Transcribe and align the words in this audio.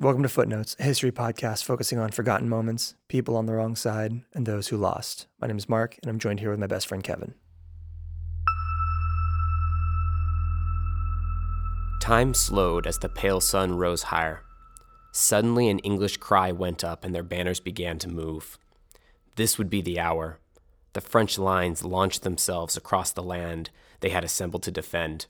Welcome 0.00 0.24
to 0.24 0.28
Footnotes, 0.28 0.74
a 0.80 0.82
history 0.82 1.12
podcast 1.12 1.62
focusing 1.62 2.00
on 2.00 2.10
forgotten 2.10 2.48
moments, 2.48 2.96
people 3.06 3.36
on 3.36 3.46
the 3.46 3.52
wrong 3.52 3.76
side, 3.76 4.22
and 4.34 4.44
those 4.44 4.66
who 4.66 4.76
lost. 4.76 5.28
My 5.40 5.46
name 5.46 5.56
is 5.56 5.68
Mark, 5.68 5.96
and 6.02 6.10
I'm 6.10 6.18
joined 6.18 6.40
here 6.40 6.50
with 6.50 6.58
my 6.58 6.66
best 6.66 6.88
friend 6.88 7.04
Kevin. 7.04 7.34
Time 12.00 12.34
slowed 12.34 12.88
as 12.88 12.98
the 12.98 13.08
pale 13.08 13.40
sun 13.40 13.78
rose 13.78 14.02
higher. 14.02 14.42
Suddenly, 15.12 15.68
an 15.68 15.78
English 15.78 16.16
cry 16.16 16.50
went 16.50 16.82
up, 16.82 17.04
and 17.04 17.14
their 17.14 17.22
banners 17.22 17.60
began 17.60 18.00
to 18.00 18.08
move. 18.08 18.58
This 19.36 19.58
would 19.58 19.70
be 19.70 19.80
the 19.80 20.00
hour. 20.00 20.40
The 20.94 21.00
French 21.00 21.38
lines 21.38 21.84
launched 21.84 22.24
themselves 22.24 22.76
across 22.76 23.12
the 23.12 23.22
land 23.22 23.70
they 24.00 24.08
had 24.08 24.24
assembled 24.24 24.64
to 24.64 24.72
defend. 24.72 25.26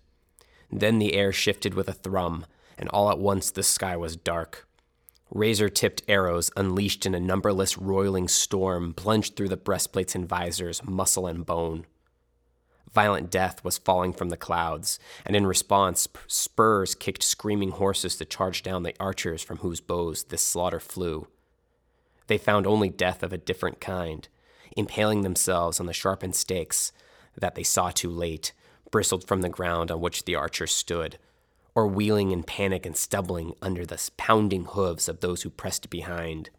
Then 0.73 0.99
the 0.99 1.13
air 1.13 1.33
shifted 1.33 1.75
with 1.75 1.87
a 1.91 1.93
thrum, 1.93 2.47
and 2.79 2.89
all 2.89 3.11
at 3.11 3.19
once 3.19 3.51
the 3.51 3.63
sky 3.63 3.97
was 3.97 4.17
dark. 4.17 4.67
Razor 5.31 5.69
tipped 5.69 6.03
arrows, 6.07 6.51
unleashed 6.57 7.07
in 7.07 7.15
a 7.15 7.21
numberless 7.21 7.77
roiling 7.77 8.29
storm, 8.29 8.95
plunged 8.95 9.37
through 9.37 9.49
the 9.49 9.57
breastplates 9.57 10.15
and 10.15 10.29
visors, 10.29 10.85
muscle 10.85 11.27
and 11.27 11.45
bone. 11.45 11.87
Violent 12.93 13.31
death 13.31 13.65
was 13.65 13.77
falling 13.77 14.13
from 14.13 14.29
the 14.29 14.37
clouds, 14.37 15.01
and 15.27 15.35
in 15.35 15.47
response, 15.47 16.07
spurs 16.29 16.95
kicked 16.95 17.25
screaming 17.25 17.73
horses 17.73 18.15
to 18.17 18.25
charge 18.25 18.63
down 18.63 18.85
the 18.85 18.95
archers 19.01 19.43
from 19.43 19.59
whose 19.59 19.81
bows 19.81 20.25
this 20.25 20.43
slaughter 20.43 20.79
flew. 20.79 21.27
They 22.29 22.39
found 22.39 22.67
only 22.67 22.89
death 22.89 23.25
of 23.25 23.33
a 23.33 23.39
different 23.39 23.81
kind, 23.81 24.29
impaling 24.77 25.23
themselves 25.23 25.81
on 25.81 25.87
the 25.87 25.93
sharpened 25.93 26.37
stakes 26.37 26.93
that 27.37 27.57
they 27.57 27.65
saw 27.65 27.91
too 27.91 28.11
late, 28.11 28.53
bristled 28.93 29.27
from 29.27 29.41
the 29.41 29.49
ground 29.49 29.91
on 29.91 30.01
which 30.01 30.25
the 30.25 30.37
archers 30.37 30.71
stood, 30.71 31.19
or 31.75 31.87
wheeling 31.87 32.31
in 32.31 32.43
panic 32.43 32.87
and 32.87 32.97
stumbling 32.97 33.55
under 33.61 33.85
the 33.85 34.11
pounding 34.17 34.65
hooves 34.65 35.09
of 35.09 35.21
those 35.21 35.43
who 35.43 35.51
pressed 35.51 35.91
behind. 35.91 36.51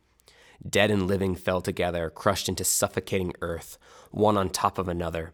Dead 0.67 0.91
and 0.91 1.07
living 1.07 1.35
fell 1.35 1.61
together, 1.61 2.09
crushed 2.09 2.49
into 2.49 2.63
suffocating 2.63 3.33
earth, 3.41 3.77
one 4.11 4.37
on 4.37 4.49
top 4.49 4.77
of 4.77 4.87
another, 4.87 5.33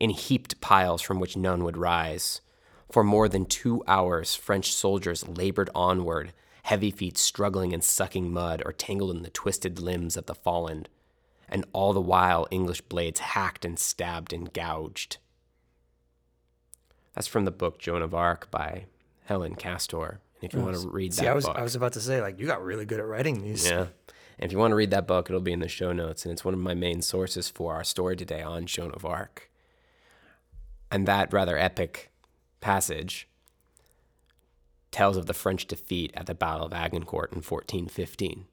in 0.00 0.10
heaped 0.10 0.60
piles 0.60 1.02
from 1.02 1.20
which 1.20 1.36
none 1.36 1.64
would 1.64 1.76
rise. 1.76 2.40
For 2.90 3.04
more 3.04 3.28
than 3.28 3.44
two 3.44 3.82
hours, 3.86 4.34
French 4.34 4.72
soldiers 4.72 5.28
labored 5.28 5.70
onward, 5.74 6.32
heavy 6.64 6.90
feet 6.90 7.18
struggling 7.18 7.72
and 7.72 7.82
sucking 7.84 8.32
mud 8.32 8.62
or 8.64 8.72
tangled 8.72 9.14
in 9.16 9.22
the 9.22 9.30
twisted 9.30 9.78
limbs 9.78 10.16
of 10.16 10.26
the 10.26 10.34
fallen, 10.34 10.86
and 11.48 11.64
all 11.72 11.92
the 11.92 12.00
while 12.00 12.46
English 12.50 12.82
blades 12.82 13.20
hacked 13.20 13.64
and 13.64 13.78
stabbed 13.78 14.32
and 14.32 14.52
gouged. 14.52 15.18
That's 17.14 17.26
from 17.26 17.44
the 17.44 17.50
book 17.50 17.78
Joan 17.78 18.02
of 18.02 18.14
Arc 18.14 18.50
by 18.50 18.84
Helen 19.28 19.54
Castor. 19.54 20.20
And 20.40 20.48
if 20.48 20.54
you 20.54 20.60
want 20.60 20.80
to 20.80 20.88
read 20.88 21.12
See, 21.12 21.24
that 21.24 21.32
I 21.32 21.34
was 21.34 21.44
book, 21.44 21.58
I 21.58 21.62
was 21.62 21.74
about 21.74 21.92
to 21.92 22.00
say 22.00 22.22
like 22.22 22.40
you 22.40 22.46
got 22.46 22.64
really 22.64 22.86
good 22.86 22.98
at 22.98 23.06
writing 23.06 23.42
these. 23.42 23.68
yeah. 23.68 23.88
And 24.38 24.46
if 24.46 24.52
you 24.52 24.58
want 24.58 24.70
to 24.72 24.76
read 24.76 24.90
that 24.90 25.06
book, 25.06 25.28
it'll 25.28 25.42
be 25.42 25.52
in 25.52 25.60
the 25.60 25.68
show 25.68 25.92
notes, 25.92 26.24
and 26.24 26.32
it's 26.32 26.44
one 26.44 26.54
of 26.54 26.60
my 26.60 26.72
main 26.72 27.02
sources 27.02 27.50
for 27.50 27.74
our 27.74 27.84
story 27.84 28.16
today 28.16 28.40
on 28.40 28.66
Joan 28.66 28.92
of 28.92 29.04
Arc. 29.04 29.50
And 30.90 31.06
that 31.06 31.32
rather 31.32 31.58
epic 31.58 32.10
passage 32.60 33.28
tells 34.90 35.18
of 35.18 35.26
the 35.26 35.34
French 35.34 35.66
defeat 35.66 36.12
at 36.14 36.26
the 36.26 36.34
Battle 36.34 36.66
of 36.66 36.72
Agincourt 36.72 37.32
in 37.32 37.42
1415. 37.42 38.46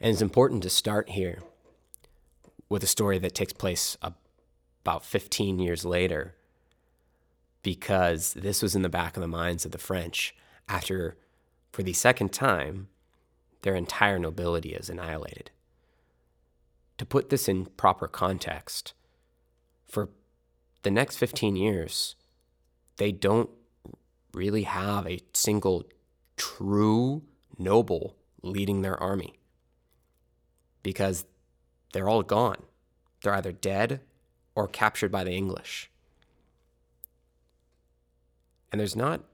And 0.00 0.12
it's 0.12 0.22
important 0.22 0.62
to 0.62 0.70
start 0.70 1.10
here 1.10 1.40
with 2.68 2.84
a 2.84 2.86
story 2.86 3.18
that 3.18 3.34
takes 3.34 3.52
place 3.52 3.96
about 4.02 5.04
15 5.04 5.58
years 5.58 5.84
later, 5.84 6.36
because 7.62 8.34
this 8.34 8.62
was 8.62 8.74
in 8.74 8.82
the 8.82 8.88
back 8.88 9.16
of 9.16 9.20
the 9.20 9.28
minds 9.28 9.64
of 9.64 9.72
the 9.72 9.78
French 9.78 10.34
after, 10.68 11.16
for 11.72 11.82
the 11.82 11.92
second 11.92 12.32
time, 12.32 12.88
their 13.62 13.74
entire 13.74 14.18
nobility 14.18 14.74
is 14.74 14.88
annihilated. 14.88 15.50
To 16.98 17.06
put 17.06 17.30
this 17.30 17.48
in 17.48 17.66
proper 17.66 18.06
context, 18.06 18.94
for 19.86 20.10
the 20.82 20.90
next 20.90 21.16
15 21.16 21.56
years, 21.56 22.16
they 22.96 23.12
don't 23.12 23.50
really 24.32 24.62
have 24.62 25.06
a 25.06 25.20
single 25.32 25.84
true 26.36 27.22
noble 27.58 28.16
leading 28.42 28.82
their 28.82 29.00
army 29.02 29.38
because 30.82 31.24
they're 31.92 32.08
all 32.08 32.22
gone. 32.22 32.62
They're 33.22 33.34
either 33.34 33.52
dead 33.52 34.00
or 34.54 34.66
captured 34.66 35.10
by 35.12 35.24
the 35.24 35.32
English. 35.32 35.89
And 38.70 38.80
there's 38.80 38.96
not 38.96 39.24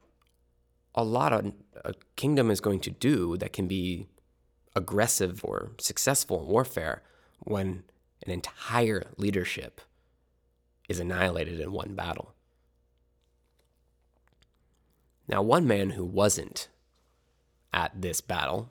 a 0.95 1.05
lot 1.05 1.33
of 1.33 1.53
a 1.85 1.95
kingdom 2.17 2.51
is 2.51 2.61
going 2.61 2.81
to 2.81 2.91
do 2.91 3.37
that 3.37 3.53
can 3.53 3.67
be 3.67 4.07
aggressive 4.75 5.45
or 5.45 5.73
successful 5.79 6.41
in 6.41 6.49
warfare 6.49 7.03
when 7.41 7.85
an 8.25 8.33
entire 8.33 9.05
leadership 9.17 9.81
is 10.89 10.99
annihilated 10.99 11.61
in 11.61 11.73
one 11.73 11.95
battle. 11.95 12.35
Now, 15.29 15.43
one 15.43 15.67
man 15.67 15.91
who 15.91 16.05
wasn't 16.05 16.69
at 17.73 18.01
this 18.01 18.21
battle 18.21 18.71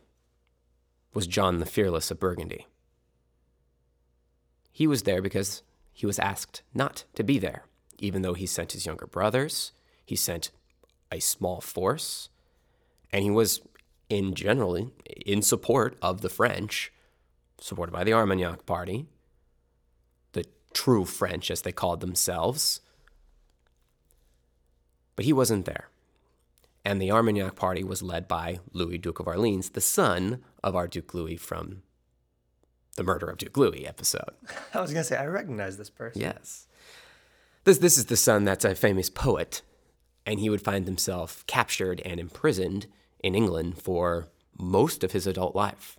was 1.14 1.28
John 1.28 1.60
the 1.60 1.66
Fearless 1.66 2.12
of 2.12 2.20
Burgundy. 2.20 2.68
He 4.72 4.88
was 4.88 5.04
there 5.04 5.22
because 5.22 5.64
he 5.94 6.06
was 6.06 6.20
asked 6.20 6.62
not 6.74 7.04
to 7.16 7.24
be 7.24 7.40
there, 7.40 7.66
even 8.00 8.22
though 8.22 8.34
he 8.34 8.46
sent 8.46 8.74
his 8.74 8.86
younger 8.86 9.08
brothers, 9.08 9.72
he 10.06 10.16
sent 10.16 10.52
a 11.12 11.20
small 11.20 11.62
force, 11.62 12.30
and 13.12 13.24
he 13.24 13.32
was 13.32 13.62
in 14.10 14.34
generally 14.34 14.92
in 15.26 15.42
support 15.42 15.98
of 16.02 16.22
the 16.22 16.30
French, 16.30 16.92
supported 17.60 17.92
by 17.92 18.04
the 18.04 18.14
Armagnac 18.14 18.66
party, 18.66 19.08
the 20.34 20.46
true 20.74 21.06
French 21.06 21.50
as 21.50 21.62
they 21.62 21.72
called 21.72 22.02
themselves. 22.02 22.82
But 25.16 25.26
he 25.26 25.34
wasn't 25.34 25.66
there. 25.66 25.90
And 26.84 27.02
the 27.02 27.12
Armagnac 27.12 27.56
party 27.56 27.84
was 27.84 28.04
led 28.04 28.28
by 28.28 28.60
Louis, 28.74 29.00
Duke 29.00 29.20
of 29.20 29.28
Orleans, 29.28 29.72
the 29.72 29.82
son 29.82 30.44
of 30.64 30.76
our 30.76 30.88
Duke 30.88 31.14
Louis 31.14 31.38
from 31.38 31.82
the 32.96 33.04
Murder 33.04 33.28
of 33.28 33.38
Duke 33.38 33.58
Louis 33.58 33.88
episode. 33.88 34.32
I 34.74 34.82
was 34.82 34.92
gonna 34.92 35.04
say 35.04 35.18
I 35.18 35.26
recognize 35.26 35.78
this 35.78 35.90
person. 35.90 36.22
Yes. 36.22 36.68
This, 37.64 37.80
this 37.80 37.98
is 37.98 38.06
the 38.06 38.18
son 38.18 38.44
that's 38.44 38.64
a 38.64 38.76
famous 38.76 39.10
poet, 39.10 39.64
and 40.26 40.40
he 40.40 40.50
would 40.50 40.62
find 40.62 40.86
himself 40.86 41.46
captured 41.48 42.02
and 42.02 42.20
imprisoned 42.20 42.88
in 43.20 43.36
England 43.36 43.82
for 43.82 44.28
most 44.58 45.04
of 45.04 45.12
his 45.12 45.28
adult 45.28 45.56
life. 45.56 45.98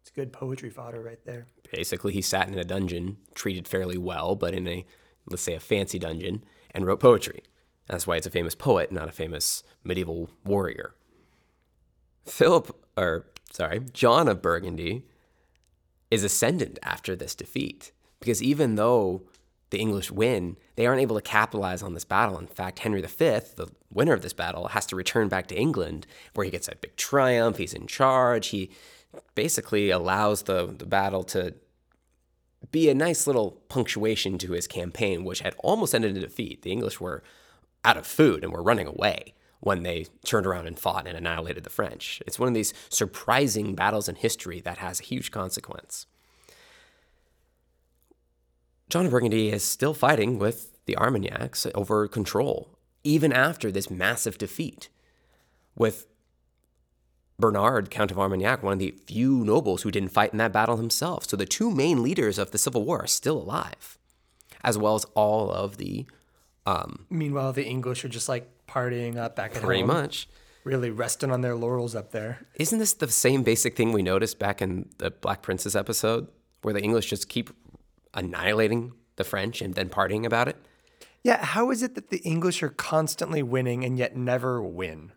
It's 0.00 0.10
good 0.10 0.32
poetry 0.32 0.70
fodder 0.70 1.02
right 1.02 1.24
there. 1.24 1.46
Basically, 1.72 2.12
he 2.12 2.22
sat 2.22 2.48
in 2.48 2.58
a 2.58 2.64
dungeon, 2.64 3.16
treated 3.34 3.66
fairly 3.66 3.98
well, 3.98 4.36
but 4.36 4.54
in 4.54 4.68
a, 4.68 4.86
let's 5.28 5.42
say, 5.42 5.54
a 5.54 5.60
fancy 5.60 5.98
dungeon, 5.98 6.44
and 6.70 6.86
wrote 6.86 7.00
poetry. 7.00 7.42
That's 7.88 8.06
why 8.06 8.16
it's 8.16 8.26
a 8.26 8.30
famous 8.30 8.54
poet, 8.54 8.92
not 8.92 9.08
a 9.08 9.12
famous 9.12 9.62
medieval 9.82 10.30
warrior. 10.44 10.94
Philip, 12.24 12.76
or 12.96 13.26
sorry, 13.52 13.80
John 13.92 14.28
of 14.28 14.42
Burgundy 14.42 15.04
is 16.10 16.24
ascendant 16.24 16.78
after 16.82 17.16
this 17.16 17.34
defeat 17.34 17.92
because 18.20 18.42
even 18.42 18.74
though 18.74 19.22
the 19.70 19.78
English 19.78 20.10
win, 20.10 20.56
they 20.76 20.86
aren't 20.86 21.00
able 21.00 21.16
to 21.16 21.22
capitalize 21.22 21.82
on 21.82 21.94
this 21.94 22.04
battle. 22.04 22.38
In 22.38 22.46
fact, 22.46 22.78
Henry 22.80 23.02
V, 23.02 23.08
the 23.18 23.68
winner 23.92 24.12
of 24.12 24.22
this 24.22 24.32
battle, 24.32 24.68
has 24.68 24.86
to 24.86 24.96
return 24.96 25.28
back 25.28 25.46
to 25.48 25.58
England 25.58 26.06
where 26.34 26.44
he 26.44 26.50
gets 26.50 26.68
a 26.68 26.76
big 26.76 26.96
triumph. 26.96 27.58
He's 27.58 27.74
in 27.74 27.86
charge. 27.86 28.48
He 28.48 28.70
basically 29.34 29.90
allows 29.90 30.42
the, 30.42 30.66
the 30.66 30.86
battle 30.86 31.24
to 31.24 31.54
be 32.70 32.88
a 32.88 32.94
nice 32.94 33.26
little 33.26 33.52
punctuation 33.68 34.38
to 34.38 34.52
his 34.52 34.66
campaign, 34.66 35.24
which 35.24 35.40
had 35.40 35.54
almost 35.58 35.94
ended 35.94 36.16
in 36.16 36.22
defeat. 36.22 36.62
The 36.62 36.72
English 36.72 37.00
were 37.00 37.22
out 37.84 37.96
of 37.96 38.06
food 38.06 38.42
and 38.42 38.52
were 38.52 38.62
running 38.62 38.86
away 38.86 39.34
when 39.60 39.82
they 39.82 40.06
turned 40.24 40.46
around 40.46 40.66
and 40.66 40.78
fought 40.78 41.06
and 41.06 41.16
annihilated 41.16 41.64
the 41.64 41.70
French. 41.70 42.22
It's 42.26 42.38
one 42.38 42.48
of 42.48 42.54
these 42.54 42.74
surprising 42.88 43.74
battles 43.74 44.08
in 44.08 44.16
history 44.16 44.60
that 44.60 44.78
has 44.78 45.00
a 45.00 45.04
huge 45.04 45.30
consequence. 45.30 46.06
John 48.88 49.06
of 49.06 49.10
Burgundy 49.12 49.50
is 49.50 49.64
still 49.64 49.94
fighting 49.94 50.38
with 50.38 50.72
the 50.86 50.96
Armagnacs 50.96 51.66
over 51.74 52.06
control, 52.06 52.78
even 53.02 53.32
after 53.32 53.70
this 53.72 53.90
massive 53.90 54.38
defeat, 54.38 54.88
with 55.74 56.06
Bernard, 57.38 57.90
Count 57.90 58.10
of 58.10 58.18
Armagnac, 58.18 58.62
one 58.62 58.74
of 58.74 58.78
the 58.78 58.92
few 59.06 59.44
nobles 59.44 59.82
who 59.82 59.90
didn't 59.90 60.10
fight 60.10 60.32
in 60.32 60.38
that 60.38 60.52
battle 60.52 60.76
himself. 60.76 61.28
So 61.28 61.36
the 61.36 61.44
two 61.46 61.70
main 61.70 62.02
leaders 62.02 62.38
of 62.38 62.52
the 62.52 62.58
Civil 62.58 62.84
War 62.84 63.02
are 63.02 63.06
still 63.06 63.36
alive, 63.38 63.98
as 64.62 64.78
well 64.78 64.94
as 64.94 65.04
all 65.14 65.50
of 65.50 65.76
the. 65.76 66.06
Um, 66.64 67.06
Meanwhile, 67.10 67.52
the 67.52 67.64
English 67.66 68.04
are 68.04 68.08
just 68.08 68.28
like 68.28 68.48
partying 68.66 69.16
up 69.16 69.36
back 69.36 69.54
at 69.56 69.62
pretty 69.62 69.80
home, 69.82 69.88
much. 69.88 70.28
really 70.64 70.90
resting 70.90 71.30
on 71.30 71.40
their 71.40 71.54
laurels 71.56 71.94
up 71.94 72.12
there. 72.12 72.46
Isn't 72.54 72.78
this 72.78 72.94
the 72.94 73.08
same 73.08 73.42
basic 73.42 73.76
thing 73.76 73.92
we 73.92 74.02
noticed 74.02 74.38
back 74.38 74.62
in 74.62 74.88
the 74.98 75.10
Black 75.10 75.42
Princess 75.42 75.74
episode, 75.76 76.28
where 76.62 76.72
the 76.74 76.80
English 76.80 77.10
just 77.10 77.28
keep 77.28 77.50
annihilating 78.16 78.92
the 79.16 79.24
French 79.24 79.62
and 79.62 79.74
then 79.74 79.88
partying 79.88 80.24
about 80.24 80.48
it? 80.48 80.56
Yeah, 81.22 81.44
how 81.44 81.70
is 81.70 81.82
it 81.82 81.94
that 81.94 82.10
the 82.10 82.18
English 82.18 82.62
are 82.62 82.68
constantly 82.68 83.42
winning 83.42 83.84
and 83.84 83.98
yet 83.98 84.16
never 84.16 84.62
win? 84.62 85.12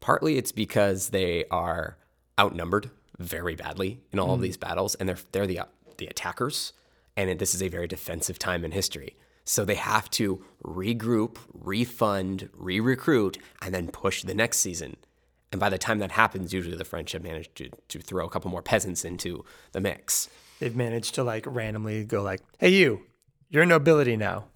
Partly 0.00 0.36
it's 0.36 0.52
because 0.52 1.10
they 1.10 1.44
are 1.50 1.96
outnumbered 2.38 2.90
very 3.18 3.54
badly 3.54 4.00
in 4.12 4.18
all 4.18 4.32
of 4.32 4.38
hmm. 4.38 4.44
these 4.44 4.56
battles, 4.56 4.94
and 4.96 5.08
they're 5.08 5.18
they're 5.32 5.46
the 5.46 5.60
the 5.96 6.06
attackers, 6.06 6.72
and 7.16 7.38
this 7.38 7.54
is 7.54 7.62
a 7.62 7.68
very 7.68 7.86
defensive 7.86 8.38
time 8.38 8.64
in 8.64 8.72
history. 8.72 9.16
So 9.44 9.64
they 9.64 9.74
have 9.74 10.10
to 10.10 10.42
regroup, 10.64 11.36
refund, 11.52 12.48
re-recruit, 12.54 13.38
and 13.60 13.74
then 13.74 13.88
push 13.88 14.22
the 14.22 14.34
next 14.34 14.58
season. 14.58 14.96
And 15.52 15.60
by 15.60 15.68
the 15.68 15.78
time 15.78 15.98
that 15.98 16.12
happens, 16.12 16.52
usually 16.52 16.76
the 16.76 16.84
French 16.84 17.12
have 17.12 17.22
managed 17.22 17.54
to, 17.56 17.68
to 17.88 18.00
throw 18.00 18.26
a 18.26 18.30
couple 18.30 18.50
more 18.50 18.62
peasants 18.62 19.04
into 19.04 19.44
the 19.72 19.80
mix. 19.80 20.28
They've 20.64 20.74
managed 20.74 21.16
to 21.16 21.24
like 21.24 21.44
randomly 21.46 22.06
go 22.06 22.22
like, 22.22 22.40
"Hey, 22.58 22.70
you, 22.70 23.02
you're 23.50 23.66
nobility 23.66 24.16
now." 24.16 24.46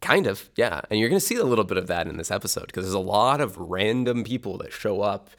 Kind 0.00 0.26
of, 0.26 0.50
yeah. 0.56 0.80
And 0.90 0.98
you're 0.98 1.08
going 1.08 1.20
to 1.20 1.24
see 1.24 1.36
a 1.36 1.44
little 1.44 1.62
bit 1.62 1.76
of 1.76 1.86
that 1.86 2.08
in 2.08 2.16
this 2.16 2.32
episode 2.32 2.66
because 2.66 2.84
there's 2.84 2.92
a 2.92 2.98
lot 2.98 3.40
of 3.40 3.56
random 3.56 4.24
people 4.24 4.58
that 4.58 4.72
show 4.72 5.00
up 5.00 5.30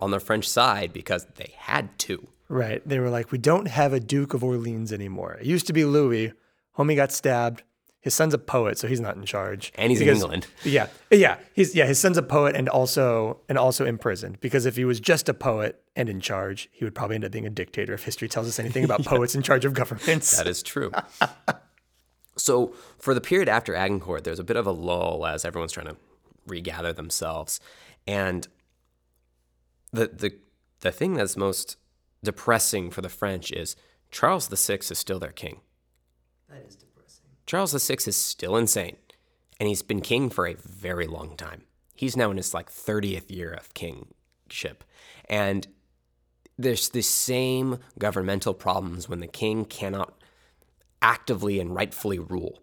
on 0.00 0.12
the 0.12 0.20
French 0.20 0.48
side 0.48 0.92
because 0.92 1.26
they 1.34 1.54
had 1.56 1.98
to. 1.98 2.28
Right. 2.48 2.88
They 2.88 3.00
were 3.00 3.10
like, 3.10 3.32
"We 3.32 3.38
don't 3.38 3.66
have 3.66 3.92
a 3.92 3.98
Duke 3.98 4.32
of 4.32 4.44
Orleans 4.44 4.92
anymore. 4.92 5.38
It 5.40 5.46
used 5.46 5.66
to 5.66 5.72
be 5.72 5.84
Louis. 5.84 6.34
Homie 6.78 6.94
got 6.94 7.10
stabbed. 7.10 7.64
His 8.08 8.14
son's 8.14 8.32
a 8.32 8.38
poet, 8.38 8.78
so 8.78 8.88
he's 8.88 9.02
not 9.02 9.16
in 9.16 9.26
charge. 9.26 9.70
And 9.74 9.90
he's 9.90 10.00
in 10.00 10.08
England. 10.08 10.46
Yeah, 10.64 10.86
yeah. 11.10 11.36
He's 11.52 11.74
yeah. 11.74 11.84
His 11.84 11.98
son's 11.98 12.16
a 12.16 12.22
poet 12.22 12.56
and 12.56 12.66
also 12.66 13.40
and 13.50 13.58
also 13.58 13.84
imprisoned 13.84 14.40
because 14.40 14.64
if 14.64 14.76
he 14.76 14.86
was 14.86 14.98
just 14.98 15.28
a 15.28 15.34
poet 15.34 15.82
and 15.94 16.08
in 16.08 16.18
charge, 16.22 16.70
he 16.72 16.86
would 16.86 16.94
probably 16.94 17.16
end 17.16 17.26
up 17.26 17.32
being 17.32 17.44
a 17.44 17.50
dictator. 17.50 17.92
If 17.92 18.04
history 18.04 18.26
tells 18.26 18.48
us 18.48 18.58
anything 18.58 18.82
about 18.82 19.04
poets 19.12 19.34
in 19.34 19.42
charge 19.42 19.66
of 19.66 19.74
governments. 19.74 20.34
That 20.38 20.46
is 20.46 20.62
true. 20.62 20.90
so 22.38 22.72
for 22.98 23.12
the 23.12 23.20
period 23.20 23.46
after 23.46 23.74
Agincourt, 23.74 24.24
there's 24.24 24.38
a 24.38 24.44
bit 24.44 24.56
of 24.56 24.66
a 24.66 24.72
lull 24.72 25.26
as 25.26 25.44
everyone's 25.44 25.72
trying 25.72 25.88
to 25.88 25.96
regather 26.46 26.94
themselves. 26.94 27.60
And 28.06 28.48
the 29.92 30.06
the 30.06 30.38
the 30.80 30.92
thing 30.92 31.12
that's 31.12 31.36
most 31.36 31.76
depressing 32.24 32.90
for 32.90 33.02
the 33.02 33.10
French 33.10 33.52
is 33.52 33.76
Charles 34.10 34.48
VI 34.48 34.76
is 34.76 34.98
still 34.98 35.18
their 35.18 35.30
king. 35.30 35.60
That 36.48 36.64
is 36.66 36.74
depressing. 36.74 36.87
Charles 37.48 37.72
VI 37.72 37.96
is 38.06 38.14
still 38.14 38.56
insane, 38.56 38.98
and 39.58 39.70
he's 39.70 39.80
been 39.80 40.02
king 40.02 40.28
for 40.28 40.46
a 40.46 40.52
very 40.52 41.06
long 41.06 41.34
time. 41.34 41.62
He's 41.94 42.14
now 42.14 42.30
in 42.30 42.36
his 42.36 42.52
like 42.52 42.70
30th 42.70 43.34
year 43.34 43.50
of 43.54 43.72
kingship. 43.72 44.84
And 45.30 45.66
there's 46.58 46.90
the 46.90 47.00
same 47.00 47.78
governmental 47.98 48.52
problems 48.52 49.08
when 49.08 49.20
the 49.20 49.26
king 49.26 49.64
cannot 49.64 50.12
actively 51.00 51.58
and 51.58 51.74
rightfully 51.74 52.18
rule. 52.18 52.60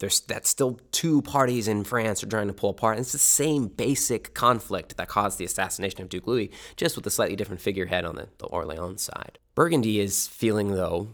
There's 0.00 0.18
that's 0.18 0.50
still 0.50 0.80
two 0.90 1.22
parties 1.22 1.68
in 1.68 1.84
France 1.84 2.24
are 2.24 2.26
trying 2.26 2.48
to 2.48 2.52
pull 2.52 2.70
apart. 2.70 2.96
And 2.96 3.04
it's 3.04 3.12
the 3.12 3.18
same 3.18 3.68
basic 3.68 4.34
conflict 4.34 4.96
that 4.96 5.06
caused 5.06 5.38
the 5.38 5.44
assassination 5.44 6.02
of 6.02 6.08
Duke 6.08 6.26
Louis, 6.26 6.50
just 6.74 6.96
with 6.96 7.06
a 7.06 7.10
slightly 7.10 7.36
different 7.36 7.60
figurehead 7.60 8.04
on 8.04 8.16
the, 8.16 8.28
the 8.38 8.46
Orleans 8.46 9.02
side. 9.02 9.38
Burgundy 9.54 10.00
is 10.00 10.26
feeling 10.26 10.72
though, 10.74 11.10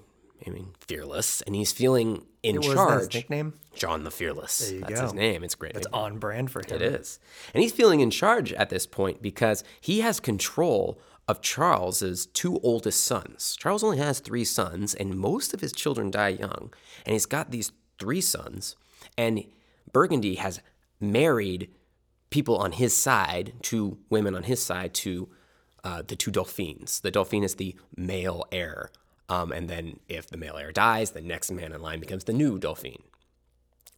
I 0.46 0.50
mean, 0.50 0.68
fearless, 0.86 1.42
and 1.42 1.54
he's 1.56 1.72
feeling 1.72 2.24
in 2.42 2.56
What 2.56 2.66
was 2.66 2.74
that, 2.76 2.90
his 2.90 2.98
charge. 3.08 3.14
nickname? 3.14 3.54
John 3.74 4.04
the 4.04 4.10
Fearless. 4.10 4.72
That's 4.80 4.94
go. 4.94 5.02
his 5.02 5.14
name. 5.14 5.42
It's 5.42 5.54
great. 5.54 5.74
It's 5.74 5.86
on 5.92 6.18
brand 6.18 6.50
for 6.50 6.60
him. 6.60 6.66
It 6.76 6.82
is. 6.82 7.18
And 7.52 7.62
he's 7.62 7.72
feeling 7.72 8.00
in 8.00 8.10
charge 8.10 8.52
at 8.52 8.70
this 8.70 8.86
point 8.86 9.20
because 9.20 9.64
he 9.80 10.00
has 10.00 10.20
control 10.20 11.00
of 11.28 11.42
Charles's 11.42 12.26
two 12.26 12.60
oldest 12.62 13.02
sons. 13.04 13.56
Charles 13.58 13.82
only 13.82 13.98
has 13.98 14.20
three 14.20 14.44
sons, 14.44 14.94
and 14.94 15.18
most 15.18 15.52
of 15.52 15.60
his 15.60 15.72
children 15.72 16.10
die 16.10 16.28
young. 16.28 16.72
And 17.04 17.12
he's 17.12 17.26
got 17.26 17.50
these 17.50 17.72
three 17.98 18.20
sons, 18.20 18.76
and 19.18 19.44
Burgundy 19.92 20.36
has 20.36 20.60
married 21.00 21.70
people 22.30 22.56
on 22.56 22.72
his 22.72 22.96
side, 22.96 23.54
two 23.62 23.98
women 24.10 24.34
on 24.34 24.44
his 24.44 24.62
side, 24.62 24.94
to 24.94 25.28
uh, 25.82 26.02
the 26.06 26.16
two 26.16 26.30
Dauphines. 26.30 27.00
The 27.00 27.10
Dauphin 27.10 27.42
is 27.42 27.56
the 27.56 27.76
male 27.96 28.44
heir. 28.52 28.90
Um, 29.28 29.50
and 29.52 29.68
then 29.68 30.00
if 30.08 30.28
the 30.28 30.36
male 30.36 30.56
heir 30.56 30.72
dies, 30.72 31.10
the 31.10 31.20
next 31.20 31.50
man 31.50 31.72
in 31.72 31.82
line 31.82 32.00
becomes 32.00 32.24
the 32.24 32.32
new 32.32 32.58
Dauphin 32.58 33.02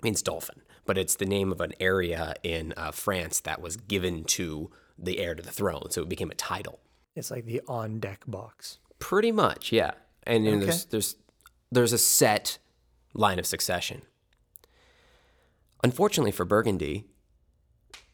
means 0.03 0.23
dolphin, 0.23 0.63
but 0.85 0.97
it's 0.99 1.17
the 1.17 1.27
name 1.27 1.53
of 1.53 1.61
an 1.61 1.73
area 1.81 2.35
in 2.43 2.73
uh, 2.77 2.91
France 2.91 3.41
that 3.41 3.61
was 3.61 3.77
given 3.77 4.25
to 4.25 4.71
the 4.99 5.19
heir 5.19 5.35
to 5.35 5.43
the 5.43 5.51
throne, 5.51 5.91
so 5.91 6.03
it 6.03 6.09
became 6.09 6.31
a 6.31 6.35
title. 6.35 6.81
It's 7.15 7.31
like 7.31 7.47
the 7.47 7.61
on 7.69 8.01
deck 8.01 8.25
box. 8.27 8.79
Pretty 8.99 9.33
much, 9.33 9.73
yeah. 9.73 9.93
And 10.25 10.45
know, 10.45 10.59
there's 10.61 10.85
there's 10.87 11.17
there's 11.71 11.93
a 11.93 11.99
set 11.99 12.59
line 13.15 13.39
of 13.39 13.47
succession. 13.47 14.03
Unfortunately 15.83 16.33
for 16.33 16.45
Burgundy, 16.45 17.05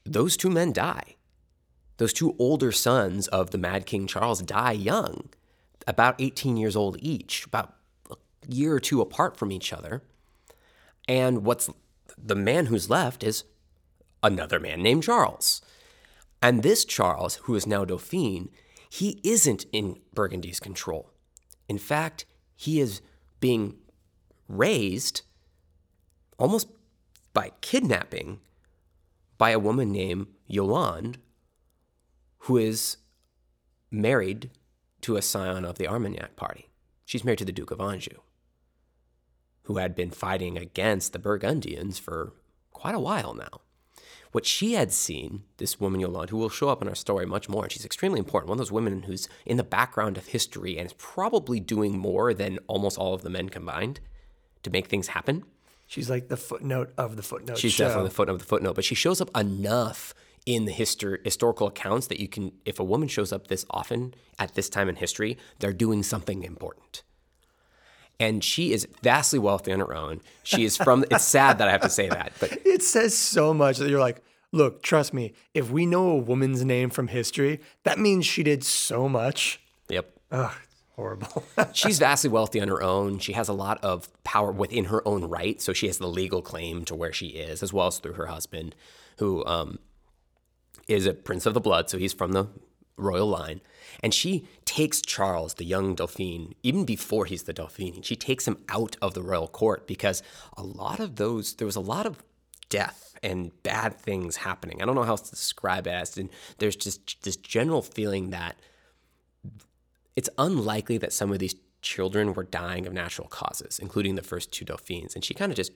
those 0.05 0.37
two 0.37 0.50
men 0.50 0.72
die. 0.72 1.16
Those 1.96 2.12
two 2.12 2.34
older 2.38 2.72
sons 2.72 3.28
of 3.28 3.50
the 3.50 3.58
Mad 3.58 3.87
King 3.87 4.06
Charles 4.06 4.43
die 4.43 4.72
young, 4.72 5.28
about 5.86 6.20
18 6.20 6.56
years 6.56 6.76
old 6.76 6.96
each, 7.00 7.44
about 7.46 7.75
a 8.10 8.16
year 8.48 8.75
or 8.75 8.81
two 8.81 9.00
apart 9.00 9.36
from 9.36 9.52
each 9.52 9.72
other. 9.72 10.02
And 11.06 11.44
what's 11.44 11.70
the 12.16 12.34
man 12.34 12.66
who's 12.66 12.88
left 12.90 13.22
is 13.22 13.44
another 14.22 14.58
man 14.58 14.82
named 14.82 15.02
Charles. 15.02 15.60
And 16.40 16.62
this 16.62 16.84
Charles, 16.84 17.36
who 17.42 17.54
is 17.54 17.66
now 17.66 17.84
Dauphin, 17.84 18.50
he 18.88 19.20
isn't 19.22 19.66
in 19.72 19.98
Burgundy's 20.14 20.60
control. 20.60 21.10
In 21.69 21.78
fact, 21.78 22.26
he 22.56 22.80
is 22.80 23.00
being 23.40 23.76
raised 24.48 25.22
almost 26.38 26.69
by 27.32 27.50
kidnapping 27.60 28.40
by 29.37 29.50
a 29.50 29.58
woman 29.58 29.90
named 29.90 30.28
Yolande, 30.46 31.19
who 32.40 32.56
is 32.56 32.98
married 33.90 34.50
to 35.04 35.16
a 35.16 35.22
scion 35.22 35.66
of 35.66 35.76
the 35.76 35.86
Armagnac 35.86 36.34
party. 36.34 36.70
She's 37.04 37.24
married 37.24 37.40
to 37.40 37.44
the 37.44 37.52
Duke 37.52 37.70
of 37.70 37.78
Anjou, 37.78 38.20
who 39.64 39.76
had 39.76 39.94
been 39.94 40.10
fighting 40.10 40.56
against 40.56 41.12
the 41.12 41.18
Burgundians 41.18 41.98
for 41.98 42.32
quite 42.72 42.94
a 42.94 43.00
while 43.00 43.34
now. 43.34 43.60
What 44.32 44.46
she 44.46 44.72
had 44.72 44.92
seen, 44.92 45.42
this 45.58 45.78
woman 45.78 46.00
Yolande, 46.00 46.30
who 46.30 46.38
will 46.38 46.48
show 46.48 46.70
up 46.70 46.80
in 46.80 46.88
our 46.88 46.94
story 46.94 47.26
much 47.26 47.50
more, 47.50 47.64
and 47.64 47.70
she's 47.70 47.84
extremely 47.84 48.18
important, 48.18 48.48
one 48.48 48.56
of 48.56 48.60
those 48.60 48.72
women 48.72 49.02
who's 49.02 49.28
in 49.44 49.58
the 49.58 49.62
background 49.62 50.16
of 50.16 50.28
history 50.28 50.78
and 50.78 50.86
is 50.86 50.94
probably 50.94 51.60
doing 51.60 51.98
more 51.98 52.32
than 52.32 52.58
almost 52.66 52.96
all 52.96 53.12
of 53.12 53.20
the 53.20 53.30
men 53.30 53.50
combined 53.50 54.00
to 54.62 54.70
make 54.70 54.86
things 54.86 55.08
happen. 55.08 55.44
She's 55.86 56.08
like 56.08 56.28
the 56.28 56.38
footnote 56.38 56.94
of 56.96 57.16
the 57.16 57.22
footnote. 57.22 57.58
She's 57.58 57.74
show. 57.74 57.84
definitely 57.84 58.08
the 58.08 58.14
footnote 58.14 58.34
of 58.34 58.40
the 58.40 58.46
footnote, 58.46 58.74
but 58.74 58.84
she 58.86 58.94
shows 58.94 59.20
up 59.20 59.36
enough 59.36 60.14
in 60.46 60.64
the 60.67 60.73
histor- 60.73 61.23
historical 61.25 61.67
accounts 61.67 62.06
that 62.08 62.20
you 62.20 62.29
can, 62.29 62.52
if 62.64 62.79
a 62.79 62.85
woman 62.85 63.08
shows 63.08 63.32
up 63.32 63.49
this 63.49 63.64
often 63.70 64.14
at 64.38 64.55
this 64.55 64.68
time 64.68 64.88
in 64.88 64.97
history, 64.97 65.38
they're 65.59 65.73
doing 65.73 66.02
something 66.02 66.42
important. 66.42 67.02
And 68.21 68.45
she 68.45 68.73
is 68.73 68.87
vastly 69.02 69.38
wealthy 69.38 69.73
on 69.73 69.80
her 69.80 69.95
own. 69.95 70.21
She 70.42 70.64
is 70.64 70.76
from, 70.76 71.04
it's 71.11 71.25
sad 71.25 71.59
that 71.59 71.68
I 71.68 71.73
have 71.73 71.80
to 71.80 71.90
say 71.90 72.09
that, 72.09 72.33
but 72.40 72.52
It 72.64 72.83
says 72.83 73.16
so 73.16 73.52
much 73.52 73.78
that 73.78 73.88
you're 73.88 74.00
like, 74.00 74.23
look, 74.52 74.83
trust 74.83 75.12
me, 75.12 75.33
if 75.52 75.71
we 75.71 75.85
know 75.87 76.11
a 76.11 76.16
woman's 76.16 76.64
name 76.64 76.90
from 76.90 77.09
history, 77.09 77.61
that 77.83 77.99
means 77.99 78.25
she 78.26 78.42
did 78.42 78.64
so 78.64 79.09
much. 79.09 79.61
yep. 79.88 80.11
Ugh, 80.30 80.52
horrible. 80.95 81.45
She's 81.73 81.99
vastly 81.99 82.30
wealthy 82.30 82.61
on 82.61 82.68
her 82.68 82.83
own. 82.83 83.18
She 83.18 83.33
has 83.33 83.49
a 83.49 83.52
lot 83.52 83.83
of 83.83 84.09
power 84.25 84.52
within 84.52 84.85
her 84.87 85.07
own 85.07 85.25
right. 85.25 85.61
So 85.61 85.73
she 85.73 85.87
has 85.87 85.99
the 85.99 86.07
legal 86.09 86.42
claim 86.42 86.85
to 86.85 86.95
where 86.95 87.12
she 87.12 87.28
is, 87.28 87.62
as 87.62 87.73
well 87.73 87.88
as 87.88 87.99
through 87.99 88.14
her 88.14 88.26
husband, 88.26 88.75
who 89.18 89.45
um, 89.47 89.78
is 90.88 91.07
a 91.07 91.14
prince 91.14 91.47
of 91.47 91.55
the 91.55 91.61
blood. 91.61 91.91
So 91.91 91.99
he's 91.99 92.12
from 92.12 92.33
the 92.33 92.49
royal 92.97 93.26
line. 93.26 93.61
And 94.03 94.12
she 94.12 94.47
takes 94.64 95.00
Charles, 95.00 95.55
the 95.55 95.64
young 95.64 95.95
Dauphin, 95.95 96.55
even 96.62 96.85
before 96.85 97.26
he's 97.26 97.45
the 97.45 97.53
Dauphin, 97.53 98.03
she 98.03 98.17
takes 98.17 98.47
him 98.47 98.59
out 98.69 98.97
of 99.00 99.14
the 99.14 99.23
royal 99.23 99.49
court 99.49 99.87
because 99.87 100.23
a 100.57 100.62
lot 100.62 101.00
of 101.00 101.17
those, 101.17 101.55
there 101.55 101.67
was 101.67 101.76
a 101.76 101.81
lot 101.81 102.07
of 102.07 102.23
death 102.69 103.14
and 103.23 103.50
bad 103.62 103.99
things 103.99 104.37
happening. 104.37 104.83
I 104.83 104.85
don't 104.85 104.95
know 104.95 105.03
how 105.03 105.12
else 105.12 105.23
to 105.23 105.31
describe 105.31 105.87
it. 105.87 106.17
And 106.17 106.29
there's 106.59 106.76
just 106.76 107.23
this 107.23 107.37
general 107.37 107.83
feeling 107.83 108.31
that 108.31 108.57
it's 110.17 110.31
unlikely 110.38 110.99
that 110.99 111.12
some 111.12 111.33
of 111.33 111.38
these 111.38 111.55
children 111.83 112.35
were 112.35 112.45
dying 112.45 112.87
of 112.87 112.93
natural 112.93 113.29
causes, 113.29 113.79
including 113.79 114.14
the 114.14 114.23
first 114.23 114.53
two 114.53 114.64
Dauphins. 114.64 115.14
And 115.14 115.25
she 115.25 115.35
kind 115.35 115.50
of 115.50 115.57
just 115.57 115.73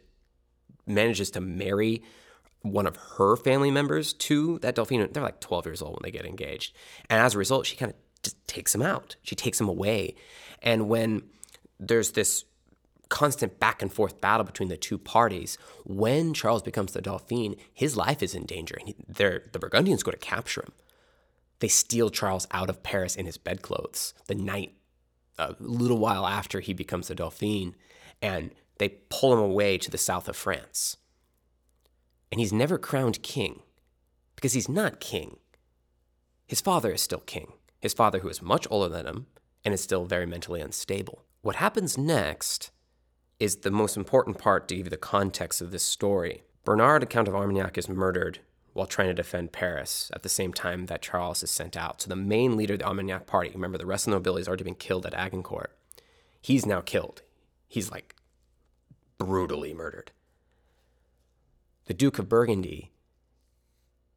manages 0.87 1.31
to 1.33 1.41
marry 1.41 2.03
one 2.62 2.87
of 2.87 2.97
her 3.17 3.37
family 3.37 3.71
members 3.71 4.12
to 4.12 4.59
that 4.61 4.75
Dauphin. 4.75 5.09
They're 5.12 5.23
like 5.23 5.41
12 5.41 5.67
years 5.67 5.83
old 5.83 5.95
when 5.95 6.00
they 6.03 6.11
get 6.11 6.27
engaged. 6.27 6.75
And 7.09 7.21
as 7.21 7.35
a 7.35 7.38
result, 7.38 7.67
she 7.67 7.77
kind 7.77 7.93
of 7.93 7.97
just 8.23 8.47
takes 8.47 8.75
him 8.75 8.83
out. 8.83 9.17
She 9.23 9.35
takes 9.35 9.61
him 9.61 9.69
away. 9.69 10.17
And 10.62 10.88
when 10.88 11.23
there's 11.79 12.12
this 12.12 12.45
constant 13.09 13.59
back 13.59 13.81
and 13.81 13.93
forth 13.93 14.21
battle 14.21 14.45
between 14.45 14.69
the 14.69 14.77
two 14.77 14.99
parties, 14.99 15.57
when 15.85 16.35
Charles 16.35 16.62
becomes 16.62 16.93
the 16.93 17.00
Dauphin, 17.00 17.57
his 17.73 17.97
life 17.97 18.23
is 18.23 18.35
in 18.35 18.45
danger. 18.45 18.77
And 18.79 18.95
the 19.07 19.59
Burgundians 19.59 20.03
go 20.03 20.11
to 20.11 20.17
capture 20.17 20.62
him 20.62 20.73
they 21.61 21.69
steal 21.69 22.11
Charles 22.11 22.47
out 22.50 22.71
of 22.71 22.83
Paris 22.83 23.17
in 23.17 23.27
his 23.27 23.38
bedclothes 23.38 24.15
the 24.27 24.35
night, 24.35 24.75
a 25.38 25.55
little 25.59 25.99
while 25.99 26.27
after 26.27 26.61
he 26.61 26.73
becomes 26.73 27.09
the 27.09 27.15
Dauphin, 27.15 27.75
and 28.23 28.50
they 28.79 28.88
pull 29.11 29.33
him 29.33 29.41
away 29.41 29.79
to 29.79 29.91
the 29.91 29.99
south 29.99 30.29
of 30.29 30.37
France. 30.37 30.97
And 32.30 32.40
he's 32.40 32.52
never 32.52 32.78
crowned 32.78 33.23
king 33.23 33.62
because 34.35 34.52
he's 34.52 34.68
not 34.68 35.00
king. 35.00 35.38
His 36.47 36.61
father 36.61 36.92
is 36.92 37.02
still 37.02 37.20
king, 37.20 37.52
his 37.80 37.94
father 37.94 38.20
who 38.20 38.28
is 38.28 38.42
much 38.42 38.66
older 38.70 38.88
than 38.88 39.06
him 39.06 39.26
and 39.64 39.75
is 39.75 39.82
still 39.82 40.04
very 40.04 40.26
mentally 40.26 40.61
unstable. 40.61 41.25
What 41.42 41.56
happens 41.56 41.99
next 41.99 42.70
is 43.38 43.56
the 43.56 43.70
most 43.70 43.97
important 43.97 44.38
part 44.38 44.68
to 44.68 44.75
give 44.75 44.87
you 44.87 44.90
the 44.90 44.97
context 44.97 45.61
of 45.61 45.70
this 45.70 45.85
story. 45.85 46.42
Bernard, 46.64 47.08
Count 47.08 47.28
of 47.28 47.35
Armagnac, 47.35 47.78
is 47.78 47.88
murdered 47.88 48.40
while 48.73 48.87
trying 48.87 49.08
to 49.08 49.14
defend 49.14 49.52
Paris 49.52 50.11
at 50.14 50.23
the 50.23 50.28
same 50.28 50.52
time 50.52 50.87
that 50.87 51.02
Charles 51.02 51.42
is 51.42 51.50
sent 51.50 51.76
out. 51.76 52.02
So 52.02 52.08
the 52.08 52.16
main 52.16 52.56
leader 52.56 52.75
of 52.75 52.80
the 52.80 52.87
Armagnac 52.87 53.26
party, 53.26 53.50
remember 53.50 53.78
the 53.78 53.87
rest 53.87 54.06
of 54.06 54.12
the 54.12 54.16
nobility 54.16 54.40
has 54.40 54.49
already 54.49 54.64
been 54.64 54.75
killed 54.75 55.06
at 55.06 55.14
Agincourt, 55.14 55.76
he's 56.40 56.66
now 56.66 56.80
killed. 56.80 57.23
He's 57.66 57.90
like 57.90 58.14
brutally 59.18 59.75
murdered. 59.75 60.12
The 61.88 61.95
Duke 61.95 62.18
of 62.18 62.28
Burgundy, 62.28 62.92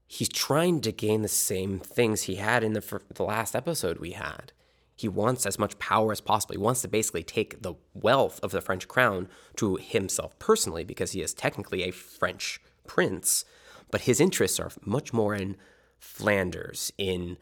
he's 0.05 0.27
trying 0.27 0.81
to 0.81 0.91
gain 0.91 1.21
the 1.21 1.29
same 1.29 1.79
things 1.79 2.23
he 2.23 2.35
had 2.35 2.65
in 2.65 2.73
the, 2.73 3.01
the 3.13 3.23
last 3.23 3.55
episode 3.55 3.97
we 3.97 4.11
had. 4.11 4.51
He 4.93 5.07
wants 5.07 5.45
as 5.45 5.57
much 5.57 5.79
power 5.79 6.11
as 6.11 6.19
possible. 6.19 6.53
He 6.53 6.59
wants 6.59 6.81
to 6.81 6.89
basically 6.89 7.23
take 7.23 7.61
the 7.61 7.75
wealth 7.93 8.41
of 8.43 8.51
the 8.51 8.59
French 8.59 8.89
crown 8.89 9.29
to 9.55 9.77
himself 9.77 10.37
personally 10.37 10.83
because 10.83 11.13
he 11.13 11.21
is 11.21 11.33
technically 11.33 11.83
a 11.83 11.91
French 11.91 12.59
prince, 12.85 13.45
but 13.89 14.01
his 14.01 14.19
interests 14.19 14.59
are 14.59 14.71
much 14.83 15.13
more 15.13 15.33
in 15.33 15.55
Flanders, 15.97 16.91
in 16.97 17.37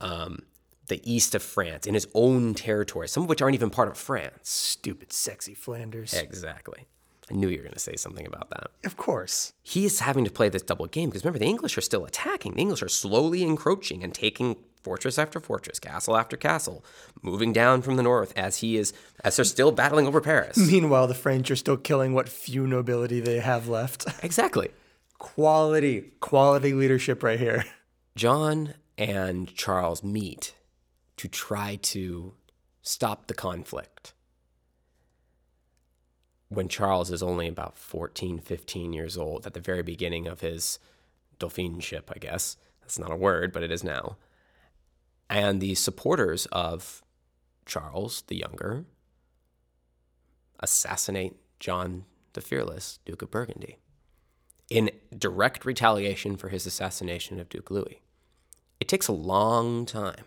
um, 0.00 0.44
the 0.86 1.00
east 1.02 1.34
of 1.34 1.42
France, 1.42 1.88
in 1.88 1.94
his 1.94 2.06
own 2.14 2.54
territory, 2.54 3.08
some 3.08 3.24
of 3.24 3.28
which 3.28 3.42
aren't 3.42 3.56
even 3.56 3.68
part 3.68 3.88
of 3.88 3.98
France. 3.98 4.48
Stupid, 4.48 5.12
sexy 5.12 5.54
Flanders. 5.54 6.14
Exactly. 6.14 6.86
I 7.32 7.34
knew 7.34 7.48
you 7.48 7.58
were 7.58 7.62
going 7.62 7.72
to 7.72 7.78
say 7.78 7.96
something 7.96 8.26
about 8.26 8.50
that. 8.50 8.70
Of 8.84 8.96
course. 8.96 9.54
He 9.62 9.84
is 9.86 10.00
having 10.00 10.24
to 10.24 10.30
play 10.30 10.48
this 10.48 10.62
double 10.62 10.86
game 10.86 11.08
because 11.08 11.24
remember, 11.24 11.38
the 11.38 11.46
English 11.46 11.78
are 11.78 11.82
still 11.82 12.04
attacking. 12.04 12.54
The 12.54 12.60
English 12.60 12.82
are 12.82 12.88
slowly 12.88 13.42
encroaching 13.42 14.04
and 14.04 14.12
taking 14.12 14.56
fortress 14.82 15.18
after 15.18 15.40
fortress, 15.40 15.78
castle 15.78 16.16
after 16.16 16.36
castle, 16.36 16.84
moving 17.22 17.52
down 17.52 17.80
from 17.80 17.96
the 17.96 18.02
north 18.02 18.32
as 18.36 18.58
he 18.58 18.76
is, 18.76 18.92
as 19.24 19.36
they're 19.36 19.44
still 19.44 19.72
battling 19.72 20.06
over 20.06 20.20
Paris. 20.20 20.58
Meanwhile, 20.70 21.06
the 21.06 21.14
French 21.14 21.50
are 21.50 21.56
still 21.56 21.76
killing 21.76 22.12
what 22.12 22.28
few 22.28 22.66
nobility 22.66 23.20
they 23.20 23.40
have 23.40 23.68
left. 23.68 24.06
exactly. 24.22 24.70
Quality, 25.18 26.12
quality 26.20 26.74
leadership 26.74 27.22
right 27.22 27.38
here. 27.38 27.64
John 28.14 28.74
and 28.98 29.54
Charles 29.54 30.02
meet 30.02 30.54
to 31.16 31.28
try 31.28 31.76
to 31.76 32.34
stop 32.82 33.28
the 33.28 33.34
conflict. 33.34 34.12
When 36.52 36.68
Charles 36.68 37.10
is 37.10 37.22
only 37.22 37.48
about 37.48 37.78
14, 37.78 38.38
15 38.38 38.92
years 38.92 39.16
old, 39.16 39.46
at 39.46 39.54
the 39.54 39.60
very 39.60 39.82
beginning 39.82 40.26
of 40.26 40.40
his 40.40 40.78
dauphineship, 41.38 42.10
I 42.14 42.18
guess. 42.18 42.56
That's 42.80 42.98
not 42.98 43.10
a 43.10 43.16
word, 43.16 43.52
but 43.52 43.62
it 43.62 43.70
is 43.70 43.82
now. 43.82 44.16
And 45.30 45.60
the 45.60 45.74
supporters 45.74 46.46
of 46.52 47.02
Charles 47.64 48.22
the 48.26 48.36
Younger 48.36 48.84
assassinate 50.60 51.36
John 51.58 52.04
the 52.34 52.40
Fearless, 52.40 52.98
Duke 53.04 53.22
of 53.22 53.30
Burgundy, 53.30 53.78
in 54.68 54.90
direct 55.16 55.64
retaliation 55.64 56.36
for 56.36 56.48
his 56.48 56.66
assassination 56.66 57.40
of 57.40 57.48
Duke 57.48 57.70
Louis. 57.70 58.00
It 58.80 58.88
takes 58.88 59.08
a 59.08 59.12
long 59.12 59.86
time, 59.86 60.24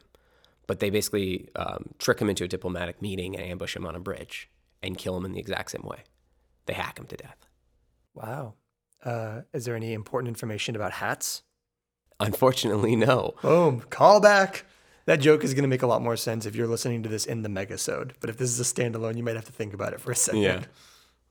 but 0.68 0.80
they 0.80 0.90
basically 0.90 1.50
um, 1.56 1.94
trick 2.00 2.20
him 2.20 2.30
into 2.30 2.44
a 2.44 2.48
diplomatic 2.48 3.02
meeting 3.02 3.36
and 3.36 3.46
ambush 3.46 3.76
him 3.76 3.86
on 3.86 3.96
a 3.96 4.00
bridge 4.00 4.50
and 4.82 4.98
kill 4.98 5.18
him 5.18 5.26
in 5.26 5.34
the 5.34 5.40
exact 5.40 5.72
same 5.72 5.84
way. 5.84 6.04
They 6.66 6.74
hack 6.74 7.00
him 7.00 7.06
to 7.08 7.18
death. 7.18 7.38
Wow. 8.14 8.54
Uh, 9.04 9.42
is 9.54 9.66
there 9.66 9.76
any 9.76 9.94
important 9.94 10.30
information 10.30 10.76
about 10.76 10.94
hats? 10.94 11.44
Unfortunately, 12.20 12.96
no. 12.96 13.36
Boom. 13.42 13.82
Call 13.90 14.20
back. 14.20 14.66
That 15.06 15.20
joke 15.20 15.44
is 15.44 15.54
going 15.54 15.64
to 15.64 15.70
make 15.70 15.84
a 15.84 15.88
lot 15.88 16.02
more 16.02 16.18
sense 16.18 16.46
if 16.46 16.56
you're 16.56 16.68
listening 16.68 17.04
to 17.04 17.10
this 17.10 17.26
in 17.26 17.44
the 17.44 17.50
megasode. 17.50 18.12
But 18.20 18.30
if 18.30 18.38
this 18.38 18.50
is 18.50 18.60
a 18.60 18.64
standalone, 18.64 19.18
you 19.18 19.24
might 19.24 19.36
have 19.36 19.46
to 19.46 19.52
think 19.52 19.74
about 19.74 19.94
it 19.94 20.02
for 20.02 20.12
a 20.12 20.16
second. 20.16 20.42
Yeah. 20.42 20.64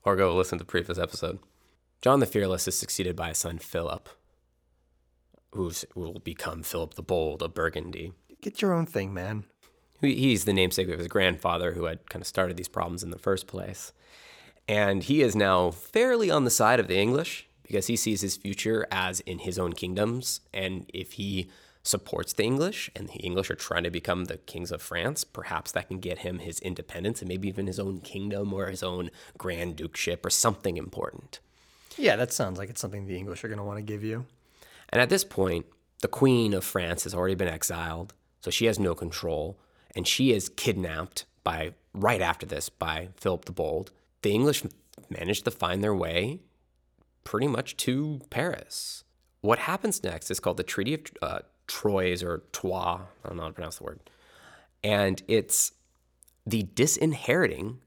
Or 0.04 0.14
go 0.14 0.34
listen 0.36 0.58
to 0.58 0.64
the 0.64 0.70
previous 0.70 0.98
episode. 0.98 1.38
John 2.00 2.20
the 2.20 2.26
Fearless 2.26 2.68
is 2.68 2.78
succeeded 2.78 3.16
by 3.16 3.28
his 3.28 3.38
son 3.38 3.58
Philip, 3.58 4.08
who 5.52 5.72
will 5.94 6.20
become 6.20 6.62
Philip 6.62 6.94
the 6.94 7.02
Bold 7.02 7.42
of 7.42 7.54
Burgundy. 7.54 8.12
Get 8.42 8.60
your 8.60 8.74
own 8.74 8.86
thing, 8.86 9.14
man. 9.14 9.44
He's 10.00 10.44
the 10.44 10.52
namesake 10.52 10.90
of 10.90 10.98
his 10.98 11.08
grandfather 11.08 11.72
who 11.72 11.84
had 11.84 12.10
kind 12.10 12.20
of 12.20 12.26
started 12.26 12.58
these 12.58 12.68
problems 12.68 13.02
in 13.02 13.10
the 13.10 13.18
first 13.18 13.46
place. 13.46 13.92
And 14.66 15.02
he 15.02 15.22
is 15.22 15.36
now 15.36 15.70
fairly 15.70 16.30
on 16.30 16.44
the 16.44 16.50
side 16.50 16.80
of 16.80 16.88
the 16.88 16.98
English 16.98 17.46
because 17.62 17.86
he 17.86 17.96
sees 17.96 18.20
his 18.20 18.36
future 18.36 18.86
as 18.90 19.20
in 19.20 19.40
his 19.40 19.58
own 19.58 19.72
kingdoms. 19.72 20.40
And 20.52 20.86
if 20.92 21.12
he 21.12 21.50
supports 21.82 22.32
the 22.32 22.44
English 22.44 22.90
and 22.96 23.08
the 23.08 23.18
English 23.18 23.50
are 23.50 23.56
trying 23.56 23.84
to 23.84 23.90
become 23.90 24.24
the 24.24 24.38
kings 24.38 24.72
of 24.72 24.80
France, 24.80 25.22
perhaps 25.22 25.72
that 25.72 25.88
can 25.88 25.98
get 25.98 26.18
him 26.18 26.38
his 26.38 26.58
independence 26.60 27.20
and 27.20 27.28
maybe 27.28 27.48
even 27.48 27.66
his 27.66 27.78
own 27.78 28.00
kingdom 28.00 28.52
or 28.52 28.66
his 28.66 28.82
own 28.82 29.10
grand 29.36 29.76
dukeship 29.76 30.24
or 30.24 30.30
something 30.30 30.76
important. 30.76 31.40
Yeah, 31.96 32.16
that 32.16 32.32
sounds 32.32 32.58
like 32.58 32.70
it's 32.70 32.80
something 32.80 33.06
the 33.06 33.18
English 33.18 33.44
are 33.44 33.48
going 33.48 33.58
to 33.58 33.64
want 33.64 33.78
to 33.78 33.82
give 33.82 34.02
you. 34.02 34.24
And 34.88 35.00
at 35.00 35.10
this 35.10 35.24
point, 35.24 35.66
the 36.00 36.08
Queen 36.08 36.54
of 36.54 36.64
France 36.64 37.04
has 37.04 37.14
already 37.14 37.34
been 37.34 37.48
exiled, 37.48 38.14
so 38.40 38.50
she 38.50 38.66
has 38.66 38.78
no 38.78 38.94
control, 38.94 39.58
and 39.94 40.06
she 40.08 40.32
is 40.32 40.48
kidnapped 40.48 41.24
by 41.44 41.72
right 41.92 42.20
after 42.20 42.46
this 42.46 42.68
by 42.68 43.08
Philip 43.16 43.44
the 43.44 43.52
Bold. 43.52 43.92
The 44.24 44.32
English 44.32 44.64
managed 45.10 45.44
to 45.44 45.50
find 45.50 45.84
their 45.84 45.94
way 45.94 46.40
pretty 47.24 47.46
much 47.46 47.76
to 47.76 48.22
Paris. 48.30 49.04
What 49.42 49.58
happens 49.58 50.02
next 50.02 50.30
is 50.30 50.40
called 50.40 50.56
the 50.56 50.62
Treaty 50.62 50.94
of 50.94 51.02
uh, 51.20 51.38
Troyes 51.66 52.22
or 52.22 52.42
Troyes. 52.50 53.00
I 53.22 53.28
don't 53.28 53.36
know 53.36 53.42
how 53.42 53.48
to 53.48 53.54
pronounce 53.54 53.76
the 53.76 53.84
word. 53.84 54.00
And 54.82 55.22
it's 55.28 55.72
the 56.46 56.62
disinheriting 56.62 57.80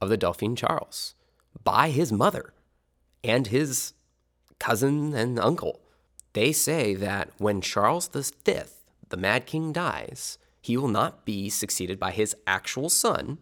of 0.00 0.08
the 0.08 0.16
Dauphin 0.16 0.56
Charles 0.56 1.14
by 1.64 1.90
his 1.90 2.10
mother 2.14 2.54
and 3.22 3.48
his 3.48 3.92
cousin 4.58 5.12
and 5.12 5.38
uncle. 5.38 5.82
They 6.32 6.50
say 6.50 6.94
that 6.94 7.32
when 7.36 7.60
Charles 7.60 8.08
V, 8.08 8.24
the 9.10 9.16
Mad 9.18 9.44
King, 9.44 9.72
dies, 9.74 10.38
he 10.62 10.78
will 10.78 10.88
not 10.88 11.26
be 11.26 11.50
succeeded 11.50 12.00
by 12.00 12.12
his 12.12 12.34
actual 12.46 12.88
son, 12.88 13.36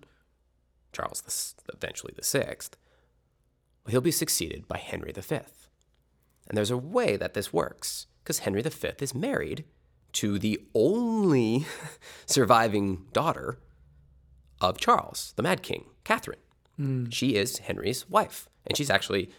Charles 0.93 1.21
the, 1.66 1.73
eventually 1.75 2.12
the 2.16 2.25
sixth. 2.25 2.76
He'll 3.88 4.00
be 4.00 4.11
succeeded 4.11 4.66
by 4.66 4.78
Henry 4.78 5.12
V. 5.12 5.37
And 6.49 6.57
there's 6.57 6.71
a 6.71 6.76
way 6.76 7.16
that 7.16 7.35
this 7.35 7.52
works 7.52 8.07
because 8.23 8.40
Henry 8.40 8.62
V 8.62 8.88
is 9.00 9.14
married 9.14 9.64
to 10.12 10.38
the 10.38 10.61
only 10.75 11.66
surviving 12.26 13.07
daughter 13.12 13.59
of 14.61 14.78
Charles, 14.78 15.35
the 15.37 15.43
Mad 15.43 15.62
King, 15.62 15.87
Catherine. 16.05 16.38
Mm. 16.81 17.12
She 17.12 17.37
is 17.37 17.59
Henry's 17.59 18.09
wife, 18.09 18.49
and 18.66 18.76
she's 18.76 18.90
actually 18.90 19.31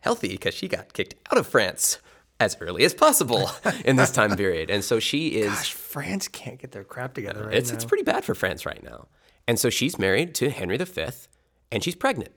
healthy 0.00 0.28
because 0.28 0.54
she 0.54 0.68
got 0.68 0.92
kicked 0.92 1.14
out 1.30 1.38
of 1.38 1.46
France 1.46 1.98
as 2.38 2.56
early 2.60 2.84
as 2.84 2.94
possible 2.94 3.50
in 3.84 3.96
this 3.96 4.10
time 4.10 4.36
period. 4.36 4.70
And 4.70 4.84
so 4.84 5.00
she 5.00 5.28
is. 5.28 5.52
Gosh, 5.52 5.72
France 5.72 6.28
can't 6.28 6.58
get 6.58 6.72
their 6.72 6.84
crap 6.84 7.14
together 7.14 7.46
right 7.46 7.54
it's, 7.54 7.70
now. 7.70 7.76
It's 7.76 7.84
pretty 7.84 8.04
bad 8.04 8.24
for 8.24 8.34
France 8.34 8.66
right 8.66 8.82
now. 8.82 9.08
And 9.48 9.58
so 9.58 9.70
she's 9.70 9.98
married 9.98 10.34
to 10.36 10.50
Henry 10.50 10.76
V, 10.76 11.06
and 11.70 11.84
she's 11.84 11.94
pregnant. 11.94 12.32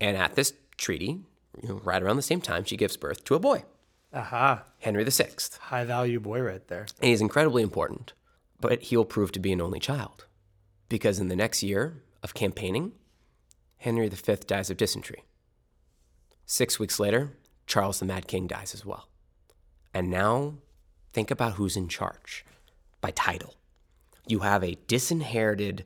And 0.00 0.16
at 0.16 0.34
this 0.34 0.54
treaty, 0.76 1.20
you 1.62 1.68
know, 1.68 1.80
right 1.84 2.02
around 2.02 2.16
the 2.16 2.22
same 2.22 2.40
time, 2.40 2.64
she 2.64 2.76
gives 2.76 2.96
birth 2.96 3.24
to 3.24 3.34
a 3.34 3.40
boy. 3.40 3.64
Aha. 4.12 4.64
Henry 4.78 5.04
VI. 5.04 5.28
High 5.60 5.84
value 5.84 6.20
boy 6.20 6.40
right 6.40 6.66
there. 6.68 6.86
And 7.00 7.10
he's 7.10 7.20
incredibly 7.20 7.62
important, 7.62 8.12
but 8.60 8.82
he'll 8.82 9.04
prove 9.04 9.32
to 9.32 9.40
be 9.40 9.52
an 9.52 9.60
only 9.60 9.80
child. 9.80 10.26
Because 10.88 11.20
in 11.20 11.28
the 11.28 11.36
next 11.36 11.62
year 11.62 12.02
of 12.22 12.34
campaigning, 12.34 12.92
Henry 13.78 14.08
V 14.08 14.36
dies 14.46 14.70
of 14.70 14.76
dysentery. 14.76 15.24
Six 16.46 16.78
weeks 16.78 16.98
later, 16.98 17.32
Charles 17.66 18.00
the 18.00 18.04
Mad 18.04 18.26
King 18.26 18.46
dies 18.46 18.74
as 18.74 18.84
well. 18.84 19.08
And 19.94 20.10
now, 20.10 20.54
think 21.12 21.30
about 21.30 21.54
who's 21.54 21.76
in 21.76 21.88
charge 21.88 22.44
by 23.00 23.10
title. 23.12 23.54
You 24.26 24.40
have 24.40 24.62
a 24.62 24.76
disinherited 24.86 25.84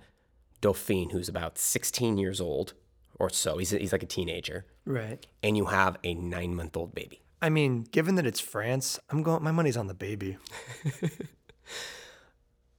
Dauphin 0.60 1.10
who's 1.10 1.28
about 1.28 1.58
16 1.58 2.18
years 2.18 2.40
old 2.40 2.74
or 3.16 3.30
so. 3.30 3.58
He's, 3.58 3.70
he's 3.70 3.92
like 3.92 4.02
a 4.02 4.06
teenager. 4.06 4.66
Right. 4.84 5.24
And 5.42 5.56
you 5.56 5.66
have 5.66 5.96
a 6.04 6.14
nine 6.14 6.54
month 6.54 6.76
old 6.76 6.94
baby. 6.94 7.24
I 7.44 7.50
mean, 7.50 7.82
given 7.82 8.14
that 8.14 8.26
it's 8.26 8.40
France, 8.40 8.98
I'm 9.10 9.22
going. 9.22 9.42
My 9.42 9.52
money's 9.52 9.76
on 9.76 9.86
the 9.86 9.94
baby. 9.94 10.38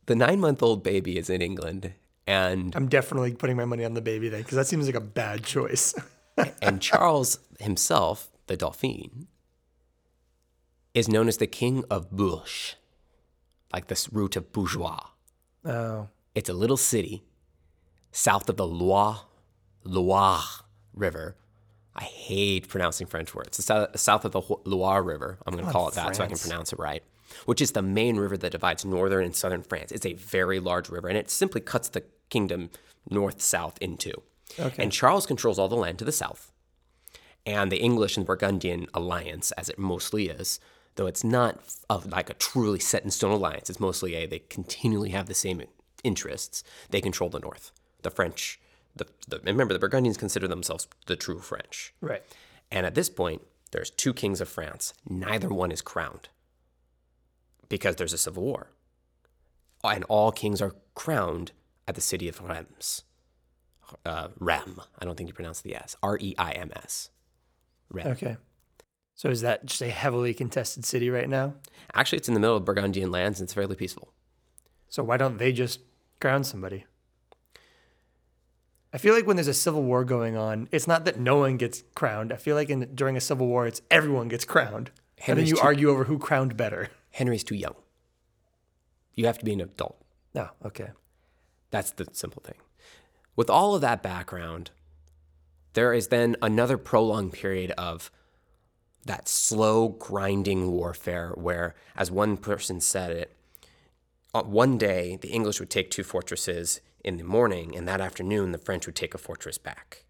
the 0.07 0.15
nine 0.15 0.39
month 0.39 0.63
old 0.63 0.83
baby 0.83 1.19
is 1.19 1.29
in 1.29 1.43
England, 1.43 1.93
and 2.25 2.75
I'm 2.75 2.87
definitely 2.87 3.35
putting 3.35 3.57
my 3.57 3.65
money 3.65 3.85
on 3.85 3.93
the 3.93 4.01
baby 4.01 4.27
then, 4.27 4.41
because 4.41 4.55
that 4.55 4.65
seems 4.65 4.87
like 4.87 4.95
a 4.95 5.01
bad 5.01 5.43
choice. 5.43 5.93
and 6.63 6.81
Charles 6.81 7.37
himself, 7.59 8.31
the 8.47 8.57
Dauphin, 8.57 9.27
is 10.95 11.07
known 11.07 11.27
as 11.27 11.37
the 11.37 11.45
King 11.45 11.83
of 11.91 12.09
Bourges, 12.09 12.73
like 13.71 13.85
this 13.85 14.11
root 14.11 14.35
of 14.35 14.51
bourgeois. 14.51 15.09
Oh. 15.65 16.09
It's 16.33 16.49
a 16.49 16.53
little 16.53 16.77
city 16.77 17.23
south 18.11 18.49
of 18.49 18.57
the 18.57 18.67
Loire, 18.67 19.21
Loire 19.83 20.43
River 20.93 21.35
I 21.95 22.03
hate 22.03 22.67
pronouncing 22.67 23.07
French 23.07 23.33
words. 23.33 23.57
It's 23.57 24.01
south, 24.01 24.25
of 24.25 24.31
the 24.33 24.41
Loire 24.65 25.01
River. 25.01 25.37
I'm 25.45 25.53
going 25.53 25.63
to 25.63 25.69
oh, 25.69 25.73
call 25.73 25.87
it 25.87 25.95
that 25.95 26.15
so 26.15 26.23
I 26.23 26.27
can 26.27 26.37
pronounce 26.37 26.73
it 26.73 26.79
right. 26.79 27.01
Which 27.45 27.61
is 27.61 27.71
the 27.71 27.81
main 27.81 28.17
river 28.17 28.37
that 28.37 28.51
divides 28.51 28.83
northern 28.83 29.23
and 29.23 29.35
southern 29.35 29.63
France. 29.63 29.91
It's 29.91 30.05
a 30.05 30.13
very 30.13 30.59
large 30.59 30.89
river, 30.89 31.07
and 31.07 31.17
it 31.17 31.29
simply 31.29 31.61
cuts 31.61 31.89
the 31.89 32.03
kingdom 32.29 32.69
north 33.09 33.41
south 33.41 33.77
into. 33.79 34.11
two. 34.11 34.23
Okay. 34.59 34.83
And 34.83 34.91
Charles 34.91 35.25
controls 35.25 35.57
all 35.57 35.69
the 35.69 35.75
land 35.75 35.99
to 35.99 36.05
the 36.05 36.11
south. 36.11 36.51
And 37.45 37.71
the 37.71 37.81
English 37.81 38.17
and 38.17 38.25
Burgundian 38.25 38.87
alliance, 38.93 39.51
as 39.53 39.69
it 39.69 39.79
mostly 39.79 40.27
is, 40.27 40.59
though 40.95 41.07
it's 41.07 41.23
not 41.23 41.59
a, 41.89 41.97
like 41.97 42.29
a 42.29 42.33
truly 42.33 42.79
set 42.79 43.03
in 43.03 43.11
stone 43.11 43.31
alliance, 43.31 43.69
it's 43.69 43.79
mostly 43.79 44.15
a 44.15 44.25
they 44.25 44.39
continually 44.39 45.09
have 45.09 45.27
the 45.27 45.33
same 45.33 45.61
interests. 46.03 46.63
They 46.89 47.01
control 47.01 47.29
the 47.29 47.39
north. 47.39 47.71
The 48.01 48.11
French, 48.11 48.59
the, 48.95 49.07
the 49.27 49.39
remember 49.39 49.73
the 49.73 49.79
Burgundians 49.79 50.17
consider 50.17 50.47
themselves 50.47 50.87
the 51.07 51.15
true 51.15 51.39
French. 51.39 51.93
Right. 52.01 52.23
And 52.71 52.85
at 52.85 52.95
this 52.95 53.09
point, 53.09 53.41
there's 53.71 53.89
two 53.89 54.13
kings 54.13 54.41
of 54.41 54.49
France. 54.49 54.93
Neither 55.07 55.49
one 55.49 55.71
is 55.71 55.81
crowned 55.81 56.29
because 57.67 57.95
there's 57.95 58.13
a 58.13 58.17
civil 58.17 58.43
war. 58.43 58.71
And 59.83 60.03
all 60.05 60.31
kings 60.31 60.61
are 60.61 60.75
crowned 60.93 61.51
at 61.87 61.95
the 61.95 62.01
city 62.01 62.27
of 62.27 62.41
Reims. 62.41 63.03
Uh, 64.03 64.29
Rem. 64.39 64.81
I 64.97 65.05
don't 65.05 65.15
think 65.15 65.29
you 65.29 65.33
pronounce 65.33 65.61
the 65.61 65.75
S. 65.75 65.95
R 66.01 66.17
E 66.19 66.33
I 66.37 66.51
M 66.51 66.71
S. 66.75 67.09
Rem. 67.91 68.07
Okay. 68.07 68.37
So 69.15 69.29
is 69.29 69.41
that 69.41 69.65
just 69.65 69.81
a 69.81 69.89
heavily 69.89 70.33
contested 70.33 70.85
city 70.85 71.09
right 71.09 71.29
now? 71.29 71.53
Actually, 71.93 72.17
it's 72.17 72.27
in 72.27 72.33
the 72.33 72.39
middle 72.39 72.57
of 72.57 72.65
Burgundian 72.65 73.11
lands 73.11 73.39
and 73.39 73.47
it's 73.47 73.53
fairly 73.53 73.75
peaceful. 73.75 74.11
So 74.89 75.03
why 75.03 75.17
don't 75.17 75.37
they 75.37 75.53
just 75.53 75.79
crown 76.19 76.43
somebody? 76.43 76.85
I 78.93 78.97
feel 78.97 79.13
like 79.13 79.25
when 79.27 79.35
there's 79.35 79.47
a 79.47 79.53
civil 79.53 79.83
war 79.83 80.05
going 80.05 80.37
on, 80.37 80.69
it's 80.71 80.87
not 80.87 81.05
that 81.05 81.19
no 81.19 81.37
one 81.37 81.57
gets 81.57 81.83
crowned. 81.95 82.31
I 82.31 82.37
feel 82.37 82.55
like 82.55 82.69
in 82.69 82.93
during 82.95 83.17
a 83.17 83.21
civil 83.21 83.47
war, 83.47 83.67
it's 83.67 83.81
everyone 83.91 84.29
gets 84.29 84.45
crowned, 84.45 84.91
and 85.27 85.37
then 85.37 85.45
you 85.45 85.55
too- 85.55 85.61
argue 85.61 85.89
over 85.89 86.05
who 86.05 86.17
crowned 86.17 86.55
better. 86.55 86.89
Henry's 87.11 87.43
too 87.43 87.55
young. 87.55 87.75
You 89.13 89.25
have 89.25 89.37
to 89.39 89.45
be 89.45 89.53
an 89.53 89.61
adult. 89.61 89.97
No, 90.33 90.49
okay. 90.65 90.89
That's 91.71 91.91
the 91.91 92.07
simple 92.13 92.41
thing. 92.41 92.55
With 93.35 93.49
all 93.49 93.75
of 93.75 93.81
that 93.81 94.01
background, 94.01 94.71
there 95.73 95.93
is 95.93 96.07
then 96.07 96.37
another 96.41 96.77
prolonged 96.77 97.33
period 97.33 97.71
of 97.71 98.11
that 99.05 99.29
slow 99.29 99.89
grinding 99.89 100.71
warfare 100.71 101.31
where, 101.35 101.75
as 101.95 102.11
one 102.11 102.37
person 102.37 102.81
said 102.81 103.11
it, 103.11 103.37
uh, 104.33 104.43
one 104.43 104.77
day 104.77 105.17
the 105.21 105.29
English 105.29 105.59
would 105.59 105.69
take 105.69 105.89
two 105.89 106.03
fortresses 106.03 106.81
in 107.03 107.17
the 107.17 107.23
morning, 107.23 107.75
and 107.75 107.87
that 107.87 108.01
afternoon 108.01 108.51
the 108.51 108.57
French 108.57 108.85
would 108.85 108.95
take 108.95 109.13
a 109.13 109.19
fortress 109.19 109.57
back. 109.57 110.03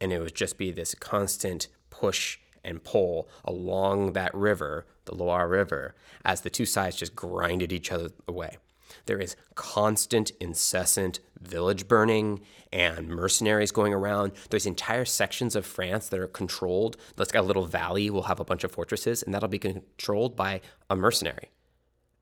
And 0.00 0.12
it 0.12 0.18
would 0.20 0.34
just 0.34 0.58
be 0.58 0.72
this 0.72 0.94
constant 0.94 1.68
push 1.90 2.38
and 2.64 2.82
pull 2.82 3.28
along 3.44 4.12
that 4.12 4.34
river, 4.34 4.86
the 5.04 5.14
Loire 5.14 5.48
River, 5.48 5.94
as 6.24 6.40
the 6.40 6.50
two 6.50 6.66
sides 6.66 6.96
just 6.96 7.14
grinded 7.14 7.72
each 7.72 7.92
other 7.92 8.10
away. 8.26 8.58
There 9.06 9.18
is 9.18 9.36
constant, 9.54 10.32
incessant 10.40 11.20
village 11.40 11.88
burning 11.88 12.40
and 12.72 13.08
mercenaries 13.08 13.72
going 13.72 13.94
around. 13.94 14.32
There's 14.50 14.66
entire 14.66 15.04
sections 15.04 15.56
of 15.56 15.66
France 15.66 16.08
that 16.08 16.20
are 16.20 16.26
controlled. 16.26 16.96
Let's 17.16 17.32
get 17.32 17.40
a 17.40 17.46
little 17.46 17.66
valley, 17.66 18.10
we'll 18.10 18.24
have 18.24 18.40
a 18.40 18.44
bunch 18.44 18.64
of 18.64 18.72
fortresses, 18.72 19.22
and 19.22 19.34
that'll 19.34 19.48
be 19.48 19.58
controlled 19.58 20.36
by 20.36 20.60
a 20.88 20.96
mercenary. 20.96 21.50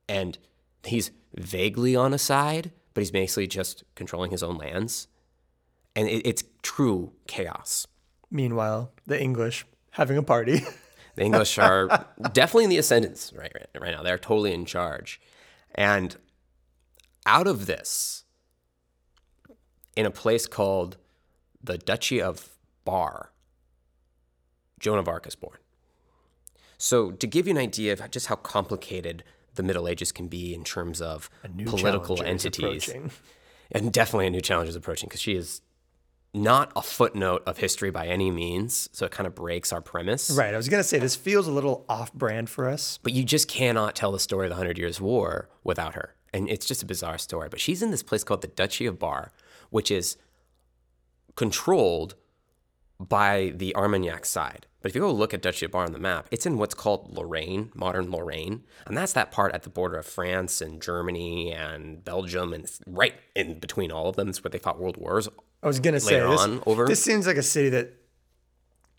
And 0.08 0.38
he's 0.84 1.10
vaguely 1.34 1.94
on 1.94 2.14
a 2.14 2.18
side, 2.18 2.70
but 2.94 3.02
he's 3.02 3.10
basically 3.10 3.46
just 3.46 3.84
controlling 3.94 4.30
his 4.30 4.42
own 4.42 4.56
lands. 4.56 5.08
And 5.94 6.08
it, 6.08 6.26
it's 6.26 6.44
true 6.62 7.12
chaos. 7.26 7.86
Meanwhile, 8.30 8.92
the 9.06 9.20
English 9.20 9.66
having 9.90 10.16
a 10.16 10.22
party. 10.22 10.62
The 11.18 11.24
English 11.24 11.58
are 11.58 12.06
definitely 12.32 12.62
in 12.62 12.70
the 12.70 12.78
ascendance 12.78 13.32
right, 13.36 13.50
right, 13.52 13.66
right 13.82 13.90
now. 13.90 14.04
They're 14.04 14.18
totally 14.18 14.54
in 14.54 14.64
charge. 14.64 15.20
And 15.74 16.16
out 17.28 17.46
of 17.46 17.66
this, 17.66 18.24
in 19.94 20.06
a 20.06 20.10
place 20.10 20.46
called 20.46 20.96
the 21.62 21.76
Duchy 21.76 22.22
of 22.22 22.56
Bar, 22.86 23.32
Joan 24.80 24.98
of 24.98 25.08
Arc 25.08 25.26
is 25.26 25.34
born. 25.34 25.58
So, 26.78 27.10
to 27.10 27.26
give 27.26 27.46
you 27.46 27.50
an 27.50 27.58
idea 27.58 27.92
of 27.92 28.10
just 28.10 28.28
how 28.28 28.36
complicated 28.36 29.24
the 29.56 29.62
Middle 29.62 29.88
Ages 29.88 30.10
can 30.10 30.28
be 30.28 30.54
in 30.54 30.64
terms 30.64 31.02
of 31.02 31.28
political 31.66 32.22
entities, 32.22 32.88
and 33.70 33.92
definitely 33.92 34.28
a 34.28 34.30
new 34.30 34.40
challenge 34.40 34.70
is 34.70 34.76
approaching 34.76 35.08
because 35.08 35.20
she 35.20 35.34
is 35.34 35.60
not 36.32 36.72
a 36.76 36.82
footnote 36.82 37.42
of 37.46 37.58
history 37.58 37.90
by 37.90 38.06
any 38.06 38.30
means. 38.30 38.88
So, 38.92 39.04
it 39.04 39.12
kind 39.12 39.26
of 39.26 39.34
breaks 39.34 39.72
our 39.72 39.82
premise. 39.82 40.30
Right. 40.30 40.54
I 40.54 40.56
was 40.56 40.68
gonna 40.68 40.84
say 40.84 40.98
this 40.98 41.16
feels 41.16 41.46
a 41.46 41.52
little 41.52 41.84
off-brand 41.88 42.48
for 42.48 42.68
us. 42.68 43.00
But 43.02 43.12
you 43.12 43.24
just 43.24 43.48
cannot 43.48 43.96
tell 43.96 44.12
the 44.12 44.20
story 44.20 44.46
of 44.46 44.50
the 44.50 44.56
Hundred 44.56 44.78
Years' 44.78 45.00
War 45.00 45.50
without 45.64 45.94
her. 45.94 46.14
And 46.38 46.48
it's 46.48 46.66
just 46.66 46.84
a 46.84 46.86
bizarre 46.86 47.18
story. 47.18 47.48
But 47.50 47.58
she's 47.58 47.82
in 47.82 47.90
this 47.90 48.04
place 48.04 48.22
called 48.22 48.42
the 48.42 48.48
Duchy 48.48 48.86
of 48.86 48.96
Bar, 48.96 49.32
which 49.70 49.90
is 49.90 50.16
controlled 51.34 52.14
by 53.00 53.52
the 53.56 53.74
Armagnac 53.74 54.24
side. 54.24 54.66
But 54.80 54.90
if 54.90 54.94
you 54.94 55.00
go 55.00 55.10
look 55.10 55.34
at 55.34 55.42
Duchy 55.42 55.66
of 55.66 55.72
Bar 55.72 55.84
on 55.84 55.92
the 55.92 55.98
map, 55.98 56.28
it's 56.30 56.46
in 56.46 56.56
what's 56.56 56.74
called 56.74 57.12
Lorraine, 57.12 57.72
modern 57.74 58.12
Lorraine. 58.12 58.62
And 58.86 58.96
that's 58.96 59.12
that 59.14 59.32
part 59.32 59.52
at 59.52 59.64
the 59.64 59.70
border 59.70 59.96
of 59.96 60.06
France 60.06 60.60
and 60.60 60.80
Germany 60.80 61.52
and 61.52 62.04
Belgium. 62.04 62.52
And 62.52 62.70
right 62.86 63.14
in 63.34 63.58
between 63.58 63.90
all 63.90 64.08
of 64.08 64.14
them. 64.14 64.28
It's 64.28 64.44
where 64.44 64.50
they 64.50 64.58
fought 64.58 64.78
world 64.78 64.96
wars. 64.96 65.28
I 65.60 65.66
was 65.66 65.80
gonna 65.80 65.98
say 65.98 66.22
Later 66.22 66.28
this, 66.28 66.60
over. 66.66 66.86
this 66.86 67.02
seems 67.02 67.26
like 67.26 67.36
a 67.36 67.42
city 67.42 67.70
that 67.70 67.94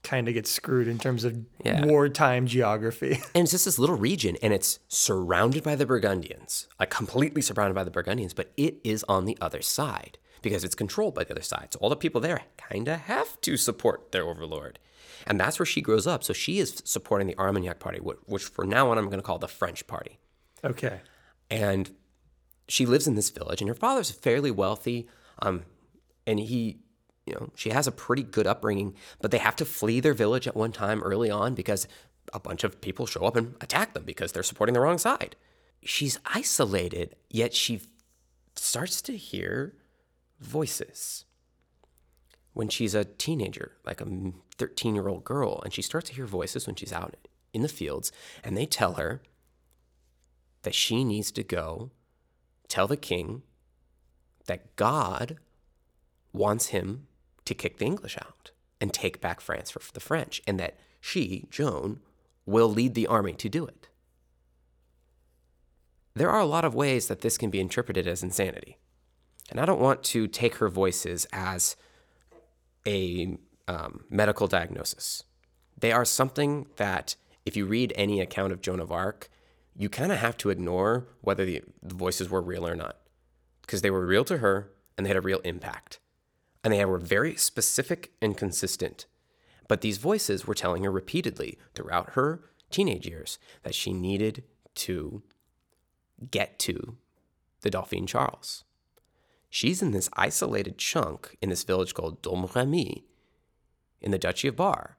kind 0.04 0.28
of 0.28 0.34
gets 0.34 0.50
screwed 0.50 0.88
in 0.88 0.98
terms 0.98 1.24
of 1.26 1.38
Yeah. 1.64 1.86
wartime 1.86 2.48
geography. 2.48 3.20
And 3.36 3.44
it's 3.44 3.52
just 3.52 3.66
this 3.66 3.78
little 3.80 3.98
region, 3.98 4.38
and 4.42 4.54
it's 4.54 4.80
surrounded 4.88 5.64
by 5.64 5.76
the 5.76 5.86
Burgundians, 5.86 6.68
like 6.80 6.90
completely 6.90 7.42
surrounded 7.42 7.74
by 7.76 7.84
the 7.84 7.92
Burgundians, 7.92 8.34
but 8.34 8.52
it 8.58 8.78
is 8.84 9.04
on 9.10 9.26
the 9.26 9.38
other 9.42 9.62
side 9.62 10.18
because 10.42 10.64
it's 10.64 10.76
controlled 10.76 11.16
by 11.16 11.24
the 11.26 11.32
other 11.34 11.42
side. 11.42 11.70
So 11.74 11.80
all 11.82 11.90
the 11.90 11.96
people 11.98 12.22
there 12.22 12.42
kind 12.58 12.88
of 12.88 13.00
have 13.02 13.40
to 13.42 13.58
support 13.58 14.12
their 14.14 14.24
overlord. 14.24 14.80
And 15.28 15.38
that's 15.38 15.60
where 15.60 15.66
she 15.66 15.82
grows 15.82 16.08
up. 16.08 16.24
So 16.24 16.32
she 16.32 16.60
is 16.60 16.82
supporting 16.86 17.28
the 17.28 17.38
Armagnac 17.38 17.80
party, 17.80 18.00
which 18.00 18.44
from 18.46 18.70
now 18.70 18.90
on 18.90 18.98
I'm 18.98 19.08
going 19.08 19.20
to 19.20 19.24
call 19.26 19.38
the 19.38 19.50
French 19.50 19.86
party. 19.86 20.18
okay. 20.64 21.02
And 21.52 21.92
she 22.70 22.86
lives 22.86 23.06
in 23.08 23.16
this 23.16 23.30
village, 23.32 23.60
and 23.62 23.68
her 23.68 23.76
father's 23.76 24.12
fairly 24.12 24.52
wealthy. 24.52 25.08
Um, 25.42 25.64
and 26.28 26.40
he, 26.40 26.78
you 27.30 27.36
know, 27.36 27.52
she 27.56 27.70
has 27.70 27.88
a 27.88 27.92
pretty 27.92 28.24
good 28.24 28.48
upbringing, 28.48 28.96
but 29.22 29.32
they 29.32 29.38
have 29.38 29.56
to 29.58 29.66
flee 29.66 30.00
their 30.00 30.14
village 30.14 30.48
at 30.48 30.56
one 30.56 30.72
time 30.72 31.04
early 31.04 31.30
on 31.30 31.54
because 31.54 31.88
a 32.34 32.40
bunch 32.40 32.64
of 32.64 32.82
people 32.82 33.06
show 33.06 33.26
up 33.26 33.36
and 33.36 33.56
attack 33.62 33.94
them 33.94 34.04
because 34.04 34.32
they're 34.32 34.44
supporting 34.44 34.74
the 34.74 34.80
wrong 34.80 34.98
side. 34.98 35.36
She's 35.84 36.20
isolated, 36.26 37.16
yet 37.30 37.54
she 37.54 37.82
starts 38.56 39.02
to 39.04 39.16
hear 39.16 39.76
voices 40.40 41.26
when 42.54 42.68
she's 42.68 42.96
a 42.96 43.06
teenager, 43.06 43.74
like 43.86 44.02
a 44.02 44.08
13 44.58 44.96
year 44.96 45.08
old 45.08 45.24
girl, 45.24 45.62
and 45.64 45.72
she 45.72 45.82
starts 45.82 46.10
to 46.10 46.16
hear 46.16 46.26
voices 46.26 46.66
when 46.66 46.76
she's 46.76 46.92
out 46.92 47.16
in 47.54 47.62
the 47.62 47.68
fields, 47.68 48.12
and 48.44 48.58
they 48.58 48.66
tell 48.66 48.94
her 48.94 49.22
that 50.64 50.76
she 50.76 51.04
needs 51.04 51.32
to 51.32 51.44
go 51.44 51.92
tell 52.68 52.88
the 52.88 52.98
king 52.98 53.44
that 54.48 54.76
God 54.76 55.38
wants 56.34 56.68
him 56.68 57.08
to 57.50 57.56
kick 57.56 57.78
the 57.78 57.86
English 57.86 58.18
out 58.18 58.52
and 58.80 58.94
take 58.94 59.20
back 59.20 59.42
France 59.42 59.70
for 59.72 59.82
the 59.94 60.00
French, 60.00 60.42
and 60.48 60.60
that 60.60 60.80
she, 61.02 61.48
Joan, 61.50 62.00
will 62.46 62.70
lead 62.70 62.94
the 62.94 63.08
army 63.08 63.34
to 63.34 63.50
do 63.50 63.66
it. 63.66 63.90
There 66.16 66.30
are 66.30 66.40
a 66.40 66.46
lot 66.46 66.66
of 66.66 66.76
ways 66.76 67.08
that 67.08 67.22
this 67.22 67.38
can 67.38 67.50
be 67.50 67.60
interpreted 67.60 68.08
as 68.08 68.24
insanity. 68.24 68.78
And 69.50 69.60
I 69.60 69.66
don't 69.66 69.82
want 69.82 70.04
to 70.04 70.28
take 70.28 70.56
her 70.56 70.70
voices 70.70 71.28
as 71.34 71.76
a 72.88 73.38
um, 73.68 74.06
medical 74.10 74.48
diagnosis. 74.48 75.24
They 75.78 75.92
are 75.92 76.06
something 76.06 76.68
that, 76.76 77.16
if 77.46 77.58
you 77.58 77.66
read 77.66 77.94
any 77.96 78.22
account 78.22 78.54
of 78.54 78.62
Joan 78.62 78.80
of 78.80 78.92
Arc, 78.92 79.30
you 79.76 79.90
kind 79.90 80.12
of 80.12 80.20
have 80.20 80.38
to 80.38 80.50
ignore 80.50 81.08
whether 81.22 81.46
the, 81.46 81.64
the 81.82 81.96
voices 81.96 82.30
were 82.30 82.42
real 82.42 82.68
or 82.68 82.76
not, 82.76 82.98
because 83.62 83.82
they 83.82 83.92
were 83.92 84.06
real 84.06 84.26
to 84.26 84.38
her 84.38 84.72
and 84.98 85.06
they 85.06 85.10
had 85.10 85.18
a 85.18 85.22
real 85.22 85.40
impact. 85.40 85.99
And 86.64 86.74
they 86.74 86.84
were 86.86 86.98
very 86.98 87.36
specific 87.36 88.12
and 88.22 88.36
consistent. 88.36 89.06
But 89.68 89.82
these 89.82 89.98
voices 89.98 90.46
were 90.46 90.56
telling 90.56 90.84
her 90.84 90.92
repeatedly 90.92 91.58
throughout 91.74 92.12
her 92.12 92.42
teenage 92.70 93.08
years 93.08 93.40
that 93.64 93.76
she 93.76 93.94
needed 93.94 94.44
to 94.76 95.24
get 96.32 96.60
to 96.60 96.98
the 97.62 97.70
Dauphin 97.70 98.08
Charles. 98.08 98.64
She's 99.50 99.82
in 99.82 99.92
this 99.92 100.10
isolated 100.14 100.78
chunk 100.78 101.38
in 101.42 101.50
this 101.50 101.64
village 101.64 101.94
called 101.94 102.22
Domremy 102.22 103.04
in 104.02 104.12
the 104.12 104.20
Duchy 104.20 104.48
of 104.48 104.56
Bar. 104.56 104.98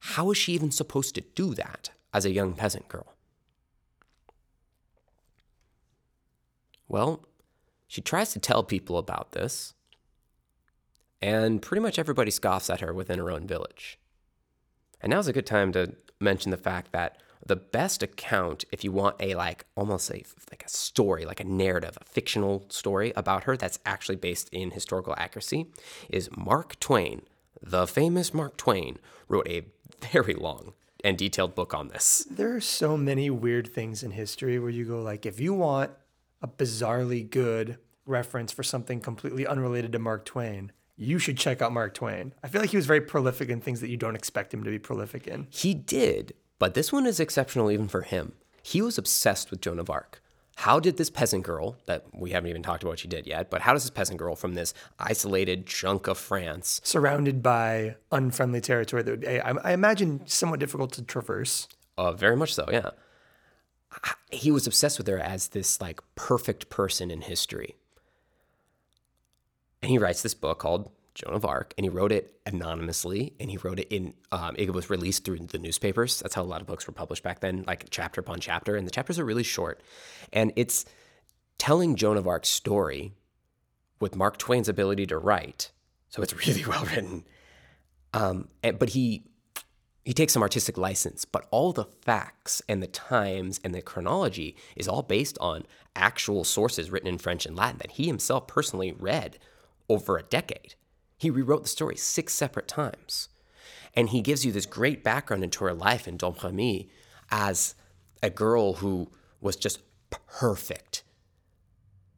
How 0.00 0.30
is 0.30 0.38
she 0.38 0.52
even 0.52 0.70
supposed 0.70 1.14
to 1.14 1.20
do 1.20 1.54
that 1.54 1.90
as 2.12 2.24
a 2.24 2.32
young 2.32 2.54
peasant 2.54 2.88
girl? 2.88 3.14
Well, 6.88 7.24
she 7.86 8.00
tries 8.00 8.32
to 8.32 8.38
tell 8.38 8.62
people 8.62 8.98
about 8.98 9.32
this, 9.32 9.74
and 11.20 11.62
pretty 11.62 11.80
much 11.80 11.98
everybody 11.98 12.30
scoffs 12.30 12.70
at 12.70 12.80
her 12.80 12.92
within 12.92 13.18
her 13.18 13.30
own 13.30 13.46
village. 13.46 13.98
And 15.00 15.10
now's 15.10 15.28
a 15.28 15.32
good 15.32 15.46
time 15.46 15.72
to 15.72 15.94
mention 16.20 16.50
the 16.50 16.56
fact 16.56 16.92
that 16.92 17.20
the 17.44 17.56
best 17.56 18.02
account, 18.02 18.64
if 18.72 18.82
you 18.82 18.90
want 18.90 19.16
a 19.20 19.34
like 19.34 19.66
almost 19.76 20.10
a 20.10 20.24
like 20.50 20.64
a 20.64 20.68
story, 20.68 21.24
like 21.24 21.40
a 21.40 21.44
narrative, 21.44 21.96
a 22.00 22.04
fictional 22.04 22.66
story 22.68 23.12
about 23.14 23.44
her 23.44 23.56
that's 23.56 23.78
actually 23.86 24.16
based 24.16 24.48
in 24.50 24.72
historical 24.72 25.14
accuracy, 25.16 25.66
is 26.08 26.28
Mark 26.36 26.78
Twain. 26.80 27.22
The 27.62 27.86
famous 27.86 28.34
Mark 28.34 28.56
Twain 28.56 28.98
wrote 29.28 29.48
a 29.48 29.66
very 30.00 30.34
long 30.34 30.72
and 31.04 31.16
detailed 31.16 31.54
book 31.54 31.72
on 31.72 31.88
this. 31.88 32.26
There 32.30 32.54
are 32.54 32.60
so 32.60 32.96
many 32.96 33.30
weird 33.30 33.72
things 33.72 34.02
in 34.02 34.10
history 34.12 34.58
where 34.58 34.70
you 34.70 34.84
go 34.84 35.00
like, 35.00 35.24
if 35.24 35.38
you 35.38 35.54
want 35.54 35.92
a 36.42 36.48
bizarrely 36.48 37.28
good 37.28 37.78
reference 38.06 38.52
for 38.52 38.62
something 38.62 39.00
completely 39.00 39.46
unrelated 39.46 39.92
to 39.92 39.98
Mark 39.98 40.24
Twain, 40.24 40.72
you 40.96 41.18
should 41.18 41.36
check 41.38 41.60
out 41.62 41.72
Mark 41.72 41.94
Twain. 41.94 42.32
I 42.42 42.48
feel 42.48 42.60
like 42.60 42.70
he 42.70 42.76
was 42.76 42.86
very 42.86 43.00
prolific 43.00 43.48
in 43.48 43.60
things 43.60 43.80
that 43.80 43.90
you 43.90 43.96
don't 43.96 44.16
expect 44.16 44.52
him 44.52 44.64
to 44.64 44.70
be 44.70 44.78
prolific 44.78 45.26
in. 45.26 45.46
He 45.50 45.74
did, 45.74 46.34
but 46.58 46.74
this 46.74 46.92
one 46.92 47.06
is 47.06 47.20
exceptional 47.20 47.70
even 47.70 47.88
for 47.88 48.02
him. 48.02 48.32
He 48.62 48.82
was 48.82 48.98
obsessed 48.98 49.50
with 49.50 49.60
Joan 49.60 49.78
of 49.78 49.90
Arc. 49.90 50.22
How 50.60 50.80
did 50.80 50.96
this 50.96 51.10
peasant 51.10 51.44
girl, 51.44 51.76
that 51.84 52.06
we 52.14 52.30
haven't 52.30 52.48
even 52.48 52.62
talked 52.62 52.82
about 52.82 52.92
what 52.92 52.98
she 52.98 53.08
did 53.08 53.26
yet, 53.26 53.50
but 53.50 53.60
how 53.60 53.74
does 53.74 53.82
this 53.82 53.90
peasant 53.90 54.18
girl 54.18 54.34
from 54.34 54.54
this 54.54 54.72
isolated 54.98 55.66
chunk 55.66 56.06
of 56.06 56.16
France, 56.16 56.80
Surrounded 56.82 57.42
by 57.42 57.96
unfriendly 58.10 58.62
territory 58.62 59.02
that 59.02 59.10
would 59.10 59.20
be, 59.20 59.38
I, 59.38 59.50
I 59.50 59.72
imagine, 59.72 60.22
somewhat 60.26 60.58
difficult 60.60 60.92
to 60.94 61.02
traverse. 61.02 61.68
uh, 61.98 62.12
very 62.12 62.36
much 62.36 62.54
so, 62.54 62.66
yeah. 62.72 62.90
He 64.30 64.50
was 64.50 64.66
obsessed 64.66 64.96
with 64.98 65.06
her 65.08 65.18
as 65.18 65.48
this 65.48 65.80
like 65.80 66.00
perfect 66.14 66.70
person 66.70 67.10
in 67.10 67.20
history. 67.20 67.76
And 69.86 69.92
he 69.92 69.98
writes 69.98 70.20
this 70.20 70.34
book 70.34 70.58
called 70.58 70.90
Joan 71.14 71.34
of 71.34 71.44
Arc, 71.44 71.72
and 71.78 71.84
he 71.84 71.88
wrote 71.88 72.10
it 72.10 72.40
anonymously, 72.44 73.34
and 73.38 73.48
he 73.48 73.56
wrote 73.56 73.78
it 73.78 73.86
in. 73.94 74.14
Um, 74.32 74.56
it 74.58 74.72
was 74.72 74.90
released 74.90 75.24
through 75.24 75.38
the 75.38 75.58
newspapers. 75.58 76.18
That's 76.18 76.34
how 76.34 76.42
a 76.42 76.50
lot 76.50 76.60
of 76.60 76.66
books 76.66 76.88
were 76.88 76.92
published 76.92 77.22
back 77.22 77.38
then, 77.38 77.62
like 77.68 77.86
chapter 77.90 78.20
upon 78.20 78.40
chapter, 78.40 78.74
and 78.74 78.84
the 78.84 78.90
chapters 78.90 79.20
are 79.20 79.24
really 79.24 79.44
short, 79.44 79.80
and 80.32 80.52
it's 80.56 80.86
telling 81.56 81.94
Joan 81.94 82.16
of 82.16 82.26
Arc's 82.26 82.48
story 82.48 83.12
with 84.00 84.16
Mark 84.16 84.38
Twain's 84.38 84.68
ability 84.68 85.06
to 85.06 85.18
write. 85.18 85.70
So 86.08 86.20
it's 86.20 86.34
really 86.48 86.64
well 86.64 86.84
written. 86.86 87.24
Um, 88.12 88.48
and, 88.64 88.80
but 88.80 88.88
he 88.88 89.22
he 90.04 90.14
takes 90.14 90.32
some 90.32 90.42
artistic 90.42 90.76
license, 90.76 91.24
but 91.24 91.46
all 91.52 91.72
the 91.72 91.86
facts 92.02 92.60
and 92.68 92.82
the 92.82 92.88
times 92.88 93.60
and 93.62 93.72
the 93.72 93.82
chronology 93.82 94.56
is 94.74 94.88
all 94.88 95.02
based 95.02 95.38
on 95.40 95.64
actual 95.94 96.42
sources 96.42 96.90
written 96.90 97.08
in 97.08 97.18
French 97.18 97.46
and 97.46 97.54
Latin 97.54 97.78
that 97.78 97.92
he 97.92 98.08
himself 98.08 98.48
personally 98.48 98.90
read 98.90 99.38
over 99.88 100.16
a 100.16 100.22
decade. 100.22 100.74
He 101.18 101.30
rewrote 101.30 101.62
the 101.62 101.68
story 101.68 101.96
six 101.96 102.34
separate 102.34 102.68
times. 102.68 103.28
And 103.94 104.10
he 104.10 104.20
gives 104.20 104.44
you 104.44 104.52
this 104.52 104.66
great 104.66 105.02
background 105.02 105.42
into 105.42 105.64
her 105.64 105.72
life 105.72 106.06
in 106.06 106.18
Domremy 106.18 106.88
as 107.30 107.74
a 108.22 108.30
girl 108.30 108.74
who 108.74 109.10
was 109.40 109.56
just 109.56 109.80
perfect. 110.26 111.02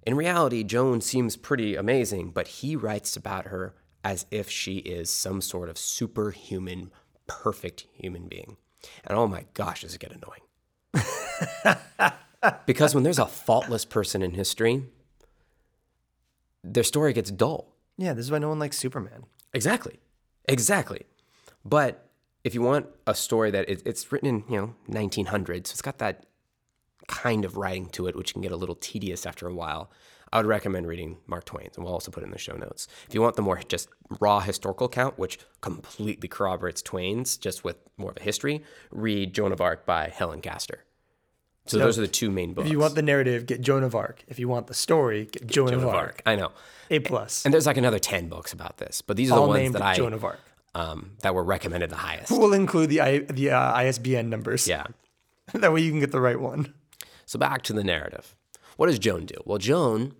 In 0.02 0.16
reality, 0.16 0.64
Joan 0.64 1.00
seems 1.00 1.36
pretty 1.36 1.76
amazing, 1.76 2.30
but 2.30 2.48
he 2.48 2.74
writes 2.74 3.16
about 3.16 3.46
her 3.46 3.74
as 4.02 4.26
if 4.30 4.48
she 4.48 4.78
is 4.78 5.10
some 5.10 5.40
sort 5.40 5.68
of 5.68 5.78
superhuman, 5.78 6.90
perfect 7.26 7.86
human 7.92 8.26
being. 8.26 8.56
And 9.04 9.18
oh 9.18 9.26
my 9.26 9.44
gosh, 9.54 9.82
does 9.82 9.94
it 9.94 10.00
get 10.00 10.12
annoying. 10.12 10.42
because 12.66 12.94
when 12.94 13.04
there's 13.04 13.18
a 13.18 13.26
faultless 13.26 13.84
person 13.84 14.22
in 14.22 14.32
history, 14.32 14.84
their 16.62 16.84
story 16.84 17.12
gets 17.12 17.30
dull. 17.30 17.74
Yeah, 17.96 18.12
this 18.12 18.26
is 18.26 18.30
why 18.30 18.38
no 18.38 18.48
one 18.48 18.58
likes 18.58 18.78
Superman. 18.78 19.24
Exactly. 19.52 19.98
Exactly. 20.48 21.02
But 21.64 22.08
if 22.44 22.54
you 22.54 22.62
want 22.62 22.86
a 23.06 23.14
story 23.14 23.50
that 23.50 23.68
it, 23.68 23.82
it's 23.84 24.10
written 24.10 24.28
in, 24.28 24.44
you 24.48 24.56
know, 24.56 24.74
1900s, 24.90 25.68
so 25.68 25.72
it's 25.72 25.82
got 25.82 25.98
that 25.98 26.26
kind 27.08 27.44
of 27.44 27.56
writing 27.56 27.86
to 27.90 28.06
it, 28.06 28.16
which 28.16 28.32
can 28.32 28.42
get 28.42 28.52
a 28.52 28.56
little 28.56 28.74
tedious 28.74 29.26
after 29.26 29.46
a 29.46 29.54
while, 29.54 29.90
I 30.32 30.38
would 30.38 30.46
recommend 30.46 30.86
reading 30.86 31.18
Mark 31.26 31.46
Twain's, 31.46 31.76
and 31.76 31.84
we'll 31.84 31.94
also 31.94 32.10
put 32.10 32.22
it 32.22 32.26
in 32.26 32.32
the 32.32 32.38
show 32.38 32.54
notes. 32.54 32.86
If 33.08 33.14
you 33.14 33.22
want 33.22 33.36
the 33.36 33.42
more 33.42 33.60
just 33.66 33.88
raw 34.20 34.40
historical 34.40 34.86
account, 34.86 35.18
which 35.18 35.38
completely 35.60 36.28
corroborates 36.28 36.82
Twain's, 36.82 37.38
just 37.38 37.64
with 37.64 37.76
more 37.96 38.10
of 38.10 38.18
a 38.18 38.22
history, 38.22 38.62
read 38.90 39.34
Joan 39.34 39.52
of 39.52 39.60
Arc 39.60 39.86
by 39.86 40.08
Helen 40.08 40.42
Castor. 40.42 40.84
So 41.70 41.78
those 41.78 41.98
are 41.98 42.02
the 42.02 42.08
two 42.08 42.30
main 42.30 42.54
books. 42.54 42.66
If 42.66 42.72
you 42.72 42.78
want 42.78 42.94
the 42.94 43.02
narrative, 43.02 43.46
get 43.46 43.60
Joan 43.60 43.82
of 43.82 43.94
Arc. 43.94 44.24
If 44.28 44.38
you 44.38 44.48
want 44.48 44.66
the 44.66 44.74
story, 44.74 45.26
get 45.26 45.46
Joan, 45.46 45.68
Joan 45.68 45.78
of 45.78 45.86
Arc. 45.86 45.96
Arc, 45.96 46.22
I 46.26 46.36
know. 46.36 46.52
A 46.90 46.98
plus. 47.00 47.44
And 47.44 47.52
there's 47.52 47.66
like 47.66 47.76
another 47.76 47.98
10 47.98 48.28
books 48.28 48.52
about 48.52 48.78
this, 48.78 49.02
but 49.02 49.16
these 49.16 49.30
are 49.30 49.40
the 49.40 49.46
ones 49.46 49.72
that 49.72 49.82
I 49.82 49.94
Joan 49.94 50.12
of 50.14 50.24
Arc. 50.24 50.40
um, 50.74 51.12
that 51.20 51.34
were 51.34 51.44
recommended 51.44 51.90
the 51.90 51.96
highest. 51.96 52.30
We'll 52.30 52.54
include 52.54 52.88
the 52.90 53.00
I, 53.00 53.18
the 53.18 53.50
uh, 53.50 53.74
ISBN 53.74 54.30
numbers. 54.30 54.66
Yeah. 54.66 54.84
that 55.52 55.72
way 55.72 55.80
you 55.82 55.90
can 55.90 56.00
get 56.00 56.12
the 56.12 56.20
right 56.20 56.40
one. 56.40 56.72
So 57.26 57.38
back 57.38 57.62
to 57.64 57.72
the 57.72 57.84
narrative. 57.84 58.34
What 58.76 58.86
does 58.86 58.98
Joan 58.98 59.26
do? 59.26 59.34
Well, 59.44 59.58
Joan, 59.58 60.14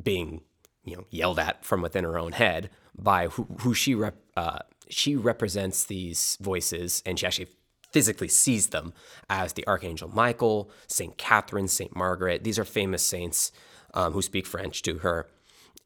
being 0.00 0.42
you 0.84 0.96
know 0.96 1.04
yelled 1.10 1.38
at 1.38 1.64
from 1.64 1.82
within 1.82 2.04
her 2.04 2.18
own 2.18 2.32
head 2.32 2.70
by 2.96 3.28
who, 3.28 3.46
who 3.60 3.74
she 3.74 3.94
rep, 3.94 4.16
uh, 4.36 4.58
she 4.88 5.16
represents 5.16 5.84
these 5.84 6.36
voices, 6.40 7.02
and 7.06 7.18
she 7.18 7.26
actually 7.26 7.48
physically 7.92 8.28
sees 8.28 8.68
them 8.68 8.92
as 9.28 9.54
the 9.54 9.66
Archangel 9.66 10.08
Michael, 10.08 10.70
Saint 10.86 11.16
Catherine, 11.18 11.68
Saint 11.68 11.96
Margaret. 11.96 12.44
These 12.44 12.58
are 12.58 12.64
famous 12.64 13.02
saints 13.02 13.52
um, 13.94 14.12
who 14.12 14.22
speak 14.22 14.46
French 14.46 14.82
to 14.82 14.98
her, 14.98 15.28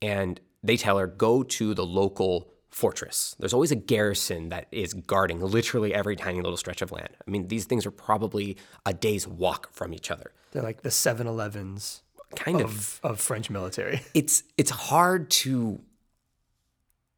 and 0.01 0.41
they 0.63 0.77
tell 0.77 0.99
her 0.99 1.07
go 1.07 1.43
to 1.43 1.75
the 1.75 1.87
local 1.87 2.49
fortress. 2.71 3.37
There's 3.39 3.53
always 3.53 3.71
a 3.71 3.77
garrison 3.77 4.49
that 4.49 4.67
is 4.73 4.95
guarding 4.95 5.41
literally 5.41 5.95
every 5.95 6.17
tiny 6.17 6.41
little 6.41 6.57
stretch 6.57 6.81
of 6.83 6.91
land. 6.91 7.11
I 7.27 7.31
mean, 7.31 7.49
these 7.49 7.67
things 7.67 7.85
are 7.85 7.91
probably 7.91 8.57
a 8.87 8.95
day's 8.95 9.29
walk 9.29 9.73
from 9.73 9.93
each 9.93 10.11
other. 10.11 10.33
They're 10.53 10.63
like 10.63 10.83
the 10.83 10.91
7 10.91 11.27
Elevens 11.27 12.03
Kind 12.35 12.63
of. 12.63 13.01
of, 13.03 13.13
of 13.13 13.21
French 13.21 13.51
military. 13.51 14.01
It's 14.15 14.43
it's 14.57 14.71
hard 14.71 15.31
to 15.31 15.81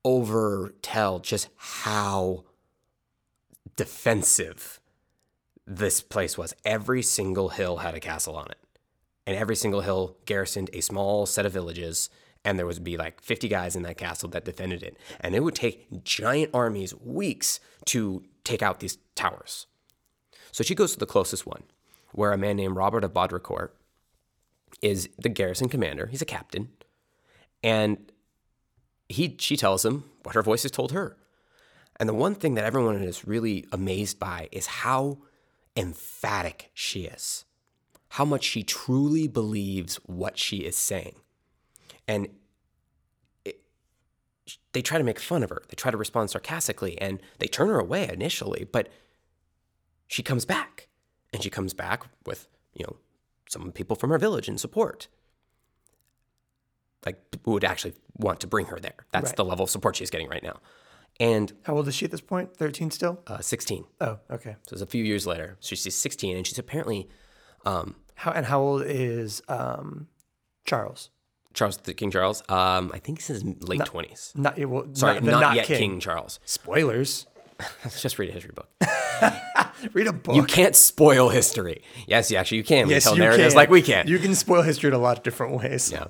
overtell 0.05 1.23
just 1.23 1.49
how 1.57 2.45
defensive 3.77 4.81
this 5.67 6.01
place 6.01 6.37
was. 6.37 6.55
Every 6.65 7.03
single 7.03 7.51
hill 7.51 7.79
had 7.79 7.95
a 7.95 8.01
castle 8.01 8.37
on 8.37 8.47
it. 8.51 8.59
And 9.27 9.37
every 9.37 9.57
single 9.57 9.81
hill 9.81 10.17
garrisoned 10.27 10.69
a 10.73 10.83
small 10.83 11.25
set 11.25 11.47
of 11.47 11.53
villages 11.53 12.11
and 12.45 12.59
there 12.59 12.67
would 12.67 12.85
be 12.85 12.97
like 12.97 13.23
50 13.23 13.49
guys 13.49 13.75
in 13.75 13.83
that 13.83 13.97
castle 13.97 14.29
that 14.31 14.45
defended 14.45 14.83
it. 14.83 14.99
And 15.21 15.35
it 15.35 15.43
would 15.43 15.55
take 15.55 16.05
giant 16.05 16.51
armies 16.53 16.95
weeks 16.95 17.59
to 17.87 18.23
take 18.45 18.63
out 18.63 18.81
these 18.81 18.99
towers. 19.15 19.67
So 20.53 20.63
she 20.63 20.75
goes 20.75 20.93
to 20.93 20.99
the 20.99 21.07
closest 21.07 21.47
one, 21.47 21.63
where 22.13 22.33
a 22.33 22.39
man 22.39 22.57
named 22.57 22.77
Robert 22.77 23.03
of 23.03 23.15
Baudricourt 23.15 23.71
is 24.83 25.09
the 25.19 25.31
garrison 25.31 25.69
commander. 25.69 26.07
He's 26.07 26.23
a 26.23 26.27
captain. 26.27 26.69
And 27.63 28.13
he 29.09 29.37
she 29.39 29.57
tells 29.57 29.85
him 29.85 30.05
what 30.23 30.35
her 30.35 30.43
voice 30.43 30.63
has 30.63 30.71
told 30.71 30.93
her. 30.93 31.17
And 31.97 32.09
the 32.09 32.15
one 32.15 32.35
thing 32.35 32.55
that 32.55 32.65
everyone 32.65 33.03
is 33.03 33.27
really 33.27 33.67
amazed 33.73 34.19
by 34.19 34.49
is 34.51 34.67
how 34.67 35.19
emphatic 35.77 36.71
she 36.75 37.05
is. 37.05 37.45
How 38.11 38.25
much 38.25 38.45
she 38.45 38.63
truly 38.63 39.29
believes 39.29 39.97
what 40.07 40.39
she 40.39 40.59
is 40.59 40.77
saying. 40.77 41.17
And 42.07 42.29
it, 43.45 43.61
they 44.73 44.83
try 44.83 44.99
to 44.99 45.05
make 45.05 45.19
fun 45.19 45.43
of 45.43 45.51
her. 45.51 45.63
They 45.69 45.75
try 45.77 45.91
to 45.91 45.97
respond 45.97 46.31
sarcastically 46.31 47.01
and 47.01 47.21
they 47.39 47.47
turn 47.47 47.69
her 47.69 47.79
away 47.79 48.09
initially, 48.13 48.67
but 48.71 48.89
she 50.07 50.23
comes 50.23 50.45
back. 50.45 50.89
And 51.33 51.43
she 51.43 51.51
comes 51.51 51.75
back 51.75 52.05
with, 52.25 52.47
you 52.75 52.85
know, 52.85 52.97
some 53.49 53.73
people 53.73 53.97
from 53.97 54.11
her 54.11 54.19
village 54.19 54.49
in 54.49 54.57
support. 54.59 55.09
Like 57.05 57.21
who 57.45 57.53
would 57.53 57.65
actually 57.65 57.95
want 58.17 58.39
to 58.41 58.47
bring 58.47 58.67
her 58.67 58.79
there. 58.79 59.07
That's 59.11 59.31
Right. 59.31 59.37
the 59.37 59.45
level 59.45 59.65
of 59.65 59.71
support 59.71 59.97
she's 59.97 60.11
getting 60.11 60.29
right 60.29 60.43
now. 60.43 60.61
And 61.21 61.53
How 61.63 61.77
old 61.77 61.87
is 61.89 61.95
she 61.95 62.05
at 62.05 62.11
this 62.11 62.21
point? 62.21 62.57
13 62.57 62.91
still? 62.91 63.21
uh, 63.27 63.39
16. 63.41 63.85
Oh, 64.01 64.19
okay. 64.31 64.57
So 64.67 64.75
it's 64.75 64.83
a 64.83 64.87
few 64.87 65.05
years 65.05 65.27
later. 65.27 65.57
So 65.61 65.77
she's 65.77 65.95
16 65.95 66.37
and 66.37 66.47
she's 66.47 66.59
apparently 66.59 67.09
um, 67.65 67.95
How 68.17 68.33
and 68.33 68.47
how 68.47 68.61
old 68.61 68.83
is 68.85 69.41
um, 69.49 70.09
Charles? 70.65 71.11
Charles, 71.53 71.77
the 71.77 71.95
King 71.95 72.11
Charles. 72.11 72.43
Um, 72.49 72.91
I 72.93 72.99
think 72.99 73.21
he's 73.21 73.31
in 73.31 73.55
his 73.55 73.69
late 73.69 73.81
20s. 73.81 74.37
Not 74.37 74.59
well, 74.67 74.87
Sorry, 74.93 75.21
the 75.21 75.31
not, 75.31 75.55
yet 75.55 75.67
King. 75.67 76.01
Charles. 76.01 76.41
Spoilers. 76.45 77.27
Let's 77.85 78.03
just 78.07 78.19
read 78.19 78.31
a 78.31 78.33
history 78.33 78.53
book. 78.55 78.69
Read 79.93 80.07
a 80.09 80.13
book. 80.13 80.35
You 80.35 80.43
can't 80.45 80.75
spoil 80.75 81.29
history. 81.29 81.83
Yes, 82.07 82.31
you 82.31 82.37
actually 82.39 82.57
you 82.59 82.65
can. 82.65 82.89
We 82.89 82.95
yes, 82.95 83.05
tell 83.05 83.15
you 83.15 83.21
narratives 83.21 83.53
can. 83.55 83.57
like 83.57 83.71
we 83.71 83.83
can. 83.83 84.09
You 84.09 84.19
can 84.19 84.35
spoil 84.35 84.63
history 84.63 84.89
in 84.89 84.95
a 84.95 84.99
lot 84.99 85.19
of 85.19 85.23
different 85.25 85.57
ways. 85.57 85.93
Yeah. 85.93 86.07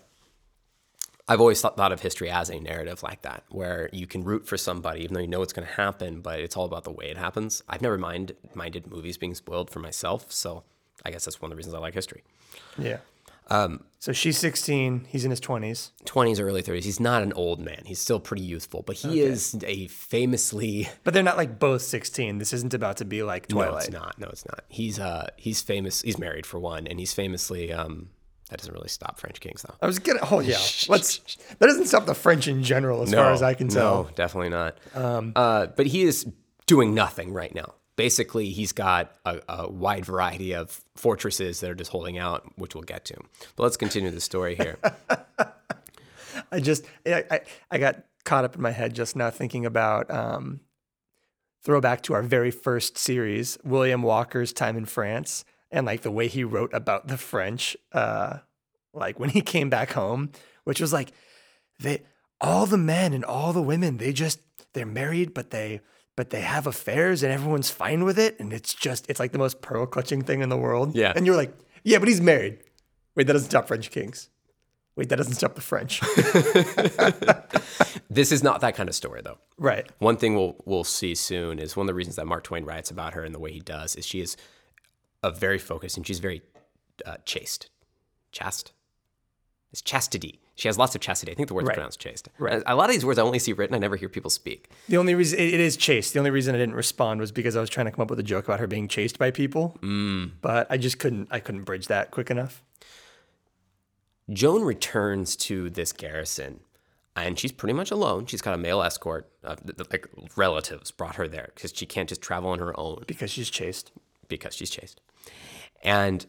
I've 1.27 1.41
always 1.41 1.61
thought, 1.61 1.77
thought 1.77 1.93
of 1.93 2.01
history 2.03 2.29
as 2.31 2.51
a 2.51 2.61
narrative 2.61 3.03
like 3.03 3.23
that, 3.23 3.45
where 3.49 3.89
you 3.93 4.07
can 4.07 4.25
root 4.25 4.47
for 4.47 4.57
somebody 4.59 5.03
even 5.03 5.15
though 5.15 5.21
you 5.21 5.27
know 5.29 5.43
it's 5.43 5.53
going 5.55 5.67
to 5.67 5.73
happen, 5.75 6.21
but 6.21 6.39
it's 6.41 6.57
all 6.57 6.67
about 6.67 6.85
the 6.85 6.91
way 6.93 7.07
it 7.07 7.17
happens. 7.17 7.63
I've 7.69 7.81
never 7.83 7.97
mind, 7.97 8.33
minded 8.55 8.87
movies 8.87 9.17
being 9.17 9.35
spoiled 9.35 9.71
for 9.71 9.79
myself, 9.81 10.31
so 10.31 10.65
I 11.05 11.11
guess 11.11 11.25
that's 11.25 11.41
one 11.41 11.51
of 11.51 11.55
the 11.55 11.57
reasons 11.57 11.75
I 11.75 11.79
like 11.79 11.95
history. 11.95 12.23
Yeah. 12.79 12.99
so 13.99 14.13
she's 14.13 14.39
16. 14.39 15.07
He's 15.09 15.25
in 15.25 15.31
his 15.31 15.41
20s. 15.41 15.91
20s 16.07 16.39
or 16.41 16.49
early 16.49 16.63
30s. 16.63 16.85
He's 16.85 17.01
not 17.01 17.23
an 17.23 17.33
old 17.35 17.61
man. 17.61 17.83
He's 17.85 17.99
still 18.01 18.21
pretty 18.21 18.43
youthful, 18.43 18.83
but 18.83 18.97
he 18.97 19.21
is 19.21 19.57
a 19.67 19.87
famously 19.89 20.89
But 21.05 21.15
they're 21.15 21.23
not 21.23 21.37
like 21.37 21.59
both 21.59 21.83
16. 21.83 22.39
This 22.39 22.53
isn't 22.53 22.73
about 22.75 22.99
to 22.99 23.05
be 23.05 23.23
like 23.23 23.49
No, 23.51 23.57
Twilight. 23.57 23.85
it's 23.85 23.93
not. 23.93 24.19
No, 24.19 24.29
it's 24.29 24.47
not. 24.47 24.65
He's 24.69 24.99
uh 24.99 25.29
he's 25.37 25.61
famous. 25.63 26.03
He's 26.03 26.19
married 26.19 26.47
for 26.47 26.59
one, 26.59 26.87
and 26.87 26.99
he's 26.99 27.13
famously 27.13 27.73
um 27.73 28.11
that 28.55 28.61
doesn't 28.61 28.75
really 28.75 28.89
stop 28.89 29.19
French 29.19 29.41
kings 29.41 29.63
though. 29.63 29.75
I 29.83 29.87
was 29.87 29.99
gonna. 29.99 30.21
Oh 30.31 30.39
yeah. 30.39 30.59
Let's. 30.89 31.19
That 31.59 31.67
doesn't 31.67 31.87
stop 31.87 32.07
the 32.07 32.15
French 32.15 32.47
in 32.47 32.63
general, 32.63 33.03
as 33.03 33.13
far 33.13 33.33
as 33.33 33.43
I 33.43 33.55
can 33.55 33.67
tell. 33.67 34.05
No, 34.05 34.11
definitely 34.15 34.51
not. 34.51 34.79
uh, 34.95 35.67
but 35.67 35.87
he 35.87 36.03
is 36.03 36.25
doing 36.67 36.95
nothing 36.95 37.33
right 37.33 37.53
now. 37.53 37.75
Basically, 37.97 38.51
he's 38.51 38.71
got 38.71 39.13
a, 39.25 39.41
a 39.49 39.69
wide 39.69 40.05
variety 40.05 40.55
of 40.55 40.81
fortresses 40.95 41.59
that 41.61 41.71
are 41.71 41.75
just 41.75 41.91
holding 41.91 42.17
out, 42.17 42.49
which 42.55 42.77
we'll 42.77 42.85
get 42.85 43.05
to. 43.07 43.17
But 43.57 43.65
let's 43.65 43.77
continue 43.77 44.13
the 44.13 44.21
story 44.21 44.55
here. 44.55 44.79
I 46.53 46.61
just. 46.61 46.85
I, 47.05 47.25
I, 47.29 47.41
I 47.73 47.79
got 47.79 48.05
caught 48.25 48.45
up 48.45 48.55
in 48.55 48.63
my 48.63 48.71
head 48.71 48.95
just 48.95 49.17
now 49.17 49.31
thinking 49.31 49.67
about. 49.67 50.09
Um, 50.13 50.61
throwback 51.65 52.03
to 52.03 52.15
our 52.15 52.23
very 52.23 52.53
first 52.53 52.99
series, 52.99 53.59
William 53.65 54.03
Walker's 54.03 54.53
time 54.53 54.77
in 54.77 54.85
France, 54.85 55.45
and 55.75 55.85
like 55.85 56.01
the 56.01 56.11
way 56.11 56.29
he 56.29 56.45
wrote 56.45 56.73
about 56.73 57.09
the 57.09 57.19
French. 57.19 57.77
Uh, 57.93 58.39
like 58.95 59.21
when 59.21 59.29
he 59.31 59.43
came 59.43 59.69
back 59.69 59.93
home, 59.93 60.31
which 60.65 60.81
was 60.81 60.93
like 60.93 61.13
they 61.81 62.03
all 62.41 62.65
the 62.65 62.79
men 62.79 63.13
and 63.13 63.25
all 63.25 63.53
the 63.53 63.63
women 63.63 63.99
they 63.99 64.13
just 64.13 64.39
they're 64.73 64.87
married 64.87 65.35
but 65.35 65.51
they 65.51 65.81
but 66.17 66.31
they 66.31 66.41
have 66.43 66.67
affairs 66.67 67.23
and 67.23 67.33
everyone's 67.33 67.71
fine 67.71 68.05
with 68.05 68.19
it 68.19 68.39
and 68.39 68.53
it's 68.53 68.75
just 68.75 69.09
it's 69.11 69.19
like 69.21 69.33
the 69.33 69.39
most 69.39 69.61
pearl 69.63 69.87
clutching 69.87 70.23
thing 70.23 70.43
in 70.43 70.49
the 70.49 70.57
world 70.57 70.95
Yeah. 70.95 71.13
and 71.17 71.27
you're 71.27 71.37
like 71.37 71.53
yeah 71.85 71.99
but 71.99 72.09
he's 72.09 72.21
married 72.21 72.59
wait 73.17 73.27
that 73.27 73.33
doesn't 73.33 73.51
stop 73.51 73.67
french 73.69 73.91
kings 73.91 74.29
wait 74.97 75.09
that 75.09 75.17
doesn't 75.17 75.35
stop 75.35 75.55
the 75.55 75.61
french 75.61 76.01
this 78.11 78.33
is 78.33 78.43
not 78.43 78.61
that 78.61 78.75
kind 78.77 78.89
of 78.89 78.95
story, 78.95 79.21
though. 79.23 79.39
right 79.59 79.89
One 79.99 80.17
thing 80.17 80.35
we'll 80.35 80.57
we'll 80.65 80.85
see 80.85 81.15
soon 81.15 81.59
is 81.59 81.77
one 81.77 81.85
of 81.85 81.89
the 81.89 81.95
reasons 81.95 82.17
that 82.17 82.27
Mark 82.27 82.45
Twain 82.45 82.65
writes 82.65 82.91
about 82.91 83.15
her 83.15 83.25
and 83.25 83.35
the 83.35 83.39
way 83.41 83.53
he 83.53 83.61
does 83.61 83.97
is 83.97 84.07
she 84.07 84.21
is 84.21 84.37
very 85.31 85.59
focused 85.59 85.97
and 85.97 86.07
she's 86.07 86.19
very 86.21 86.43
uh, 87.07 87.17
chaste, 87.25 87.71
chaste. 88.33 88.73
It's 89.73 89.83
chastity. 89.83 90.41
She 90.57 90.69
has 90.69 90.79
lots 90.79 90.95
of 90.95 91.01
chastity. 91.01 91.33
I 91.33 91.35
think 91.35 91.49
the 91.49 91.55
word's 91.55 91.67
Right. 91.67 91.75
pronounced 91.75 91.99
chaste. 91.99 92.29
Right. 92.39 92.63
A 92.65 92.77
lot 92.77 92.89
of 92.89 92.95
these 92.95 93.05
words 93.05 93.19
I 93.19 93.23
only 93.23 93.41
see 93.41 93.53
written. 93.53 93.75
I 93.75 93.79
never 93.79 93.97
hear 93.97 94.09
people 94.09 94.31
speak. 94.31 94.71
the 94.89 94.97
only 94.97 95.17
reason 95.17 95.41
it 95.41 95.55
is 95.59 95.77
chaste 95.77 96.13
the 96.13 96.21
only 96.21 96.31
reason 96.31 96.55
i 96.55 96.59
didn't 96.59 96.77
respond 96.77 97.19
was 97.21 97.33
because 97.33 97.57
i 97.57 97.61
was 97.61 97.69
trying 97.71 97.87
to 97.87 97.91
come 97.93 98.03
up 98.03 98.11
with 98.11 98.21
a 98.21 98.23
joke 98.23 98.45
about 98.45 98.61
her 98.61 98.67
being 98.69 98.87
chased 98.87 99.19
by 99.19 99.31
people 99.33 99.77
Mm. 99.83 100.31
but 100.41 100.69
i 100.71 100.77
just 100.77 100.99
couldn't 101.01 101.27
i 101.33 101.41
couldn't 101.41 101.65
bridge 101.65 101.89
that 101.89 102.11
quick 102.13 102.31
enough 102.31 102.63
Joan 104.33 104.63
returns 104.63 105.37
to 105.37 105.69
this 105.69 105.93
garrison, 105.93 106.61
and 107.15 107.39
she's 107.39 107.53
pretty 107.53 107.75
much 107.75 107.91
alone. 107.91 108.25
She's 108.27 108.41
got 108.41 108.55
a 108.55 108.59
male 108.59 108.83
escort, 108.83 109.31
uh, 109.45 109.57
like 109.91 110.07
relatives 110.37 110.91
brought 110.91 111.17
her 111.17 111.29
there 111.29 111.51
because 111.55 111.73
she 111.75 111.85
can't 111.85 112.09
just 112.09 112.23
travel 112.23 112.49
on 112.51 112.59
her 112.59 112.79
own. 112.81 113.05
because 113.07 113.31
she's 113.31 113.51
chased 113.51 113.93
because 114.29 114.55
she's 114.55 114.71
chased. 114.71 115.01
And 115.85 116.27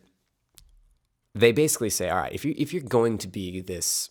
they 1.33 1.51
basically 1.51 1.89
say, 1.89 2.09
all 2.09 2.17
right, 2.17 2.33
if 2.33 2.45
you 2.45 2.53
if 2.57 2.73
you're 2.73 2.83
going 2.83 3.17
to 3.19 3.27
be 3.27 3.61
this 3.61 4.09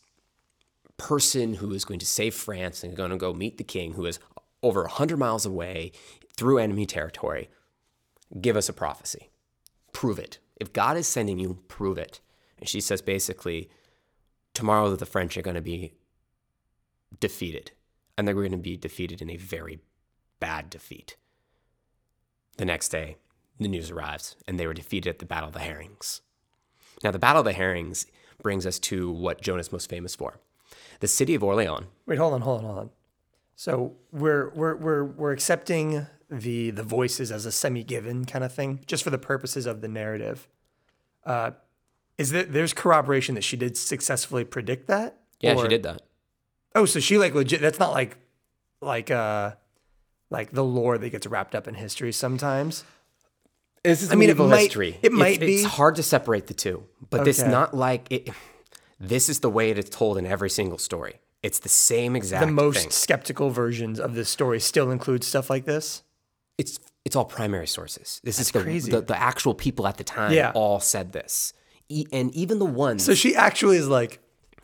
person 0.96 1.54
who 1.54 1.72
is 1.72 1.84
going 1.84 2.00
to 2.00 2.06
save 2.06 2.34
France 2.34 2.82
and 2.82 2.96
going 2.96 3.10
to 3.10 3.16
go 3.16 3.32
meet 3.32 3.58
the 3.58 3.64
king 3.64 3.92
who 3.92 4.06
is 4.06 4.18
over 4.62 4.82
100 4.82 5.18
miles 5.18 5.44
away 5.44 5.92
through 6.36 6.58
enemy 6.58 6.86
territory, 6.86 7.50
give 8.40 8.56
us 8.56 8.68
a 8.68 8.72
prophecy. 8.72 9.30
Prove 9.92 10.18
it. 10.18 10.38
If 10.56 10.72
God 10.72 10.96
is 10.96 11.06
sending 11.06 11.38
you, 11.38 11.60
prove 11.68 11.98
it. 11.98 12.20
And 12.58 12.68
she 12.68 12.80
says 12.80 13.02
basically, 13.02 13.68
tomorrow 14.54 14.94
the 14.96 15.06
French 15.06 15.36
are 15.36 15.42
going 15.42 15.56
to 15.56 15.60
be 15.60 15.92
defeated. 17.20 17.72
And 18.16 18.26
they're 18.26 18.34
going 18.34 18.52
to 18.52 18.56
be 18.56 18.76
defeated 18.76 19.20
in 19.20 19.28
a 19.28 19.36
very 19.36 19.80
bad 20.38 20.70
defeat. 20.70 21.16
The 22.56 22.64
next 22.64 22.90
day, 22.90 23.16
the 23.58 23.68
news 23.68 23.90
arrives, 23.90 24.36
and 24.46 24.58
they 24.58 24.66
were 24.66 24.74
defeated 24.74 25.08
at 25.10 25.18
the 25.18 25.26
Battle 25.26 25.48
of 25.48 25.54
the 25.54 25.60
Herrings. 25.60 26.20
Now, 27.02 27.10
the 27.10 27.18
Battle 27.18 27.40
of 27.40 27.44
the 27.44 27.52
Herrings 27.52 28.06
brings 28.42 28.66
us 28.66 28.78
to 28.80 29.10
what 29.10 29.40
Joan 29.40 29.60
is 29.60 29.70
most 29.72 29.88
famous 29.88 30.14
for. 30.14 30.40
The 31.00 31.08
city 31.08 31.34
of 31.34 31.42
Orleans. 31.44 31.86
Wait, 32.06 32.18
hold 32.18 32.34
on, 32.34 32.40
hold 32.40 32.60
on, 32.60 32.64
hold 32.66 32.78
on. 32.78 32.90
So 33.56 33.94
we're 34.12 34.50
we're 34.50 34.74
we're 34.76 35.04
we're 35.04 35.32
accepting 35.32 36.06
the 36.30 36.70
the 36.70 36.82
voices 36.82 37.30
as 37.30 37.46
a 37.46 37.52
semi-given 37.52 38.24
kind 38.24 38.44
of 38.44 38.52
thing, 38.52 38.80
just 38.86 39.02
for 39.04 39.10
the 39.10 39.18
purposes 39.18 39.66
of 39.66 39.80
the 39.80 39.88
narrative. 39.88 40.48
Uh, 41.24 41.52
is 42.18 42.30
there 42.32 42.42
there's 42.44 42.72
corroboration 42.72 43.34
that 43.36 43.44
she 43.44 43.56
did 43.56 43.76
successfully 43.76 44.44
predict 44.44 44.88
that? 44.88 45.18
Yeah, 45.40 45.54
Or- 45.54 45.62
she 45.62 45.68
did 45.68 45.82
that. 45.84 46.02
Oh, 46.74 46.84
so 46.86 46.98
she 46.98 47.18
like 47.18 47.34
legit. 47.34 47.60
That's 47.60 47.78
not 47.78 47.92
like 47.92 48.16
like 48.80 49.10
uh 49.10 49.52
like 50.30 50.50
the 50.50 50.64
lore 50.64 50.98
that 50.98 51.10
gets 51.10 51.26
wrapped 51.26 51.54
up 51.54 51.68
in 51.68 51.74
history 51.74 52.10
sometimes. 52.12 52.82
This 53.84 54.02
is 54.02 54.10
I 54.10 54.14
mean, 54.14 54.30
it 54.30 54.32
medieval 54.32 54.48
might- 54.48 54.60
history. 54.62 54.98
it 55.02 55.12
might 55.12 55.34
it's, 55.34 55.38
be. 55.40 55.54
It's 55.56 55.64
hard 55.64 55.96
to 55.96 56.02
separate 56.02 56.46
the 56.46 56.54
two, 56.54 56.84
but 57.10 57.28
it's 57.28 57.40
Okay. 57.40 57.50
not 57.50 57.74
like 57.76 58.06
it. 58.10 58.30
This 58.98 59.28
is 59.28 59.40
the 59.40 59.50
way 59.50 59.70
it 59.70 59.78
is 59.78 59.88
told 59.90 60.16
in 60.18 60.26
every 60.26 60.48
single 60.50 60.78
story. 60.78 61.20
It's 61.42 61.58
the 61.58 61.68
same 61.68 62.16
exact 62.16 62.46
The 62.46 62.52
most 62.52 62.78
thing. 62.80 62.90
skeptical 62.90 63.50
versions 63.50 64.00
of 64.00 64.14
this 64.14 64.30
story 64.30 64.58
still 64.60 64.90
include 64.90 65.22
stuff 65.22 65.50
like 65.50 65.66
this. 65.66 66.02
It's 66.56 66.78
it's 67.04 67.14
all 67.14 67.26
primary 67.26 67.66
sources. 67.66 68.20
This 68.24 68.38
is 68.38 68.50
the, 68.50 68.62
crazy. 68.62 68.90
the 68.90 69.02
the 69.02 69.20
actual 69.20 69.54
people 69.54 69.86
at 69.86 69.98
the 69.98 70.04
time 70.04 70.32
Yeah. 70.32 70.52
all 70.54 70.80
said 70.80 71.12
this, 71.12 71.52
e- 71.90 72.06
and 72.10 72.34
even 72.34 72.58
the 72.58 72.64
ones. 72.64 73.04
So 73.04 73.14
she 73.14 73.36
actually 73.36 73.76
is 73.76 73.88
like, 73.88 74.20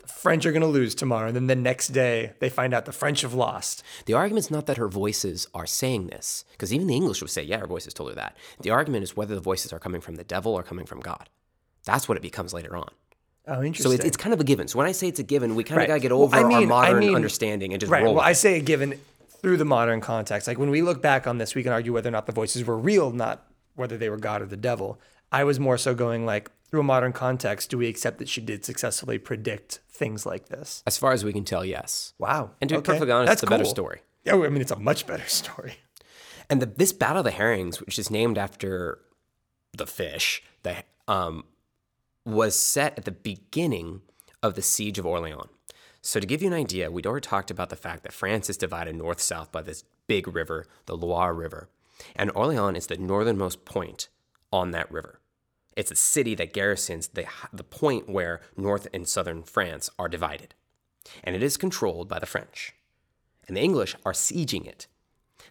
French 0.07 0.45
are 0.45 0.51
gonna 0.51 0.67
lose 0.67 0.93
tomorrow, 0.95 1.27
and 1.27 1.35
then 1.35 1.47
the 1.47 1.55
next 1.55 1.89
day 1.89 2.33
they 2.39 2.49
find 2.49 2.73
out 2.73 2.85
the 2.85 2.91
French 2.91 3.21
have 3.21 3.33
lost. 3.33 3.83
The 4.05 4.13
argument's 4.13 4.51
not 4.51 4.65
that 4.67 4.77
her 4.77 4.87
voices 4.87 5.47
are 5.53 5.65
saying 5.65 6.07
this, 6.07 6.45
because 6.51 6.73
even 6.73 6.87
the 6.87 6.95
English 6.95 7.21
would 7.21 7.29
say, 7.31 7.43
yeah, 7.43 7.57
her 7.57 7.67
voices 7.67 7.93
told 7.93 8.09
her 8.09 8.15
that. 8.15 8.35
The 8.61 8.69
argument 8.71 9.03
is 9.03 9.15
whether 9.15 9.35
the 9.35 9.41
voices 9.41 9.71
are 9.73 9.79
coming 9.79 10.01
from 10.01 10.15
the 10.15 10.23
devil 10.23 10.53
or 10.53 10.63
coming 10.63 10.85
from 10.85 10.99
God. 10.99 11.29
That's 11.85 12.07
what 12.07 12.17
it 12.17 12.21
becomes 12.21 12.53
later 12.53 12.75
on. 12.75 12.89
Oh, 13.47 13.63
interesting. 13.63 13.91
So 13.91 13.95
it's, 13.95 14.05
it's 14.05 14.17
kind 14.17 14.33
of 14.33 14.39
a 14.39 14.43
given. 14.43 14.67
So 14.67 14.77
when 14.77 14.85
I 14.87 14.91
say 14.91 15.07
it's 15.07 15.19
a 15.19 15.23
given, 15.23 15.55
we 15.55 15.63
kind 15.63 15.81
of 15.81 15.87
got 15.87 15.95
to 15.95 15.99
get 15.99 16.11
Well, 16.11 16.21
over 16.23 16.35
I 16.35 16.43
our 16.43 16.47
mean- 16.47 16.63
I 16.63 16.65
modern 16.65 16.99
mean- 16.99 17.15
understanding 17.15 17.73
and 17.73 17.79
just 17.79 17.91
Right. 17.91 18.03
roll. 18.03 18.15
Well, 18.15 18.23
I 18.23 18.33
say 18.33 18.57
a 18.57 18.61
given 18.61 18.99
through 19.41 19.57
the 19.57 19.65
modern 19.65 19.99
context, 20.01 20.47
like 20.47 20.59
when 20.59 20.69
we 20.69 20.83
look 20.83 21.01
back 21.01 21.25
on 21.25 21.39
this, 21.39 21.55
we 21.55 21.63
can 21.63 21.71
argue 21.71 21.91
whether 21.93 22.07
or 22.09 22.11
not 22.11 22.27
the 22.27 22.31
voices 22.31 22.63
were 22.65 22.77
real, 22.77 23.09
not 23.11 23.47
whether 23.75 23.97
they 23.97 24.09
were 24.09 24.17
God 24.17 24.43
or 24.43 24.45
the 24.45 24.57
devil. 24.57 24.99
I 25.31 25.43
was 25.43 25.59
more 25.59 25.77
so 25.77 25.93
going 25.95 26.25
like 26.25 26.51
through 26.69 26.81
a 26.81 26.83
modern 26.83 27.13
context, 27.13 27.69
do 27.69 27.77
we 27.77 27.87
accept 27.87 28.17
that 28.19 28.29
she 28.29 28.41
did 28.41 28.63
successfully 28.65 29.17
predict 29.17 29.79
things 29.89 30.25
like 30.25 30.49
this? 30.49 30.83
as 30.87 30.97
far 30.97 31.11
as 31.11 31.23
we 31.23 31.33
can 31.33 31.43
tell, 31.43 31.63
yes. 31.65 32.13
Wow. 32.17 32.51
And 32.61 32.69
to 32.69 32.75
be 32.75 32.79
Okay. 32.79 32.93
perfectly 32.93 33.11
honest, 33.11 33.27
That's 33.29 33.43
it's 33.43 33.47
a 33.49 33.51
better 33.51 33.65
story. 33.65 34.01
Yeah, 34.23 34.33
I 34.35 34.49
mean, 34.49 34.61
it's 34.61 34.71
a 34.71 34.79
much 34.79 35.05
better 35.07 35.25
story. 35.27 35.75
And 36.49 36.61
the, 36.61 36.65
this 36.65 36.93
Battle 36.93 37.19
of 37.19 37.23
the 37.25 37.31
Herrings, 37.31 37.79
which 37.79 37.97
is 37.99 38.09
named 38.11 38.37
after 38.37 38.99
the 39.77 39.87
fish, 39.87 40.43
the, 40.63 40.83
um, 41.07 41.45
was 42.25 42.55
set 42.59 42.97
at 42.97 43.05
the 43.05 43.11
beginning 43.11 44.01
of 44.43 44.55
the 44.55 44.61
Siege 44.61 44.99
of 44.99 45.05
Orleans. 45.05 45.49
So, 46.03 46.19
to 46.19 46.25
give 46.25 46.41
you 46.41 46.47
an 46.47 46.53
idea, 46.53 46.89
we'd 46.91 47.05
already 47.05 47.25
talked 47.27 47.51
about 47.51 47.69
the 47.69 47.75
fact 47.75 48.03
that 48.03 48.11
France 48.11 48.49
is 48.49 48.57
divided 48.57 48.95
north 48.95 49.21
south 49.21 49.51
by 49.51 49.61
this 49.61 49.83
big 50.07 50.27
river, 50.27 50.65
the 50.87 50.97
Loire 50.97 51.33
River. 51.33 51.69
And 52.15 52.31
Orleans 52.35 52.77
is 52.79 52.87
the 52.87 52.97
northernmost 52.97 53.65
point 53.65 54.09
on 54.51 54.71
that 54.71 54.91
river. 54.91 55.20
It's 55.75 55.91
a 55.91 55.95
city 55.95 56.35
that 56.35 56.53
garrisons 56.53 57.09
the, 57.09 57.25
the 57.53 57.63
point 57.63 58.09
where 58.09 58.41
north 58.57 58.87
and 58.93 59.07
southern 59.07 59.43
France 59.43 59.89
are 59.97 60.09
divided. 60.09 60.53
And 61.23 61.35
it 61.35 61.43
is 61.43 61.57
controlled 61.57 62.07
by 62.07 62.19
the 62.19 62.25
French. 62.25 62.73
And 63.47 63.57
the 63.57 63.61
English 63.61 63.95
are 64.05 64.13
sieging 64.13 64.67
it. 64.67 64.87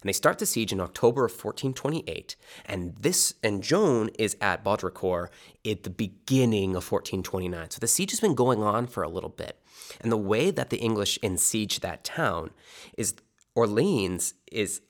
And 0.01 0.09
they 0.09 0.13
start 0.13 0.39
the 0.39 0.45
siege 0.45 0.71
in 0.71 0.79
October 0.79 1.25
of 1.25 1.31
1428. 1.31 2.35
And 2.65 2.95
this 2.99 3.35
and 3.43 3.61
Joan 3.61 4.09
is 4.17 4.35
at 4.41 4.63
Baudricourt 4.63 5.27
at 5.65 5.83
the 5.83 5.89
beginning 5.89 6.71
of 6.71 6.91
1429. 6.91 7.71
So 7.71 7.79
the 7.79 7.87
siege 7.87 8.11
has 8.11 8.19
been 8.19 8.33
going 8.33 8.63
on 8.63 8.87
for 8.87 9.03
a 9.03 9.09
little 9.09 9.29
bit. 9.29 9.61
And 9.99 10.11
the 10.11 10.17
way 10.17 10.49
that 10.49 10.71
the 10.71 10.77
English 10.79 11.19
ensiege 11.21 11.81
that 11.81 12.03
town 12.03 12.51
is 12.97 13.15
Orleans 13.53 14.33
is 14.51 14.81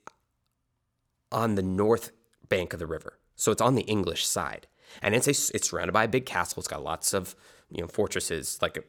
on 1.31 1.55
the 1.55 1.63
north 1.63 2.11
bank 2.47 2.73
of 2.73 2.79
the 2.79 2.87
river. 2.87 3.17
So 3.35 3.51
it's 3.51 3.61
on 3.61 3.75
the 3.75 3.81
English 3.83 4.25
side. 4.25 4.67
And 5.01 5.15
it's 5.15 5.27
a, 5.27 5.55
it's 5.55 5.69
surrounded 5.69 5.93
by 5.93 6.05
a 6.05 6.07
big 6.07 6.25
castle. 6.25 6.59
It's 6.59 6.67
got 6.67 6.83
lots 6.83 7.13
of 7.13 7.35
you 7.71 7.81
know 7.81 7.87
fortresses 7.87 8.59
like 8.61 8.85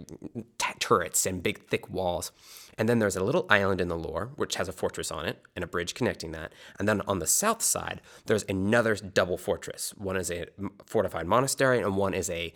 t- 0.58 0.74
turrets 0.78 1.24
and 1.26 1.42
big 1.42 1.66
thick 1.68 1.88
walls. 1.88 2.32
And 2.76 2.88
then 2.88 2.98
there's 2.98 3.16
a 3.16 3.22
little 3.22 3.46
island 3.48 3.80
in 3.80 3.88
the 3.88 3.96
Loire 3.96 4.30
which 4.36 4.56
has 4.56 4.68
a 4.68 4.72
fortress 4.72 5.10
on 5.10 5.26
it 5.26 5.40
and 5.54 5.62
a 5.62 5.68
bridge 5.68 5.94
connecting 5.94 6.32
that. 6.32 6.52
And 6.78 6.88
then 6.88 7.00
on 7.02 7.18
the 7.18 7.26
south 7.26 7.62
side 7.62 8.00
there's 8.26 8.44
another 8.48 8.94
double 8.96 9.38
fortress. 9.38 9.94
One 9.96 10.16
is 10.16 10.30
a 10.30 10.46
fortified 10.84 11.26
monastery 11.26 11.78
and 11.78 11.96
one 11.96 12.14
is 12.14 12.28
a 12.28 12.52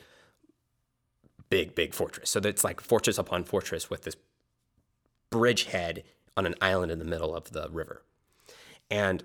big 1.48 1.74
big 1.74 1.94
fortress. 1.94 2.30
So 2.30 2.40
it's 2.40 2.64
like 2.64 2.80
fortress 2.80 3.18
upon 3.18 3.44
fortress 3.44 3.88
with 3.88 4.02
this 4.02 4.16
bridgehead 5.30 6.02
on 6.37 6.46
an 6.46 6.54
island 6.61 6.92
in 6.92 6.98
the 6.98 7.04
middle 7.04 7.35
of 7.35 7.52
the 7.52 7.68
river. 7.70 8.02
And 8.90 9.24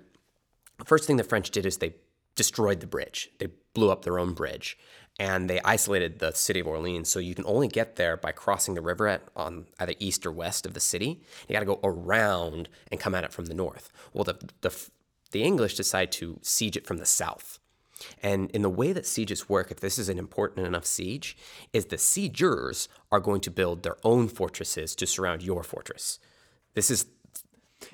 first 0.84 1.06
thing 1.06 1.16
the 1.16 1.24
French 1.24 1.50
did 1.50 1.66
is 1.66 1.78
they 1.78 1.94
destroyed 2.34 2.80
the 2.80 2.86
bridge. 2.86 3.30
They 3.38 3.48
blew 3.74 3.90
up 3.90 4.02
their 4.04 4.18
own 4.18 4.34
bridge. 4.34 4.78
and 5.18 5.48
they 5.48 5.60
isolated 5.60 6.18
the 6.18 6.32
city 6.32 6.60
of 6.60 6.66
Orleans. 6.66 7.08
So 7.10 7.18
you 7.18 7.34
can 7.34 7.44
only 7.46 7.68
get 7.68 7.96
there 7.96 8.16
by 8.16 8.32
crossing 8.32 8.74
the 8.74 8.80
river 8.80 9.06
at 9.08 9.22
on 9.36 9.66
either 9.78 9.94
east 9.98 10.24
or 10.26 10.32
west 10.32 10.66
of 10.66 10.74
the 10.74 10.80
city. 10.80 11.20
You 11.48 11.52
got 11.52 11.60
to 11.60 11.66
go 11.66 11.80
around 11.84 12.68
and 12.90 12.98
come 13.00 13.14
at 13.14 13.24
it 13.24 13.32
from 13.32 13.46
the 13.46 13.54
north. 13.54 13.92
Well, 14.12 14.24
the 14.24 14.38
the 14.62 14.74
the 15.32 15.42
English 15.42 15.76
decide 15.76 16.12
to 16.12 16.38
siege 16.42 16.76
it 16.76 16.86
from 16.86 16.98
the 16.98 17.06
south. 17.06 17.58
And 18.22 18.50
in 18.50 18.62
the 18.62 18.68
way 18.70 18.92
that 18.92 19.06
sieges 19.06 19.48
work, 19.48 19.70
if 19.70 19.80
this 19.80 19.98
is 19.98 20.08
an 20.08 20.18
important 20.18 20.66
enough 20.66 20.84
siege, 20.84 21.36
is 21.72 21.86
the 21.86 21.98
siegers 21.98 22.88
are 23.12 23.20
going 23.20 23.40
to 23.42 23.50
build 23.50 23.82
their 23.82 23.96
own 24.02 24.28
fortresses 24.28 24.96
to 24.96 25.06
surround 25.06 25.42
your 25.42 25.62
fortress. 25.62 26.18
This 26.74 26.90
is 26.90 27.06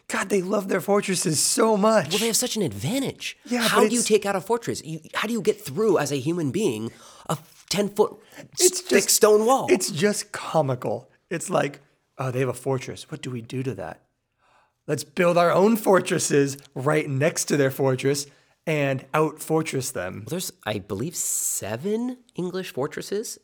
God, 0.08 0.30
they 0.30 0.40
love 0.40 0.68
their 0.68 0.80
fortresses 0.80 1.38
so 1.38 1.76
much. 1.76 2.08
well, 2.10 2.18
they 2.18 2.26
have 2.26 2.36
such 2.36 2.56
an 2.56 2.62
advantage. 2.62 3.36
Yeah, 3.44 3.60
how 3.68 3.86
do 3.86 3.94
you 3.94 4.02
take 4.02 4.24
out 4.24 4.34
a 4.36 4.40
fortress? 4.40 4.82
You, 4.84 5.00
how 5.14 5.28
do 5.28 5.34
you 5.34 5.42
get 5.42 5.60
through 5.60 5.98
as 5.98 6.10
a 6.12 6.16
human 6.16 6.50
being 6.50 6.90
a 7.28 7.36
ten 7.68 7.88
foot 7.90 8.16
It's 8.58 8.80
thick 8.80 9.04
just- 9.04 9.10
stone 9.16 9.44
wall? 9.46 9.66
It's 9.70 9.90
just 9.90 10.32
comical. 10.32 11.10
It's 11.30 11.50
like, 11.50 11.80
oh, 12.16 12.30
they 12.30 12.40
have 12.40 12.48
a 12.48 12.54
fortress. 12.54 13.10
What 13.10 13.20
do 13.20 13.30
we 13.30 13.42
do 13.42 13.62
to 13.62 13.74
that? 13.74 14.00
Let's 14.86 15.04
build 15.04 15.36
our 15.36 15.52
own 15.52 15.76
fortresses 15.76 16.56
right 16.74 17.06
next 17.08 17.44
to 17.46 17.58
their 17.58 17.70
fortress 17.70 18.26
and 18.66 19.04
out 19.12 19.40
fortress 19.40 19.90
them. 19.90 20.24
There's, 20.28 20.50
I 20.64 20.78
believe, 20.78 21.14
seven 21.16 22.16
English 22.34 22.72
fortresses, 22.72 23.38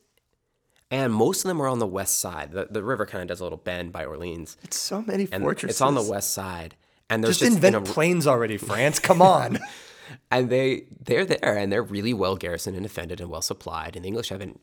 and 0.91 1.13
most 1.13 1.45
of 1.45 1.49
them 1.49 1.61
are 1.61 1.69
on 1.69 1.79
the 1.79 1.87
west 1.87 2.19
side. 2.21 2.53
The, 2.53 2.69
the 2.71 2.83
river 2.83 3.07
kind 3.07 3.23
of 3.23 3.29
does 3.29 3.41
a 3.41 3.45
little 3.45 3.59
bend 3.59 3.93
by 3.93 4.05
Orleans, 4.05 4.57
It's 4.63 4.79
so 4.79 5.03
many 5.03 5.29
and 5.33 5.43
fortresses. 5.43 5.77
it's 5.77 5.81
on 5.81 5.95
the 5.95 6.03
west 6.03 6.33
side. 6.33 6.77
And 7.11 7.23
there's 7.23 7.39
Just, 7.39 7.51
just, 7.53 7.63
in 7.63 7.65
invent 7.75 7.89
a- 7.89 7.93
planes 7.93 8.27
already, 8.27 8.57
France. 8.57 8.99
Come 8.99 9.21
on. 9.21 9.59
and 10.31 10.49
they 10.49 10.85
they're 11.05 11.25
there, 11.27 11.57
and 11.59 11.71
they're 11.73 11.83
really 11.83 12.15
well 12.15 12.37
garrisoned 12.37 12.77
and 12.77 12.85
defended 12.85 13.21
and 13.21 13.29
well 13.31 13.43
supplied. 13.43 13.95
And 13.97 14.05
the 14.05 14.09
English 14.09 14.31
haven't. 14.31 14.61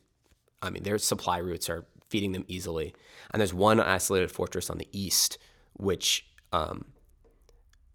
I 0.61 0.69
mean, 0.69 0.83
their 0.83 0.97
supply 0.97 1.37
routes 1.37 1.69
are 1.69 1.85
feeding 2.09 2.31
them 2.33 2.45
easily. 2.47 2.93
And 3.31 3.39
there's 3.39 3.53
one 3.53 3.79
isolated 3.79 4.31
fortress 4.31 4.69
on 4.69 4.77
the 4.79 4.87
east, 4.91 5.37
which 5.73 6.27
um, 6.51 6.85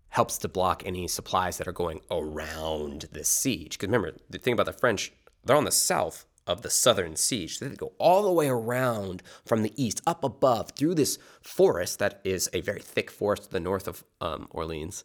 helps 0.09 0.39
to 0.39 0.49
block 0.49 0.83
any 0.87 1.07
supplies 1.09 1.59
that 1.59 1.69
are 1.69 1.73
going 1.73 2.01
around 2.11 3.07
the 3.12 3.25
siege. 3.25 3.73
Because 3.79 3.87
remember, 3.89 4.17
the 4.31 4.39
thing 4.39 4.53
about 4.55 4.67
the 4.67 4.73
French, 4.73 5.12
they're 5.45 5.57
on 5.57 5.65
the 5.65 5.71
south 5.73 6.25
of 6.47 6.63
the 6.63 6.71
southern 6.71 7.17
siege. 7.17 7.59
So 7.59 7.69
they 7.69 7.77
go 7.77 7.93
all 7.99 8.23
the 8.23 8.33
way 8.33 8.49
around 8.49 9.23
from 9.45 9.63
the 9.63 9.73
east, 9.77 10.01
up 10.07 10.23
above, 10.23 10.71
through 10.71 10.95
this 10.95 11.19
forest 11.43 11.99
that 11.99 12.21
is 12.25 12.49
a 12.53 12.61
very 12.61 12.81
thick 12.81 13.11
forest 13.11 13.45
to 13.45 13.51
the 13.51 13.61
north 13.61 13.89
of 13.89 14.05
um, 14.21 14.49
Orleans. 14.51 15.05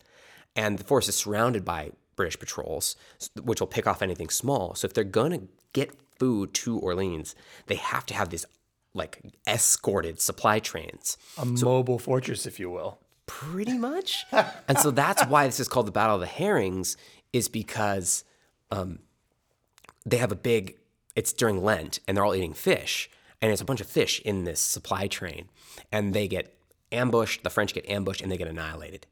And 0.56 0.77
the 0.77 0.84
forest 0.84 1.10
is 1.10 1.15
surrounded 1.15 1.65
by 1.65 1.91
British 2.15 2.39
patrols, 2.39 2.95
which 3.41 3.60
will 3.60 3.67
pick 3.67 3.88
off 3.88 4.01
anything 4.01 4.30
small. 4.30 4.75
So 4.75 4.86
if 4.86 4.93
they're 4.93 5.04
going 5.04 5.32
to 5.32 5.47
get 5.73 5.95
food 6.19 6.54
to 6.54 6.77
Orleans, 6.77 7.36
they 7.67 7.75
have 7.75 8.06
to 8.08 8.13
have 8.13 8.30
these 8.30 8.45
like 8.93 9.21
escorted 9.47 10.19
supply 10.19 10.60
trains. 10.60 11.17
A 11.38 11.45
mobile 11.45 11.99
fortress, 11.99 12.45
if 12.45 12.60
you 12.60 12.69
will. 12.69 12.99
Pretty 13.25 13.77
much. 13.77 14.25
and 14.67 14.77
so 14.77 14.91
that's 14.91 15.25
why 15.25 15.45
this 15.45 15.60
is 15.60 15.67
called 15.67 15.88
the 15.88 15.91
Battle 15.91 16.15
of 16.15 16.21
the 16.21 16.27
Herrings, 16.27 16.97
is 17.32 17.47
because 17.47 18.23
um, 18.69 18.99
they 20.06 20.17
have 20.17 20.32
a 20.32 20.36
big, 20.36 20.77
it's 21.15 21.34
during 21.34 21.63
Lent 21.63 22.00
and 22.08 22.15
they're 22.15 22.26
all 22.26 22.36
eating 22.36 22.54
fish. 22.54 23.10
And 23.41 23.50
there's 23.50 23.62
a 23.62 23.65
bunch 23.65 23.82
of 23.82 23.88
fish 23.88 24.21
in 24.21 24.43
this 24.43 24.60
supply 24.60 25.08
train. 25.08 25.50
And 25.91 26.13
they 26.13 26.28
get 26.28 26.56
ambushed, 26.91 27.43
the 27.43 27.50
French 27.50 27.74
get 27.74 27.89
ambushed, 27.89 28.21
and 28.21 28.32
they 28.32 28.38
get 28.38 28.47
annihilated. 28.47 29.08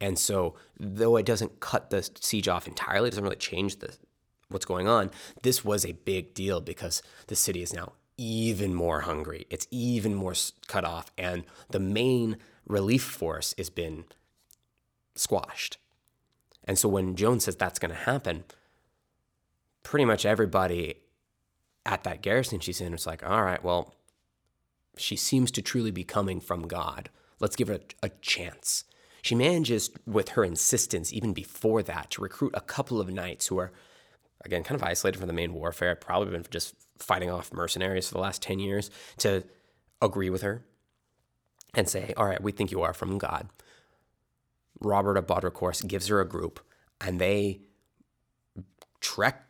And 0.00 0.18
so, 0.18 0.54
though 0.78 1.16
it 1.16 1.24
doesn't 1.24 1.60
cut 1.60 1.90
the 1.90 2.08
siege 2.20 2.48
off 2.48 2.66
entirely, 2.66 3.08
it 3.08 3.12
doesn't 3.12 3.24
really 3.24 3.36
change 3.36 3.78
the 3.78 3.96
what's 4.48 4.66
going 4.66 4.86
on. 4.86 5.10
This 5.42 5.64
was 5.64 5.86
a 5.86 5.92
big 5.92 6.34
deal 6.34 6.60
because 6.60 7.02
the 7.28 7.36
city 7.36 7.62
is 7.62 7.72
now 7.72 7.92
even 8.18 8.74
more 8.74 9.00
hungry. 9.02 9.46
It's 9.50 9.66
even 9.70 10.14
more 10.14 10.34
cut 10.66 10.84
off, 10.84 11.10
and 11.16 11.44
the 11.70 11.80
main 11.80 12.36
relief 12.66 13.02
force 13.02 13.54
has 13.56 13.70
been 13.70 14.04
squashed. 15.14 15.78
And 16.64 16.78
so, 16.78 16.88
when 16.88 17.16
Jones 17.16 17.44
says 17.44 17.56
that's 17.56 17.78
going 17.78 17.92
to 17.92 17.96
happen, 17.96 18.44
pretty 19.82 20.04
much 20.04 20.26
everybody 20.26 20.96
at 21.86 22.04
that 22.04 22.22
garrison 22.22 22.60
she's 22.60 22.80
in 22.80 22.94
it's 22.94 23.06
like, 23.06 23.22
all 23.28 23.42
right, 23.42 23.62
well, 23.62 23.94
she 24.96 25.16
seems 25.16 25.50
to 25.52 25.62
truly 25.62 25.90
be 25.90 26.04
coming 26.04 26.40
from 26.40 26.68
God. 26.68 27.10
Let's 27.40 27.56
give 27.56 27.68
her 27.68 27.74
a, 28.02 28.06
a 28.06 28.08
chance. 28.20 28.84
She 29.22 29.34
manages, 29.34 29.90
with 30.06 30.30
her 30.30 30.44
insistence, 30.44 31.12
even 31.12 31.32
before 31.32 31.82
that, 31.82 32.10
to 32.10 32.22
recruit 32.22 32.52
a 32.54 32.60
couple 32.60 33.00
of 33.00 33.10
knights 33.10 33.46
who 33.46 33.58
are, 33.58 33.72
again, 34.44 34.62
kind 34.62 34.80
of 34.80 34.86
isolated 34.86 35.18
from 35.18 35.28
the 35.28 35.32
main 35.32 35.54
warfare, 35.54 35.96
probably 35.96 36.30
been 36.30 36.44
just 36.50 36.74
fighting 36.98 37.30
off 37.30 37.52
mercenaries 37.52 38.06
for 38.06 38.14
the 38.14 38.20
last 38.20 38.42
10 38.42 38.58
years, 38.58 38.90
to 39.18 39.42
agree 40.02 40.30
with 40.30 40.42
her 40.42 40.64
and 41.72 41.88
say, 41.88 42.12
All 42.16 42.26
right, 42.26 42.42
we 42.42 42.52
think 42.52 42.70
you 42.70 42.82
are 42.82 42.92
from 42.92 43.18
God. 43.18 43.48
Robert 44.80 45.16
of 45.16 45.26
Baudricourt 45.26 45.86
gives 45.86 46.08
her 46.08 46.20
a 46.20 46.28
group, 46.28 46.60
and 47.00 47.20
they 47.20 47.60
trek 49.00 49.46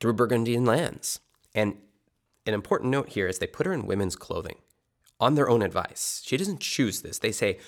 through 0.00 0.14
Burgundian 0.14 0.64
lands. 0.64 1.20
And 1.54 1.76
an 2.46 2.54
important 2.54 2.90
note 2.90 3.10
here 3.10 3.26
is 3.28 3.38
they 3.38 3.46
put 3.46 3.66
her 3.66 3.72
in 3.72 3.86
women's 3.86 4.16
clothing 4.16 4.56
on 5.20 5.34
their 5.34 5.48
own 5.48 5.62
advice. 5.62 6.22
She 6.24 6.36
doesn't 6.36 6.60
choose 6.60 7.02
this. 7.02 7.18
They 7.18 7.32
say, 7.32 7.58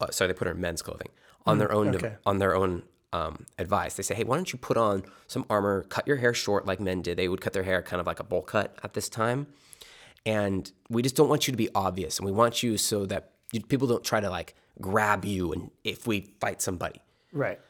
uh, 0.00 0.10
sorry, 0.10 0.28
they 0.28 0.34
put 0.34 0.46
her 0.46 0.54
in 0.54 0.60
men's 0.60 0.82
clothing 0.82 1.08
on 1.44 1.58
their 1.58 1.70
own 1.70 1.94
okay. 1.94 2.16
on 2.26 2.38
their 2.38 2.56
own 2.56 2.82
um, 3.12 3.46
advice. 3.58 3.94
They 3.94 4.02
say, 4.02 4.14
hey, 4.14 4.24
why 4.24 4.36
don't 4.36 4.52
you 4.52 4.58
put 4.58 4.76
on 4.76 5.04
some 5.28 5.44
armor, 5.48 5.84
cut 5.84 6.06
your 6.08 6.16
hair 6.16 6.34
short 6.34 6.66
like 6.66 6.80
men 6.80 7.02
did. 7.02 7.16
They 7.16 7.28
would 7.28 7.40
cut 7.40 7.52
their 7.52 7.62
hair 7.62 7.82
kind 7.82 8.00
of 8.00 8.06
like 8.06 8.18
a 8.18 8.24
bowl 8.24 8.42
cut 8.42 8.76
at 8.82 8.94
this 8.94 9.08
time, 9.08 9.46
and 10.24 10.70
we 10.90 11.02
just 11.02 11.14
don't 11.14 11.28
want 11.28 11.46
you 11.46 11.52
to 11.52 11.56
be 11.56 11.68
obvious, 11.74 12.18
and 12.18 12.26
we 12.26 12.32
want 12.32 12.64
you 12.64 12.76
so 12.76 13.06
that 13.06 13.30
you, 13.52 13.60
people 13.60 13.86
don't 13.86 14.02
try 14.02 14.18
to 14.18 14.28
like 14.28 14.54
grab 14.80 15.24
you, 15.24 15.52
and 15.52 15.70
if 15.84 16.06
we 16.08 16.32
fight 16.40 16.60
somebody 16.60 17.00
Right. 17.32 17.60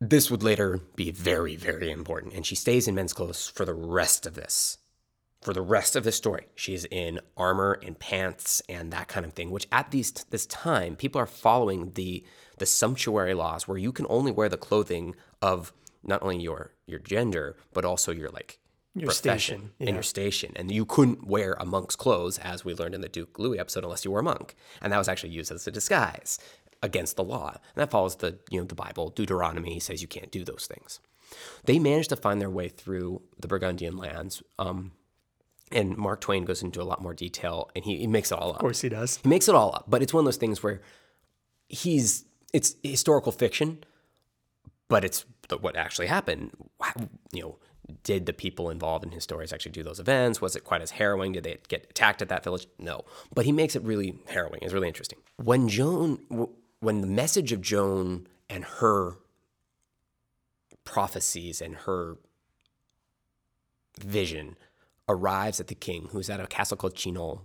This 0.00 0.30
would 0.30 0.42
later 0.42 0.80
be 0.94 1.10
very, 1.10 1.56
very 1.56 1.90
important. 1.90 2.34
And 2.34 2.44
she 2.44 2.54
stays 2.54 2.86
in 2.86 2.94
men's 2.94 3.12
clothes 3.12 3.48
for 3.48 3.64
the 3.64 3.74
rest 3.74 4.26
of 4.26 4.34
this. 4.34 4.78
For 5.42 5.52
the 5.52 5.62
rest 5.62 5.94
of 5.94 6.02
the 6.02 6.12
story, 6.12 6.48
she's 6.54 6.86
in 6.86 7.20
armor 7.36 7.78
and 7.84 7.98
pants 7.98 8.62
and 8.68 8.92
that 8.92 9.06
kind 9.06 9.24
of 9.24 9.32
thing. 9.34 9.50
Which 9.50 9.68
at 9.70 9.90
these 9.90 10.10
this 10.30 10.46
time, 10.46 10.96
people 10.96 11.20
are 11.20 11.26
following 11.26 11.92
the 11.92 12.24
the 12.58 12.66
sumptuary 12.66 13.34
laws, 13.34 13.68
where 13.68 13.78
you 13.78 13.92
can 13.92 14.06
only 14.08 14.32
wear 14.32 14.48
the 14.48 14.56
clothing 14.56 15.14
of 15.40 15.72
not 16.02 16.22
only 16.22 16.38
your 16.38 16.72
your 16.86 16.98
gender 16.98 17.56
but 17.72 17.84
also 17.84 18.10
your 18.12 18.30
like 18.30 18.58
Your 18.94 19.06
profession 19.06 19.58
station, 19.58 19.70
and 19.78 19.90
your 19.90 20.02
station. 20.02 20.52
And 20.56 20.70
you 20.70 20.84
couldn't 20.84 21.26
wear 21.26 21.52
a 21.60 21.66
monk's 21.66 21.96
clothes, 21.96 22.38
as 22.38 22.64
we 22.64 22.74
learned 22.74 22.94
in 22.94 23.02
the 23.02 23.08
Duke 23.08 23.38
Louis 23.38 23.58
episode, 23.58 23.84
unless 23.84 24.04
you 24.04 24.10
were 24.10 24.20
a 24.20 24.24
monk. 24.24 24.56
And 24.80 24.92
that 24.92 24.98
was 24.98 25.08
actually 25.08 25.30
used 25.30 25.52
as 25.52 25.66
a 25.66 25.70
disguise 25.70 26.38
against 26.82 27.16
the 27.16 27.24
law. 27.24 27.52
And 27.52 27.82
that 27.82 27.90
follows 27.90 28.16
the 28.16 28.38
you 28.50 28.60
know 28.60 28.66
the 28.66 28.74
Bible. 28.74 29.10
Deuteronomy 29.10 29.80
says 29.80 30.02
you 30.02 30.08
can't 30.08 30.30
do 30.30 30.44
those 30.44 30.66
things. 30.66 31.00
They 31.64 31.78
managed 31.78 32.10
to 32.10 32.16
find 32.16 32.40
their 32.40 32.50
way 32.50 32.68
through 32.68 33.22
the 33.38 33.48
Burgundian 33.48 33.96
lands. 33.96 34.42
Um, 34.58 34.92
and 35.72 35.96
Mark 35.96 36.20
Twain 36.20 36.44
goes 36.44 36.62
into 36.62 36.80
a 36.80 36.84
lot 36.84 37.02
more 37.02 37.14
detail, 37.14 37.70
and 37.74 37.84
he, 37.84 37.96
he 37.96 38.06
makes 38.06 38.30
it 38.30 38.38
all 38.38 38.50
up. 38.50 38.56
Of 38.56 38.60
course 38.60 38.80
he 38.82 38.88
does. 38.88 39.18
He 39.22 39.28
makes 39.28 39.48
it 39.48 39.54
all 39.54 39.74
up, 39.74 39.86
but 39.88 40.02
it's 40.02 40.14
one 40.14 40.20
of 40.20 40.26
those 40.26 40.36
things 40.36 40.62
where 40.62 40.80
he's 41.68 42.24
it's 42.52 42.76
historical 42.82 43.32
fiction, 43.32 43.82
but 44.88 45.04
it's 45.04 45.24
the, 45.48 45.58
what 45.58 45.76
actually 45.76 46.06
happened. 46.06 46.52
You 47.32 47.42
know, 47.42 47.58
did 48.04 48.26
the 48.26 48.32
people 48.32 48.70
involved 48.70 49.04
in 49.04 49.10
his 49.10 49.24
stories 49.24 49.52
actually 49.52 49.72
do 49.72 49.82
those 49.82 50.00
events? 50.00 50.40
Was 50.40 50.56
it 50.56 50.64
quite 50.64 50.82
as 50.82 50.92
harrowing? 50.92 51.32
Did 51.32 51.44
they 51.44 51.58
get 51.68 51.86
attacked 51.90 52.22
at 52.22 52.28
that 52.28 52.44
village? 52.44 52.66
No, 52.78 53.04
but 53.34 53.44
he 53.44 53.52
makes 53.52 53.74
it 53.74 53.82
really 53.82 54.18
harrowing. 54.28 54.60
It's 54.62 54.72
really 54.72 54.88
interesting. 54.88 55.18
When 55.42 55.68
Joan, 55.68 56.20
when 56.80 57.00
the 57.00 57.06
message 57.06 57.52
of 57.52 57.60
Joan 57.60 58.26
and 58.48 58.64
her 58.64 59.16
prophecies 60.84 61.60
and 61.60 61.74
her 61.76 62.16
vision 64.00 64.56
arrives 65.08 65.60
at 65.60 65.68
the 65.68 65.74
king, 65.74 66.08
who's 66.10 66.28
at 66.30 66.40
a 66.40 66.46
castle 66.46 66.76
called 66.76 66.94
Chinon, 66.94 67.38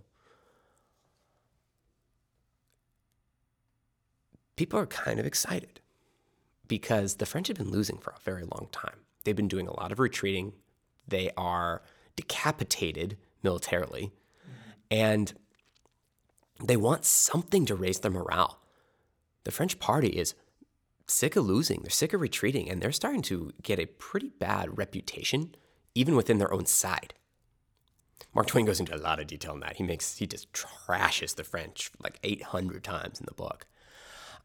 people 4.55 4.79
are 4.79 4.85
kind 4.85 5.19
of 5.19 5.25
excited 5.25 5.81
because 6.67 7.15
the 7.15 7.25
French 7.25 7.47
have 7.47 7.57
been 7.57 7.71
losing 7.71 7.97
for 7.97 8.11
a 8.11 8.21
very 8.23 8.43
long 8.43 8.67
time. 8.71 8.99
They've 9.23 9.35
been 9.35 9.47
doing 9.47 9.67
a 9.67 9.75
lot 9.79 9.91
of 9.91 9.99
retreating. 9.99 10.53
They 11.07 11.31
are 11.35 11.81
decapitated 12.15 13.17
militarily, 13.43 14.11
mm-hmm. 14.43 14.71
and 14.91 15.33
they 16.63 16.77
want 16.77 17.05
something 17.05 17.65
to 17.65 17.75
raise 17.75 17.99
their 17.99 18.11
morale. 18.11 18.60
The 19.43 19.51
French 19.51 19.79
party 19.79 20.09
is 20.09 20.35
sick 21.07 21.35
of 21.35 21.45
losing, 21.45 21.81
they're 21.81 21.89
sick 21.89 22.13
of 22.13 22.21
retreating, 22.21 22.69
and 22.69 22.81
they're 22.81 22.91
starting 22.91 23.21
to 23.23 23.51
get 23.61 23.79
a 23.79 23.85
pretty 23.85 24.29
bad 24.29 24.77
reputation, 24.77 25.55
even 25.95 26.15
within 26.15 26.37
their 26.37 26.53
own 26.53 26.65
side. 26.65 27.13
Mark 28.33 28.47
Twain 28.47 28.65
goes 28.65 28.79
into 28.79 28.95
a 28.95 28.97
lot 28.97 29.19
of 29.19 29.27
detail 29.27 29.51
on 29.51 29.59
that. 29.61 29.75
He 29.75 29.83
makes 29.83 30.17
he 30.17 30.27
just 30.27 30.51
trashes 30.53 31.35
the 31.35 31.43
French 31.43 31.91
like 32.01 32.19
800 32.23 32.83
times 32.83 33.19
in 33.19 33.25
the 33.25 33.33
book. 33.33 33.65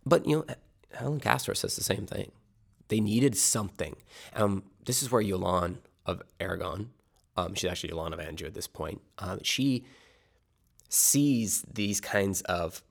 But 0.04 0.26
you 0.26 0.36
know, 0.36 0.54
Helen 0.92 1.20
Castor 1.20 1.54
says 1.54 1.76
the 1.76 1.84
same 1.84 2.06
thing. 2.06 2.32
They 2.88 3.00
needed 3.00 3.36
something. 3.36 3.96
Um, 4.34 4.64
this 4.84 5.02
is 5.02 5.10
where 5.10 5.20
Yolande 5.20 5.78
of 6.04 6.22
Aragon. 6.40 6.90
Um, 7.36 7.54
she's 7.54 7.70
actually 7.70 7.90
Joanna 7.90 8.16
of 8.16 8.20
Anjou 8.20 8.46
at 8.46 8.54
this 8.54 8.68
point. 8.68 9.02
Um, 9.18 9.40
she 9.42 9.84
sees 10.88 11.62
these 11.62 12.00
kinds 12.00 12.40
of 12.42 12.82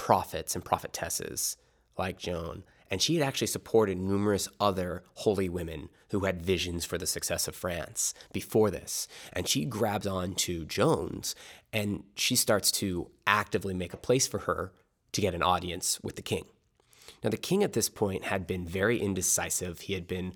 prophets 0.00 0.54
and 0.54 0.64
prophetesses 0.64 1.58
like 1.98 2.18
Joan, 2.18 2.64
and 2.90 3.02
she 3.02 3.16
had 3.16 3.28
actually 3.28 3.48
supported 3.48 3.98
numerous 3.98 4.48
other 4.58 5.04
holy 5.12 5.50
women 5.50 5.90
who 6.08 6.20
had 6.20 6.40
visions 6.40 6.86
for 6.86 6.96
the 6.96 7.06
success 7.06 7.46
of 7.46 7.54
France 7.54 8.14
before 8.32 8.70
this. 8.70 9.06
And 9.34 9.46
she 9.46 9.66
grabs 9.66 10.06
on 10.06 10.32
to 10.36 10.64
Joan's 10.64 11.34
and 11.70 12.02
she 12.14 12.34
starts 12.34 12.72
to 12.72 13.10
actively 13.26 13.74
make 13.74 13.92
a 13.92 13.98
place 13.98 14.26
for 14.26 14.38
her 14.38 14.72
to 15.12 15.20
get 15.20 15.34
an 15.34 15.42
audience 15.42 16.00
with 16.02 16.16
the 16.16 16.22
king. 16.22 16.46
Now, 17.22 17.28
the 17.28 17.36
king 17.36 17.62
at 17.62 17.74
this 17.74 17.90
point 17.90 18.24
had 18.24 18.46
been 18.46 18.66
very 18.66 18.98
indecisive. 18.98 19.80
He 19.80 19.92
had 19.92 20.08
been 20.08 20.32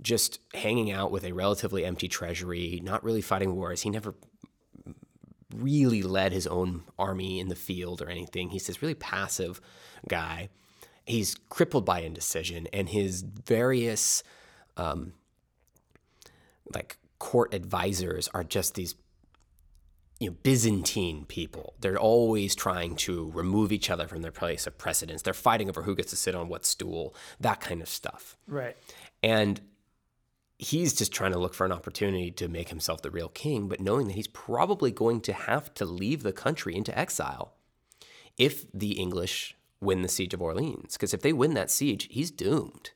just 0.00 0.38
hanging 0.54 0.92
out 0.92 1.10
with 1.10 1.24
a 1.24 1.32
relatively 1.32 1.84
empty 1.84 2.06
treasury, 2.06 2.80
not 2.84 3.02
really 3.02 3.20
fighting 3.20 3.56
wars. 3.56 3.82
He 3.82 3.90
never 3.90 4.14
really 5.54 6.02
led 6.02 6.32
his 6.32 6.46
own 6.46 6.84
army 6.98 7.40
in 7.40 7.48
the 7.48 7.54
field 7.54 8.02
or 8.02 8.08
anything. 8.08 8.50
He's 8.50 8.66
this 8.66 8.82
really 8.82 8.94
passive 8.94 9.60
guy. 10.08 10.48
He's 11.06 11.36
crippled 11.48 11.86
by 11.86 12.00
indecision, 12.00 12.66
and 12.72 12.88
his 12.88 13.22
various 13.22 14.22
um, 14.76 15.14
like 16.74 16.98
court 17.18 17.54
advisors 17.54 18.28
are 18.34 18.44
just 18.44 18.74
these 18.74 18.94
you 20.20 20.30
know, 20.30 20.36
Byzantine 20.42 21.24
people. 21.26 21.74
They're 21.80 21.98
always 21.98 22.54
trying 22.54 22.96
to 22.96 23.30
remove 23.32 23.72
each 23.72 23.88
other 23.88 24.08
from 24.08 24.22
their 24.22 24.32
place 24.32 24.66
of 24.66 24.76
precedence. 24.76 25.22
They're 25.22 25.32
fighting 25.32 25.68
over 25.68 25.82
who 25.82 25.94
gets 25.94 26.10
to 26.10 26.16
sit 26.16 26.34
on 26.34 26.48
what 26.48 26.64
stool, 26.64 27.14
that 27.40 27.60
kind 27.60 27.80
of 27.80 27.88
stuff. 27.88 28.36
Right. 28.46 28.76
And 29.22 29.60
he's 30.58 30.92
just 30.92 31.12
trying 31.12 31.32
to 31.32 31.38
look 31.38 31.54
for 31.54 31.64
an 31.64 31.72
opportunity 31.72 32.30
to 32.32 32.48
make 32.48 32.68
himself 32.68 33.00
the 33.00 33.10
real 33.10 33.28
king, 33.28 33.68
but 33.68 33.80
knowing 33.80 34.08
that 34.08 34.16
he's 34.16 34.26
probably 34.26 34.90
going 34.90 35.20
to 35.22 35.32
have 35.32 35.72
to 35.74 35.84
leave 35.84 36.22
the 36.22 36.32
country 36.32 36.74
into 36.74 36.96
exile 36.98 37.54
if 38.36 38.70
the 38.72 38.92
English 38.92 39.56
win 39.80 40.02
the 40.02 40.08
siege 40.08 40.34
of 40.34 40.42
Orleans. 40.42 40.94
Because 40.94 41.14
if 41.14 41.22
they 41.22 41.32
win 41.32 41.54
that 41.54 41.70
siege, 41.70 42.08
he's 42.10 42.32
doomed. 42.32 42.90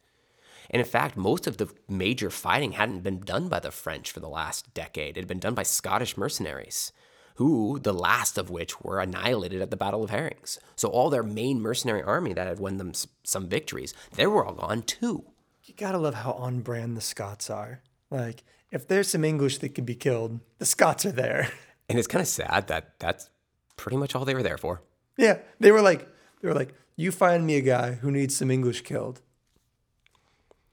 And 0.71 0.81
in 0.81 0.87
fact, 0.87 1.17
most 1.17 1.47
of 1.47 1.59
the 1.59 1.73
major 1.89 2.31
fighting 2.31 2.73
hadn't 2.73 3.03
been 3.03 3.21
done 3.21 3.49
by 3.49 3.61
the 3.61 3.71
French 3.71 4.11
for 4.11 4.21
the 4.21 4.29
last 4.29 4.75
decade. 4.75 5.17
It 5.17 5.21
had 5.21 5.29
been 5.29 5.39
done 5.39 5.55
by 5.55 5.65
Scottish 5.65 6.17
mercenaries, 6.17 6.93
who, 7.37 7.79
the 7.79 7.93
last 7.93 8.39
of 8.39 8.51
which 8.51 8.81
were 8.81 9.01
annihilated 9.01 9.61
at 9.61 9.71
the 9.71 9.77
Battle 9.77 10.03
of 10.03 10.11
Herrings. 10.11 10.59
So 10.75 10.89
all 10.89 11.11
their 11.11 11.23
main 11.23 11.61
mercenary 11.61 12.03
army 12.03 12.33
that 12.33 12.47
had 12.47 12.59
won 12.59 12.79
them 12.79 12.93
some 13.23 13.49
victories, 13.49 13.95
they 14.15 14.27
were 14.27 14.45
all 14.45 14.55
gone 14.55 14.83
too 14.83 15.32
you 15.65 15.75
gotta 15.75 15.99
love 15.99 16.15
how 16.15 16.33
on 16.33 16.61
brand 16.61 16.97
the 16.97 17.01
Scots 17.01 17.51
are. 17.51 17.83
Like, 18.11 18.45
if 18.71 18.89
there's 18.89 19.09
some 19.09 19.25
English 19.25 19.59
that 19.59 19.71
could 19.71 19.87
be 19.87 19.95
killed, 19.95 20.41
the 20.59 20.67
Scots 20.67 21.07
are 21.07 21.13
there. 21.13 21.51
And 21.89 21.99
it's 21.99 22.09
kind 22.09 22.23
of 22.23 22.29
sad 22.29 22.69
that 22.69 22.99
that's 23.01 23.29
pretty 23.77 23.99
much 23.99 24.15
all 24.15 24.25
they 24.25 24.35
were 24.35 24.43
there 24.43 24.57
for. 24.57 24.81
Yeah, 25.19 25.39
they 25.61 25.73
were 25.73 25.83
like, 25.83 26.09
they 26.41 26.49
were 26.49 26.55
like, 26.55 26.73
you 26.97 27.13
find 27.13 27.45
me 27.45 27.57
a 27.57 27.61
guy 27.61 27.95
who 27.95 28.11
needs 28.11 28.35
some 28.35 28.51
English 28.51 28.81
killed. 28.83 29.21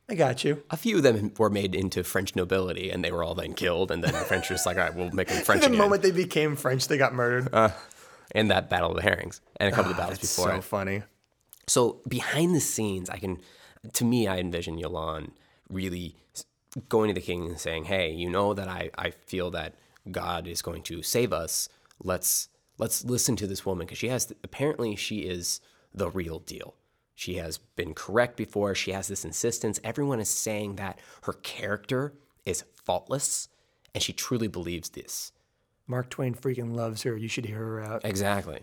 I 0.07 0.15
got 0.15 0.45
you. 0.45 0.63
A 0.69 0.77
few 0.77 0.97
of 0.97 1.03
them 1.03 1.33
were 1.37 1.49
made 1.49 1.75
into 1.75 2.03
French 2.03 2.37
nobility, 2.37 2.89
and 2.89 3.03
they 3.03 3.11
were 3.11 3.23
all 3.23 3.35
then 3.35 3.53
killed. 3.53 3.91
And 3.91 4.01
then 4.01 4.13
the 4.13 4.19
French 4.19 4.49
were 4.49 4.53
just 4.53 4.65
like, 4.65 4.77
all 4.77 4.83
right, 4.83 4.95
we'll 4.95 5.11
make 5.11 5.27
them 5.27 5.41
French. 5.43 5.61
the 5.61 5.67
again. 5.67 5.77
moment 5.77 6.03
they 6.03 6.11
became 6.11 6.55
French, 6.55 6.87
they 6.87 6.97
got 6.97 7.13
murdered. 7.13 7.53
Uh, 7.53 7.69
in 8.33 8.47
that 8.47 8.69
Battle 8.69 8.91
of 8.91 8.95
the 8.95 9.01
Herrings 9.03 9.41
and 9.57 9.67
a 9.67 9.75
couple 9.75 9.89
oh, 9.89 9.93
of 9.93 9.97
battles 9.97 10.19
before. 10.19 10.51
So 10.51 10.61
funny. 10.61 11.03
So 11.67 12.01
behind 12.07 12.55
the 12.55 12.61
scenes, 12.61 13.09
I 13.09 13.17
can 13.17 13.39
to 13.93 14.05
me, 14.05 14.27
I 14.27 14.37
envision 14.37 14.79
Yolan 14.79 15.31
really 15.69 16.15
going 16.87 17.07
to 17.07 17.13
the 17.13 17.25
king 17.25 17.45
and 17.45 17.59
saying, 17.59 17.85
"Hey, 17.85 18.11
you 18.11 18.29
know 18.29 18.53
that 18.53 18.67
I, 18.67 18.89
I 18.97 19.11
feel 19.11 19.51
that 19.51 19.75
God 20.11 20.47
is 20.47 20.61
going 20.61 20.83
to 20.83 21.01
save 21.01 21.33
us. 21.33 21.69
Let's 22.01 22.49
let's 22.77 23.03
listen 23.03 23.35
to 23.37 23.47
this 23.47 23.65
woman 23.65 23.85
because 23.85 23.97
she 23.97 24.09
has 24.09 24.31
apparently 24.43 24.95
she 24.95 25.19
is 25.19 25.61
the 25.93 26.09
real 26.09 26.39
deal. 26.39 26.75
She 27.15 27.35
has 27.35 27.57
been 27.57 27.93
correct 27.93 28.37
before. 28.37 28.73
She 28.75 28.91
has 28.91 29.09
this 29.09 29.25
insistence. 29.25 29.79
Everyone 29.83 30.21
is 30.21 30.29
saying 30.29 30.77
that 30.77 30.99
her 31.23 31.33
character 31.33 32.13
is 32.45 32.63
faultless, 32.85 33.49
and 33.93 34.01
she 34.01 34.13
truly 34.13 34.47
believes 34.47 34.89
this. 34.89 35.33
Mark 35.85 36.09
Twain 36.09 36.33
freaking 36.33 36.75
loves 36.75 37.03
her. 37.03 37.17
You 37.17 37.27
should 37.27 37.45
hear 37.45 37.57
her 37.57 37.81
out. 37.81 38.05
Exactly. 38.05 38.61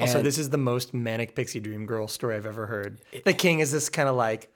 Also, 0.00 0.22
this 0.22 0.38
is 0.38 0.50
the 0.50 0.58
most 0.58 0.94
manic 0.94 1.34
pixie 1.34 1.60
dream 1.60 1.84
girl 1.84 2.06
story 2.06 2.36
I've 2.36 2.46
ever 2.46 2.66
heard. 2.66 3.00
The 3.24 3.32
king 3.32 3.58
is 3.58 3.72
this 3.72 3.88
kind 3.88 4.08
of 4.08 4.14
like 4.14 4.52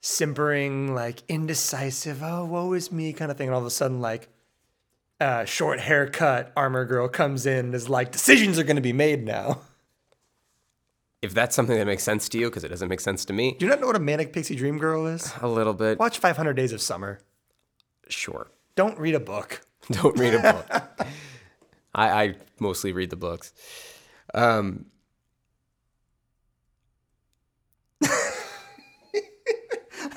simpering, 0.00 0.94
like 0.94 1.22
indecisive, 1.28 2.22
oh, 2.22 2.44
woe 2.44 2.72
is 2.72 2.90
me 2.90 3.12
kind 3.12 3.30
of 3.30 3.36
thing. 3.36 3.48
And 3.48 3.54
all 3.54 3.60
of 3.60 3.66
a 3.66 3.70
sudden, 3.70 4.00
like, 4.00 4.28
uh, 5.20 5.44
short 5.44 5.78
haircut 5.80 6.52
armor 6.56 6.84
girl 6.84 7.08
comes 7.08 7.46
in 7.46 7.66
and 7.66 7.74
is 7.74 7.88
like, 7.88 8.12
decisions 8.12 8.58
are 8.58 8.64
going 8.64 8.76
to 8.76 8.82
be 8.82 8.92
made 8.92 9.24
now. 9.24 9.60
If 11.22 11.34
that's 11.34 11.54
something 11.54 11.76
that 11.76 11.86
makes 11.86 12.02
sense 12.02 12.28
to 12.30 12.38
you, 12.38 12.46
because 12.46 12.64
it 12.64 12.68
doesn't 12.68 12.88
make 12.88 12.98
sense 12.98 13.24
to 13.26 13.32
me. 13.32 13.54
Do 13.56 13.64
you 13.64 13.70
not 13.70 13.80
know 13.80 13.86
what 13.86 13.94
a 13.94 14.00
manic 14.00 14.32
pixie 14.32 14.56
dream 14.56 14.78
girl 14.78 15.06
is? 15.06 15.32
A 15.40 15.46
little 15.46 15.74
bit. 15.74 15.98
Watch 16.00 16.18
500 16.18 16.54
Days 16.54 16.72
of 16.72 16.80
Summer. 16.80 17.20
Sure. 18.08 18.50
Don't 18.74 18.98
read 18.98 19.14
a 19.14 19.20
book. 19.20 19.60
Don't 19.92 20.18
read 20.18 20.34
a 20.34 20.40
book. 20.40 20.68
I, 21.94 22.22
I 22.24 22.34
mostly 22.58 22.92
read 22.92 23.10
the 23.10 23.16
books. 23.16 23.52
Um, 24.34 24.86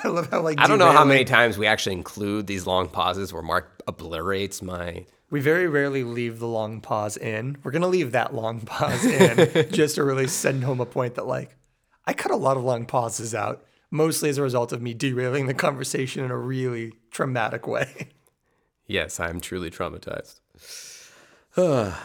I 0.04 0.08
love 0.08 0.30
how 0.30 0.40
like 0.42 0.60
I 0.60 0.66
don't 0.66 0.78
know 0.78 0.92
how 0.92 1.04
many 1.04 1.24
times 1.24 1.58
we 1.58 1.66
actually 1.66 1.94
include 1.94 2.46
these 2.46 2.66
long 2.66 2.88
pauses 2.88 3.32
where 3.32 3.42
Mark 3.42 3.82
obliterates 3.86 4.62
my. 4.62 5.06
We 5.30 5.40
very 5.40 5.66
rarely 5.66 6.04
leave 6.04 6.38
the 6.38 6.46
long 6.46 6.80
pause 6.80 7.16
in. 7.16 7.58
We're 7.62 7.72
gonna 7.72 7.88
leave 7.88 8.12
that 8.12 8.34
long 8.34 8.60
pause 8.66 9.04
in 9.04 9.68
just 9.72 9.96
to 9.96 10.04
really 10.04 10.28
send 10.28 10.64
home 10.64 10.80
a 10.80 10.86
point 10.86 11.14
that 11.16 11.26
like 11.26 11.56
I 12.04 12.12
cut 12.12 12.30
a 12.30 12.36
lot 12.36 12.56
of 12.56 12.64
long 12.64 12.86
pauses 12.86 13.34
out, 13.34 13.64
mostly 13.90 14.28
as 14.28 14.38
a 14.38 14.42
result 14.42 14.72
of 14.72 14.80
me 14.80 14.94
derailing 14.94 15.46
the 15.46 15.54
conversation 15.54 16.24
in 16.24 16.30
a 16.30 16.38
really 16.38 16.92
traumatic 17.10 17.66
way. 17.66 18.10
Yes, 18.86 19.18
I'm 19.18 19.40
truly 19.40 19.70
traumatized. 19.70 20.40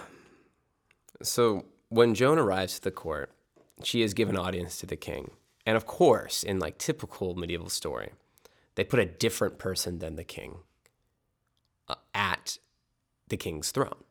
so 1.22 1.66
when 1.92 2.16
Joan 2.16 2.40
arrives 2.40 2.78
at 2.78 2.84
the 2.84 2.92
court, 2.92 3.32
she 3.84 4.02
is 4.02 4.14
given 4.14 4.38
audience 4.38 4.78
to 4.78 4.86
the 4.86 4.96
king. 4.96 5.32
And 5.66 5.76
of 5.76 5.86
course, 5.86 6.42
in 6.42 6.58
like 6.58 6.78
typical 6.78 7.36
medieval 7.36 7.68
story, 7.68 8.12
they 8.76 8.86
put 8.86 9.02
a 9.02 9.06
different 9.06 9.60
person 9.60 10.00
than 10.00 10.16
the 10.16 10.24
king 10.24 10.60
uh, 11.90 11.96
at 12.16 12.60
the 13.28 13.36
king's 13.36 13.72
throne. 13.72 14.06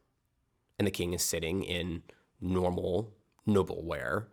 And 0.78 0.86
the 0.86 0.92
king 0.92 1.14
is 1.14 1.24
sitting 1.24 1.64
in 1.64 2.02
normal 2.38 3.14
noble 3.46 3.82
wear, 3.82 4.28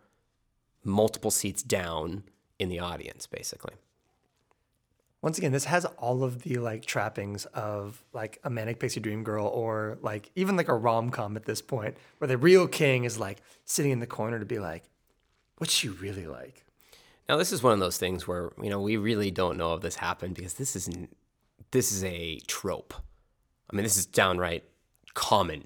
multiple 0.84 1.30
seats 1.30 1.62
down 1.62 2.24
in 2.58 2.68
the 2.68 2.78
audience, 2.78 3.26
basically 3.26 3.74
once 5.20 5.36
again, 5.36 5.50
this 5.50 5.64
has 5.64 5.84
all 5.84 6.22
of 6.22 6.42
the 6.42 6.56
like 6.58 6.84
trappings 6.84 7.44
of 7.46 8.04
like 8.12 8.38
a 8.44 8.50
manic 8.50 8.78
pixie 8.78 9.00
dream 9.00 9.24
girl 9.24 9.46
or 9.46 9.98
like 10.00 10.30
even 10.36 10.56
like 10.56 10.68
a 10.68 10.74
rom 10.74 11.10
com 11.10 11.36
at 11.36 11.44
this 11.44 11.60
point, 11.60 11.96
where 12.18 12.28
the 12.28 12.38
real 12.38 12.68
king 12.68 13.04
is 13.04 13.18
like 13.18 13.42
sitting 13.64 13.90
in 13.90 13.98
the 14.00 14.06
corner 14.06 14.38
to 14.38 14.46
be 14.46 14.58
like, 14.58 14.84
what's 15.56 15.72
she 15.72 15.88
really 15.88 16.26
like? 16.26 16.64
Now 17.28 17.36
this 17.36 17.52
is 17.52 17.62
one 17.62 17.72
of 17.72 17.80
those 17.80 17.98
things 17.98 18.28
where 18.28 18.52
you 18.62 18.70
know 18.70 18.80
we 18.80 18.96
really 18.96 19.30
don't 19.30 19.58
know 19.58 19.74
if 19.74 19.82
this 19.82 19.96
happened 19.96 20.34
because 20.34 20.54
this 20.54 20.76
is 20.76 20.88
this 21.72 21.90
is 21.92 22.04
a 22.04 22.38
trope. 22.46 22.94
I 23.70 23.76
mean, 23.76 23.82
this 23.82 23.96
is 23.96 24.06
downright 24.06 24.64
common. 25.14 25.64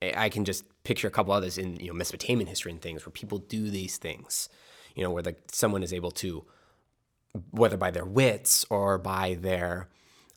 I 0.00 0.28
can 0.28 0.44
just 0.44 0.64
picture 0.84 1.08
a 1.08 1.10
couple 1.10 1.32
others 1.32 1.56
in 1.56 1.76
you 1.76 1.88
know 1.88 1.94
Mesopotamian 1.94 2.46
history 2.46 2.72
and 2.72 2.82
things 2.82 3.06
where 3.06 3.12
people 3.12 3.38
do 3.38 3.70
these 3.70 3.96
things. 3.96 4.48
You 4.94 5.02
know, 5.02 5.10
where 5.10 5.22
the, 5.22 5.34
someone 5.50 5.82
is 5.82 5.94
able 5.94 6.10
to 6.10 6.44
whether 7.50 7.76
by 7.76 7.90
their 7.90 8.04
wits 8.04 8.64
or 8.70 8.98
by 8.98 9.34
their 9.40 9.88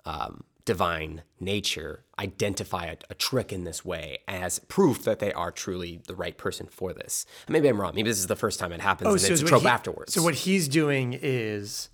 um, 0.05 0.43
divine 0.65 1.23
nature, 1.39 2.03
identify 2.19 2.85
a, 2.85 2.95
a, 3.09 3.13
trick 3.13 3.53
in 3.53 3.63
this 3.63 3.83
way 3.85 4.19
as 4.27 4.59
proof 4.59 5.03
that 5.03 5.19
they 5.19 5.31
are 5.33 5.51
truly 5.51 6.01
the 6.07 6.15
right 6.15 6.37
person 6.37 6.67
for 6.67 6.93
this. 6.93 7.25
Maybe 7.47 7.67
I'm 7.67 7.79
wrong. 7.79 7.93
Maybe 7.95 8.09
this 8.09 8.19
is 8.19 8.27
the 8.27 8.35
first 8.35 8.59
time 8.59 8.71
it 8.71 8.81
happens, 8.81 9.07
oh, 9.07 9.11
and 9.11 9.21
so 9.21 9.33
it's 9.33 9.41
a 9.41 9.45
trope 9.45 9.61
he, 9.61 9.67
afterwards. 9.67 10.13
So 10.13 10.23
what 10.23 10.35
he's 10.35 10.67
doing 10.67 11.17
is 11.21 11.89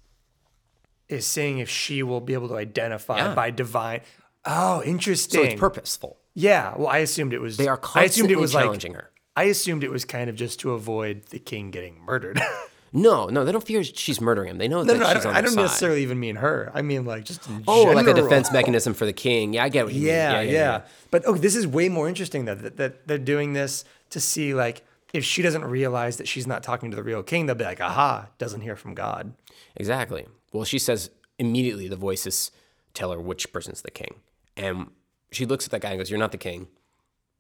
is 1.10 1.28
saying 1.28 1.60
if 1.60 1.70
she 1.70 2.04
will 2.04 2.22
be 2.22 2.34
able 2.34 2.48
to 2.48 2.56
identify 2.56 3.18
yeah. 3.18 3.36
by 3.36 3.52
divine. 3.52 4.02
Oh, 4.46 4.82
interesting. 4.84 5.42
So 5.42 5.44
it's 5.44 5.60
purposeful. 5.60 6.18
Yeah. 6.34 6.74
Well, 6.78 6.88
I 6.88 7.00
assumed 7.00 7.34
it 7.34 7.42
was. 7.42 7.58
They 7.58 7.68
are 7.68 7.78
constantly 7.78 8.02
I 8.02 8.06
assumed 8.06 8.32
it 8.32 8.40
was 8.40 8.52
challenging 8.54 8.94
like, 8.94 9.02
her. 9.02 9.12
I 9.36 9.44
assumed 9.46 9.84
it 9.84 9.92
was 9.92 10.06
kind 10.06 10.30
of 10.30 10.36
just 10.36 10.60
to 10.62 10.72
avoid 10.72 11.26
the 11.28 11.40
king 11.40 11.72
getting 11.72 12.00
murdered. 12.00 12.40
No, 12.94 13.28
no, 13.28 13.46
they 13.46 13.54
don't 13.54 13.64
fear 13.64 13.84
she's 13.84 14.20
murdering 14.20 14.50
him. 14.50 14.58
They 14.58 14.68
know 14.68 14.84
no, 14.84 14.94
that 14.94 15.00
no, 15.00 15.14
she's 15.14 15.26
I 15.26 15.30
on 15.30 15.36
I 15.36 15.42
don't 15.42 15.54
side. 15.54 15.62
necessarily 15.62 16.04
even 16.04 16.20
mean 16.20 16.36
her. 16.36 16.72
I 16.74 16.82
mean 16.82 17.06
like 17.06 17.24
just 17.24 17.42
oh, 17.68 17.86
general. 17.86 17.96
like 17.96 18.08
a 18.08 18.14
defense 18.14 18.52
mechanism 18.52 18.94
for 18.94 19.06
the 19.06 19.14
king. 19.14 19.54
Yeah, 19.54 19.64
I 19.64 19.70
get 19.70 19.86
what 19.86 19.94
you 19.94 20.08
yeah, 20.08 20.28
mean. 20.28 20.34
Yeah, 20.34 20.42
yeah, 20.42 20.52
yeah, 20.52 20.72
yeah. 20.78 20.82
But 21.10 21.24
oh, 21.26 21.36
this 21.36 21.56
is 21.56 21.66
way 21.66 21.88
more 21.88 22.10
interesting 22.10 22.46
though 22.46 22.56
that, 22.56 22.78
that 22.78 23.08
they're 23.08 23.18
doing 23.18 23.54
this 23.54 23.86
to 24.10 24.20
see 24.20 24.54
like 24.54 24.84
if 25.14 25.24
she 25.24 25.42
doesn't 25.42 25.66
realize 25.66 26.18
that 26.18 26.28
she's 26.28 26.48
not 26.48 26.64
talking 26.64 26.90
to 26.92 26.96
the 26.96 27.04
real 27.04 27.24
king, 27.24 27.46
they'll 27.46 27.56
be 27.56 27.66
like, 27.66 27.82
aha, 27.82 28.28
doesn't 28.38 28.62
hear 28.62 28.76
from 28.76 28.94
God. 28.94 29.34
Exactly. 29.76 30.28
Well, 30.54 30.66
she 30.66 30.80
says 30.80 31.12
immediately 31.38 31.88
the 31.88 31.96
voices 31.96 32.52
tell 32.94 33.12
her 33.12 33.20
which 33.20 33.52
person's 33.52 33.82
the 33.82 33.92
king. 33.92 34.16
And 34.58 34.92
she 35.32 35.46
looks 35.46 35.66
at 35.66 35.72
that 35.72 35.82
guy 35.82 35.92
and 35.92 35.98
goes, 35.98 36.10
You're 36.10 36.20
not 36.20 36.32
the 36.32 36.38
king. 36.38 36.68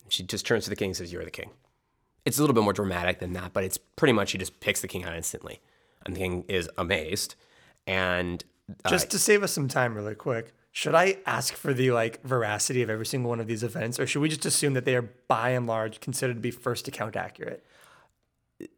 She 0.10 0.24
just 0.24 0.46
turns 0.46 0.66
to 0.66 0.70
the 0.70 0.76
king 0.76 0.90
and 0.90 0.98
says, 0.98 1.12
You're 1.12 1.26
the 1.26 1.32
king. 1.32 1.52
It's 2.26 2.38
a 2.38 2.42
little 2.42 2.54
bit 2.54 2.64
more 2.64 2.74
dramatic 2.74 3.20
than 3.20 3.34
that, 3.34 3.52
but 3.54 3.64
it's 3.64 3.78
pretty 3.78 4.14
much 4.14 4.32
he 4.32 4.38
just 4.38 4.60
picks 4.60 4.82
the 4.82 4.88
king 4.88 5.04
out 5.04 5.16
instantly. 5.16 5.60
And 6.06 6.16
the 6.16 6.20
king 6.20 6.46
is 6.48 6.70
amazed. 6.78 7.36
And 7.88 8.44
uh, 8.86 8.90
Just 8.90 9.10
to 9.12 9.20
save 9.20 9.44
us 9.44 9.52
some 9.52 9.68
time, 9.68 9.96
really 9.96 10.16
quick, 10.16 10.54
should 10.72 10.96
I 10.96 11.18
ask 11.26 11.54
for 11.56 11.74
the 11.74 11.92
like 11.92 12.22
veracity 12.24 12.82
of 12.84 12.90
every 12.90 13.06
single 13.06 13.30
one 13.30 13.40
of 13.40 13.48
these 13.48 13.64
events, 13.64 14.00
or 14.00 14.06
should 14.08 14.22
we 14.22 14.30
just 14.30 14.46
assume 14.46 14.74
that 14.76 14.86
they 14.86 14.96
are 14.96 15.10
by 15.28 15.50
and 15.50 15.68
large 15.68 16.00
considered 16.00 16.36
to 16.36 16.40
be 16.40 16.52
first 16.52 16.88
account 16.88 17.16
accurate? 17.16 17.66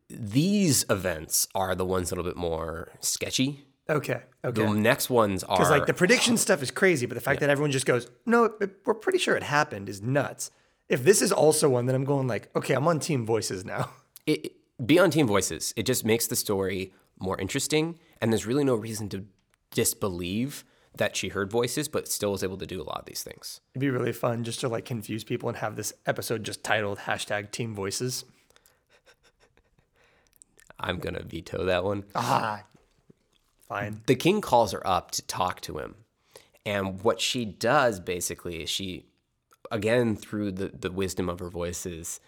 these 0.10 0.86
events 0.90 1.48
are 1.56 1.76
the 1.76 1.86
ones 1.86 2.12
a 2.12 2.16
little 2.16 2.30
bit 2.30 2.38
more 2.38 2.90
sketchy. 3.00 3.66
Okay, 3.90 4.22
okay. 4.46 4.64
The 4.66 4.70
next 4.74 5.10
ones 5.10 5.44
are 5.44 5.58
Because 5.58 5.72
like 5.72 5.88
the 5.88 5.94
prediction 5.94 6.38
stuff 6.38 6.62
is 6.64 6.72
crazy, 6.72 7.06
but 7.06 7.16
the 7.16 7.22
fact 7.22 7.40
that 7.42 7.50
everyone 7.50 7.72
just 7.72 7.86
goes, 7.86 8.08
"No, 8.26 8.46
it- 8.62 8.78
we're 8.86 8.94
pretty 8.94 9.18
sure 9.18 9.36
it 9.36 9.44
happened," 9.44 9.90
is 9.90 10.02
nuts. 10.02 10.52
If 10.94 11.04
this 11.04 11.22
is 11.24 11.32
also 11.32 11.70
one, 11.70 11.88
then 11.88 11.96
I'm 11.96 12.06
going 12.06 12.28
like, 12.28 12.56
okay, 12.56 12.76
I'm 12.76 12.88
on 12.88 13.00
Team 13.00 13.26
Voices 13.26 13.66
now. 13.66 13.90
it, 14.28 14.46
it- 14.46 14.52
beyond 14.86 15.14
Team 15.14 15.26
Voices, 15.28 15.74
it 15.76 15.86
just 15.88 16.06
makes 16.06 16.28
the 16.28 16.36
story 16.36 16.94
more 17.20 17.40
interesting, 17.40 17.98
and 18.22 18.32
there's 18.32 18.46
really 18.46 18.64
no 18.64 18.76
reason 18.76 19.10
to 19.10 19.26
disbelieve 19.72 20.64
that 20.96 21.16
she 21.16 21.30
heard 21.30 21.50
voices, 21.50 21.88
but 21.88 22.08
still 22.08 22.32
was 22.34 22.44
able 22.44 22.58
to 22.58 22.68
do 22.68 22.80
a 22.80 22.84
lot 22.84 23.00
of 23.00 23.06
these 23.06 23.24
things. 23.24 23.60
It'd 23.74 23.80
be 23.82 23.90
really 23.90 24.12
fun 24.12 24.44
just 24.44 24.60
to 24.60 24.68
like 24.68 24.86
confuse 24.86 25.24
people 25.24 25.50
and 25.50 25.58
have 25.58 25.76
this 25.76 25.94
episode 26.06 26.44
just 26.44 26.64
titled 26.64 27.00
hashtag 27.00 27.50
Team 27.50 27.74
Voices. 27.74 28.26
I'm 30.80 31.00
gonna 31.00 31.24
veto 31.24 31.66
that 31.66 31.84
one. 31.84 32.04
Ah, 32.14 32.64
fine. 33.68 34.02
the 34.06 34.16
king 34.16 34.42
calls 34.42 34.72
her 34.74 34.86
up 34.86 35.10
to 35.12 35.22
talk 35.24 35.62
to 35.62 35.80
him. 35.80 35.96
And 36.66 37.02
what 37.02 37.20
she 37.20 37.44
does 37.46 38.00
basically 38.00 38.62
is 38.64 38.70
she, 38.70 39.06
again, 39.74 40.16
through 40.16 40.52
the, 40.54 40.70
the 40.70 40.92
wisdom 40.92 41.28
of 41.28 41.40
her 41.40 41.50
voices, 41.50 42.20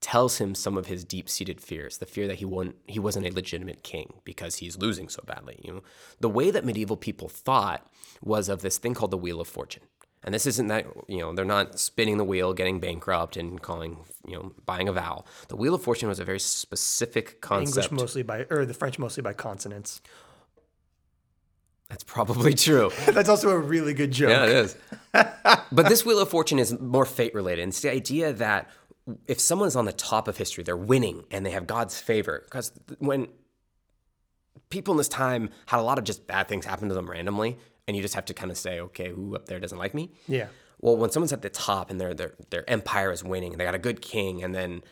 tells 0.00 0.38
him 0.38 0.54
some 0.54 0.78
of 0.78 0.86
his 0.86 1.04
deep 1.04 1.28
seated 1.28 1.60
fears 1.60 1.98
the 1.98 2.06
fear 2.06 2.28
that 2.28 2.36
he, 2.36 2.44
won, 2.44 2.74
he 2.86 3.00
wasn't 3.00 3.26
a 3.26 3.34
legitimate 3.34 3.82
king 3.82 4.14
because 4.24 4.56
he's 4.56 4.78
losing 4.78 5.08
so 5.08 5.22
badly. 5.26 5.60
You 5.62 5.72
know, 5.72 5.82
the 6.20 6.28
way 6.28 6.50
that 6.52 6.64
medieval 6.64 6.96
people 6.96 7.28
thought 7.28 7.86
was 8.22 8.48
of 8.48 8.62
this 8.62 8.78
thing 8.78 8.94
called 8.94 9.10
the 9.10 9.18
Wheel 9.18 9.40
of 9.40 9.48
Fortune. 9.48 9.82
And 10.24 10.34
this 10.34 10.46
isn't 10.46 10.66
that, 10.68 10.86
you 11.08 11.18
know, 11.18 11.32
they're 11.32 11.44
not 11.44 11.78
spinning 11.78 12.18
the 12.18 12.24
wheel, 12.24 12.52
getting 12.52 12.80
bankrupt, 12.80 13.36
and 13.36 13.60
calling, 13.62 13.98
you 14.26 14.34
know, 14.34 14.52
buying 14.66 14.88
a 14.88 14.92
vow. 14.92 15.24
The 15.48 15.56
Wheel 15.56 15.74
of 15.74 15.82
Fortune 15.82 16.08
was 16.08 16.18
a 16.18 16.24
very 16.24 16.40
specific 16.40 17.40
concept. 17.40 17.86
English 17.86 18.00
mostly 18.00 18.22
by, 18.22 18.46
or 18.50 18.66
the 18.66 18.74
French 18.74 18.98
mostly 18.98 19.22
by 19.22 19.32
consonants. 19.32 20.00
That's 21.88 22.04
probably 22.04 22.54
true. 22.54 22.90
That's 23.06 23.28
also 23.28 23.50
a 23.50 23.58
really 23.58 23.94
good 23.94 24.10
joke. 24.10 24.30
Yeah, 24.30 24.44
it 24.44 24.50
is. 24.50 24.76
but 25.72 25.88
this 25.88 26.04
Wheel 26.04 26.18
of 26.18 26.28
Fortune 26.28 26.58
is 26.58 26.78
more 26.78 27.06
fate 27.06 27.34
related. 27.34 27.62
And 27.62 27.70
it's 27.70 27.80
the 27.80 27.90
idea 27.90 28.32
that 28.34 28.68
if 29.26 29.40
someone's 29.40 29.74
on 29.74 29.86
the 29.86 29.92
top 29.92 30.28
of 30.28 30.36
history, 30.36 30.62
they're 30.64 30.76
winning 30.76 31.24
and 31.30 31.46
they 31.46 31.50
have 31.50 31.66
God's 31.66 31.98
favor. 31.98 32.42
Because 32.44 32.72
when 32.98 33.28
people 34.68 34.92
in 34.92 34.98
this 34.98 35.08
time 35.08 35.50
had 35.66 35.80
a 35.80 35.82
lot 35.82 35.98
of 35.98 36.04
just 36.04 36.26
bad 36.26 36.48
things 36.48 36.66
happen 36.66 36.88
to 36.88 36.94
them 36.94 37.08
randomly, 37.08 37.56
and 37.86 37.96
you 37.96 38.02
just 38.02 38.14
have 38.14 38.26
to 38.26 38.34
kind 38.34 38.50
of 38.50 38.58
say, 38.58 38.80
okay, 38.80 39.08
who 39.10 39.34
up 39.34 39.46
there 39.46 39.58
doesn't 39.58 39.78
like 39.78 39.94
me? 39.94 40.10
Yeah. 40.26 40.48
Well, 40.80 40.96
when 40.96 41.10
someone's 41.10 41.32
at 41.32 41.42
the 41.42 41.48
top 41.48 41.90
and 41.90 42.00
their 42.00 42.12
their 42.14 42.34
their 42.50 42.68
empire 42.68 43.10
is 43.10 43.24
winning, 43.24 43.52
and 43.52 43.60
they 43.60 43.64
got 43.64 43.74
a 43.74 43.78
good 43.78 44.02
king, 44.02 44.44
and 44.44 44.54
then 44.54 44.82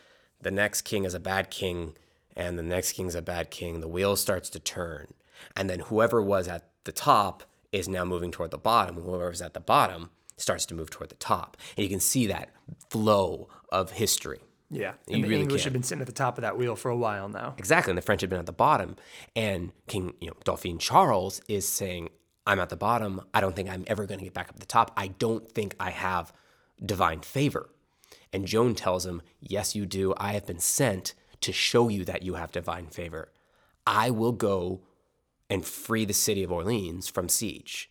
the 0.41 0.51
next 0.51 0.81
king 0.81 1.05
is 1.05 1.13
a 1.13 1.19
bad 1.19 1.49
king, 1.51 1.93
and 2.35 2.57
the 2.57 2.63
next 2.63 2.93
king's 2.93 3.15
a 3.15 3.21
bad 3.21 3.51
king, 3.51 3.79
the 3.79 3.87
wheel 3.87 4.15
starts 4.15 4.49
to 4.49 4.59
turn, 4.59 5.13
and 5.55 5.69
then 5.69 5.79
whoever 5.79 6.21
was 6.21 6.47
at 6.47 6.69
the 6.87 6.91
top 6.91 7.43
is 7.71 7.87
now 7.87 8.03
moving 8.03 8.31
toward 8.31 8.49
the 8.49 8.57
bottom. 8.57 8.97
And 8.97 9.05
whoever's 9.05 9.41
at 9.43 9.53
the 9.53 9.59
bottom 9.59 10.09
starts 10.37 10.65
to 10.67 10.73
move 10.73 10.89
toward 10.89 11.09
the 11.09 11.15
top, 11.15 11.55
and 11.75 11.83
you 11.83 11.89
can 11.89 11.99
see 11.99 12.27
that 12.27 12.49
flow 12.89 13.47
of 13.71 13.91
history. 13.91 14.39
Yeah. 14.69 14.93
You 15.07 15.15
And 15.15 15.23
the 15.23 15.29
really 15.29 15.41
English 15.43 15.61
can. 15.61 15.67
have 15.67 15.73
been 15.73 15.83
sitting 15.83 16.01
at 16.01 16.07
the 16.07 16.13
top 16.13 16.37
of 16.37 16.41
that 16.41 16.57
wheel 16.57 16.75
for 16.75 16.89
a 16.89 16.97
while 16.97 17.29
now. 17.29 17.55
Exactly, 17.57 17.91
and 17.91 17.97
the 17.97 18.01
French 18.01 18.21
had 18.21 18.29
been 18.29 18.39
at 18.39 18.45
the 18.45 18.51
bottom, 18.51 18.95
and 19.35 19.71
King, 19.87 20.13
you 20.19 20.27
know, 20.27 20.35
Dauphin 20.43 20.77
Charles 20.77 21.41
is 21.47 21.67
saying, 21.67 22.09
"I'm 22.45 22.59
at 22.59 22.69
the 22.69 22.75
bottom. 22.75 23.21
I 23.33 23.41
don't 23.41 23.55
think 23.55 23.69
I'm 23.69 23.83
ever 23.87 24.05
going 24.05 24.19
to 24.19 24.25
get 24.25 24.33
back 24.33 24.49
up 24.49 24.55
to 24.55 24.59
the 24.59 24.65
top. 24.65 24.91
I 24.97 25.07
don't 25.07 25.51
think 25.51 25.75
I 25.79 25.91
have 25.91 26.33
divine 26.83 27.21
favor." 27.21 27.69
And 28.33 28.45
Joan 28.45 28.75
tells 28.75 29.05
him, 29.05 29.21
"Yes, 29.39 29.75
you 29.75 29.85
do. 29.85 30.13
I 30.17 30.33
have 30.33 30.45
been 30.45 30.59
sent 30.59 31.13
to 31.41 31.51
show 31.51 31.87
you 31.89 32.03
that 32.05 32.23
you 32.23 32.35
have 32.35 32.51
divine 32.51 32.87
favor. 32.87 33.31
I 33.85 34.09
will 34.11 34.33
go 34.33 34.81
and 35.49 35.65
free 35.65 36.05
the 36.05 36.13
city 36.13 36.43
of 36.43 36.51
Orleans 36.51 37.07
from 37.07 37.29
siege, 37.29 37.89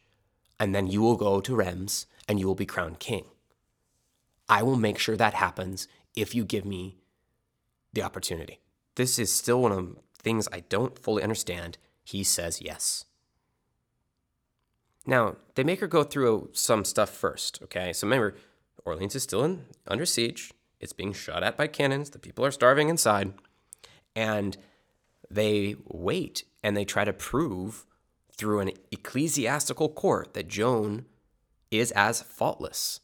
and 0.59 0.75
then 0.75 0.87
you 0.87 1.01
will 1.03 1.17
go 1.17 1.41
to 1.41 1.57
Reims 1.57 2.07
and 2.29 2.41
you 2.41 2.47
will 2.47 2.55
be 2.55 2.67
crowned 2.67 2.99
king. 2.99 3.25
I 4.49 4.63
will 4.63 4.77
make 4.77 4.99
sure 4.99 5.17
that 5.17 5.35
happens 5.35 5.89
if 6.15 6.35
you 6.35 6.45
give 6.45 6.65
me 6.65 6.97
the 7.93 8.03
opportunity. 8.03 8.61
This 8.95 9.19
is 9.19 9.33
still 9.33 9.63
one 9.63 9.73
of 9.73 9.89
the 9.89 9.97
things 10.23 10.49
I 10.53 10.61
don't 10.61 10.99
fully 10.99 11.23
understand. 11.23 11.79
He 12.05 12.25
says 12.25 12.63
yes. 12.63 13.05
Now, 15.07 15.37
they 15.55 15.65
make 15.65 15.81
her 15.81 15.87
go 15.87 16.03
through 16.03 16.51
some 16.53 16.85
stuff 16.85 17.11
first, 17.11 17.61
okay? 17.63 17.93
So 17.93 18.07
remember, 18.07 18.35
Orleans 18.85 19.15
is 19.15 19.23
still 19.23 19.45
in, 19.45 19.65
under 19.87 20.07
siege. 20.07 20.53
It's 20.81 20.93
being 20.93 21.13
shot 21.13 21.43
at 21.43 21.57
by 21.57 21.69
cannons. 21.69 22.11
The 22.11 22.19
people 22.19 22.45
are 22.45 22.51
starving 22.51 22.89
inside. 22.89 23.35
And 24.15 24.57
they 25.31 25.77
wait 25.87 26.45
and 26.67 26.77
they 26.77 26.85
try 26.85 27.05
to 27.05 27.13
prove 27.13 27.87
through 28.33 28.59
an 28.59 28.73
ecclesiastical 28.91 29.89
court 29.89 30.35
that 30.35 30.49
Joan 30.49 31.05
is 31.71 31.93
as 31.93 32.23
faultless 32.23 32.99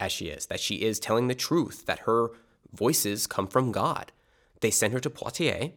as 0.00 0.10
she 0.10 0.26
is, 0.26 0.46
that 0.46 0.58
she 0.58 0.82
is 0.82 0.98
telling 0.98 1.28
the 1.28 1.34
truth, 1.36 1.86
that 1.86 2.00
her 2.00 2.30
voices 2.72 3.28
come 3.28 3.46
from 3.46 3.70
God. 3.70 4.10
They 4.60 4.72
send 4.72 4.92
her 4.92 4.98
to 4.98 5.08
Poitiers, 5.08 5.70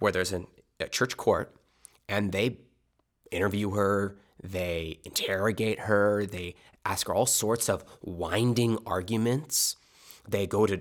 where 0.00 0.10
there's 0.10 0.32
an, 0.32 0.48
a 0.80 0.88
church 0.88 1.16
court, 1.16 1.54
and 2.08 2.32
they 2.32 2.58
interview 3.30 3.70
her, 3.70 4.16
they 4.42 4.98
interrogate 5.04 5.80
her, 5.80 6.26
they 6.26 6.56
ask 6.84 7.06
her 7.06 7.14
all 7.14 7.26
sorts 7.26 7.68
of 7.68 7.84
winding 8.02 8.78
arguments. 8.84 9.76
They 10.28 10.48
go 10.48 10.66
to 10.66 10.80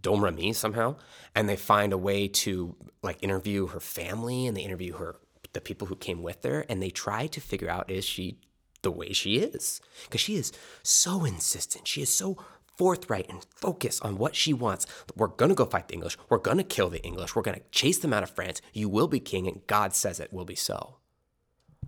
Domremy 0.00 0.54
somehow, 0.54 0.96
and 1.34 1.48
they 1.48 1.56
find 1.56 1.92
a 1.92 1.98
way 1.98 2.28
to 2.28 2.76
like 3.02 3.22
interview 3.22 3.66
her 3.68 3.80
family, 3.80 4.46
and 4.46 4.56
they 4.56 4.62
interview 4.62 4.94
her 4.94 5.16
the 5.52 5.60
people 5.60 5.88
who 5.88 5.96
came 5.96 6.22
with 6.22 6.44
her, 6.44 6.64
and 6.68 6.82
they 6.82 6.90
try 6.90 7.26
to 7.26 7.40
figure 7.40 7.68
out 7.68 7.90
is 7.90 8.04
she 8.04 8.38
the 8.82 8.90
way 8.90 9.12
she 9.12 9.36
is 9.36 9.80
because 10.04 10.20
she 10.20 10.36
is 10.36 10.52
so 10.82 11.24
insistent. 11.24 11.86
She 11.86 12.02
is 12.02 12.12
so 12.12 12.36
forthright 12.76 13.28
and 13.28 13.46
focused 13.54 14.04
on 14.04 14.18
what 14.18 14.34
she 14.34 14.52
wants. 14.52 14.86
We're 15.14 15.28
going 15.28 15.50
to 15.50 15.54
go 15.54 15.66
fight 15.66 15.88
the 15.88 15.94
English. 15.94 16.16
We're 16.28 16.38
going 16.38 16.56
to 16.56 16.64
kill 16.64 16.88
the 16.88 17.02
English. 17.04 17.36
We're 17.36 17.42
going 17.42 17.58
to 17.58 17.64
chase 17.70 17.98
them 17.98 18.12
out 18.12 18.22
of 18.22 18.30
France. 18.30 18.60
You 18.72 18.88
will 18.88 19.08
be 19.08 19.20
king, 19.20 19.46
and 19.46 19.66
God 19.66 19.94
says 19.94 20.18
it 20.18 20.32
will 20.32 20.44
be 20.44 20.54
so. 20.54 20.96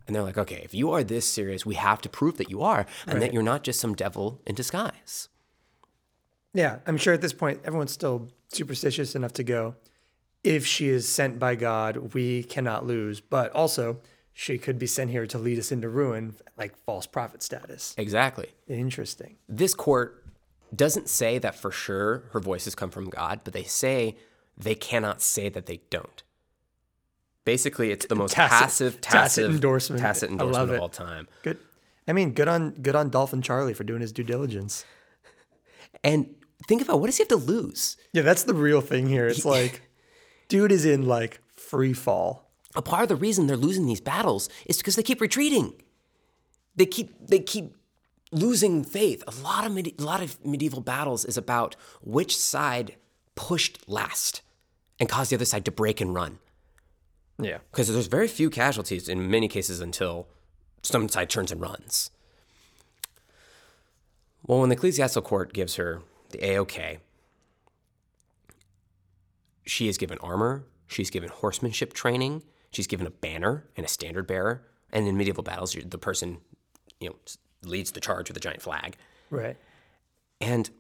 And 0.06 0.14
they're 0.14 0.22
like, 0.22 0.38
okay, 0.38 0.60
if 0.62 0.74
you 0.74 0.92
are 0.92 1.02
this 1.02 1.26
serious, 1.26 1.64
we 1.64 1.76
have 1.76 2.00
to 2.02 2.08
prove 2.08 2.36
that 2.36 2.50
you 2.50 2.62
are 2.62 2.84
and 3.06 3.22
that 3.22 3.32
you're 3.32 3.42
not 3.42 3.64
just 3.64 3.80
some 3.80 3.94
devil 3.94 4.42
in 4.46 4.54
disguise. 4.54 5.28
Yeah, 6.54 6.78
I'm 6.86 6.96
sure 6.96 7.12
at 7.12 7.20
this 7.20 7.32
point 7.32 7.60
everyone's 7.64 7.92
still 7.92 8.28
superstitious 8.48 9.14
enough 9.14 9.32
to 9.34 9.42
go. 9.44 9.74
If 10.42 10.66
she 10.66 10.88
is 10.88 11.08
sent 11.08 11.38
by 11.38 11.54
God, 11.56 12.14
we 12.14 12.44
cannot 12.44 12.86
lose. 12.86 13.20
But 13.20 13.50
also, 13.52 13.98
she 14.32 14.58
could 14.58 14.78
be 14.78 14.86
sent 14.86 15.10
here 15.10 15.26
to 15.26 15.38
lead 15.38 15.58
us 15.58 15.72
into 15.72 15.88
ruin, 15.88 16.36
like 16.56 16.76
false 16.84 17.06
prophet 17.06 17.42
status. 17.42 17.94
Exactly. 17.98 18.48
Interesting. 18.68 19.36
This 19.48 19.74
court 19.74 20.24
doesn't 20.74 21.08
say 21.08 21.38
that 21.38 21.54
for 21.54 21.70
sure 21.70 22.24
her 22.32 22.40
voices 22.40 22.74
come 22.74 22.90
from 22.90 23.08
God, 23.08 23.40
but 23.44 23.52
they 23.52 23.62
say 23.64 24.16
they 24.56 24.74
cannot 24.74 25.22
say 25.22 25.48
that 25.48 25.66
they 25.66 25.80
don't. 25.90 26.22
Basically, 27.44 27.90
it's 27.90 28.06
the 28.06 28.14
most 28.14 28.34
Tacit- 28.34 28.48
passive, 28.50 29.00
tacit 29.00 29.50
endorsement. 29.50 30.00
tacit 30.00 30.30
endorsement 30.30 30.70
of 30.70 30.80
all 30.80 30.88
time. 30.88 31.28
Good. 31.42 31.58
I 32.08 32.12
mean, 32.12 32.32
good 32.32 32.48
on 32.48 32.70
good 32.70 32.94
on 32.94 33.10
Dolphin 33.10 33.42
Charlie 33.42 33.74
for 33.74 33.84
doing 33.84 34.00
his 34.00 34.12
due 34.12 34.24
diligence. 34.24 34.84
And 36.02 36.34
think 36.66 36.82
about 36.82 37.00
what 37.00 37.06
does 37.06 37.16
he 37.16 37.22
have 37.22 37.28
to 37.28 37.36
lose? 37.36 37.96
Yeah, 38.12 38.22
that's 38.22 38.44
the 38.44 38.54
real 38.54 38.80
thing 38.80 39.08
here. 39.08 39.26
It's 39.26 39.44
like, 39.56 39.82
dude 40.48 40.72
is 40.72 40.84
in 40.84 41.06
like 41.06 41.40
free 41.54 41.92
fall. 41.92 42.50
A 42.76 42.82
part 42.82 43.02
of 43.04 43.08
the 43.08 43.16
reason 43.16 43.46
they're 43.46 43.56
losing 43.56 43.86
these 43.86 44.00
battles 44.00 44.48
is 44.66 44.78
because 44.78 44.96
they 44.96 45.02
keep 45.02 45.20
retreating. 45.20 45.74
They 46.76 46.86
keep 46.86 47.14
they 47.28 47.38
keep 47.38 47.76
losing 48.32 48.82
faith. 48.82 49.22
A 49.28 49.42
lot 49.42 49.64
of 49.64 49.72
medi- 49.72 49.94
a 49.98 50.02
lot 50.02 50.22
of 50.22 50.44
medieval 50.44 50.80
battles 50.80 51.24
is 51.24 51.36
about 51.36 51.76
which 52.02 52.36
side 52.36 52.96
pushed 53.36 53.88
last 53.88 54.42
and 54.98 55.08
caused 55.08 55.30
the 55.30 55.36
other 55.36 55.44
side 55.44 55.64
to 55.66 55.70
break 55.70 56.00
and 56.00 56.14
run. 56.14 56.38
Yeah. 57.36 57.58
because 57.72 57.92
there's 57.92 58.06
very 58.06 58.28
few 58.28 58.48
casualties 58.48 59.08
in 59.08 59.28
many 59.28 59.48
cases 59.48 59.80
until 59.80 60.28
some 60.82 61.08
side 61.08 61.28
turns 61.28 61.50
and 61.50 61.60
runs. 61.60 62.12
Well, 64.46 64.60
when 64.60 64.68
the 64.68 64.76
ecclesiastical 64.76 65.28
court 65.28 65.52
gives 65.52 65.74
her 65.76 66.02
the 66.34 66.46
AOK, 66.46 66.98
she 69.66 69.88
is 69.88 69.96
given 69.96 70.18
armor, 70.18 70.66
she's 70.86 71.10
given 71.10 71.30
horsemanship 71.30 71.92
training, 71.92 72.42
she's 72.70 72.86
given 72.86 73.06
a 73.06 73.10
banner 73.10 73.64
and 73.76 73.86
a 73.86 73.88
standard 73.88 74.26
bearer. 74.26 74.66
And 74.92 75.08
in 75.08 75.16
medieval 75.16 75.42
battles, 75.42 75.74
you're 75.74 75.84
the 75.84 75.98
person 75.98 76.38
you 77.00 77.10
know, 77.10 77.16
leads 77.62 77.92
the 77.92 78.00
charge 78.00 78.28
with 78.28 78.36
a 78.36 78.40
giant 78.40 78.62
flag. 78.62 78.96
Right. 79.30 79.56
And 80.40 80.70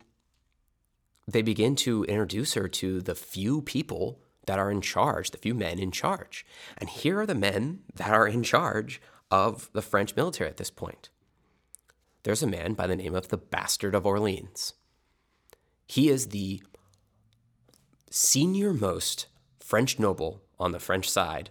they 1.26 1.42
begin 1.42 1.74
to 1.76 2.04
introduce 2.04 2.54
her 2.54 2.68
to 2.68 3.00
the 3.00 3.14
few 3.14 3.62
people 3.62 4.20
that 4.46 4.58
are 4.58 4.70
in 4.70 4.82
charge, 4.82 5.30
the 5.30 5.38
few 5.38 5.54
men 5.54 5.78
in 5.78 5.90
charge. 5.90 6.44
And 6.76 6.88
here 6.88 7.20
are 7.20 7.26
the 7.26 7.34
men 7.34 7.80
that 7.94 8.10
are 8.10 8.28
in 8.28 8.42
charge 8.42 9.00
of 9.30 9.70
the 9.72 9.82
French 9.82 10.14
military 10.14 10.50
at 10.50 10.58
this 10.58 10.70
point. 10.70 11.08
There's 12.24 12.42
a 12.42 12.46
man 12.46 12.74
by 12.74 12.86
the 12.86 12.96
name 12.96 13.14
of 13.14 13.28
the 13.28 13.36
Bastard 13.36 13.94
of 13.94 14.06
Orleans. 14.06 14.74
He 15.86 16.08
is 16.08 16.28
the 16.28 16.62
senior 18.10 18.72
most 18.72 19.26
French 19.60 19.98
noble 19.98 20.42
on 20.58 20.72
the 20.72 20.78
French 20.78 21.08
side, 21.08 21.50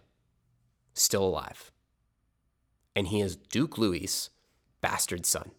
still 0.93 1.23
alive. 1.23 1.71
And 2.95 3.07
he 3.07 3.21
is 3.21 3.35
Duke 3.35 3.77
Louis, 3.77 4.29
bastard 4.81 5.25
son. 5.25 5.51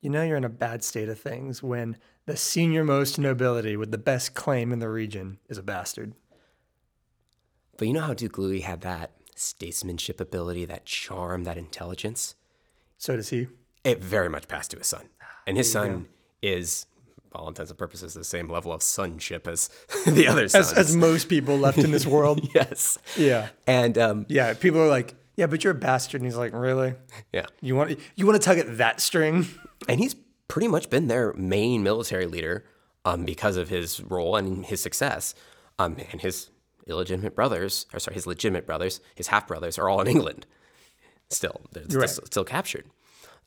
You 0.00 0.10
know 0.10 0.22
you're 0.22 0.36
in 0.36 0.44
a 0.44 0.48
bad 0.48 0.82
state 0.82 1.08
of 1.08 1.20
things 1.20 1.62
when 1.62 1.96
the 2.26 2.36
senior 2.36 2.84
most 2.84 3.18
nobility 3.18 3.76
with 3.76 3.90
the 3.90 3.98
best 3.98 4.34
claim 4.34 4.72
in 4.72 4.78
the 4.78 4.88
region 4.88 5.38
is 5.48 5.58
a 5.58 5.62
bastard. 5.62 6.14
But 7.76 7.88
you 7.88 7.94
know 7.94 8.02
how 8.02 8.14
Duke 8.14 8.38
Louis 8.38 8.60
had 8.60 8.80
that 8.82 9.12
statesmanship 9.34 10.20
ability, 10.20 10.64
that 10.66 10.84
charm, 10.84 11.44
that 11.44 11.58
intelligence? 11.58 12.34
So 12.98 13.16
does 13.16 13.30
he. 13.30 13.48
It 13.84 14.02
very 14.02 14.28
much 14.28 14.46
passed 14.46 14.70
to 14.72 14.78
his 14.78 14.86
son. 14.86 15.08
And 15.46 15.56
his 15.56 15.70
son 15.70 16.08
is, 16.40 16.86
for 16.91 16.91
all 17.34 17.48
intents 17.48 17.70
and 17.70 17.78
purposes, 17.78 18.14
the 18.14 18.24
same 18.24 18.48
level 18.50 18.72
of 18.72 18.82
sonship 18.82 19.46
as 19.46 19.68
the 20.06 20.26
other 20.28 20.48
sons. 20.48 20.72
As, 20.72 20.90
as 20.90 20.96
most 20.96 21.28
people 21.28 21.56
left 21.58 21.78
in 21.78 21.90
this 21.90 22.06
world. 22.06 22.48
yes. 22.54 22.98
Yeah. 23.16 23.48
And 23.66 23.98
um, 23.98 24.26
Yeah. 24.28 24.54
People 24.54 24.80
are 24.80 24.88
like, 24.88 25.14
yeah, 25.36 25.46
but 25.46 25.64
you're 25.64 25.72
a 25.72 25.76
bastard. 25.76 26.20
And 26.20 26.26
he's 26.26 26.36
like, 26.36 26.52
really? 26.52 26.94
yeah. 27.32 27.46
You 27.60 27.74
want 27.74 27.98
you 28.16 28.26
want 28.26 28.40
to 28.40 28.44
tug 28.44 28.58
at 28.58 28.78
that 28.78 29.00
string? 29.00 29.46
And 29.88 29.98
he's 29.98 30.14
pretty 30.48 30.68
much 30.68 30.90
been 30.90 31.08
their 31.08 31.32
main 31.34 31.82
military 31.82 32.26
leader 32.26 32.64
um, 33.04 33.24
because 33.24 33.56
of 33.56 33.68
his 33.68 34.00
role 34.02 34.36
and 34.36 34.66
his 34.66 34.82
success. 34.82 35.34
Um, 35.78 35.96
and 36.12 36.20
his 36.20 36.50
illegitimate 36.86 37.34
brothers, 37.34 37.86
or 37.92 37.98
sorry, 37.98 38.14
his 38.14 38.26
legitimate 38.26 38.66
brothers, 38.66 39.00
his 39.14 39.28
half 39.28 39.48
brothers, 39.48 39.78
are 39.78 39.88
all 39.88 40.00
in 40.00 40.06
England. 40.06 40.46
Still, 41.30 41.62
they're 41.72 42.06
still, 42.06 42.26
still 42.26 42.44
captured. 42.44 42.84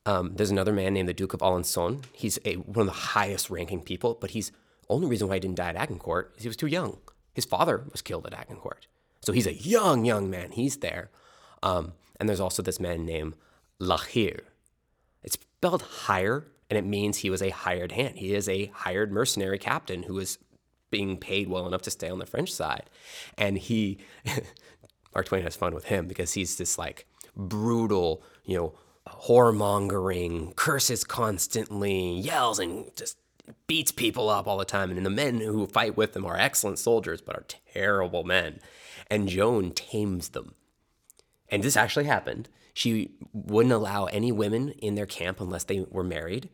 Um, 0.05 0.33
there's 0.35 0.51
another 0.51 0.71
man 0.71 0.93
named 0.93 1.09
the 1.09 1.13
Duke 1.13 1.33
of 1.33 1.39
Alençon. 1.39 2.03
He's 2.13 2.37
a, 2.45 2.55
one 2.55 2.87
of 2.87 2.93
the 2.93 2.99
highest 2.99 3.49
ranking 3.49 3.81
people, 3.81 4.17
but 4.19 4.31
he's 4.31 4.51
only 4.89 5.07
reason 5.07 5.27
why 5.27 5.35
he 5.35 5.39
didn't 5.39 5.57
die 5.57 5.69
at 5.69 5.75
Agincourt 5.75 6.33
is 6.37 6.43
he 6.43 6.49
was 6.49 6.57
too 6.57 6.67
young. 6.67 6.97
His 7.33 7.45
father 7.45 7.83
was 7.91 8.01
killed 8.01 8.27
at 8.27 8.33
Agincourt. 8.33 8.87
So 9.21 9.33
he's 9.33 9.47
a 9.47 9.53
young, 9.53 10.05
young 10.05 10.29
man. 10.29 10.51
He's 10.51 10.77
there. 10.77 11.09
Um, 11.63 11.93
and 12.19 12.29
there's 12.29 12.39
also 12.39 12.61
this 12.61 12.79
man 12.79 13.05
named 13.05 13.35
La 13.79 13.97
Hire. 13.97 14.43
It's 15.23 15.33
spelled 15.33 15.81
hire, 15.81 16.45
and 16.69 16.77
it 16.77 16.85
means 16.85 17.17
he 17.17 17.31
was 17.31 17.41
a 17.41 17.49
hired 17.49 17.91
hand. 17.91 18.19
He 18.19 18.35
is 18.35 18.47
a 18.47 18.67
hired 18.67 19.11
mercenary 19.11 19.57
captain 19.57 20.03
who 20.03 20.19
is 20.19 20.37
being 20.91 21.17
paid 21.17 21.49
well 21.49 21.67
enough 21.67 21.81
to 21.81 21.91
stay 21.91 22.09
on 22.09 22.19
the 22.19 22.25
French 22.25 22.53
side. 22.53 22.89
And 23.37 23.57
he, 23.57 23.97
Mark 25.15 25.25
Twain 25.25 25.43
has 25.43 25.55
fun 25.55 25.73
with 25.73 25.85
him 25.85 26.07
because 26.07 26.33
he's 26.33 26.55
this 26.57 26.77
like 26.77 27.07
brutal, 27.35 28.23
you 28.45 28.55
know, 28.55 28.73
whoremongering, 29.07 30.55
curses 30.55 31.03
constantly, 31.03 32.13
yells, 32.19 32.59
and 32.59 32.89
just 32.95 33.17
beats 33.67 33.91
people 33.91 34.29
up 34.29 34.47
all 34.47 34.57
the 34.57 34.65
time. 34.65 34.91
And 34.91 35.05
the 35.05 35.09
men 35.09 35.39
who 35.39 35.67
fight 35.67 35.95
with 35.95 36.13
them 36.13 36.25
are 36.25 36.37
excellent 36.37 36.79
soldiers, 36.79 37.21
but 37.21 37.35
are 37.35 37.45
terrible 37.73 38.23
men. 38.23 38.59
And 39.09 39.29
Joan 39.29 39.71
tames 39.71 40.29
them 40.29 40.55
and 41.49 41.63
this 41.63 41.77
actually 41.77 42.05
happened. 42.05 42.49
She 42.73 43.11
wouldn't 43.33 43.73
allow 43.73 44.05
any 44.05 44.31
women 44.31 44.69
in 44.71 44.95
their 44.95 45.05
camp 45.05 45.39
unless 45.39 45.63
they 45.63 45.85
were 45.89 46.03
married. 46.03 46.49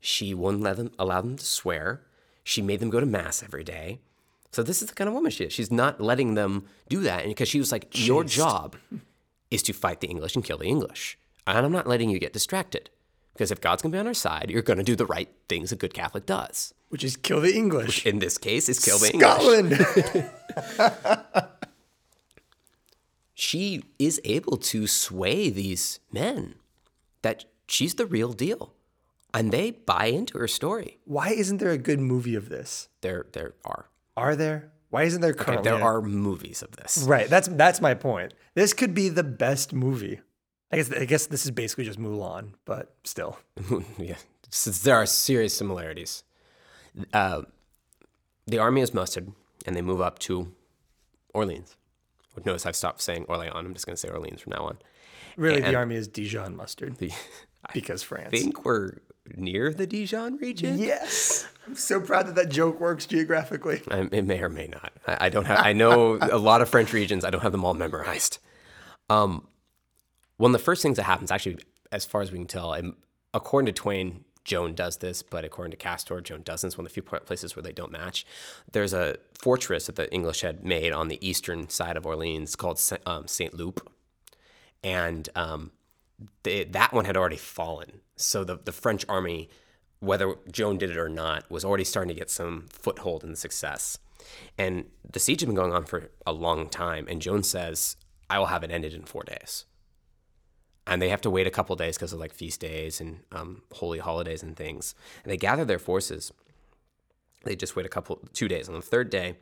She 0.00 0.34
wouldn't 0.34 0.62
let 0.62 0.76
them 0.76 0.92
allow 0.98 1.20
them 1.20 1.36
to 1.36 1.44
swear. 1.44 2.02
She 2.44 2.62
made 2.62 2.80
them 2.80 2.90
go 2.90 3.00
to 3.00 3.06
mass 3.06 3.42
every 3.42 3.64
day. 3.64 4.00
So 4.52 4.62
this 4.62 4.80
is 4.80 4.88
the 4.88 4.94
kind 4.94 5.08
of 5.08 5.14
woman 5.14 5.30
she 5.30 5.44
is. 5.44 5.52
She's 5.52 5.70
not 5.70 6.00
letting 6.00 6.34
them 6.34 6.66
do 6.88 7.00
that, 7.02 7.20
and 7.20 7.30
because 7.30 7.48
she 7.48 7.58
was 7.58 7.72
like, 7.72 7.88
your 8.06 8.24
job 8.24 8.76
is 9.50 9.62
to 9.64 9.72
fight 9.74 10.00
the 10.00 10.06
English 10.06 10.34
and 10.34 10.44
kill 10.44 10.56
the 10.58 10.66
English, 10.66 11.18
and 11.46 11.64
I'm 11.64 11.72
not 11.72 11.86
letting 11.86 12.10
you 12.10 12.18
get 12.18 12.32
distracted. 12.32 12.90
Because 13.32 13.50
if 13.50 13.60
God's 13.60 13.82
gonna 13.82 13.92
be 13.92 13.98
on 13.98 14.06
our 14.06 14.14
side, 14.14 14.50
you're 14.50 14.62
gonna 14.62 14.82
do 14.82 14.96
the 14.96 15.06
right 15.06 15.28
things 15.48 15.70
a 15.70 15.76
good 15.76 15.92
Catholic 15.92 16.26
does. 16.26 16.72
Which 16.88 17.04
is 17.04 17.16
kill 17.16 17.40
the 17.40 17.54
English. 17.54 18.06
In 18.06 18.18
this 18.18 18.38
case, 18.38 18.68
is 18.68 18.78
kill 18.78 18.98
the 18.98 19.12
English. 19.12 20.30
Scotland. 20.66 21.46
she 23.34 23.82
is 23.98 24.20
able 24.24 24.56
to 24.56 24.86
sway 24.86 25.50
these 25.50 26.00
men 26.10 26.54
that 27.22 27.44
she's 27.68 27.94
the 27.94 28.06
real 28.06 28.32
deal. 28.32 28.72
And 29.34 29.52
they 29.52 29.72
buy 29.72 30.06
into 30.06 30.38
her 30.38 30.48
story. 30.48 30.98
Why 31.04 31.28
isn't 31.28 31.58
there 31.58 31.72
a 31.72 31.78
good 31.78 32.00
movie 32.00 32.36
of 32.36 32.48
this? 32.48 32.88
There 33.02 33.26
there 33.32 33.54
are. 33.64 33.90
Are 34.16 34.34
there? 34.34 34.72
Why 34.88 35.02
isn't 35.02 35.20
there 35.20 35.32
Okay, 35.32 35.60
there 35.60 35.82
are 35.82 36.00
movies 36.00 36.62
of 36.62 36.76
this. 36.76 37.04
Right. 37.06 37.28
That's 37.28 37.48
that's 37.48 37.82
my 37.82 37.92
point. 37.92 38.32
This 38.54 38.72
could 38.72 38.94
be 38.94 39.10
the 39.10 39.24
best 39.24 39.74
movie. 39.74 40.20
I 40.72 40.76
guess 40.76 40.92
I 40.92 41.04
guess 41.04 41.26
this 41.26 41.44
is 41.44 41.50
basically 41.52 41.84
just 41.84 41.98
Mulan, 41.98 42.50
but 42.64 42.94
still. 43.04 43.38
yeah. 43.98 44.16
Since 44.50 44.80
there 44.82 44.96
are 44.96 45.06
serious 45.06 45.56
similarities. 45.56 46.22
Uh, 47.12 47.42
the 48.46 48.58
army 48.58 48.80
is 48.80 48.94
mustered 48.94 49.32
and 49.66 49.76
they 49.76 49.82
move 49.82 50.00
up 50.00 50.18
to 50.20 50.52
Orleans. 51.34 51.76
Notice 52.44 52.66
I've 52.66 52.76
stopped 52.76 53.00
saying 53.00 53.24
Orleans. 53.28 53.52
I'm 53.54 53.72
just 53.74 53.86
going 53.86 53.94
to 53.94 54.00
say 54.00 54.08
Orleans 54.08 54.40
from 54.40 54.52
now 54.52 54.66
on. 54.66 54.78
Really, 55.36 55.62
And- 55.62 55.66
the 55.72 55.76
army 55.76 55.96
is 55.96 56.08
Dijon 56.08 56.56
mustard 56.56 56.96
The, 56.98 57.10
because 57.74 58.02
France. 58.02 58.30
I 58.32 58.36
think 58.38 58.64
we're 58.64 58.92
near 59.36 59.72
the 59.72 59.86
Dijon 59.86 60.36
region. 60.36 60.78
Yes, 60.78 61.46
I'm 61.66 61.74
so 61.74 62.00
proud 62.00 62.26
that 62.28 62.34
that 62.36 62.48
joke 62.50 62.80
works 62.80 63.06
geographically. 63.06 63.82
I, 63.90 64.08
it 64.12 64.24
may 64.24 64.40
or 64.40 64.48
may 64.48 64.68
not. 64.68 64.92
I, 65.06 65.26
I 65.26 65.28
don't 65.28 65.46
have. 65.46 65.58
I 65.64 65.72
know 65.72 66.18
a 66.20 66.38
lot 66.38 66.62
of 66.62 66.68
French 66.68 66.92
regions. 66.92 67.24
I 67.24 67.30
don't 67.30 67.42
have 67.42 67.52
them 67.52 67.64
all 67.64 67.74
memorized. 67.74 68.38
Um, 69.10 69.46
one 70.36 70.50
of 70.50 70.58
the 70.58 70.64
first 70.64 70.82
things 70.82 70.96
that 70.96 71.04
happens, 71.04 71.30
actually, 71.30 71.58
as 71.92 72.04
far 72.04 72.22
as 72.22 72.32
we 72.32 72.38
can 72.38 72.46
tell, 72.46 72.72
and 72.72 72.94
according 73.32 73.66
to 73.66 73.72
Twain, 73.72 74.24
Joan 74.44 74.74
does 74.74 74.98
this, 74.98 75.22
but 75.22 75.44
according 75.44 75.72
to 75.72 75.76
Castor, 75.76 76.20
Joan 76.20 76.42
doesn't. 76.42 76.68
It's 76.68 76.78
one 76.78 76.86
of 76.86 76.92
the 76.92 76.94
few 76.94 77.02
places 77.02 77.56
where 77.56 77.64
they 77.64 77.72
don't 77.72 77.90
match. 77.90 78.24
There's 78.70 78.92
a 78.92 79.16
fortress 79.34 79.86
that 79.86 79.96
the 79.96 80.12
English 80.14 80.42
had 80.42 80.64
made 80.64 80.92
on 80.92 81.08
the 81.08 81.18
eastern 81.26 81.68
side 81.68 81.96
of 81.96 82.06
Orleans 82.06 82.54
called 82.54 82.80
um, 83.06 83.26
Saint 83.26 83.54
Loup, 83.54 83.92
and 84.84 85.28
um, 85.34 85.72
they, 86.44 86.62
that 86.64 86.92
one 86.92 87.06
had 87.06 87.16
already 87.16 87.36
fallen. 87.36 88.00
So 88.14 88.44
the 88.44 88.56
the 88.56 88.72
French 88.72 89.04
army, 89.08 89.50
whether 89.98 90.36
Joan 90.50 90.78
did 90.78 90.90
it 90.90 90.96
or 90.96 91.08
not, 91.08 91.50
was 91.50 91.64
already 91.64 91.84
starting 91.84 92.14
to 92.14 92.18
get 92.18 92.30
some 92.30 92.66
foothold 92.70 93.24
and 93.24 93.36
success. 93.36 93.98
And 94.56 94.86
the 95.10 95.18
siege 95.20 95.40
had 95.40 95.48
been 95.48 95.56
going 95.56 95.72
on 95.72 95.84
for 95.84 96.10
a 96.24 96.32
long 96.32 96.68
time. 96.68 97.06
And 97.08 97.20
Joan 97.20 97.42
says, 97.42 97.96
"I 98.30 98.38
will 98.38 98.46
have 98.46 98.62
it 98.62 98.70
ended 98.70 98.94
in 98.94 99.02
four 99.02 99.24
days." 99.24 99.64
And 100.86 101.02
they 101.02 101.08
have 101.08 101.20
to 101.22 101.30
wait 101.30 101.46
a 101.46 101.50
couple 101.50 101.74
days 101.76 101.96
because 101.96 102.12
of 102.12 102.20
like 102.20 102.32
feast 102.32 102.60
days 102.60 103.00
and 103.00 103.20
um, 103.32 103.62
holy 103.72 103.98
holidays 103.98 104.42
and 104.42 104.56
things. 104.56 104.94
And 105.24 105.32
they 105.32 105.36
gather 105.36 105.64
their 105.64 105.80
forces. 105.80 106.32
They 107.44 107.56
just 107.56 107.74
wait 107.74 107.86
a 107.86 107.88
couple, 107.88 108.20
two 108.32 108.48
days. 108.48 108.68
On 108.68 108.74
the 108.74 108.82
third 108.82 109.10
day, 109.10 109.36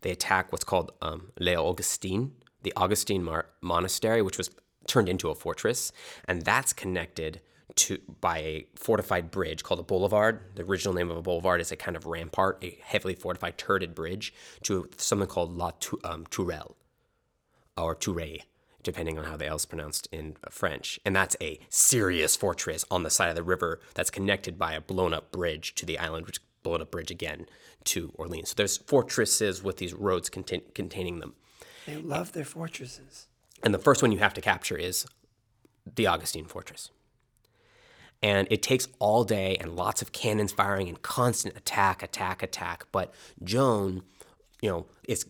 they 0.00 0.10
attack 0.10 0.52
what's 0.52 0.64
called 0.64 0.92
um, 1.02 1.32
Les 1.38 1.56
Augustines, 1.56 2.30
the 2.62 2.72
Augustine 2.76 3.22
Mar- 3.22 3.46
monastery, 3.60 4.22
which 4.22 4.38
was 4.38 4.50
turned 4.86 5.08
into 5.08 5.28
a 5.28 5.34
fortress, 5.34 5.92
and 6.26 6.42
that's 6.42 6.72
connected 6.72 7.40
to 7.76 7.98
by 8.20 8.38
a 8.38 8.66
fortified 8.74 9.30
bridge 9.30 9.62
called 9.62 9.80
a 9.80 9.84
boulevard. 9.84 10.40
The 10.56 10.62
original 10.64 10.94
name 10.94 11.10
of 11.10 11.16
a 11.16 11.22
boulevard 11.22 11.60
is 11.60 11.70
a 11.70 11.76
kind 11.76 11.96
of 11.96 12.06
rampart, 12.06 12.58
a 12.62 12.78
heavily 12.82 13.14
fortified 13.14 13.58
turreted 13.58 13.94
bridge 13.94 14.32
to 14.62 14.88
something 14.96 15.28
called 15.28 15.56
La 15.56 15.72
um, 16.04 16.26
Tourelle 16.30 16.74
or 17.76 17.94
Tourelle, 17.94 18.40
depending 18.82 19.18
on 19.18 19.24
how 19.24 19.36
the 19.36 19.46
L 19.46 19.56
is 19.56 19.66
pronounced 19.66 20.08
in 20.12 20.36
French. 20.50 21.00
And 21.04 21.14
that's 21.14 21.36
a 21.40 21.58
serious 21.68 22.36
fortress 22.36 22.84
on 22.90 23.02
the 23.02 23.10
side 23.10 23.28
of 23.30 23.36
the 23.36 23.42
river 23.42 23.80
that's 23.94 24.10
connected 24.10 24.58
by 24.58 24.72
a 24.72 24.80
blown 24.80 25.12
up 25.12 25.32
bridge 25.32 25.74
to 25.76 25.86
the 25.86 25.98
island, 25.98 26.26
which 26.26 26.40
blown 26.62 26.80
up 26.82 26.90
bridge 26.90 27.10
again 27.10 27.46
to 27.84 28.12
Orleans. 28.14 28.50
So 28.50 28.54
there's 28.56 28.76
fortresses 28.76 29.62
with 29.62 29.78
these 29.78 29.94
roads 29.94 30.28
contain- 30.28 30.62
containing 30.74 31.20
them. 31.20 31.34
They 31.86 31.96
love 31.96 32.32
their 32.32 32.44
fortresses. 32.44 33.26
And 33.62 33.72
the 33.74 33.78
first 33.78 34.02
one 34.02 34.12
you 34.12 34.18
have 34.18 34.34
to 34.34 34.40
capture 34.40 34.76
is 34.76 35.06
the 35.96 36.06
Augustine 36.06 36.44
Fortress. 36.44 36.90
And 38.22 38.48
it 38.50 38.62
takes 38.62 38.88
all 38.98 39.24
day 39.24 39.56
and 39.60 39.76
lots 39.76 40.02
of 40.02 40.12
cannons 40.12 40.52
firing 40.52 40.88
and 40.88 41.00
constant 41.00 41.56
attack, 41.56 42.02
attack, 42.02 42.42
attack. 42.42 42.86
But 42.90 43.14
Joan, 43.42 44.02
you 44.60 44.68
know, 44.68 44.86
is 45.06 45.24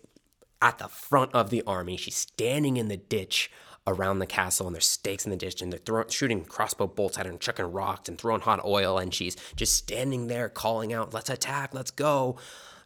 at 0.61 0.79
the 0.79 0.89
front 0.89 1.35
of 1.35 1.51
the 1.51 1.63
army. 1.67 1.97
She's 1.97 2.17
standing 2.17 2.77
in 2.77 2.89
the 2.89 2.97
ditch 2.97 3.51
around 3.87 4.19
the 4.19 4.27
castle, 4.27 4.67
and 4.67 4.75
there's 4.75 4.87
stakes 4.87 5.25
in 5.25 5.31
the 5.31 5.37
ditch, 5.37 5.63
and 5.63 5.73
they're 5.73 5.81
throw- 5.81 6.09
shooting 6.09 6.45
crossbow 6.45 6.87
bolts 6.87 7.17
at 7.19 7.25
her 7.27 7.33
and 7.33 7.41
chucking 7.41 7.73
rocks 7.73 8.09
and 8.09 8.19
throwing 8.19 8.41
hot 8.43 8.65
oil. 8.65 8.99
And 8.99 9.15
she's 9.15 9.37
just 9.57 9.75
standing 9.75 10.27
there 10.27 10.49
calling 10.49 10.93
out, 10.93 11.15
"Let's 11.15 11.31
attack! 11.31 11.73
Let's 11.73 11.91
go!" 11.91 12.37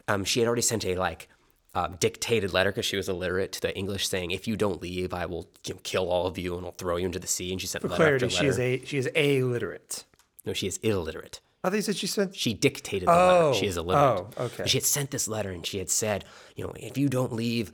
Um, 0.09 0.25
she 0.25 0.41
had 0.41 0.47
already 0.47 0.63
sent 0.63 0.85
a 0.85 0.95
like 0.97 1.29
uh, 1.75 1.89
dictated 1.99 2.53
letter 2.53 2.71
because 2.71 2.85
she 2.85 2.97
was 2.97 3.09
illiterate 3.09 3.51
to 3.53 3.61
the 3.61 3.77
English 3.77 4.07
saying, 4.09 4.31
"If 4.31 4.47
you 4.47 4.57
don't 4.57 4.81
leave, 4.83 5.13
I 5.13 5.27
will 5.27 5.49
you 5.67 5.75
know, 5.75 5.81
kill 5.83 6.09
all 6.09 6.27
of 6.27 6.39
you 6.39 6.57
and 6.57 6.65
I'll 6.67 6.73
throw 6.73 6.97
you 6.97 7.07
into 7.07 7.19
the 7.19 7.27
sea." 7.27 7.51
And 7.51 7.61
she 7.61 7.67
sent 7.67 7.83
For 7.83 7.89
letter 7.89 8.03
clarity, 8.19 8.27
after 8.27 8.37
she 8.37 8.47
is 8.47 8.59
a 8.59 8.85
she 8.85 8.99
is 8.99 9.07
illiterate. 9.09 10.05
no, 10.45 10.53
she 10.53 10.67
is 10.67 10.77
illiterate. 10.79 11.41
I 11.65 11.71
think 11.71 11.85
said 11.85 11.97
she 11.97 12.07
said 12.09 12.35
She 12.35 12.55
dictated 12.55 13.09
the 13.09 13.13
Oh, 13.13 13.47
letter. 13.49 13.55
She 13.59 13.67
is 13.67 13.77
illiterate. 13.77 14.27
oh, 14.37 14.45
okay. 14.47 14.65
She 14.67 14.79
had 14.79 14.85
sent 14.85 15.11
this 15.13 15.29
letter 15.29 15.51
and 15.51 15.65
she 15.65 15.79
had 15.79 15.91
said, 15.91 16.25
you 16.57 16.65
know, 16.65 16.73
if 16.77 16.99
you 16.99 17.09
don't 17.09 17.33
leave, 17.33 17.71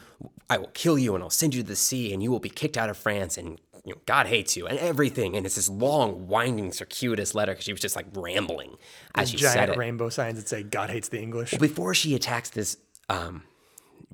I 0.50 0.58
will 0.58 0.70
kill 0.74 0.98
you 0.98 1.14
and 1.14 1.24
I'll 1.24 1.30
send 1.30 1.54
you 1.54 1.62
to 1.62 1.68
the 1.68 1.76
sea 1.76 2.12
and 2.12 2.22
you 2.22 2.30
will 2.30 2.40
be 2.40 2.50
kicked 2.50 2.76
out 2.76 2.90
of 2.90 2.96
France 2.98 3.38
and 3.38 3.58
you 3.84 3.94
know, 3.94 4.00
God 4.04 4.26
hates 4.26 4.54
you 4.56 4.66
and 4.66 4.78
everything. 4.78 5.34
And 5.36 5.46
it's 5.46 5.54
this 5.54 5.70
long, 5.70 6.26
winding, 6.28 6.72
circuitous 6.72 7.34
letter 7.34 7.52
because 7.52 7.64
she 7.64 7.72
was 7.72 7.80
just 7.80 7.96
like 7.96 8.06
rambling 8.14 8.76
as 9.14 9.30
she 9.30 9.38
said 9.38 9.54
giant 9.54 9.72
it. 9.72 9.78
rainbow 9.78 10.10
signs 10.10 10.38
that 10.38 10.48
say 10.48 10.62
God 10.62 10.90
hates 10.90 11.08
the 11.08 11.20
English. 11.22 11.54
Before 11.54 11.94
she 11.94 12.14
attacks 12.14 12.50
this, 12.50 12.76
um, 13.08 13.44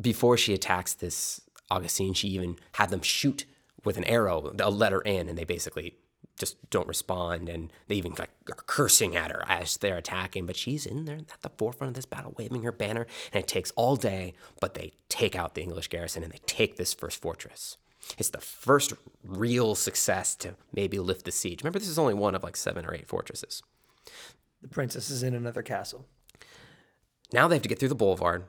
before 0.01 0.37
she 0.37 0.55
attacks 0.55 0.95
this 0.95 1.41
Augustine, 1.71 2.15
she 2.15 2.29
even 2.29 2.57
had 2.73 2.91
them 2.91 3.03
shoot 3.03 3.47
with 3.85 3.97
an 3.97 4.05
arrow 4.05 4.55
a 4.61 4.71
letter 4.71 5.01
in, 5.01 5.29
and 5.29 5.37
they 5.37 5.45
basically 5.45 5.97
just 6.39 6.71
don't 6.71 6.89
respond, 6.89 7.49
and 7.49 7.73
they 7.89 7.95
even 7.95 8.15
like 8.19 8.31
are 8.49 8.55
cursing 8.55 9.17
at 9.17 9.31
her 9.31 9.45
as 9.49 9.77
they're 9.77 9.97
attacking. 9.97 10.47
But 10.47 10.57
she's 10.57 10.87
in 10.87 11.05
there 11.05 11.17
at 11.17 11.43
the 11.43 11.51
forefront 11.51 11.91
of 11.91 11.95
this 11.95 12.07
battle, 12.07 12.35
waving 12.37 12.63
her 12.63 12.73
banner, 12.73 13.07
and 13.33 13.43
it 13.43 13.49
takes 13.49 13.73
all 13.73 13.97
day. 13.97 14.35
But 14.61 14.75
they 14.75 14.93
take 15.09 15.37
out 15.37 15.55
the 15.55 15.63
English 15.63 15.89
garrison 15.89 16.23
and 16.23 16.33
they 16.33 16.41
take 16.47 16.77
this 16.77 16.93
first 16.93 17.21
fortress. 17.21 17.77
It's 18.19 18.31
the 18.31 18.41
first 18.41 18.93
real 19.25 19.75
success 19.75 20.35
to 20.37 20.57
maybe 20.73 20.99
lift 20.99 21.25
the 21.25 21.33
siege. 21.33 21.63
Remember, 21.63 21.79
this 21.79 21.89
is 21.89 21.99
only 21.99 22.15
one 22.15 22.35
of 22.35 22.43
like 22.43 22.57
seven 22.57 22.85
or 22.85 22.95
eight 22.95 23.09
fortresses. 23.09 23.63
The 24.63 24.69
princess 24.69 25.11
is 25.11 25.23
in 25.23 25.35
another 25.35 25.63
castle. 25.63 26.07
Now 27.33 27.49
they 27.49 27.57
have 27.57 27.63
to 27.63 27.69
get 27.69 27.79
through 27.79 27.89
the 27.89 27.95
boulevard 27.95 28.45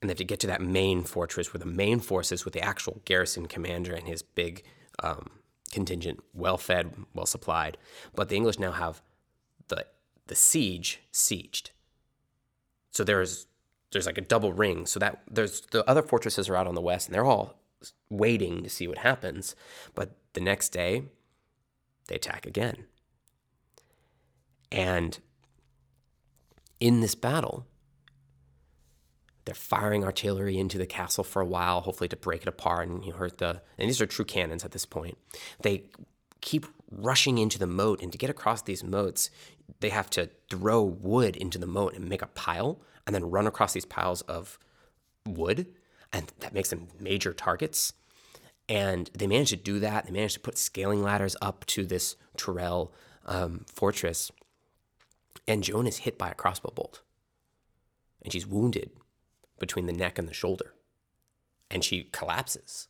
and 0.00 0.08
they 0.08 0.12
have 0.12 0.18
to 0.18 0.24
get 0.24 0.40
to 0.40 0.46
that 0.48 0.60
main 0.60 1.02
fortress 1.02 1.52
where 1.52 1.58
the 1.58 1.66
main 1.66 2.00
forces 2.00 2.44
with 2.44 2.54
the 2.54 2.60
actual 2.60 3.00
garrison 3.04 3.46
commander 3.46 3.94
and 3.94 4.06
his 4.06 4.22
big 4.22 4.62
um, 5.02 5.30
contingent, 5.72 6.20
well 6.34 6.58
fed, 6.58 6.94
well 7.14 7.26
supplied. 7.26 7.76
But 8.14 8.28
the 8.28 8.36
English 8.36 8.58
now 8.58 8.72
have 8.72 9.02
the 9.68 9.86
the 10.26 10.34
siege 10.34 11.00
sieged. 11.12 11.70
So 12.90 13.04
there's 13.04 13.46
there's 13.92 14.06
like 14.06 14.18
a 14.18 14.22
double 14.22 14.52
ring. 14.52 14.86
So 14.86 14.98
that 15.00 15.22
there's 15.30 15.62
the 15.72 15.88
other 15.88 16.02
fortresses 16.02 16.48
are 16.48 16.56
out 16.56 16.66
on 16.66 16.74
the 16.74 16.80
west 16.80 17.08
and 17.08 17.14
they're 17.14 17.24
all 17.24 17.60
waiting 18.10 18.62
to 18.62 18.70
see 18.70 18.88
what 18.88 18.98
happens. 18.98 19.54
But 19.94 20.16
the 20.32 20.40
next 20.40 20.70
day, 20.70 21.04
they 22.08 22.16
attack 22.16 22.46
again. 22.46 22.86
And 24.72 25.18
in 26.80 27.00
this 27.00 27.14
battle, 27.14 27.66
they're 29.46 29.54
firing 29.54 30.04
artillery 30.04 30.58
into 30.58 30.76
the 30.76 30.86
castle 30.86 31.24
for 31.24 31.40
a 31.40 31.46
while, 31.46 31.80
hopefully 31.80 32.08
to 32.08 32.16
break 32.16 32.42
it 32.42 32.48
apart 32.48 32.88
and 32.88 33.04
you 33.04 33.12
hurt 33.12 33.38
the. 33.38 33.62
And 33.78 33.88
these 33.88 34.00
are 34.00 34.06
true 34.06 34.24
cannons 34.24 34.64
at 34.64 34.72
this 34.72 34.84
point. 34.84 35.16
They 35.62 35.84
keep 36.40 36.66
rushing 36.90 37.38
into 37.38 37.58
the 37.58 37.66
moat, 37.66 38.02
and 38.02 38.12
to 38.12 38.18
get 38.18 38.28
across 38.28 38.62
these 38.62 38.84
moats, 38.84 39.30
they 39.80 39.88
have 39.88 40.10
to 40.10 40.30
throw 40.50 40.82
wood 40.82 41.36
into 41.36 41.58
the 41.58 41.66
moat 41.66 41.94
and 41.94 42.08
make 42.08 42.22
a 42.22 42.26
pile, 42.28 42.80
and 43.06 43.14
then 43.14 43.30
run 43.30 43.46
across 43.46 43.72
these 43.72 43.84
piles 43.84 44.20
of 44.22 44.58
wood, 45.24 45.66
and 46.12 46.32
that 46.40 46.52
makes 46.52 46.70
them 46.70 46.88
major 47.00 47.32
targets. 47.32 47.92
And 48.68 49.10
they 49.14 49.28
manage 49.28 49.50
to 49.50 49.56
do 49.56 49.78
that. 49.78 50.06
They 50.06 50.12
manage 50.12 50.34
to 50.34 50.40
put 50.40 50.58
scaling 50.58 51.02
ladders 51.02 51.36
up 51.40 51.64
to 51.66 51.86
this 51.86 52.16
Tourelle 52.36 52.90
um, 53.24 53.64
fortress. 53.72 54.32
And 55.46 55.62
Joan 55.62 55.86
is 55.86 55.98
hit 55.98 56.18
by 56.18 56.30
a 56.30 56.34
crossbow 56.34 56.72
bolt. 56.74 57.00
And 58.22 58.32
she's 58.32 58.46
wounded 58.46 58.90
between 59.58 59.86
the 59.86 59.92
neck 59.92 60.18
and 60.18 60.28
the 60.28 60.34
shoulder. 60.34 60.74
And 61.70 61.84
she 61.84 62.04
collapses. 62.12 62.88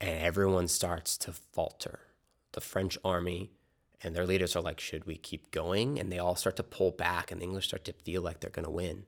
And 0.00 0.18
everyone 0.18 0.68
starts 0.68 1.16
to 1.18 1.32
falter. 1.32 2.00
The 2.52 2.60
French 2.60 2.98
army 3.04 3.50
and 4.02 4.14
their 4.14 4.26
leaders 4.26 4.54
are 4.54 4.62
like, 4.62 4.80
should 4.80 5.04
we 5.04 5.16
keep 5.16 5.50
going? 5.50 5.98
And 5.98 6.12
they 6.12 6.18
all 6.18 6.36
start 6.36 6.56
to 6.56 6.62
pull 6.62 6.90
back, 6.90 7.30
and 7.30 7.40
the 7.40 7.44
English 7.44 7.68
start 7.68 7.84
to 7.86 7.92
feel 7.92 8.22
like 8.22 8.40
they're 8.40 8.50
going 8.50 8.64
to 8.64 8.70
win. 8.70 9.04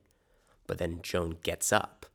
But 0.67 0.77
then 0.77 0.99
Joan 1.01 1.37
gets 1.43 1.71
up 1.71 2.05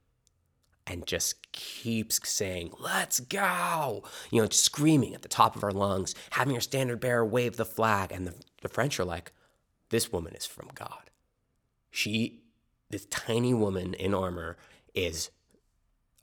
and 0.87 1.07
just 1.07 1.51
keeps 1.53 2.29
saying, 2.29 2.73
Let's 2.79 3.21
go! 3.21 4.05
You 4.31 4.43
know, 4.43 4.49
screaming 4.49 5.15
at 5.15 5.23
the 5.23 5.29
top 5.29 5.57
of 5.57 5.63
her 5.63 5.73
lungs, 5.73 6.15
having 6.31 6.55
her 6.55 6.61
standard 6.61 7.01
bearer 7.01 7.25
wave 7.25 7.57
the 7.57 7.65
flag. 7.65 8.13
And 8.13 8.27
the, 8.27 8.35
the 8.63 8.69
French 8.69 9.01
are 9.01 9.05
like, 9.05 9.33
This 9.91 10.13
woman 10.13 10.35
is 10.35 10.47
from 10.47 10.69
God. 10.75 11.11
She, 11.91 12.43
this 12.95 13.07
tiny 13.07 13.53
woman 13.53 13.93
in 13.95 14.15
armor, 14.15 14.57
is 14.95 15.31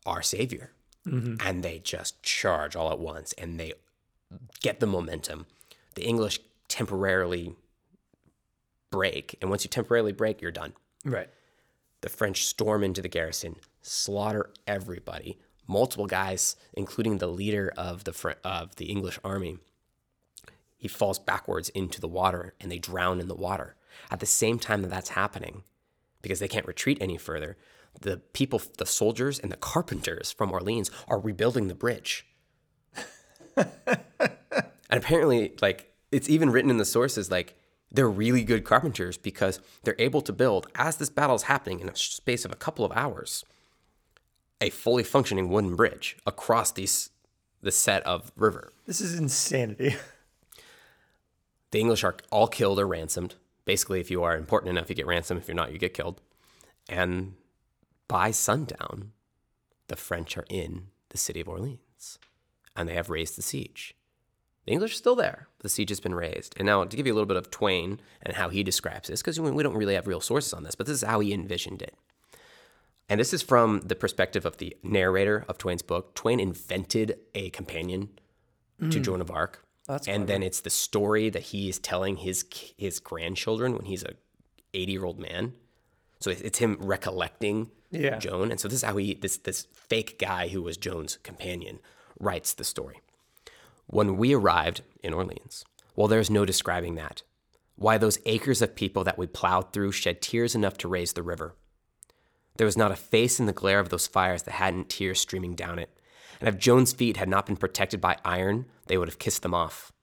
our 0.06 0.22
savior. 0.22 0.72
Mm-hmm. 1.06 1.46
And 1.46 1.64
they 1.64 1.80
just 1.80 2.24
charge 2.24 2.78
all 2.78 2.92
at 2.92 3.00
once 3.00 3.34
and 3.34 3.60
they 3.60 3.74
get 4.62 4.80
the 4.80 4.88
momentum. 4.88 5.48
The 5.96 6.06
English 6.06 6.40
temporarily 6.70 7.56
break. 8.90 9.36
And 9.42 9.50
once 9.50 9.66
you 9.66 9.70
temporarily 9.70 10.14
break, 10.14 10.42
you're 10.42 10.52
done. 10.52 10.74
Right. 11.04 11.30
The 12.00 12.10
French 12.10 12.46
storm 12.46 12.84
into 12.86 13.02
the 13.02 13.10
garrison, 13.10 13.58
slaughter 13.82 14.50
everybody. 14.66 15.38
Multiple 15.68 16.08
guys, 16.08 16.56
including 16.74 17.18
the 17.18 17.28
leader 17.28 17.74
of 17.76 18.06
the 18.06 18.14
Fr- 18.14 18.32
of 18.44 18.78
the 18.78 18.86
English 18.86 19.20
army. 19.24 19.58
He 20.78 20.88
falls 20.88 21.20
backwards 21.20 21.70
into 21.70 22.02
the 22.02 22.08
water, 22.08 22.56
and 22.60 22.72
they 22.72 22.80
drown 22.80 23.20
in 23.20 23.28
the 23.28 23.36
water. 23.36 23.76
At 24.10 24.20
the 24.20 24.26
same 24.26 24.58
time 24.58 24.82
that 24.82 24.90
that's 24.90 25.10
happening, 25.10 25.64
because 26.22 26.40
they 26.40 26.48
can't 26.48 26.68
retreat 26.68 26.98
any 27.02 27.18
further, 27.18 27.58
the 28.00 28.18
people, 28.34 28.62
the 28.78 28.86
soldiers, 28.86 29.40
and 29.40 29.52
the 29.52 29.58
carpenters 29.58 30.32
from 30.32 30.52
Orleans 30.52 30.90
are 31.08 31.20
rebuilding 31.20 31.68
the 31.68 31.76
bridge. 31.76 32.26
and 33.58 33.68
apparently, 34.90 35.54
like 35.62 35.94
it's 36.12 36.30
even 36.30 36.50
written 36.50 36.72
in 36.72 36.78
the 36.78 36.86
sources, 36.86 37.30
like 37.30 37.56
they're 37.92 38.10
really 38.10 38.44
good 38.44 38.64
carpenters 38.64 39.18
because 39.18 39.60
they're 39.84 39.96
able 40.00 40.22
to 40.22 40.34
build, 40.34 40.68
as 40.76 40.98
this 40.98 41.10
battle 41.10 41.36
is 41.36 41.44
happening 41.44 41.80
in 41.80 41.90
a 41.90 41.96
space 41.96 42.46
of 42.46 42.52
a 42.52 42.56
couple 42.56 42.86
of 42.86 42.92
hours, 42.94 43.44
a 44.62 44.70
fully 44.70 45.04
functioning 45.04 45.50
wooden 45.50 45.76
bridge 45.76 46.18
across 46.26 46.72
these 46.72 47.10
the 47.62 47.72
set 47.72 48.02
of 48.04 48.32
river. 48.36 48.72
This 48.88 49.02
is 49.02 49.18
insanity. 49.18 49.96
The 51.72 51.80
English 51.80 52.04
are 52.04 52.18
all 52.32 52.48
killed 52.48 52.80
or 52.80 52.86
ransomed. 52.86 53.36
Basically, 53.66 54.00
if 54.00 54.10
you 54.10 54.24
are 54.24 54.36
important 54.36 54.70
enough, 54.72 54.90
you 54.90 54.96
get 54.96 55.08
ransom. 55.08 55.38
If 55.38 55.48
you're 55.48 55.56
not, 55.56 55.72
you 55.72 55.78
get 55.78 55.94
killed. 55.94 56.22
And 56.90 57.36
by 58.08 58.32
sundown, 58.32 59.12
the 59.88 59.96
French 59.96 60.38
are 60.38 60.46
in 60.50 60.88
the 61.10 61.18
city 61.18 61.42
of 61.42 61.50
Orleans 61.50 62.20
and 62.76 62.88
they 62.88 62.96
have 62.96 63.10
raised 63.10 63.38
the 63.38 63.42
siege. 63.42 63.96
The 64.66 64.72
English 64.72 64.94
are 64.94 64.96
still 64.96 65.16
there, 65.16 65.48
the 65.60 65.70
siege 65.70 65.90
has 65.90 66.00
been 66.00 66.14
raised. 66.14 66.54
And 66.58 66.66
now, 66.66 66.84
to 66.84 66.96
give 66.96 67.08
you 67.08 67.14
a 67.14 67.16
little 67.16 67.28
bit 67.28 67.38
of 67.38 67.50
Twain 67.50 68.00
and 68.22 68.36
how 68.36 68.50
he 68.50 68.64
describes 68.64 69.10
this, 69.10 69.22
because 69.22 69.40
we 69.40 69.64
don't 69.64 69.76
really 69.76 69.96
have 69.96 70.08
real 70.08 70.22
sources 70.22 70.54
on 70.54 70.64
this, 70.64 70.76
but 70.76 70.86
this 70.86 71.02
is 71.02 71.08
how 71.08 71.20
he 71.20 71.34
envisioned 71.34 71.82
it. 71.82 71.96
And 73.10 73.20
this 73.20 73.34
is 73.34 73.42
from 73.42 73.82
the 73.82 73.96
perspective 73.96 74.46
of 74.46 74.58
the 74.58 74.78
narrator 74.84 75.46
of 75.50 75.58
Twain's 75.58 75.82
book. 75.82 76.14
Twain 76.14 76.40
invented 76.40 77.18
a 77.34 77.50
companion 77.50 78.10
to 78.80 78.86
mm. 79.00 79.02
Joan 79.02 79.20
of 79.20 79.32
Arc. 79.32 79.66
Oh, 79.92 79.96
that's 79.96 80.08
and 80.08 80.26
then 80.26 80.42
it's 80.42 80.62
the 80.62 80.70
story 80.70 81.30
that 81.30 81.44
he 81.44 81.68
is 81.68 81.78
telling 81.78 82.16
his 82.16 82.46
his 82.78 83.02
grandchildren 83.02 83.74
when 83.74 83.84
he's 83.84 84.04
a 84.04 84.14
80 84.74 84.92
year 84.92 85.04
old 85.04 85.20
man. 85.20 85.52
So 86.22 86.32
it's 86.32 86.40
it's 86.40 86.60
him 86.60 86.78
recollecting 86.80 87.72
Yeah. 87.90 88.18
Joan. 88.18 88.52
And 88.52 88.60
so 88.60 88.70
this 88.70 88.78
is 88.78 88.84
how 88.84 88.96
he 88.96 89.16
this 89.16 89.36
this 89.36 89.68
fake 89.74 90.18
guy 90.18 90.48
who 90.48 90.62
was 90.62 90.78
Joan's 90.78 91.18
companion 91.24 91.80
writes 92.22 92.54
the 92.54 92.64
story. 92.64 93.02
When 93.88 94.16
we 94.16 94.34
arrived 94.34 94.82
in 95.04 95.14
Orleans, 95.14 95.66
well, 95.98 96.08
there's 96.08 96.30
no 96.30 96.46
describing 96.46 96.96
that. 96.96 97.24
Why 97.76 97.98
those 97.98 98.20
acres 98.26 98.62
of 98.62 98.76
people 98.76 99.04
that 99.04 99.18
we 99.18 99.28
plowed 99.28 99.74
through 99.74 99.92
shed 99.92 100.22
tears 100.22 100.56
enough 100.56 100.78
to 100.78 100.88
raise 100.88 101.14
the 101.14 101.24
river. 101.24 101.58
There 102.56 102.66
was 102.66 102.78
not 102.78 102.92
a 102.92 102.96
face 102.96 103.42
in 103.42 103.46
the 103.46 103.52
glare 103.52 103.80
of 103.80 103.90
those 103.90 104.08
fires 104.08 104.44
that 104.44 104.52
hadn't 104.52 104.88
tears 104.88 105.20
streaming 105.20 105.56
down 105.56 105.80
it. 105.80 105.90
And 106.42 106.50
if 106.50 106.58
Joan's 106.58 106.92
feet 106.92 107.18
had 107.18 107.30
not 107.30 107.46
been 107.46 107.56
protected 107.56 108.02
by 108.02 108.18
iron, 108.26 108.66
they 108.88 108.98
would 108.98 109.08
have 109.08 109.20
kissed 109.20 109.44
them 109.44 109.54
off. 109.54 109.94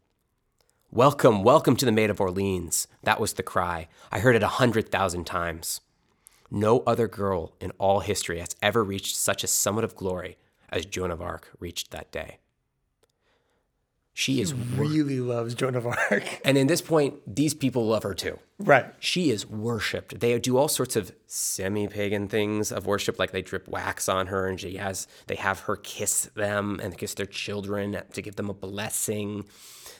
Welcome, 0.89 1.43
welcome 1.43 1.75
to 1.75 1.85
the 1.85 1.93
Maid 1.93 2.11
of 2.11 2.21
Orleans. 2.21 2.87
That 3.03 3.19
was 3.19 3.33
the 3.33 3.43
cry. 3.43 3.89
I 4.13 4.21
heard 4.21 4.37
it 4.37 4.43
a 4.45 4.49
hundred 4.49 4.89
thousand 4.89 5.25
times. 5.25 5.81
No 6.49 6.85
other 6.87 7.09
girl 7.09 7.55
in 7.61 7.73
all 7.73 8.01
history 8.01 8.39
has 8.39 8.55
ever 8.63 8.85
reached 8.85 9.17
such 9.17 9.43
a 9.43 9.49
summit 9.49 9.83
of 9.83 9.97
glory 9.97 10.39
as 10.71 10.87
Joan 10.87 11.11
of 11.11 11.21
Arc 11.21 11.51
reached 11.59 11.91
that 11.91 12.13
day. 12.13 12.39
She 14.19 14.41
is, 14.41 14.53
Really 14.53 15.21
loves 15.21 15.55
Joan 15.55 15.77
of 15.77 15.87
Arc. 15.87 16.41
and 16.45 16.59
in 16.59 16.67
this 16.67 16.83
point, 16.83 17.15
these 17.25 17.55
people 17.55 17.87
love 17.87 18.03
her 18.03 18.15
too. 18.15 18.41
right. 18.59 18.93
She 18.99 19.31
is 19.31 19.47
worshipped. 19.47 20.19
They 20.19 20.37
do 20.41 20.57
all 20.57 20.67
sorts 20.67 20.97
of 20.97 21.13
semi-pagan 21.29 22.27
things 22.27 22.73
of 22.73 22.85
worship, 22.85 23.17
like 23.21 23.31
they 23.31 23.43
drip 23.43 23.69
wax 23.69 24.09
on 24.09 24.27
her, 24.27 24.49
and 24.49 24.59
she 24.59 24.77
has 24.77 25.07
they 25.29 25.37
have 25.37 25.61
her 25.61 25.77
kiss 25.77 26.23
them 26.35 26.81
and 26.83 26.99
kiss 26.99 27.15
their 27.15 27.27
children 27.27 28.03
to 28.13 28.21
give 28.21 28.35
them 28.35 28.51
a 28.51 28.55
blessing. 28.55 29.45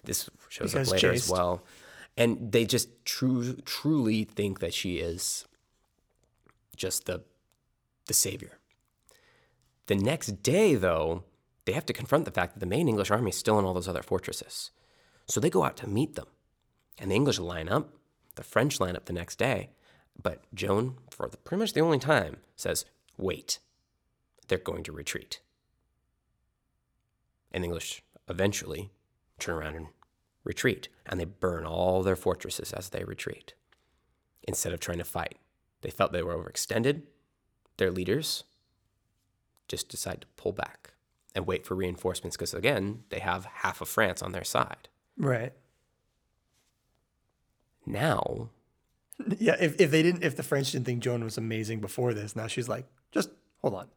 This 0.03 0.29
shows 0.49 0.73
Because 0.73 0.89
up 0.89 0.95
later 0.95 1.13
chaste. 1.13 1.27
as 1.27 1.31
well, 1.31 1.63
and 2.17 2.51
they 2.51 2.65
just 2.65 2.89
true 3.05 3.55
truly 3.65 4.25
think 4.25 4.59
that 4.59 4.75
she 4.75 4.97
is 4.97 5.45
just 6.75 7.07
the 7.07 7.23
the 8.07 8.15
savior. 8.15 8.59
The 9.87 9.95
next 9.95 10.43
day, 10.43 10.75
though, 10.75 11.23
they 11.69 11.75
have 11.75 11.85
to 11.85 11.93
confront 11.93 12.25
the 12.25 12.31
fact 12.31 12.55
that 12.55 12.61
the 12.61 12.67
main 12.67 12.89
English 12.89 13.11
army 13.11 13.29
is 13.29 13.37
still 13.37 13.59
in 13.59 13.67
all 13.67 13.75
those 13.75 13.89
other 13.89 14.03
fortresses. 14.03 14.71
So 15.27 15.39
they 15.39 15.51
go 15.51 15.65
out 15.65 15.77
to 15.77 15.87
meet 15.87 16.15
them. 16.15 16.29
And 16.97 17.11
the 17.11 17.15
English 17.15 17.39
line 17.39 17.69
up, 17.69 17.91
the 18.37 18.43
French 18.43 18.81
line 18.81 18.97
up 18.97 19.05
the 19.05 19.13
next 19.13 19.39
day. 19.39 19.69
But 20.21 20.43
Joan, 20.55 20.95
for 21.11 21.29
the, 21.29 21.37
pretty 21.37 21.61
much 21.61 21.75
the 21.75 21.83
only 21.83 21.99
time, 21.99 22.39
says, 22.57 22.87
wait, 23.19 23.59
they're 24.47 24.57
going 24.57 24.83
to 24.85 24.93
retreat. 24.93 25.41
And 27.53 27.63
the 27.63 27.67
English 27.67 28.03
eventually 28.31 28.89
turn 29.39 29.57
around 29.57 29.77
and 29.77 29.89
retreat, 30.45 30.89
and 31.05 31.21
they 31.21 31.27
burn 31.27 31.67
all 31.67 32.03
their 32.03 32.17
fortresses 32.17 32.73
as 32.73 32.89
they 32.89 33.05
retreat 33.05 33.53
instead 34.45 34.73
of 34.73 34.81
trying 34.81 34.97
to 34.97 35.05
fight. 35.05 35.37
They 35.83 35.91
felt 35.91 36.13
they 36.13 36.23
were 36.23 36.35
overextended. 36.35 37.03
Their 37.77 37.91
leaders 37.91 38.45
just 39.69 39.91
decide 39.91 40.23
to 40.23 40.27
pull 40.39 40.53
back 40.53 40.95
and 41.39 41.47
wait 41.47 41.65
for 41.65 41.75
reinforcements 41.75 42.37
because, 42.37 42.53
again, 42.53 43.05
they 43.09 43.21
have 43.21 43.47
half 43.47 43.81
of 43.81 43.89
France 43.89 44.21
on 44.23 44.33
their 44.33 44.45
side. 44.45 44.89
Right. 45.17 45.53
Now, 47.87 48.51
Yeah, 49.39 49.57
if, 49.59 49.81
if 49.81 49.91
they 49.91 50.03
didn't, 50.03 50.23
if 50.23 50.37
the 50.37 50.43
French 50.43 50.73
didn't 50.73 50.87
think 50.87 51.03
Joan 51.03 51.25
was 51.25 51.39
amazing 51.39 51.81
before 51.81 52.15
this, 52.15 52.37
now 52.37 52.47
she's 52.47 52.69
like, 52.69 52.87
just 53.11 53.31
hold 53.63 53.75
on. 53.75 53.89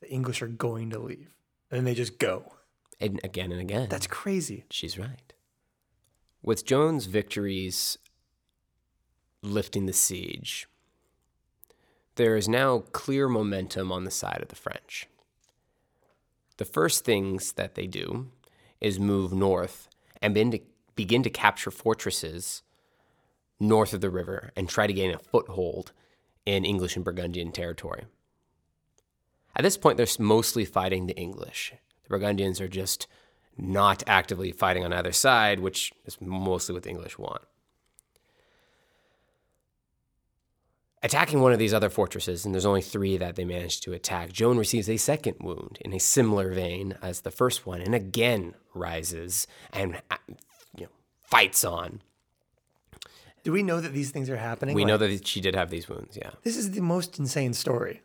The 0.00 0.10
English 0.10 0.42
are 0.42 0.48
going 0.48 0.90
to 0.90 0.98
leave. 0.98 1.34
And 1.70 1.86
they 1.86 1.94
just 1.94 2.18
go. 2.18 2.52
and 3.00 3.20
again 3.24 3.52
and 3.52 3.60
again, 3.60 3.88
That's 3.90 4.06
crazy. 4.06 4.64
she's 4.70 4.98
right. 4.98 5.32
With 6.42 6.64
Joan's 6.64 7.06
victories 7.06 7.98
lifting 9.42 9.86
the 9.86 9.92
siege, 9.92 10.68
there 12.14 12.36
is 12.36 12.48
now 12.48 12.78
clear 12.92 13.28
momentum 13.28 13.90
on 13.92 14.04
the 14.04 14.10
side 14.10 14.40
of 14.42 14.48
the 14.48 14.56
French. 14.56 15.06
The 16.58 16.64
first 16.64 17.04
things 17.04 17.52
that 17.52 17.74
they 17.74 17.86
do 17.86 18.30
is 18.80 18.98
move 18.98 19.32
north 19.32 19.88
and 20.22 20.34
begin 20.34 20.50
to, 20.52 20.60
begin 20.94 21.22
to 21.22 21.30
capture 21.30 21.70
fortresses 21.70 22.62
north 23.60 23.92
of 23.92 24.00
the 24.00 24.10
river 24.10 24.52
and 24.56 24.68
try 24.68 24.86
to 24.86 24.92
gain 24.92 25.14
a 25.14 25.18
foothold 25.18 25.92
in 26.44 26.64
English 26.64 26.96
and 26.96 27.04
Burgundian 27.04 27.52
territory. 27.52 28.04
At 29.54 29.62
this 29.62 29.76
point, 29.76 29.96
they're 29.96 30.06
mostly 30.18 30.64
fighting 30.64 31.06
the 31.06 31.16
English. 31.16 31.72
The 32.04 32.08
Burgundians 32.08 32.60
are 32.60 32.68
just 32.68 33.06
not 33.56 34.02
actively 34.06 34.52
fighting 34.52 34.84
on 34.84 34.92
either 34.92 35.12
side, 35.12 35.60
which 35.60 35.92
is 36.04 36.20
mostly 36.20 36.74
what 36.74 36.82
the 36.82 36.90
English 36.90 37.18
want. 37.18 37.42
Attacking 41.02 41.40
one 41.40 41.52
of 41.52 41.58
these 41.58 41.74
other 41.74 41.90
fortresses, 41.90 42.44
and 42.44 42.54
there's 42.54 42.66
only 42.66 42.80
three 42.80 43.16
that 43.16 43.36
they 43.36 43.44
managed 43.44 43.82
to 43.84 43.92
attack, 43.92 44.32
Joan 44.32 44.56
receives 44.56 44.88
a 44.88 44.96
second 44.96 45.36
wound 45.40 45.78
in 45.82 45.92
a 45.92 46.00
similar 46.00 46.52
vein 46.52 46.96
as 47.02 47.20
the 47.20 47.30
first 47.30 47.66
one, 47.66 47.80
and 47.80 47.94
again 47.94 48.54
rises 48.74 49.46
and 49.72 50.00
uh, 50.10 50.16
you 50.76 50.84
know, 50.84 50.90
fights 51.22 51.64
on. 51.64 52.00
Do 53.44 53.52
we 53.52 53.62
know 53.62 53.80
that 53.80 53.92
these 53.92 54.10
things 54.10 54.28
are 54.28 54.38
happening? 54.38 54.74
We 54.74 54.82
Like, 54.82 54.88
know 54.88 54.96
that 54.96 55.26
she 55.26 55.40
did 55.40 55.54
have 55.54 55.70
these 55.70 55.88
wounds, 55.88 56.16
yeah. 56.16 56.30
This 56.42 56.56
is 56.56 56.72
the 56.72 56.80
most 56.80 57.18
insane 57.18 57.52
story. 57.52 58.02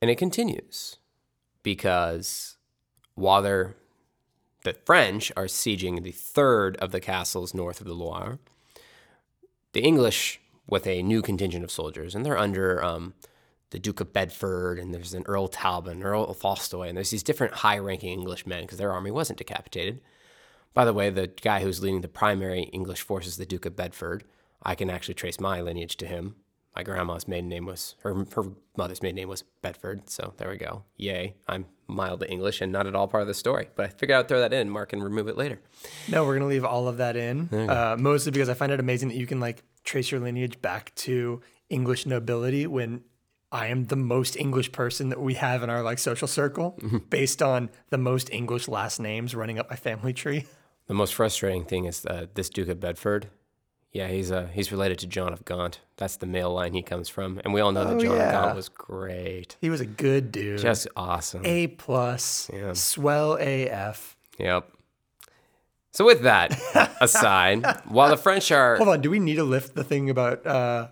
And 0.00 0.10
it 0.10 0.16
continues 0.16 0.96
because 1.62 2.56
while 3.14 3.42
they're, 3.42 3.74
the 4.62 4.72
French 4.72 5.30
are 5.36 5.44
sieging 5.44 6.02
the 6.02 6.12
third 6.12 6.76
of 6.78 6.92
the 6.92 7.00
castles 7.00 7.52
north 7.52 7.80
of 7.80 7.86
the 7.86 7.92
Loire, 7.92 8.38
the 9.72 9.80
English, 9.80 10.40
with 10.66 10.86
a 10.86 11.02
new 11.02 11.22
contingent 11.22 11.64
of 11.64 11.70
soldiers, 11.70 12.14
and 12.14 12.24
they're 12.24 12.38
under 12.38 12.82
um, 12.82 13.14
the 13.70 13.78
Duke 13.78 14.00
of 14.00 14.12
Bedford, 14.12 14.78
and 14.78 14.92
there's 14.94 15.14
an 15.14 15.24
Earl 15.26 15.48
Talbot, 15.48 15.92
and 15.94 16.04
Earl 16.04 16.34
Falstaway, 16.34 16.88
and 16.88 16.96
there's 16.96 17.10
these 17.10 17.22
different 17.22 17.54
high 17.54 17.78
ranking 17.78 18.12
English 18.12 18.46
men 18.46 18.62
because 18.62 18.78
their 18.78 18.92
army 18.92 19.10
wasn't 19.10 19.38
decapitated. 19.38 20.00
By 20.74 20.84
the 20.84 20.92
way, 20.92 21.10
the 21.10 21.28
guy 21.28 21.60
who's 21.62 21.82
leading 21.82 22.02
the 22.02 22.08
primary 22.08 22.64
English 22.64 23.00
forces, 23.00 23.36
the 23.36 23.46
Duke 23.46 23.64
of 23.64 23.76
Bedford, 23.76 24.24
I 24.62 24.74
can 24.74 24.90
actually 24.90 25.14
trace 25.14 25.40
my 25.40 25.60
lineage 25.60 25.96
to 25.98 26.06
him. 26.06 26.36
My 26.74 26.82
grandma's 26.82 27.26
maiden 27.26 27.48
name 27.48 27.64
was, 27.64 27.94
her, 28.00 28.12
her 28.34 28.44
mother's 28.76 29.00
maiden 29.00 29.16
name 29.16 29.28
was 29.28 29.42
Bedford. 29.62 30.10
So 30.10 30.34
there 30.36 30.50
we 30.50 30.58
go. 30.58 30.82
Yay. 30.98 31.34
I'm 31.48 31.64
mildly 31.86 32.28
English 32.28 32.60
and 32.60 32.70
not 32.70 32.86
at 32.86 32.94
all 32.94 33.08
part 33.08 33.22
of 33.22 33.28
the 33.28 33.32
story. 33.32 33.68
But 33.74 33.86
I 33.86 33.88
figured 33.88 34.18
I'd 34.18 34.28
throw 34.28 34.40
that 34.40 34.52
in. 34.52 34.68
Mark 34.68 34.90
can 34.90 35.02
remove 35.02 35.28
it 35.28 35.38
later. 35.38 35.60
No, 36.08 36.26
we're 36.26 36.34
gonna 36.34 36.50
leave 36.50 36.66
all 36.66 36.86
of 36.88 36.98
that 36.98 37.16
in. 37.16 37.48
Uh, 37.50 37.96
mostly 37.98 38.30
because 38.32 38.50
I 38.50 38.54
find 38.54 38.70
it 38.72 38.80
amazing 38.80 39.08
that 39.08 39.16
you 39.16 39.26
can 39.26 39.40
like 39.40 39.62
trace 39.86 40.10
your 40.10 40.20
lineage 40.20 40.60
back 40.60 40.94
to 40.96 41.40
English 41.70 42.04
nobility 42.04 42.66
when 42.66 43.02
I 43.50 43.68
am 43.68 43.86
the 43.86 43.96
most 43.96 44.36
English 44.36 44.72
person 44.72 45.08
that 45.08 45.20
we 45.20 45.34
have 45.34 45.62
in 45.62 45.70
our 45.70 45.82
like 45.82 45.98
social 45.98 46.28
circle, 46.28 46.78
based 47.08 47.40
on 47.42 47.70
the 47.90 47.96
most 47.98 48.28
English 48.30 48.68
last 48.68 49.00
names 49.00 49.34
running 49.34 49.58
up 49.58 49.70
my 49.70 49.76
family 49.76 50.12
tree. 50.12 50.44
The 50.88 50.94
most 50.94 51.14
frustrating 51.14 51.64
thing 51.64 51.84
is 51.86 52.04
uh, 52.04 52.26
this 52.34 52.48
Duke 52.50 52.68
of 52.68 52.80
Bedford. 52.80 53.28
Yeah, 53.92 54.08
he's 54.08 54.30
uh, 54.30 54.48
he's 54.52 54.70
related 54.70 54.98
to 54.98 55.06
John 55.06 55.32
of 55.32 55.44
Gaunt. 55.44 55.80
That's 55.96 56.16
the 56.16 56.26
male 56.26 56.52
line 56.52 56.74
he 56.74 56.82
comes 56.82 57.08
from. 57.08 57.40
And 57.44 57.54
we 57.54 57.60
all 57.60 57.72
know 57.72 57.84
that 57.84 57.94
Oh, 57.94 58.00
John 58.00 58.16
yeah. 58.16 58.26
of 58.26 58.32
Gaunt 58.44 58.56
was 58.56 58.68
great. 58.68 59.56
He 59.60 59.70
was 59.70 59.80
a 59.80 59.86
good 59.86 60.30
dude. 60.32 60.60
Just 60.60 60.86
awesome. 60.96 61.42
A 61.46 61.68
plus, 61.68 62.50
Yeah. 62.52 62.74
swell 62.74 63.38
AF. 63.40 64.16
Yep. 64.38 64.70
So 65.96 66.04
with 66.04 66.20
that 66.22 66.52
aside, 67.00 67.64
while 67.86 68.10
the 68.10 68.18
French 68.18 68.50
are 68.52 68.76
Hold 68.76 68.90
on, 68.90 69.00
do 69.00 69.08
we 69.10 69.18
need 69.18 69.36
to 69.36 69.44
lift 69.44 69.74
the 69.74 69.82
thing 69.82 70.10
about? 70.10 70.46
Uh, 70.46 70.88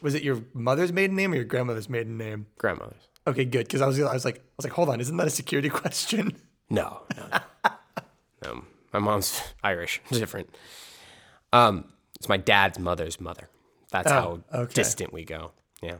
was 0.00 0.14
it 0.14 0.22
your 0.22 0.42
mother's 0.52 0.92
maiden 0.92 1.16
name 1.16 1.32
or 1.32 1.34
your 1.34 1.44
grandmother's 1.44 1.88
maiden 1.88 2.16
name? 2.16 2.46
grandmothers. 2.56 3.02
Okay, 3.26 3.44
good. 3.44 3.66
Because 3.66 3.80
I 3.80 3.86
was, 3.88 4.00
I 4.00 4.12
was 4.12 4.24
like, 4.24 4.36
I 4.36 4.40
was 4.56 4.64
like, 4.64 4.72
hold 4.72 4.90
on, 4.90 5.00
isn't 5.00 5.16
that 5.16 5.26
a 5.26 5.30
security 5.30 5.68
question? 5.80 6.36
No, 6.70 7.02
no, 7.16 7.40
no. 8.44 8.64
My 8.92 9.00
mom's 9.00 9.40
Irish, 9.64 10.00
different. 10.12 10.54
Um, 11.52 11.86
it's 12.14 12.28
my 12.28 12.36
dad's 12.36 12.78
mother's 12.78 13.20
mother. 13.20 13.48
That's 13.90 14.08
how 14.10 14.40
Oh, 14.52 14.60
okay. 14.62 14.74
distant 14.74 15.12
we 15.12 15.24
go. 15.24 15.50
Yeah. 15.82 15.96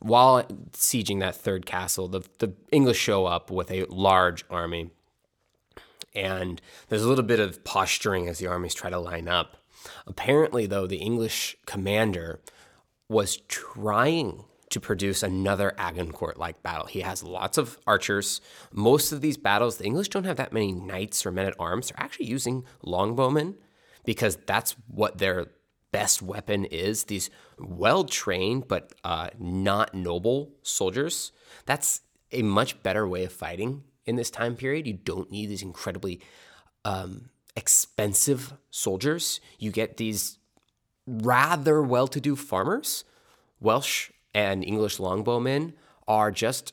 While 0.00 0.42
sieging 0.72 1.20
that 1.20 1.36
third 1.36 1.64
castle, 1.64 2.06
the, 2.08 2.20
the 2.38 2.52
English 2.70 2.98
show 2.98 3.24
up 3.24 3.50
with 3.50 3.70
a 3.70 3.84
large 3.86 4.44
army. 4.50 4.90
And 6.14 6.60
there's 6.88 7.02
a 7.02 7.08
little 7.08 7.24
bit 7.24 7.40
of 7.40 7.64
posturing 7.64 8.28
as 8.28 8.38
the 8.38 8.46
armies 8.46 8.74
try 8.74 8.90
to 8.90 8.98
line 8.98 9.28
up. 9.28 9.56
Apparently, 10.06 10.66
though, 10.66 10.86
the 10.86 10.96
English 10.96 11.56
commander 11.66 12.40
was 13.08 13.36
trying 13.48 14.44
to 14.70 14.80
produce 14.80 15.22
another 15.22 15.74
Agincourt 15.76 16.38
like 16.38 16.62
battle. 16.62 16.86
He 16.86 17.00
has 17.00 17.22
lots 17.22 17.58
of 17.58 17.78
archers. 17.86 18.40
Most 18.72 19.12
of 19.12 19.20
these 19.20 19.36
battles, 19.36 19.76
the 19.76 19.84
English 19.84 20.08
don't 20.08 20.24
have 20.24 20.38
that 20.38 20.52
many 20.52 20.72
knights 20.72 21.26
or 21.26 21.32
men 21.32 21.46
at 21.46 21.54
arms. 21.58 21.88
They're 21.88 22.02
actually 22.02 22.26
using 22.26 22.64
longbowmen 22.84 23.56
because 24.04 24.38
that's 24.46 24.74
what 24.88 25.18
their 25.18 25.48
best 25.92 26.22
weapon 26.22 26.64
is. 26.64 27.04
These 27.04 27.28
well 27.58 28.04
trained 28.04 28.66
but 28.66 28.94
uh, 29.04 29.28
not 29.38 29.94
noble 29.94 30.54
soldiers. 30.62 31.32
That's 31.66 32.00
a 32.32 32.40
much 32.42 32.82
better 32.82 33.06
way 33.06 33.24
of 33.24 33.32
fighting 33.32 33.84
in 34.06 34.16
this 34.16 34.30
time 34.30 34.56
period. 34.56 34.86
You 34.86 34.94
don't 34.94 35.30
need 35.30 35.46
these 35.46 35.62
incredibly 35.62 36.20
um, 36.84 37.30
expensive 37.56 38.54
soldiers. 38.70 39.40
You 39.58 39.70
get 39.70 39.96
these 39.96 40.38
rather 41.06 41.82
well 41.82 42.08
to 42.08 42.20
do 42.20 42.36
farmers. 42.36 43.04
Welsh 43.60 44.10
and 44.34 44.64
English 44.64 44.98
longbowmen 44.98 45.74
are 46.08 46.30
just 46.30 46.72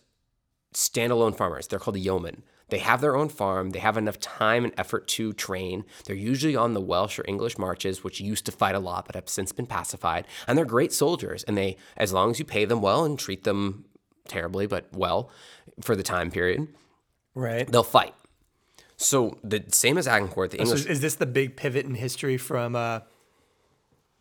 standalone 0.73 1.35
farmers. 1.35 1.67
They're 1.67 1.79
called 1.79 1.97
yeomen. 1.97 2.43
They 2.69 2.79
have 2.79 3.01
their 3.01 3.15
own 3.15 3.29
farm. 3.29 3.71
They 3.71 3.79
have 3.79 3.97
enough 3.97 4.19
time 4.19 4.63
and 4.63 4.73
effort 4.77 5.07
to 5.09 5.33
train. 5.33 5.85
They're 6.05 6.15
usually 6.15 6.55
on 6.55 6.73
the 6.73 6.81
Welsh 6.81 7.17
or 7.17 7.25
English 7.27 7.57
marches, 7.57 8.03
which 8.03 8.21
used 8.21 8.45
to 8.45 8.51
fight 8.51 8.75
a 8.75 8.79
lot 8.79 9.05
but 9.05 9.15
have 9.15 9.27
since 9.27 9.51
been 9.51 9.65
pacified. 9.65 10.27
And 10.47 10.57
they're 10.57 10.65
great 10.65 10.93
soldiers. 10.93 11.43
And 11.43 11.57
they, 11.57 11.77
as 11.97 12.13
long 12.13 12.31
as 12.31 12.39
you 12.39 12.45
pay 12.45 12.65
them 12.65 12.81
well 12.81 13.05
and 13.05 13.17
treat 13.17 13.43
them 13.43 13.85
terribly 14.27 14.67
but 14.67 14.85
well 14.93 15.31
for 15.81 15.95
the 15.95 16.03
time 16.03 16.29
period, 16.29 16.67
Right. 17.39 17.65
they'll 17.71 17.83
fight. 17.83 18.13
So 18.97 19.37
the 19.43 19.63
same 19.71 19.97
as 19.97 20.07
Agincourt, 20.07 20.51
the 20.51 20.57
So 20.57 20.63
English 20.63 20.79
is, 20.81 20.85
is 20.87 21.01
this 21.01 21.15
the 21.15 21.25
big 21.25 21.55
pivot 21.55 21.85
in 21.85 21.95
history 21.95 22.37
from 22.37 22.75
uh, 22.75 22.99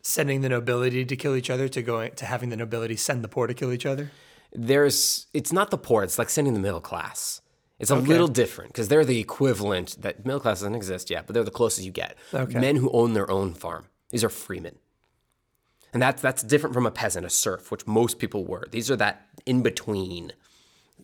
sending 0.03 0.41
the 0.41 0.49
nobility 0.49 1.05
to 1.05 1.17
kill 1.17 1.35
each 1.35 1.51
other 1.51 1.69
to 1.69 1.83
going 1.83 2.13
to 2.15 2.25
having 2.25 2.49
the 2.51 2.57
nobility 2.57 2.97
send 2.97 3.23
the 3.25 3.29
poor 3.29 3.47
to 3.47 3.55
kill 3.55 3.73
each 3.73 3.87
other? 3.87 4.11
there's 4.55 5.27
it's 5.35 5.53
not 5.53 5.71
the 5.71 5.77
poor 5.77 6.03
it's 6.03 6.19
like 6.19 6.31
sending 6.31 6.55
the 6.55 6.61
middle 6.61 6.81
class 6.81 7.43
it's 7.79 7.91
a 7.91 7.95
little 7.95 8.27
different 8.29 8.73
because 8.73 8.89
they're 8.89 9.05
the 9.05 9.21
equivalent 9.21 9.95
that 10.01 10.25
middle 10.25 10.41
class 10.41 10.61
doesn't 10.61 10.75
exist 10.75 11.11
yet 11.11 11.27
but 11.27 11.35
they're 11.35 11.45
the 11.45 11.51
closest 11.51 11.85
you 11.85 11.93
get 11.93 12.17
Okay. 12.33 12.59
men 12.59 12.77
who 12.77 12.91
own 12.93 13.13
their 13.13 13.31
own 13.31 13.53
farm 13.53 13.85
these 14.09 14.25
are 14.25 14.31
freemen 14.31 14.77
and 15.93 16.01
that's 16.01 16.23
that's 16.23 16.43
different 16.43 16.73
from 16.73 16.87
a 16.87 16.91
peasant 16.91 17.27
a 17.27 17.31
serf 17.31 17.71
which 17.71 17.87
most 17.87 18.19
people 18.19 18.43
were 18.47 18.65
these 18.71 18.91
are 18.91 18.97
that 18.97 19.27
in 19.45 19.63
between 19.63 20.33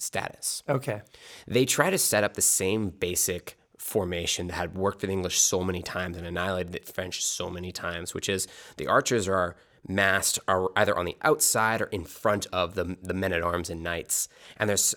status 0.03 0.63
Okay. 0.69 1.03
they 1.47 1.65
try 1.65 1.91
to 1.91 1.99
set 1.99 2.25
up 2.25 2.35
the 2.35 2.43
same 2.43 2.91
basic 2.91 3.57
formation 3.79 4.47
that 4.47 4.55
had 4.55 4.75
worked 4.77 5.01
for 5.01 5.07
the 5.07 5.13
English 5.13 5.39
so 5.41 5.63
many 5.63 5.83
times 5.83 6.17
and 6.17 6.27
annihilated 6.27 6.73
the 6.73 6.81
French 6.91 7.23
so 7.23 7.51
many 7.51 7.71
times, 7.71 8.15
which 8.15 8.29
is 8.31 8.49
the 8.79 8.87
archers 8.87 9.29
are 9.29 9.57
massed 9.87 10.39
are 10.49 10.71
either 10.77 10.97
on 10.99 11.05
the 11.05 11.17
outside 11.21 11.83
or 11.83 11.87
in 11.87 12.05
front 12.05 12.47
of 12.51 12.75
the, 12.75 12.97
the 13.03 13.13
men 13.13 13.33
at 13.33 13.43
arms 13.43 13.69
and 13.69 13.83
knights. 13.83 14.27
And 14.57 14.71
there's 14.71 14.95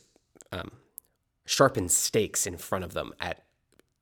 um, 0.54 0.72
sharpened 1.46 1.92
stakes 1.92 2.48
in 2.48 2.56
front 2.56 2.86
of 2.86 2.94
them 2.94 3.12
at 3.20 3.44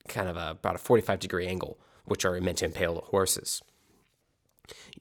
kind 0.07 0.29
of 0.29 0.37
a, 0.37 0.51
about 0.51 0.75
a 0.75 0.77
45 0.77 1.19
degree 1.19 1.47
angle, 1.47 1.79
which 2.05 2.23
are 2.23 2.39
meant 2.39 2.59
to 2.59 2.65
impale 2.65 2.93
the 2.93 3.01
horses. 3.01 3.63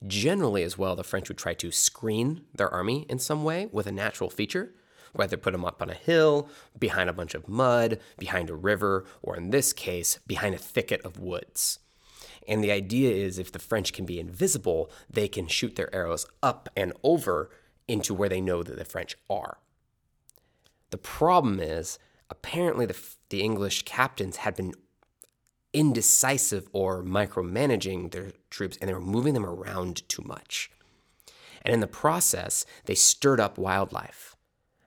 Generally, 0.05 0.63
as 0.63 0.77
well, 0.77 0.95
the 0.95 1.03
French 1.03 1.27
would 1.27 1.37
try 1.37 1.53
to 1.55 1.71
screen 1.71 2.41
their 2.55 2.69
army 2.69 3.05
in 3.09 3.19
some 3.19 3.43
way 3.43 3.67
with 3.71 3.87
a 3.87 3.91
natural 3.91 4.29
feature, 4.29 4.73
whether 5.15 5.37
put 5.37 5.53
them 5.53 5.65
up 5.65 5.81
on 5.81 5.89
a 5.89 5.95
hill, 5.95 6.49
behind 6.77 7.09
a 7.09 7.13
bunch 7.13 7.33
of 7.33 7.47
mud, 7.47 7.99
behind 8.17 8.49
a 8.49 8.55
river, 8.55 9.05
or 9.21 9.35
in 9.35 9.49
this 9.49 9.73
case, 9.73 10.19
behind 10.27 10.53
a 10.53 10.59
thicket 10.59 11.01
of 11.05 11.19
woods. 11.19 11.79
And 12.47 12.63
the 12.63 12.71
idea 12.71 13.11
is 13.11 13.39
if 13.39 13.51
the 13.51 13.59
French 13.59 13.93
can 13.93 14.05
be 14.05 14.19
invisible, 14.19 14.91
they 15.09 15.27
can 15.27 15.47
shoot 15.47 15.75
their 15.75 15.93
arrows 15.95 16.25
up 16.43 16.69
and 16.75 16.93
over 17.03 17.49
into 17.87 18.13
where 18.13 18.29
they 18.29 18.41
know 18.41 18.61
that 18.61 18.77
the 18.77 18.85
French 18.85 19.15
are. 19.29 19.57
The 20.91 20.97
problem 20.97 21.59
is, 21.59 21.97
apparently, 22.29 22.85
the, 22.85 22.99
the 23.29 23.41
English 23.41 23.83
captains 23.83 24.37
had 24.37 24.55
been 24.55 24.73
indecisive 25.73 26.69
or 26.71 27.03
micromanaging 27.03 28.11
their 28.11 28.31
troops 28.49 28.77
and 28.79 28.89
they 28.89 28.93
were 28.93 29.01
moving 29.01 29.33
them 29.33 29.45
around 29.45 30.07
too 30.07 30.23
much. 30.25 30.71
And 31.63 31.73
in 31.73 31.79
the 31.79 31.87
process, 31.87 32.65
they 32.85 32.95
stirred 32.95 33.39
up 33.39 33.57
wildlife 33.57 34.34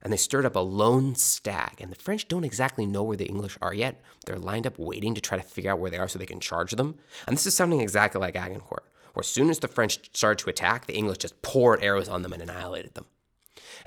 and 0.03 0.13
they 0.13 0.17
stirred 0.17 0.47
up 0.47 0.57
a 0.57 0.61
lone 0.61 1.15
stag. 1.15 1.81
And 1.81 1.91
the 1.91 1.97
French 1.97 2.29
don't 2.29 2.45
exactly 2.45 2.87
know 2.87 3.03
where 3.03 3.17
the 3.17 3.27
English 3.27 3.59
are 3.61 3.75
yet. 3.75 4.01
They're 4.27 4.39
lined 4.39 4.67
up 4.67 4.79
waiting 4.79 5.15
to 5.15 5.21
try 5.21 5.39
to 5.39 5.45
figure 5.45 5.73
out 5.73 5.79
where 5.79 5.91
they 5.91 5.99
are 5.99 6.09
so 6.09 6.19
they 6.19 6.27
can 6.27 6.41
charge 6.41 6.73
them. 6.73 6.97
And 7.27 7.37
this 7.37 7.47
is 7.47 7.55
sounding 7.55 7.81
exactly 7.81 8.21
like 8.21 8.37
Agincourt, 8.37 8.85
where 9.15 9.23
as 9.23 9.29
soon 9.29 9.51
as 9.51 9.59
the 9.59 9.69
French 9.69 10.15
started 10.15 10.43
to 10.45 10.51
attack, 10.51 10.87
the 10.87 10.97
English 10.97 11.19
just 11.19 11.43
poured 11.43 11.83
arrows 11.83 12.09
on 12.09 12.23
them 12.23 12.33
and 12.33 12.43
annihilated 12.43 12.95
them. 12.95 13.07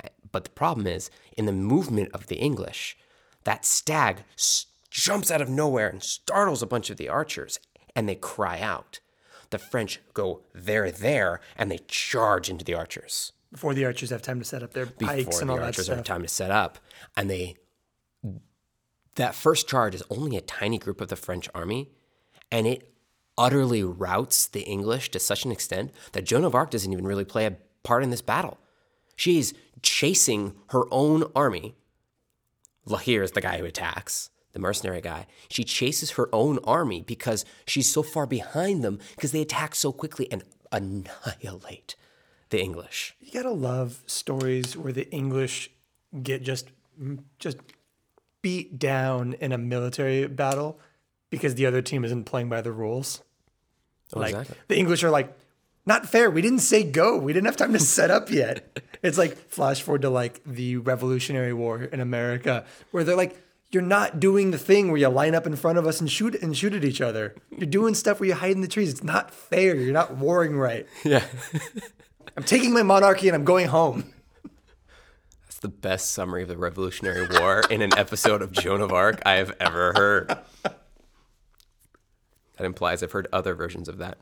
Eh, 0.04 0.10
but 0.32 0.44
the 0.44 0.50
problem 0.50 0.88
is, 0.88 1.10
in 1.38 1.46
the 1.46 1.52
movement 1.52 2.10
of 2.14 2.28
the 2.28 2.38
English, 2.38 2.98
that 3.44 3.66
stag 3.66 4.24
jumps 4.90 5.32
out 5.32 5.42
of 5.42 5.50
nowhere 5.50 5.88
and 5.88 6.04
startles 6.04 6.62
a 6.62 6.68
bunch 6.68 6.90
of 6.90 6.98
the 6.98 7.10
archers, 7.10 7.60
and 7.96 8.08
they 8.08 8.16
cry 8.16 8.60
out. 8.60 9.00
The 9.50 9.60
French 9.60 10.00
go, 10.14 10.44
they're 10.54 10.92
there, 10.92 11.42
and 11.58 11.70
they 11.70 11.80
charge 11.88 12.50
into 12.50 12.64
the 12.64 12.74
archers. 12.74 13.34
Before 13.52 13.74
the 13.74 13.86
archers 13.86 14.12
have 14.12 14.22
time 14.22 14.40
to 14.40 14.46
set 14.46 14.64
up 14.64 14.74
their 14.74 14.86
pikes 14.86 15.00
and 15.00 15.10
all 15.12 15.18
that 15.18 15.26
stuff. 15.26 15.42
Before 15.42 15.56
the 15.56 15.66
archers 15.66 15.88
have 15.88 16.04
time 16.04 16.22
to 16.22 16.28
set 16.28 16.52
up. 16.52 16.80
And 17.18 17.30
they, 17.30 17.58
that 19.16 19.36
first 19.36 19.68
charge 19.68 19.94
is 19.94 20.04
only 20.10 20.38
a 20.38 20.42
tiny 20.42 20.78
group 20.78 21.02
of 21.02 21.10
the 21.10 21.16
French 21.16 21.50
army, 21.54 21.90
and 22.50 22.66
it 22.66 22.94
utterly 23.38 23.84
routs 23.84 24.48
the 24.48 24.62
English 24.62 25.12
to 25.12 25.20
such 25.20 25.46
an 25.46 25.52
extent 25.52 25.92
that 26.14 26.24
Joan 26.24 26.46
of 26.46 26.56
Arc 26.56 26.72
doesn't 26.72 26.92
even 26.92 27.06
really 27.06 27.26
play 27.26 27.46
a 27.46 27.58
part 27.84 28.04
in 28.04 28.10
this 28.10 28.22
battle. 28.22 28.58
She's 29.16 29.54
chasing 29.82 30.56
her 30.68 30.84
own 30.92 31.30
army. 31.36 31.76
La 32.86 32.98
Hire 32.98 33.24
is 33.24 33.32
the 33.32 33.42
guy 33.42 33.58
who 33.58 33.66
attacks 33.66 34.30
the 34.54 34.60
mercenary 34.60 35.02
guy. 35.02 35.28
She 35.50 35.64
chases 35.64 36.12
her 36.12 36.30
own 36.34 36.60
army 36.64 37.02
because 37.02 37.46
she's 37.66 37.92
so 37.92 38.04
far 38.04 38.26
behind 38.26 38.84
them 38.84 39.00
because 39.16 39.32
they 39.32 39.42
attack 39.42 39.76
so 39.76 39.92
quickly 39.92 40.32
and 40.32 40.44
annihilate 40.72 41.96
the 42.52 42.62
English. 42.62 43.16
You 43.20 43.32
gotta 43.32 43.52
love 43.52 44.04
stories 44.06 44.78
where 44.78 44.94
the 44.94 45.10
English 45.12 45.72
get 46.22 46.44
just 46.44 46.70
just 47.40 47.58
beat 48.42 48.78
down 48.78 49.34
in 49.40 49.52
a 49.52 49.58
military 49.58 50.28
battle 50.28 50.80
because 51.30 51.56
the 51.56 51.66
other 51.66 51.82
team 51.82 52.06
isn't 52.06 52.26
playing 52.26 52.50
by 52.50 52.62
the 52.62 52.72
rules. 52.72 53.22
Oh, 54.14 54.20
like 54.20 54.32
exactly. 54.32 54.58
the 54.68 54.78
English 54.78 55.04
are 55.04 55.10
like, 55.10 55.36
not 55.86 56.08
fair. 56.08 56.30
We 56.30 56.42
didn't 56.42 56.60
say 56.60 56.84
go. 56.84 57.18
We 57.18 57.34
didn't 57.34 57.46
have 57.46 57.56
time 57.58 57.74
to 57.74 57.80
set 57.80 58.12
up 58.12 58.30
yet. 58.30 58.80
it's 59.04 59.18
like 59.18 59.36
flash 59.50 59.82
forward 59.82 60.04
to 60.04 60.10
like 60.10 60.42
the 60.46 60.78
Revolutionary 60.78 61.54
War 61.54 61.84
in 61.84 62.00
America, 62.00 62.66
where 62.92 63.04
they're 63.04 63.16
like, 63.16 63.42
you're 63.72 63.82
not 63.82 64.20
doing 64.20 64.52
the 64.52 64.58
thing 64.58 64.90
where 64.90 64.98
you 64.98 65.08
line 65.08 65.34
up 65.34 65.48
in 65.48 65.56
front 65.56 65.78
of 65.78 65.88
us 65.88 66.02
and 66.02 66.12
shoot 66.12 66.36
and 66.36 66.58
shoot 66.58 66.74
at 66.74 66.84
each 66.84 67.00
other. 67.00 67.36
You're 67.58 67.70
doing 67.70 67.96
stuff 67.96 68.20
where 68.20 68.28
you 68.28 68.36
hide 68.36 68.52
in 68.52 68.62
the 68.62 68.68
trees. 68.68 68.92
It's 68.92 69.04
not 69.04 69.34
fair. 69.34 69.76
You're 69.76 69.94
not 69.94 70.18
warring 70.18 70.58
right. 70.58 70.88
Yeah. 71.06 71.24
I'm 72.38 72.44
taking 72.44 72.74
my 72.74 72.84
monarchy 72.84 73.28
and 73.28 73.36
I'm 73.36 73.44
going 73.44 73.68
home. 73.68 74.14
That's 75.44 75.60
the 75.60 75.68
best 75.68 76.12
summary 76.12 76.44
of 76.44 76.48
the 76.48 76.58
Revolutionary 76.58 77.28
War 77.40 77.64
in 77.70 77.82
an 77.82 77.98
episode 77.98 78.42
of 78.42 78.52
Joan 78.52 78.82
of 78.82 78.92
Arc 78.92 79.22
I 79.26 79.34
have 79.34 79.56
ever 79.60 79.94
heard. 79.94 80.38
That 82.58 82.66
implies 82.66 83.04
I've 83.04 83.12
heard 83.12 83.28
other 83.34 83.54
versions 83.56 83.90
of 83.90 83.98
that. 83.98 84.18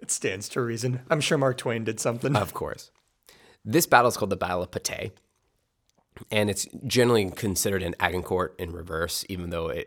It 0.00 0.10
stands 0.10 0.48
to 0.50 0.60
reason. 0.60 1.00
I'm 1.10 1.20
sure 1.20 1.38
Mark 1.38 1.58
Twain 1.58 1.84
did 1.84 1.98
something. 1.98 2.36
Of 2.36 2.54
course. 2.54 2.90
This 3.64 3.86
battle 3.86 4.08
is 4.08 4.16
called 4.16 4.30
the 4.30 4.36
Battle 4.36 4.62
of 4.62 4.70
Patay, 4.70 5.12
and 6.30 6.48
it's 6.48 6.66
generally 6.86 7.30
considered 7.30 7.82
an 7.82 7.94
Agincourt 8.00 8.54
in 8.58 8.72
reverse, 8.72 9.24
even 9.28 9.50
though 9.50 9.68
it 9.68 9.86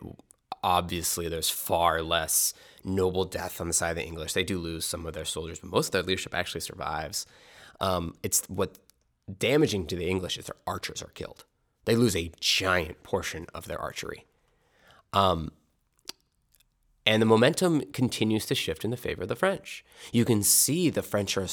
obviously 0.64 1.28
there's 1.28 1.50
far 1.50 2.02
less 2.02 2.54
noble 2.86 3.26
death 3.26 3.62
on 3.62 3.68
the 3.68 3.74
side 3.74 3.92
of 3.92 3.96
the 3.98 4.06
English. 4.06 4.34
They 4.34 4.44
do 4.44 4.60
lose 4.60 4.86
some 4.86 5.06
of 5.06 5.14
their 5.14 5.26
soldiers, 5.26 5.60
but 5.60 5.70
most 5.70 5.88
of 5.88 5.92
their 5.92 6.04
leadership 6.04 6.34
actually 6.34 6.62
survives. 6.62 7.26
Um, 7.80 8.16
it's 8.24 8.46
what 8.48 8.78
damaging 9.40 9.88
to 9.88 9.96
the 9.96 10.08
English 10.08 10.38
is 10.38 10.46
their 10.46 10.56
archers 10.68 11.02
are 11.02 11.12
killed. 11.14 11.46
They 11.86 11.96
lose 11.96 12.16
a 12.16 12.32
giant 12.40 13.04
portion 13.04 13.48
of 13.54 13.66
their 13.66 13.80
archery. 13.80 14.26
Um, 15.12 15.52
and 17.06 17.22
the 17.22 17.26
momentum 17.26 17.82
continues 17.92 18.46
to 18.48 18.56
shift 18.56 18.86
in 18.86 18.92
the 18.92 18.98
favor 18.98 19.24
of 19.24 19.28
the 19.28 19.36
French. 19.36 19.84
You 20.12 20.24
can 20.24 20.42
see 20.44 20.90
the 20.90 21.02
French 21.02 21.38
are 21.38 21.48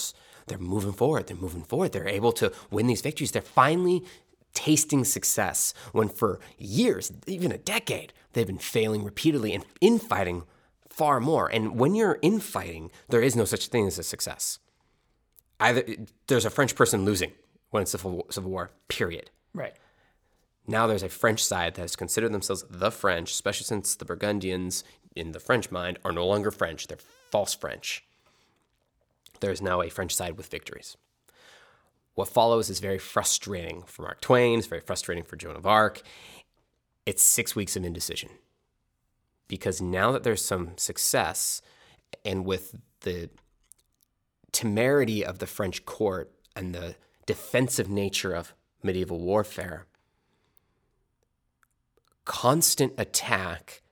they're 0.46 0.58
moving 0.58 0.92
forward. 0.92 1.26
They're 1.26 1.36
moving 1.36 1.62
forward. 1.62 1.92
They're 1.92 2.08
able 2.08 2.32
to 2.32 2.52
win 2.70 2.86
these 2.86 3.02
victories. 3.02 3.32
They're 3.32 3.42
finally 3.42 4.04
tasting 4.52 5.04
success 5.04 5.72
when 5.92 6.08
for 6.08 6.40
years, 6.58 7.12
even 7.26 7.52
a 7.52 7.58
decade, 7.58 8.12
they've 8.32 8.46
been 8.46 8.58
failing 8.58 9.04
repeatedly 9.04 9.54
and 9.54 9.64
infighting 9.80 10.42
far 11.00 11.18
more. 11.18 11.48
And 11.48 11.78
when 11.78 11.94
you're 11.94 12.18
infighting, 12.20 12.90
there 13.08 13.22
is 13.22 13.34
no 13.34 13.46
such 13.46 13.68
thing 13.68 13.86
as 13.86 13.98
a 13.98 14.02
success. 14.02 14.58
Either 15.58 15.82
there's 16.26 16.44
a 16.44 16.50
French 16.50 16.74
person 16.74 17.06
losing 17.06 17.32
when 17.70 17.82
it's 17.82 17.92
civil 17.92 18.26
civil 18.28 18.50
war. 18.50 18.70
Period. 18.88 19.30
Right. 19.54 19.72
Now 20.66 20.86
there's 20.86 21.02
a 21.02 21.08
French 21.08 21.42
side 21.42 21.74
that 21.74 21.80
has 21.80 21.96
considered 21.96 22.32
themselves 22.32 22.66
the 22.68 22.90
French, 22.90 23.30
especially 23.30 23.64
since 23.64 23.94
the 23.94 24.04
Burgundians, 24.04 24.84
in 25.16 25.32
the 25.32 25.40
French 25.40 25.70
mind, 25.70 25.98
are 26.04 26.12
no 26.12 26.26
longer 26.26 26.50
French. 26.50 26.86
They're 26.86 26.98
false 27.30 27.54
French. 27.54 28.04
There 29.40 29.50
is 29.50 29.62
now 29.62 29.80
a 29.80 29.88
French 29.88 30.14
side 30.14 30.36
with 30.36 30.48
victories. 30.48 30.98
What 32.14 32.28
follows 32.28 32.68
is 32.68 32.80
very 32.80 32.98
frustrating 32.98 33.84
for 33.86 34.02
Mark 34.02 34.20
Twain. 34.20 34.58
It's 34.58 34.68
very 34.68 34.82
frustrating 34.82 35.24
for 35.24 35.36
Joan 35.36 35.56
of 35.56 35.66
Arc. 35.66 36.02
It's 37.06 37.22
six 37.22 37.56
weeks 37.56 37.74
of 37.74 37.86
indecision. 37.86 38.28
Because 39.50 39.82
now 39.82 40.12
that 40.12 40.22
there's 40.22 40.44
some 40.44 40.78
success, 40.78 41.60
and 42.24 42.44
with 42.44 42.76
the 43.00 43.30
temerity 44.52 45.24
of 45.24 45.40
the 45.40 45.46
French 45.48 45.84
court 45.84 46.30
and 46.54 46.72
the 46.72 46.94
defensive 47.26 47.88
nature 47.88 48.32
of 48.32 48.54
medieval 48.80 49.18
warfare, 49.18 49.86
constant 52.24 52.92
attack 52.96 53.82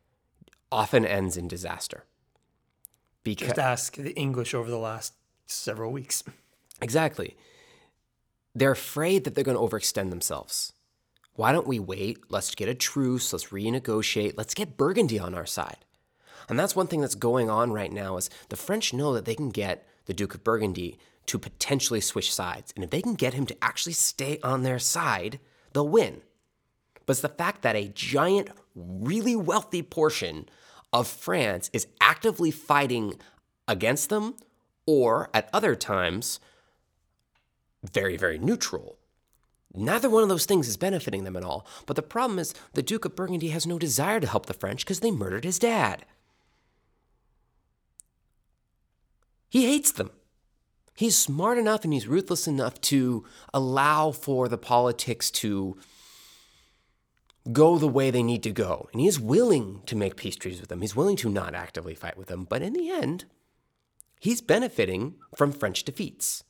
often 0.71 1.05
ends 1.05 1.37
in 1.37 1.49
disaster. 1.49 2.05
Because 3.25 3.49
Just 3.49 3.59
ask 3.59 3.97
the 3.97 4.15
English 4.15 4.55
over 4.55 4.71
the 4.71 4.79
last 4.79 5.15
several 5.47 5.91
weeks. 5.91 6.23
exactly, 6.81 7.37
they're 8.55 8.71
afraid 8.71 9.25
that 9.25 9.35
they're 9.35 9.43
going 9.43 9.57
to 9.57 9.77
overextend 9.77 10.11
themselves. 10.11 10.73
Why 11.39 11.53
don't 11.53 11.68
we 11.68 11.78
wait? 11.78 12.18
Let's 12.30 12.53
get 12.53 12.68
a 12.68 12.74
truce. 12.74 13.32
Let's 13.32 13.51
renegotiate. 13.51 14.34
Let's 14.36 14.55
get 14.55 14.76
Burgundy 14.76 15.20
on 15.20 15.36
our 15.36 15.47
side. 15.47 15.84
And 16.49 16.59
that's 16.59 16.74
one 16.74 16.89
thing 16.89 17.01
that's 17.01 17.14
going 17.14 17.49
on 17.49 17.70
right 17.70 17.93
now 17.93 18.16
is 18.16 18.28
the 18.49 18.57
French 18.57 18.93
know 18.93 19.14
that 19.14 19.24
they 19.24 19.36
can 19.36 19.51
get 19.51 19.86
the 20.07 20.12
Duke 20.12 20.34
of 20.34 20.43
Burgundy 20.43 20.99
to 21.26 21.39
potentially 21.39 22.01
switch 22.01 22.34
sides. 22.34 22.72
And 22.74 22.82
if 22.82 22.91
they 22.91 23.01
can 23.01 23.14
get 23.14 23.34
him 23.34 23.47
to 23.47 23.64
actually 23.64 23.93
stay 23.93 24.41
on 24.43 24.64
their 24.64 24.80
side, 24.80 25.39
they'll 25.74 25.89
win. 25.89 26.22
But 27.07 27.12
it's 27.12 27.20
the 27.20 27.28
fact 27.28 27.62
that 27.62 27.76
a 27.76 27.86
giant, 27.86 28.51
really 28.74 29.36
wealthy 29.36 29.84
portion 29.84 30.49
of 30.93 31.07
France 31.07 31.70
is 31.72 31.86
actively 32.01 32.51
fighting 32.51 33.14
against 33.68 34.11
them, 34.11 34.34
or 34.86 35.30
at 35.32 35.49
other 35.53 35.76
times, 35.76 36.41
very, 37.84 38.16
very 38.16 38.41
neutral. 38.41 38.98
Neither 39.79 40.11
one 40.11 40.22
of 40.22 40.29
those 40.29 40.47
things 40.47 40.68
is 40.68 40.76
benefiting 40.76 41.24
them 41.24 41.37
at 41.37 41.45
all. 41.45 41.66
But 41.87 41.97
the 41.97 42.03
problem 42.03 42.39
is, 42.39 42.55
the 42.74 42.83
Duke 42.83 43.05
of 43.05 43.16
Burgundy 43.16 43.49
has 43.49 43.66
no 43.66 43.79
desire 43.79 44.20
to 44.20 44.26
help 44.26 44.47
the 44.47 44.55
French 44.55 44.85
because 44.85 45.01
they 45.01 45.11
murdered 45.11 45.45
his 45.45 45.59
dad. 45.59 46.05
He 49.49 49.66
hates 49.66 49.93
them. 49.93 50.11
He's 50.95 51.16
smart 51.16 51.59
enough 51.59 51.85
and 51.85 51.93
he's 51.93 52.09
ruthless 52.09 52.49
enough 52.49 52.81
to 52.83 53.24
allow 53.55 54.11
for 54.11 54.49
the 54.49 54.59
politics 54.59 55.31
to 55.31 55.79
go 57.53 57.79
the 57.79 57.89
way 57.89 58.11
they 58.11 58.22
need 58.22 58.43
to 58.43 58.51
go. 58.51 58.89
And 58.93 59.01
he 59.01 59.07
is 59.07 59.20
willing 59.20 59.83
to 59.87 59.97
make 59.97 60.16
peace 60.16 60.37
treaties 60.37 60.61
with 60.61 60.68
them. 60.68 60.81
He's 60.81 60.97
willing 60.97 61.16
to 61.16 61.31
not 61.31 61.55
actively 61.55 61.95
fight 61.95 62.18
with 62.18 62.26
them. 62.26 62.45
But 62.45 62.62
in 62.62 62.72
the 62.72 62.91
end, 62.91 63.26
he's 64.18 64.41
benefiting 64.41 65.14
from 65.37 65.53
French 65.53 65.85
defeats. 65.85 66.43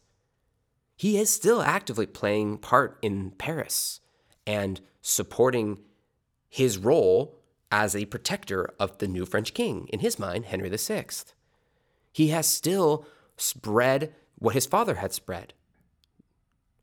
He 0.99 1.17
is 1.17 1.31
still 1.31 1.63
actively 1.63 2.07
playing 2.07 2.59
part 2.59 2.99
in 3.03 3.31
Paris 3.31 4.01
and 4.45 4.81
supporting 5.01 5.79
his 6.49 6.77
role 6.77 7.39
as 7.71 7.95
a 7.95 8.07
protector 8.07 8.75
of 8.81 8.99
the 8.99 9.07
new 9.07 9.25
French 9.25 9.55
king, 9.55 9.87
in 9.93 10.01
his 10.01 10.19
mind, 10.19 10.47
Henry 10.47 10.69
VI. 10.69 11.07
He 12.11 12.29
has 12.29 12.49
still 12.49 13.07
spread 13.37 14.13
what 14.41 14.55
his 14.55 14.67
father 14.67 14.97
had 14.97 15.13
spread, 15.13 15.55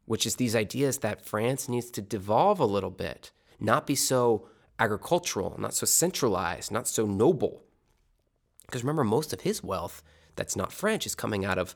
which 0.06 0.26
is 0.26 0.38
these 0.38 0.56
ideas 0.56 1.00
that 1.00 1.26
France 1.26 1.68
needs 1.68 1.92
to 1.92 2.02
devolve 2.02 2.62
a 2.62 2.66
little 2.66 2.92
bit, 2.92 3.32
not 3.60 3.86
be 3.86 3.96
so 3.96 4.48
agricultural, 4.80 5.58
not 5.60 5.74
so 5.74 5.86
centralized, 5.86 6.72
not 6.72 6.88
so 6.88 7.06
noble. 7.06 7.64
Because 8.66 8.82
remember, 8.82 9.04
most 9.04 9.34
of 9.34 9.42
his 9.42 9.62
wealth 9.62 10.02
that's 10.38 10.56
not 10.56 10.72
French 10.72 11.06
is 11.06 11.16
coming 11.16 11.44
out 11.44 11.58
of 11.58 11.76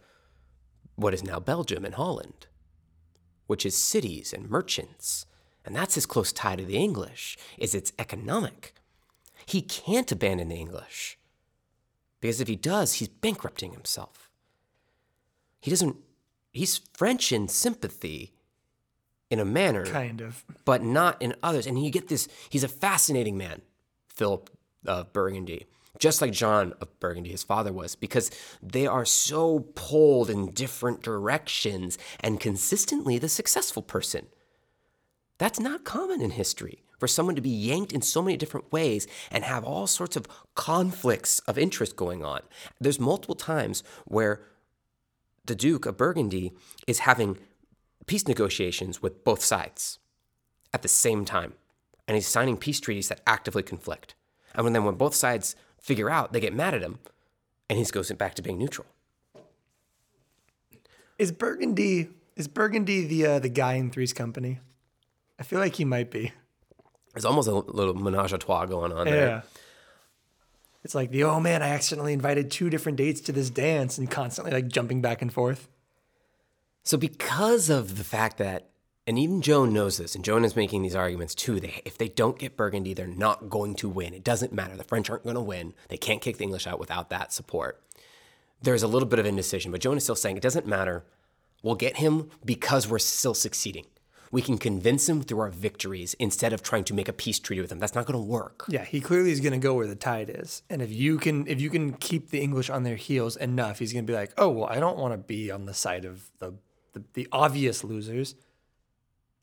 what 1.00 1.14
is 1.14 1.24
now 1.24 1.40
Belgium 1.40 1.86
and 1.86 1.96
Holland, 1.96 2.48
which 3.48 3.66
is 3.66 3.76
cities 3.78 4.34
and 4.34 4.50
merchants. 4.50 5.26
And 5.66 5.76
that's 5.76 5.96
his 5.96 6.06
close 6.06 6.32
tie 6.32 6.56
to 6.56 6.66
the 6.66 6.78
English, 6.78 7.38
is 7.58 7.76
it's 7.76 7.94
economic. 8.00 8.74
He 9.46 9.62
can't 9.62 10.12
abandon 10.12 10.50
the 10.50 10.56
English. 10.56 11.18
Because 12.22 12.42
if 12.42 12.48
he 12.48 12.56
does, 12.56 12.94
he's 12.94 13.08
bankrupting 13.08 13.72
himself. 13.72 14.30
He 15.62 15.70
doesn't, 15.72 15.96
he's 16.52 16.82
French 16.94 17.32
in 17.32 17.48
sympathy 17.48 18.34
in 19.30 19.40
a 19.40 19.46
manner, 19.46 19.86
Kind 19.86 20.22
of. 20.22 20.44
but 20.66 20.82
not 20.84 21.22
in 21.22 21.36
others. 21.44 21.68
And 21.68 21.84
you 21.84 21.92
get 21.92 22.08
this, 22.08 22.28
he's 22.50 22.64
a 22.64 22.68
fascinating 22.68 23.38
man, 23.38 23.62
Philip 24.08 24.50
of 24.86 25.14
Burgundy, 25.14 25.66
just 25.98 26.22
like 26.22 26.32
John 26.32 26.74
of 26.80 27.00
Burgundy, 27.00 27.32
his 27.32 27.44
father 27.44 27.74
was, 27.74 27.96
because 27.96 28.30
they 28.62 28.86
are 28.86 29.06
so 29.06 29.62
pulled 29.76 30.30
in 30.30 30.52
different 30.52 31.02
directions 31.02 31.98
and 32.20 32.40
consistently 32.40 33.18
the 33.18 33.30
successful 33.30 33.82
person. 33.82 34.28
That's 35.38 35.60
not 35.60 35.86
common 35.86 36.22
in 36.22 36.32
history 36.32 36.84
for 37.00 37.08
someone 37.08 37.36
to 37.36 37.42
be 37.42 37.50
yanked 37.50 37.94
in 37.94 38.02
so 38.02 38.22
many 38.22 38.38
different 38.38 38.72
ways 38.72 39.08
and 39.32 39.44
have 39.44 39.64
all 39.64 39.88
sorts 39.88 40.16
of 40.16 40.28
conflicts 40.54 41.40
of 41.40 41.58
interest 41.58 41.96
going 41.96 42.24
on. 42.24 42.42
There's 42.80 43.00
multiple 43.00 43.36
times 43.36 43.84
where 44.06 44.42
the 45.46 45.56
Duke 45.56 45.86
of 45.86 45.98
Burgundy 45.98 46.52
is 46.86 47.00
having 47.00 47.40
peace 48.06 48.28
negotiations 48.28 49.02
with 49.02 49.24
both 49.24 49.44
sides 49.44 50.00
at 50.74 50.82
the 50.82 50.88
same 50.88 51.26
time. 51.26 51.54
And 52.08 52.16
he's 52.16 52.28
signing 52.28 52.58
peace 52.58 52.80
treaties 52.80 53.08
that 53.08 53.22
actively 53.26 53.64
conflict. 53.64 54.16
And 54.56 54.76
then 54.76 54.84
when 54.84 54.96
both 54.96 55.16
sides 55.16 55.56
figure 55.80 56.10
out, 56.10 56.34
they 56.34 56.40
get 56.40 56.54
mad 56.54 56.74
at 56.74 56.82
him, 56.82 57.00
and 57.70 57.78
he 57.80 57.86
goes 57.86 58.12
back 58.14 58.36
to 58.36 58.42
being 58.42 58.58
neutral. 58.58 58.88
Is 61.18 61.32
Burgundy 61.32 62.10
is 62.36 62.48
Burgundy 62.48 63.06
the 63.06 63.26
uh, 63.26 63.40
the 63.40 63.50
guy 63.50 63.74
in 63.74 63.90
Three's 63.92 64.14
Company? 64.14 64.60
I 65.38 65.44
feel 65.44 65.60
like 65.60 65.76
he 65.76 65.86
might 65.86 66.10
be. 66.12 66.32
There's 67.14 67.26
almost 67.26 67.48
a 67.48 67.54
little 67.54 67.94
menage 67.96 68.34
a 68.34 68.38
trois 68.38 68.66
going 68.66 68.92
on 68.92 69.08
Yeah. 69.08 69.14
there. 69.14 69.44
It's 70.84 70.96
like 70.96 71.12
the 71.12 71.24
oh 71.26 71.40
man, 71.42 71.62
I 71.62 71.70
accidentally 71.70 72.14
invited 72.14 72.50
two 72.50 72.70
different 72.70 72.98
dates 72.98 73.20
to 73.22 73.32
this 73.34 73.50
dance 73.50 73.98
and 73.98 74.10
constantly 74.10 74.54
like 74.54 74.68
jumping 74.70 75.02
back 75.02 75.22
and 75.22 75.32
forth. 75.32 75.68
So 76.84 76.98
because 76.98 77.70
of 77.70 77.98
the 77.98 78.04
fact 78.06 78.38
that, 78.38 78.70
and 79.10 79.18
even 79.18 79.42
Joan 79.42 79.74
knows 79.74 79.98
this, 79.98 80.14
and 80.14 80.24
Joan 80.24 80.46
is 80.46 80.56
making 80.56 80.84
these 80.84 80.96
arguments 80.96 81.34
too. 81.34 81.60
They, 81.60 81.82
if 81.84 81.98
they 81.98 82.10
don't 82.10 82.38
get 82.38 82.56
Burgundy, 82.56 82.94
they're 82.94 83.08
not 83.08 83.50
going 83.50 83.74
to 83.78 83.90
win. 83.90 84.14
It 84.14 84.24
doesn't 84.24 84.54
matter. 84.54 84.78
The 84.78 84.84
French 84.84 85.10
aren't 85.10 85.24
going 85.24 85.34
to 85.34 85.42
win. 85.42 85.74
They 85.88 85.98
can't 85.98 86.22
kick 86.22 86.38
the 86.38 86.44
English 86.44 86.68
out 86.68 86.80
without 86.80 87.10
that 87.10 87.34
support. 87.34 87.82
There's 88.62 88.84
a 88.84 88.88
little 88.88 89.08
bit 89.08 89.18
of 89.18 89.26
indecision, 89.26 89.72
but 89.72 89.82
Joan 89.82 89.98
is 89.98 90.04
still 90.04 90.14
saying 90.14 90.38
it 90.38 90.44
doesn't 90.44 90.68
matter. 90.68 91.06
We'll 91.64 91.74
get 91.74 91.98
him 91.98 92.30
because 92.46 92.88
we're 92.88 93.00
still 93.00 93.34
succeeding. 93.34 93.88
We 94.32 94.44
can 94.44 94.60
convince 94.60 95.10
him 95.10 95.24
through 95.24 95.40
our 95.40 95.50
victories 95.50 96.14
instead 96.20 96.54
of 96.54 96.62
trying 96.62 96.84
to 96.84 96.94
make 96.94 97.08
a 97.10 97.14
peace 97.14 97.40
treaty 97.40 97.64
with 97.64 97.72
him. 97.72 97.80
That's 97.80 97.96
not 97.96 98.06
going 98.06 98.20
to 98.20 98.24
work. 98.24 98.66
Yeah, 98.68 98.86
he 98.86 99.02
clearly 99.02 99.32
is 99.32 99.40
going 99.40 99.54
to 99.54 99.58
go 99.58 99.74
where 99.74 99.88
the 99.88 99.96
tide 99.96 100.30
is. 100.32 100.62
And 100.70 100.84
if 100.84 100.92
you 100.92 101.18
can 101.18 101.48
if 101.48 101.60
you 101.60 101.72
can 101.72 101.94
keep 101.94 102.30
the 102.30 102.42
English 102.42 102.70
on 102.70 102.84
their 102.84 102.96
heels 102.96 103.38
enough, 103.38 103.80
he's 103.80 103.92
going 103.92 104.06
to 104.06 104.12
be 104.12 104.16
like, 104.16 104.34
"Oh, 104.38 104.50
well, 104.50 104.68
I 104.68 104.80
don't 104.80 105.00
want 105.00 105.16
to 105.16 105.18
be 105.18 105.50
on 105.50 105.66
the 105.66 105.74
side 105.74 106.06
of 106.06 106.30
the 106.38 106.54
the, 106.94 107.04
the 107.14 107.28
obvious 107.32 107.84
losers." 107.84 108.36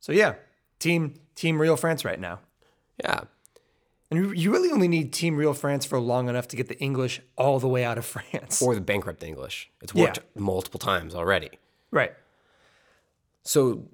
So 0.07 0.13
yeah, 0.13 0.35
team 0.79 1.15
team 1.35 1.61
real 1.61 1.77
France 1.77 2.05
right 2.05 2.21
now. 2.21 2.39
Yeah. 3.03 3.23
And 4.09 4.21
you- 4.21 4.31
you 4.31 4.53
really 4.53 4.71
only 4.71 4.87
need 4.87 5.13
team 5.13 5.35
real 5.37 5.53
France 5.53 5.85
for 5.85 5.99
long 5.99 6.29
enough 6.29 6.47
to 6.49 6.57
get 6.57 6.69
the 6.69 6.79
English 6.79 7.21
all 7.37 7.59
the 7.59 7.67
way 7.67 7.83
out 7.83 7.99
of 7.99 8.05
France. 8.15 8.63
Or 8.63 8.77
the 8.77 8.81
bankrupt 8.81 9.25
English. 9.25 9.69
It's 9.83 9.93
worked 9.93 10.19
Yeah. 10.19 10.41
multiple 10.41 10.79
times 10.79 11.13
already. 11.13 11.51
right. 11.91 12.13
So 13.43 13.89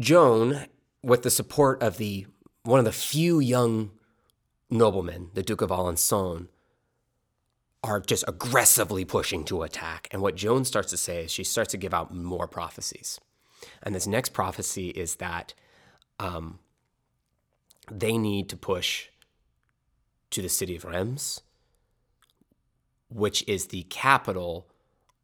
Joan, 0.00 0.66
with 1.04 1.22
the 1.22 1.30
support 1.30 1.80
of 1.84 1.98
the 1.98 2.26
one 2.64 2.80
of 2.80 2.84
the 2.84 2.90
few 2.92 3.38
young 3.38 3.92
noblemen, 4.70 5.30
the 5.34 5.42
Duke 5.44 5.60
of 5.62 5.70
Alençon, 5.70 6.48
are 7.84 8.00
just 8.00 8.24
aggressively 8.26 9.04
pushing 9.04 9.44
to 9.44 9.62
attack. 9.62 10.08
And 10.10 10.20
what 10.20 10.34
Joan 10.34 10.64
starts 10.64 10.90
to 10.90 10.96
say 10.96 11.24
is 11.26 11.30
she 11.30 11.44
starts 11.44 11.70
to 11.70 11.76
give 11.76 11.94
out 11.94 12.12
more 12.12 12.48
prophecies. 12.48 13.20
And 13.82 13.94
this 13.94 14.06
next 14.06 14.32
prophecy 14.32 14.88
is 14.90 15.16
that 15.16 15.54
um, 16.18 16.58
they 17.90 18.16
need 18.18 18.48
to 18.48 18.56
push 18.56 19.08
to 20.30 20.42
the 20.42 20.48
city 20.48 20.76
of 20.76 20.84
Reims, 20.84 21.42
which 23.08 23.44
is 23.46 23.66
the 23.66 23.84
capital 23.84 24.68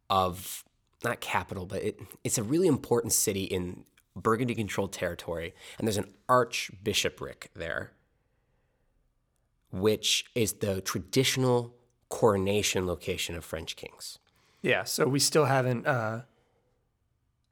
of 0.09 0.65
not 1.03 1.21
capital, 1.21 1.67
but 1.67 1.83
it, 1.83 2.01
it's 2.25 2.39
a 2.39 2.43
really 2.43 2.67
important 2.67 3.13
city 3.13 3.45
in 3.45 3.85
Burgundy 4.15 4.55
controlled 4.55 4.93
territory. 4.93 5.55
And 5.79 5.87
there's 5.87 5.97
an 5.97 6.13
archbishopric 6.29 7.51
there, 7.55 7.93
which 9.73 10.27
is 10.35 10.55
the 10.55 10.81
traditional 10.81 11.75
coronation 12.09 12.87
location 12.87 13.35
of 13.35 13.45
French 13.45 13.77
kings. 13.77 14.19
Yeah, 14.63 14.85
so 14.85 15.07
we 15.07 15.21
still 15.21 15.47
haven't 15.47 15.87
uh 15.87 16.23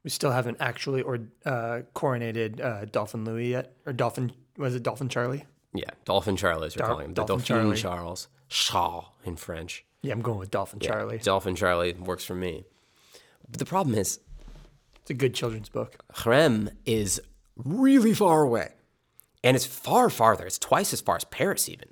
we 0.03 0.09
still 0.09 0.31
haven't 0.31 0.57
actually 0.59 1.01
or 1.01 1.19
uh 1.45 1.81
coronated 1.95 2.61
uh 2.63 2.85
Dolphin 2.85 3.25
Louis 3.25 3.49
yet 3.51 3.73
or 3.85 3.93
Dolphin 3.93 4.31
was 4.57 4.75
it 4.75 4.83
Dolphin 4.83 5.09
Charlie? 5.09 5.45
Yeah, 5.73 5.89
Dolphin 6.05 6.35
Charlie 6.35 6.69
Charles, 6.69 6.75
we're 6.75 6.79
Dar- 6.79 6.87
calling 6.89 7.05
him. 7.05 7.13
The 7.13 7.23
Dolphin 7.25 7.35
Dauphin 7.37 7.45
Charlie. 7.45 7.77
Charles. 7.77 8.27
Charles 8.49 9.05
in 9.23 9.35
French. 9.35 9.85
Yeah, 10.01 10.13
I'm 10.13 10.21
going 10.21 10.39
with 10.39 10.49
Dolphin 10.51 10.79
Yeah, 10.81 10.89
Charlie. 10.89 11.17
Dolphin 11.19 11.55
Charlie 11.55 11.93
works 11.93 12.23
for 12.25 12.33
me. 12.35 12.65
But 13.49 13.59
the 13.59 13.65
problem 13.65 13.95
is, 13.95 14.19
It's 15.01 15.11
a 15.11 15.13
good 15.13 15.33
children's 15.35 15.69
book. 15.69 15.97
Rem 16.25 16.69
is 16.85 17.21
really 17.55 18.13
far 18.13 18.41
away. 18.41 18.73
And 19.43 19.55
it's 19.55 19.65
far 19.65 20.09
farther. 20.09 20.45
It's 20.45 20.57
twice 20.57 20.91
as 20.93 21.01
far 21.01 21.15
as 21.17 21.23
Paris, 21.25 21.69
even. 21.69 21.89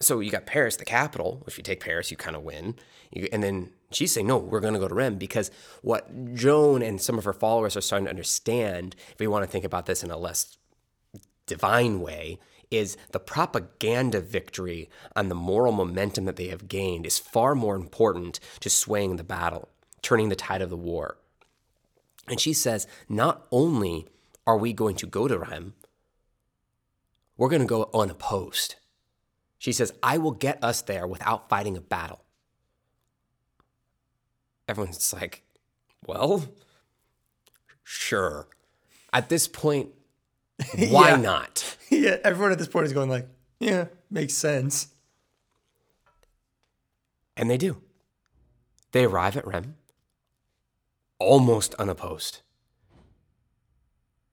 So 0.00 0.20
you 0.20 0.30
got 0.30 0.44
Paris, 0.46 0.76
the 0.76 0.84
capital, 0.84 1.42
if 1.46 1.56
you 1.56 1.64
take 1.64 1.80
Paris, 1.80 2.10
you 2.10 2.16
kind 2.18 2.36
of 2.36 2.42
win. 2.42 2.74
You, 3.10 3.28
and 3.32 3.42
then 3.42 3.70
she's 3.90 4.12
saying, 4.12 4.26
no, 4.26 4.36
we're 4.36 4.60
going 4.60 4.74
to 4.74 4.80
go 4.80 4.88
to 4.88 4.94
Rem 4.94 5.16
because 5.16 5.50
what 5.82 6.34
Joan 6.34 6.82
and 6.82 7.00
some 7.00 7.18
of 7.18 7.24
her 7.24 7.32
followers 7.32 7.76
are 7.76 7.80
starting 7.80 8.06
to 8.06 8.10
understand, 8.10 8.96
if 9.12 9.18
we 9.18 9.26
want 9.26 9.44
to 9.44 9.50
think 9.50 9.64
about 9.64 9.86
this 9.86 10.02
in 10.02 10.10
a 10.10 10.16
less 10.16 10.56
divine 11.46 12.00
way, 12.00 12.38
is 12.70 12.96
the 13.12 13.20
propaganda 13.20 14.20
victory 14.20 14.90
and 15.14 15.30
the 15.30 15.34
moral 15.34 15.72
momentum 15.72 16.24
that 16.24 16.36
they 16.36 16.48
have 16.48 16.68
gained 16.68 17.06
is 17.06 17.18
far 17.18 17.54
more 17.54 17.76
important 17.76 18.40
to 18.60 18.68
swaying 18.68 19.16
the 19.16 19.24
battle, 19.24 19.68
turning 20.02 20.28
the 20.28 20.36
tide 20.36 20.62
of 20.62 20.70
the 20.70 20.76
war. 20.76 21.16
And 22.28 22.40
she 22.40 22.52
says, 22.52 22.88
not 23.08 23.46
only 23.52 24.08
are 24.46 24.56
we 24.56 24.72
going 24.72 24.96
to 24.96 25.06
go 25.06 25.28
to 25.28 25.38
Rem, 25.38 25.74
we're 27.36 27.48
going 27.48 27.62
to 27.62 27.66
go 27.66 27.88
unopposed. 27.94 28.76
She 29.58 29.72
says, 29.72 29.92
I 30.02 30.18
will 30.18 30.32
get 30.32 30.62
us 30.62 30.82
there 30.82 31.06
without 31.06 31.48
fighting 31.48 31.76
a 31.76 31.80
battle. 31.80 32.25
Everyone's 34.68 35.12
like, 35.12 35.42
well, 36.06 36.44
sure. 37.84 38.48
At 39.12 39.28
this 39.28 39.46
point, 39.48 39.90
why 40.88 41.10
Yeah. 41.10 41.16
not? 41.16 41.76
yeah, 41.90 42.16
everyone 42.24 42.52
at 42.52 42.58
this 42.58 42.68
point 42.68 42.86
is 42.86 42.92
going 42.92 43.08
like, 43.10 43.28
yeah, 43.60 43.86
makes 44.10 44.34
sense. 44.34 44.88
And 47.36 47.50
they 47.50 47.56
do. 47.58 47.82
They 48.92 49.04
arrive 49.04 49.36
at 49.36 49.46
Rem 49.46 49.76
almost 51.18 51.74
unopposed. 51.74 52.40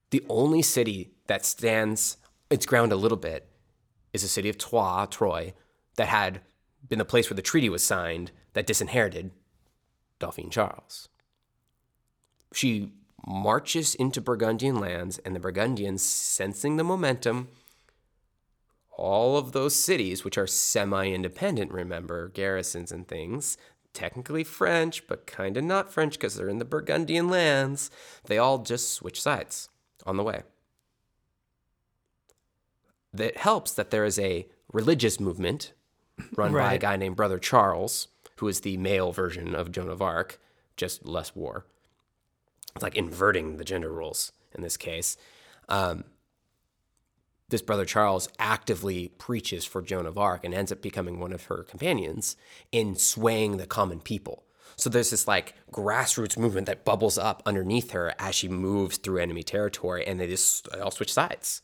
The 0.10 0.24
only 0.30 0.62
city 0.62 1.12
that 1.28 1.46
stands 1.46 2.18
its 2.50 2.66
ground 2.66 2.92
a 2.92 2.96
little 2.98 3.18
bit 3.18 3.48
is 4.12 4.22
the 4.22 4.28
city 4.28 4.50
of 4.50 4.58
Troyes, 4.58 5.08
Troy, 5.10 5.54
that 5.96 6.08
had 6.08 6.42
been 6.88 7.00
the 7.00 7.06
place 7.06 7.30
where 7.30 7.36
the 7.36 7.42
treaty 7.42 7.70
was 7.70 7.84
signed 7.84 8.32
that 8.54 8.68
disinherited 8.68 9.32
Dauphine 10.20 10.50
Charles. 10.50 11.10
She 12.54 12.92
marches 13.26 13.96
into 13.96 14.22
Burgundian 14.22 14.80
lands, 14.80 15.18
and 15.20 15.36
the 15.36 15.40
Burgundians, 15.40 16.04
sensing 16.04 16.78
the 16.78 16.84
momentum, 16.84 17.48
all 18.96 19.38
of 19.38 19.54
those 19.54 19.76
cities, 19.76 20.24
which 20.24 20.38
are 20.38 20.48
semi 20.48 21.12
independent, 21.12 21.72
remember, 21.72 22.30
garrisons 22.30 22.92
and 22.92 23.08
things, 23.08 23.58
technically 23.94 24.44
French, 24.44 25.08
but 25.08 25.26
kind 25.26 25.58
of 25.58 25.64
not 25.64 25.92
French 25.92 26.14
because 26.14 26.36
they're 26.36 26.50
in 26.50 26.60
the 26.60 26.66
Burgundian 26.66 27.30
lands, 27.30 27.90
they 28.26 28.38
all 28.38 28.60
just 28.60 28.94
switch 28.94 29.22
sides 29.22 29.70
on 30.06 30.18
the 30.18 30.24
way. 30.24 30.44
It 33.18 33.38
helps 33.38 33.74
that 33.74 33.92
there 33.92 34.06
is 34.06 34.18
a 34.18 34.48
religious 34.72 35.20
movement 35.20 35.74
run 36.36 36.52
by 36.52 36.74
a 36.74 36.80
guy 36.80 36.96
named 36.96 37.16
Brother 37.16 37.40
Charles, 37.40 38.08
who 38.38 38.48
is 38.48 38.62
the 38.62 38.78
male 38.78 39.12
version 39.12 39.56
of 39.56 39.72
Joan 39.72 39.90
of 39.90 40.02
Arc, 40.02 40.40
just 40.78 41.06
less 41.06 41.36
war. 41.36 41.66
It's 42.76 42.84
like 42.84 42.96
inverting 42.96 43.58
the 43.58 43.64
gender 43.64 43.92
roles 43.92 44.32
in 44.54 44.62
this 44.62 44.78
case. 44.78 45.18
Um, 45.70 46.06
this 47.50 47.62
brother 47.62 47.86
Charles 47.86 48.30
actively 48.40 49.10
preaches 49.20 49.66
for 49.66 49.82
Joan 49.82 50.06
of 50.06 50.18
Arc 50.18 50.44
and 50.44 50.54
ends 50.54 50.72
up 50.72 50.82
becoming 50.82 51.20
one 51.20 51.34
of 51.34 51.46
her 51.46 51.64
companions 51.64 52.36
in 52.72 52.96
swaying 52.96 53.58
the 53.58 53.68
common 53.68 54.00
people. 54.00 54.44
So 54.76 54.90
there's 54.90 55.12
this 55.12 55.28
like 55.28 55.54
grassroots 55.72 56.38
movement 56.38 56.66
that 56.68 56.84
bubbles 56.84 57.18
up 57.18 57.44
underneath 57.46 57.92
her 57.92 58.14
as 58.18 58.34
she 58.34 58.48
moves 58.48 58.98
through 58.98 59.20
enemy 59.20 59.44
territory, 59.44 60.06
and 60.06 60.20
they 60.20 60.28
just 60.28 60.68
they 60.72 60.80
all 60.80 60.92
switch 60.92 61.14
sides. 61.14 61.62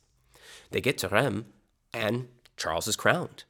They 0.72 0.82
get 0.82 1.00
to 1.00 1.08
Rheims, 1.10 1.46
and 1.92 2.28
Charles 2.56 2.88
is 2.88 2.96
crowned. 2.96 3.46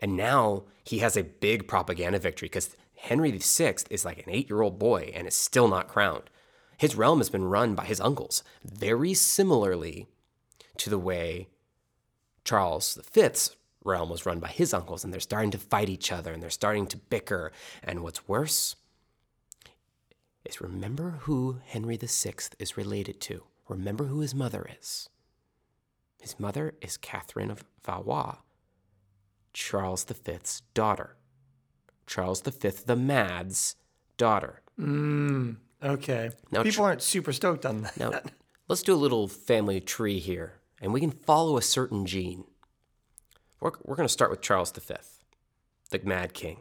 And 0.00 0.16
now 0.16 0.64
he 0.84 0.98
has 0.98 1.16
a 1.16 1.24
big 1.24 1.68
propaganda 1.68 2.18
victory 2.18 2.46
because 2.46 2.76
Henry 2.96 3.30
VI 3.30 3.76
is 3.90 4.04
like 4.04 4.18
an 4.18 4.30
eight 4.32 4.48
year 4.48 4.62
old 4.62 4.78
boy 4.78 5.12
and 5.14 5.26
is 5.26 5.34
still 5.34 5.68
not 5.68 5.88
crowned. 5.88 6.30
His 6.76 6.96
realm 6.96 7.18
has 7.18 7.30
been 7.30 7.44
run 7.44 7.74
by 7.74 7.84
his 7.84 8.00
uncles, 8.00 8.42
very 8.64 9.12
similarly 9.12 10.06
to 10.78 10.88
the 10.88 10.98
way 10.98 11.48
Charles 12.44 12.98
V's 13.12 13.56
realm 13.84 14.08
was 14.10 14.26
run 14.26 14.40
by 14.40 14.48
his 14.48 14.72
uncles, 14.72 15.04
and 15.04 15.12
they're 15.12 15.20
starting 15.20 15.50
to 15.50 15.58
fight 15.58 15.88
each 15.88 16.12
other 16.12 16.32
and 16.32 16.42
they're 16.42 16.50
starting 16.50 16.86
to 16.86 16.96
bicker. 16.96 17.52
And 17.82 18.02
what's 18.02 18.28
worse 18.28 18.76
is 20.44 20.60
remember 20.60 21.18
who 21.20 21.60
Henry 21.66 21.96
VI 21.96 22.34
is 22.58 22.76
related 22.76 23.20
to. 23.22 23.44
Remember 23.68 24.04
who 24.04 24.20
his 24.20 24.34
mother 24.34 24.68
is. 24.80 25.08
His 26.20 26.38
mother 26.38 26.74
is 26.80 26.96
Catherine 26.96 27.50
of 27.50 27.64
Valois, 27.84 28.36
Charles 29.52 30.04
V's 30.04 30.62
daughter. 30.74 31.16
Charles 32.06 32.40
V 32.40 32.70
the 32.86 32.96
Mad's 32.96 33.76
daughter. 34.16 34.62
Mm, 34.78 35.56
Okay. 35.82 36.30
Now 36.50 36.62
People 36.62 36.84
aren't 36.84 37.02
super 37.02 37.32
stoked 37.32 37.64
on 37.64 37.82
that. 37.82 37.96
Now, 37.96 38.20
let's 38.68 38.82
do 38.82 38.94
a 38.94 38.96
little 38.96 39.28
family 39.28 39.80
tree 39.80 40.18
here, 40.18 40.54
and 40.80 40.92
we 40.92 41.00
can 41.00 41.10
follow 41.10 41.56
a 41.56 41.62
certain 41.62 42.04
gene. 42.06 42.44
We're, 43.60 43.72
we're 43.84 43.96
going 43.96 44.06
to 44.08 44.12
start 44.12 44.30
with 44.30 44.40
Charles 44.42 44.72
V, 44.72 44.94
the 45.90 46.00
Mad 46.04 46.34
King. 46.34 46.58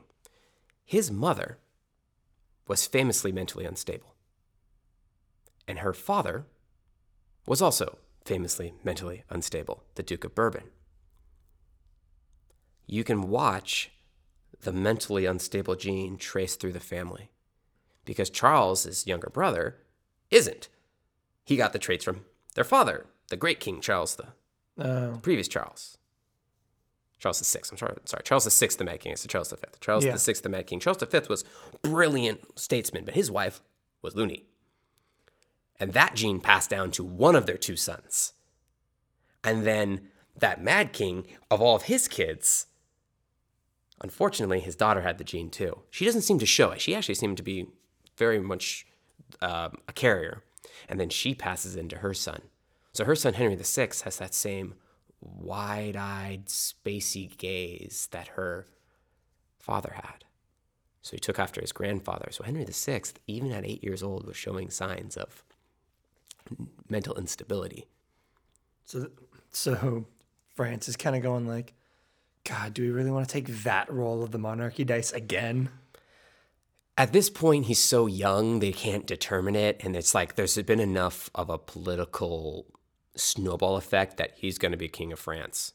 His 0.86 1.12
mother 1.12 1.58
was 2.68 2.86
famously 2.88 3.32
mentally 3.32 3.66
unstable, 3.66 4.16
and 5.68 5.80
her 5.80 5.94
father 5.94 6.46
was 7.46 7.62
also 7.62 7.98
famously 8.26 8.74
mentally 8.84 9.24
unstable, 9.30 9.84
the 9.96 10.04
Duke 10.04 10.24
of 10.24 10.36
Bourbon. 10.36 10.66
You 12.92 13.04
can 13.04 13.30
watch 13.30 13.92
the 14.62 14.74
mentally 14.74 15.28
unstable 15.28 15.76
gene 15.76 16.18
trace 16.18 16.56
through 16.56 16.74
the 16.74 16.80
family 16.80 17.30
because 18.04 18.32
Charles, 18.32 18.84
his 18.84 19.06
younger 19.06 19.30
brother, 19.30 19.78
isn't. 20.32 20.70
He 21.46 21.56
got 21.56 21.72
the 21.72 21.78
traits 21.80 22.04
from 22.04 22.22
their 22.56 22.64
father, 22.64 23.06
the 23.28 23.38
great 23.38 23.60
King 23.60 23.80
Charles, 23.80 24.16
the 24.16 24.28
Oh, 24.84 25.20
previous 25.22 25.48
Charles. 25.48 25.98
Charles 27.20 27.40
VI. 27.42 27.60
I'm 27.72 27.78
sorry, 27.78 27.96
sorry. 28.06 28.24
Charles 28.24 28.60
VI, 28.60 28.68
the 28.78 28.84
Mad 28.86 29.02
King. 29.02 29.12
It's 29.12 29.28
Charles 29.28 29.52
V. 29.52 29.58
Charles 29.82 30.06
Yeah. 30.06 30.16
VI, 30.18 30.34
the 30.42 30.50
Mad 30.50 30.66
King. 30.68 30.80
Charles 30.80 31.04
V 31.04 31.20
was 31.30 31.44
brilliant 31.84 32.58
statesman, 32.60 33.04
but 33.06 33.14
his 33.14 33.30
wife 33.30 33.62
was 34.02 34.16
loony. 34.16 34.46
And 35.80 35.94
that 35.94 36.16
gene 36.16 36.40
passed 36.40 36.70
down 36.72 36.90
to 36.92 37.04
one 37.04 37.36
of 37.36 37.46
their 37.46 37.58
two 37.58 37.76
sons. 37.76 38.34
And 39.44 39.64
then 39.66 40.08
that 40.38 40.64
Mad 40.64 40.92
King, 40.94 41.28
of 41.52 41.62
all 41.62 41.76
of 41.76 41.84
his 41.84 42.08
kids, 42.08 42.66
unfortunately, 44.02 44.60
his 44.60 44.76
daughter 44.76 45.02
had 45.02 45.18
the 45.18 45.24
gene 45.24 45.50
too. 45.50 45.80
She 45.90 46.06
doesn't 46.06 46.22
seem 46.22 46.40
to 46.40 46.46
show 46.46 46.72
it. 46.72 46.82
She 46.82 46.96
actually 46.96 47.16
seemed 47.16 47.38
to 47.38 47.44
be 47.44 47.68
very 48.18 48.40
much 48.40 48.86
um, 49.42 49.78
a 49.88 49.94
carrier. 49.94 50.44
And 50.88 51.00
then 51.00 51.10
she 51.10 51.34
passes 51.34 51.76
into 51.76 51.98
her 51.98 52.14
son. 52.14 52.42
So 52.94 53.06
her 53.06 53.16
son, 53.16 53.34
Henry 53.34 53.56
VI, 53.56 53.90
has 54.04 54.18
that 54.18 54.34
same 54.34 54.76
wide 55.22 55.96
eyed, 55.96 56.48
spacey 56.48 57.36
gaze 57.38 58.08
that 58.12 58.30
her 58.30 58.68
father 59.60 59.94
had. 59.96 60.26
So 61.02 61.16
he 61.16 61.20
took 61.20 61.40
after 61.40 61.62
his 61.62 61.72
grandfather. 61.72 62.30
So 62.32 62.44
Henry 62.44 62.66
VI, 62.66 63.02
even 63.28 63.52
at 63.52 63.66
eight 63.66 63.84
years 63.84 64.04
old, 64.04 64.26
was 64.26 64.38
showing 64.38 64.70
signs 64.70 65.16
of 65.16 65.44
mental 66.90 67.16
instability. 67.16 67.86
so 68.86 69.08
so 69.52 70.06
France 70.56 70.90
is 70.90 70.98
kind 70.98 71.16
of 71.16 71.22
going 71.22 71.48
like, 71.48 71.74
God, 72.44 72.74
do 72.74 72.82
we 72.82 72.90
really 72.90 73.12
want 73.12 73.28
to 73.28 73.34
take 73.34 73.48
that 73.64 73.92
role 73.92 74.24
of 74.24 74.32
the 74.32 74.38
monarchy 74.38 74.84
dice 74.84 75.12
again? 75.12 75.70
At 76.98 77.14
this 77.14 77.30
point, 77.30 77.66
he's 77.66 77.82
so 77.82 78.08
young, 78.08 78.60
they 78.60 78.72
can't 78.72 79.08
determine 79.08 79.56
it. 79.56 79.82
And 79.84 79.96
it's 79.96 80.14
like 80.14 80.36
there's 80.36 80.58
been 80.58 80.80
enough 80.80 81.30
of 81.34 81.50
a 81.50 81.58
political 81.58 82.66
snowball 83.16 83.78
effect 83.78 84.18
that 84.18 84.34
he's 84.36 84.58
going 84.58 84.72
to 84.72 84.78
be 84.78 84.88
king 84.88 85.14
of 85.14 85.20
France. 85.20 85.74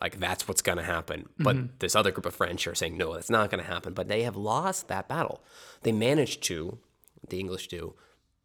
Like 0.00 0.20
that's 0.20 0.46
what's 0.46 0.62
going 0.62 0.78
to 0.78 0.84
happen. 0.84 1.22
Mm-hmm. 1.22 1.42
But 1.42 1.80
this 1.80 1.96
other 1.96 2.12
group 2.12 2.26
of 2.26 2.34
French 2.34 2.66
are 2.66 2.74
saying, 2.74 2.96
no, 2.96 3.14
that's 3.14 3.30
not 3.30 3.50
going 3.50 3.62
to 3.62 3.70
happen. 3.70 3.94
But 3.94 4.08
they 4.08 4.22
have 4.22 4.36
lost 4.36 4.88
that 4.88 5.08
battle. 5.08 5.42
They 5.82 5.92
managed 5.92 6.42
to, 6.44 6.78
the 7.28 7.40
English 7.40 7.68
do, 7.68 7.94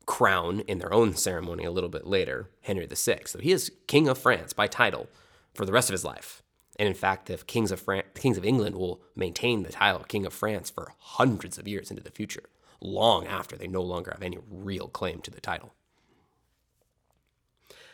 crown 0.05 0.61
in 0.61 0.79
their 0.79 0.93
own 0.93 1.15
ceremony 1.15 1.63
a 1.63 1.71
little 1.71 1.89
bit 1.89 2.05
later 2.05 2.49
Henry 2.61 2.87
VI. 2.87 3.21
So 3.25 3.39
he 3.39 3.51
is 3.51 3.71
king 3.87 4.07
of 4.07 4.17
France 4.17 4.53
by 4.53 4.67
title 4.67 5.07
for 5.53 5.65
the 5.65 5.71
rest 5.71 5.89
of 5.89 5.93
his 5.93 6.03
life. 6.03 6.42
And 6.83 6.89
in 6.89 6.95
fact, 6.95 7.27
the 7.27 7.37
kings 7.37 7.71
of 7.71 7.79
Fran- 7.79 8.03
kings 8.13 8.37
of 8.37 8.43
England 8.43 8.75
will 8.75 9.01
maintain 9.15 9.63
the 9.63 9.71
title 9.71 10.01
of 10.01 10.09
king 10.09 10.25
of 10.25 10.33
France 10.33 10.69
for 10.69 10.91
hundreds 10.99 11.57
of 11.57 11.65
years 11.65 11.89
into 11.89 12.03
the 12.03 12.11
future, 12.11 12.43
long 12.81 13.25
after 13.25 13.55
they 13.55 13.67
no 13.67 13.81
longer 13.81 14.11
have 14.11 14.21
any 14.21 14.37
real 14.51 14.89
claim 14.89 15.21
to 15.21 15.31
the 15.31 15.39
title. 15.39 15.73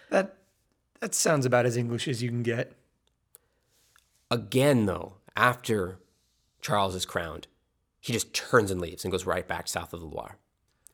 That 0.09 0.37
that 1.01 1.13
sounds 1.13 1.45
about 1.45 1.67
as 1.67 1.77
English 1.77 2.07
as 2.07 2.23
you 2.23 2.29
can 2.29 2.41
get. 2.41 2.73
Again, 4.31 4.87
though, 4.87 5.17
after 5.37 5.99
Charles 6.59 6.95
is 6.95 7.05
crowned, 7.05 7.45
he 7.99 8.11
just 8.11 8.33
turns 8.33 8.71
and 8.71 8.81
leaves 8.81 9.05
and 9.05 9.11
goes 9.11 9.23
right 9.23 9.47
back 9.47 9.67
south 9.67 9.93
of 9.93 9.99
the 9.99 10.07
Loire 10.07 10.39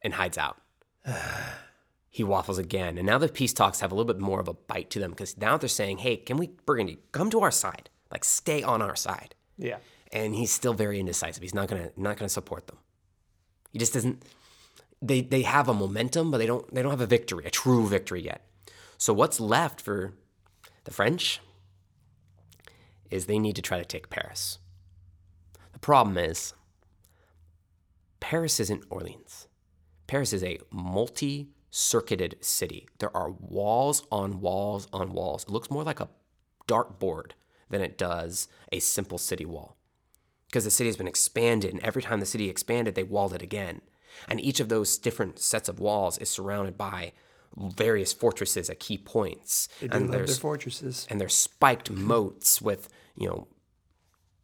and 0.01 0.15
hides 0.15 0.37
out. 0.37 0.57
he 2.15 2.23
waffles 2.23 2.57
again. 2.57 2.97
And 2.97 3.05
now 3.05 3.17
the 3.17 3.27
peace 3.27 3.51
talks 3.51 3.81
have 3.81 3.91
a 3.91 3.95
little 3.95 4.07
bit 4.07 4.21
more 4.21 4.39
of 4.39 4.47
a 4.47 4.53
bite 4.53 4.89
to 4.91 4.99
them 4.99 5.09
because 5.11 5.37
now 5.37 5.57
they're 5.57 5.67
saying, 5.67 5.97
hey, 5.97 6.15
can 6.15 6.37
we, 6.37 6.51
Burgundy, 6.65 6.99
come 7.11 7.29
to 7.29 7.41
our 7.41 7.51
side? 7.51 7.89
Like, 8.09 8.23
stay 8.23 8.63
on 8.63 8.81
our 8.81 8.95
side. 8.95 9.35
Yeah. 9.57 9.79
And 10.13 10.33
he's 10.33 10.49
still 10.49 10.73
very 10.73 10.97
indecisive. 10.97 11.43
He's 11.43 11.53
not 11.53 11.67
gonna 11.67 11.91
not 11.97 12.15
gonna 12.15 12.29
support 12.29 12.67
them. 12.67 12.77
He 13.73 13.79
just 13.79 13.91
doesn't. 13.91 14.23
They 15.01 15.19
they 15.19 15.41
have 15.41 15.67
a 15.67 15.73
momentum, 15.73 16.31
but 16.31 16.37
they 16.37 16.45
don't 16.45 16.73
they 16.73 16.81
don't 16.81 16.91
have 16.91 17.01
a 17.01 17.05
victory, 17.05 17.43
a 17.43 17.49
true 17.49 17.85
victory 17.85 18.21
yet. 18.21 18.47
So 18.97 19.13
what's 19.13 19.41
left 19.41 19.81
for 19.81 20.13
the 20.85 20.91
French 20.91 21.41
is 23.11 23.25
they 23.25 23.39
need 23.39 23.57
to 23.57 23.61
try 23.61 23.77
to 23.77 23.83
take 23.83 24.09
Paris. 24.09 24.59
The 25.73 25.79
problem 25.79 26.17
is 26.17 26.53
Paris 28.21 28.61
isn't 28.61 28.85
Orleans. 28.89 29.49
Paris 30.07 30.31
is 30.31 30.45
a 30.45 30.59
multi 30.71 31.49
circuited 31.75 32.37
city. 32.39 32.87
There 32.99 33.15
are 33.15 33.29
walls 33.29 34.07
on 34.09 34.39
walls 34.39 34.87
on 34.93 35.11
walls. 35.11 35.43
It 35.43 35.49
looks 35.49 35.69
more 35.69 35.83
like 35.83 35.99
a 35.99 36.07
dartboard 36.69 37.31
than 37.69 37.81
it 37.81 37.97
does 37.97 38.47
a 38.71 38.79
simple 38.79 39.17
city 39.17 39.43
wall. 39.43 39.75
Because 40.47 40.63
the 40.63 40.71
city 40.71 40.87
has 40.87 40.95
been 40.95 41.07
expanded, 41.07 41.73
and 41.73 41.83
every 41.83 42.01
time 42.01 42.21
the 42.21 42.25
city 42.25 42.49
expanded, 42.49 42.95
they 42.95 43.03
walled 43.03 43.33
it 43.33 43.41
again. 43.41 43.81
And 44.29 44.39
each 44.39 44.61
of 44.61 44.69
those 44.69 44.97
different 44.97 45.37
sets 45.37 45.67
of 45.67 45.81
walls 45.81 46.17
is 46.17 46.29
surrounded 46.29 46.77
by 46.77 47.11
various 47.57 48.13
fortresses 48.13 48.69
at 48.69 48.79
key 48.79 48.97
points. 48.97 49.67
They 49.81 49.89
do 49.89 49.97
and 49.97 50.09
love 50.09 50.27
their 50.27 50.35
fortresses. 50.35 51.05
and 51.09 51.19
there's 51.19 51.35
spiked 51.35 51.89
moats 51.91 52.61
with 52.61 52.87
you 53.17 53.27
know 53.27 53.47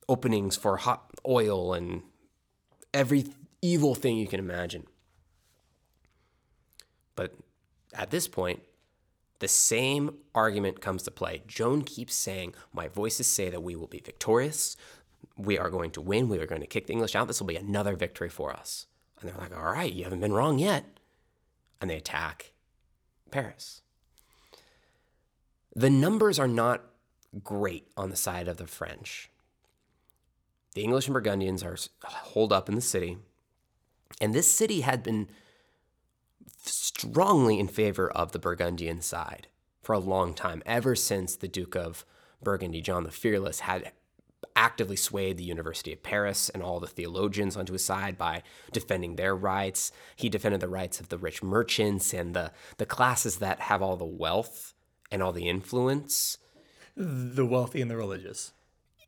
openings 0.10 0.58
for 0.58 0.76
hot 0.78 1.12
oil 1.26 1.74
and 1.74 2.04
every 2.94 3.28
evil 3.62 3.96
thing 3.96 4.18
you 4.18 4.28
can 4.28 4.40
imagine 4.40 4.86
at 7.94 8.12
this 8.12 8.28
point 8.28 8.62
the 9.40 9.48
same 9.48 10.18
argument 10.36 10.82
comes 10.82 11.02
to 11.04 11.12
play. 11.12 11.42
Joan 11.48 11.82
keeps 11.82 12.14
saying 12.14 12.54
my 12.72 12.88
voices 12.88 13.26
say 13.26 13.50
that 13.50 13.64
we 13.64 13.76
will 13.76 13.88
be 13.88 14.00
victorious. 14.00 14.78
We 15.36 15.58
are 15.58 15.72
going 15.72 15.90
to 15.92 16.02
win. 16.02 16.30
We 16.30 16.38
are 16.38 16.46
going 16.46 16.62
to 16.62 16.68
kick 16.68 16.86
the 16.86 16.94
english 16.94 17.16
out. 17.16 17.28
This 17.28 17.40
will 17.40 17.48
be 17.48 17.56
another 17.56 17.96
victory 17.96 18.30
for 18.30 18.54
us. 18.54 18.86
And 19.20 19.30
they're 19.30 19.38
like 19.38 19.56
all 19.56 19.74
right 19.74 19.92
you 19.92 20.04
haven't 20.04 20.20
been 20.20 20.34
wrong 20.34 20.60
yet. 20.60 20.86
And 21.80 21.90
they 21.90 21.98
attack 21.98 22.54
paris. 23.32 23.82
The 25.76 25.90
numbers 25.90 26.38
are 26.38 26.48
not 26.48 26.84
great 27.44 27.88
on 27.96 28.10
the 28.10 28.16
side 28.16 28.48
of 28.48 28.58
the 28.58 28.68
French. 28.68 29.30
the 30.76 30.84
English 30.84 31.08
and 31.08 31.14
Burgundians 31.14 31.64
are 31.64 31.78
holed 32.04 32.54
up 32.54 32.70
in 32.70 32.76
the 32.76 32.82
city, 32.82 33.18
and 34.20 34.34
this 34.34 34.52
city 34.52 34.82
had 34.82 35.04
been 35.04 35.30
strongly 36.64 37.60
in 37.60 37.68
favor 37.68 38.10
of 38.10 38.32
the 38.32 38.40
Burgundian 38.40 39.02
side 39.02 39.48
for 39.82 39.94
a 39.94 40.00
long 40.00 40.34
time, 40.34 40.62
ever 40.66 40.96
since 40.96 41.36
the 41.36 41.48
Duke 41.48 41.76
of 41.76 42.06
Burgundy, 42.42 42.82
John 42.82 43.04
the 43.04 43.12
Fearless, 43.12 43.62
had 43.62 43.92
actively 44.56 44.96
swayed 44.96 45.38
the 45.38 45.44
University 45.44 45.94
of 45.94 46.04
Paris 46.04 46.50
and 46.50 46.62
all 46.62 46.80
the 46.80 46.88
theologians 46.88 47.56
onto 47.56 47.74
his 47.74 47.86
side 47.86 48.18
by 48.18 48.44
defending 48.72 49.16
their 49.16 49.36
rights. 49.36 49.92
He 50.16 50.30
defended 50.30 50.62
the 50.62 50.68
rights 50.68 51.00
of 51.00 51.10
the 51.10 51.18
rich 51.18 51.42
merchants 51.42 52.14
and 52.14 52.36
the, 52.36 52.52
the 52.78 52.86
classes 52.86 53.38
that 53.38 53.60
have 53.62 53.82
all 53.82 53.98
the 53.98 54.06
wealth 54.06 54.74
and 55.12 55.22
all 55.24 55.32
the 55.32 55.48
influence. 55.48 56.38
The 56.96 57.46
wealthy 57.46 57.82
and 57.82 57.90
the 57.90 57.98
religious. 57.98 58.52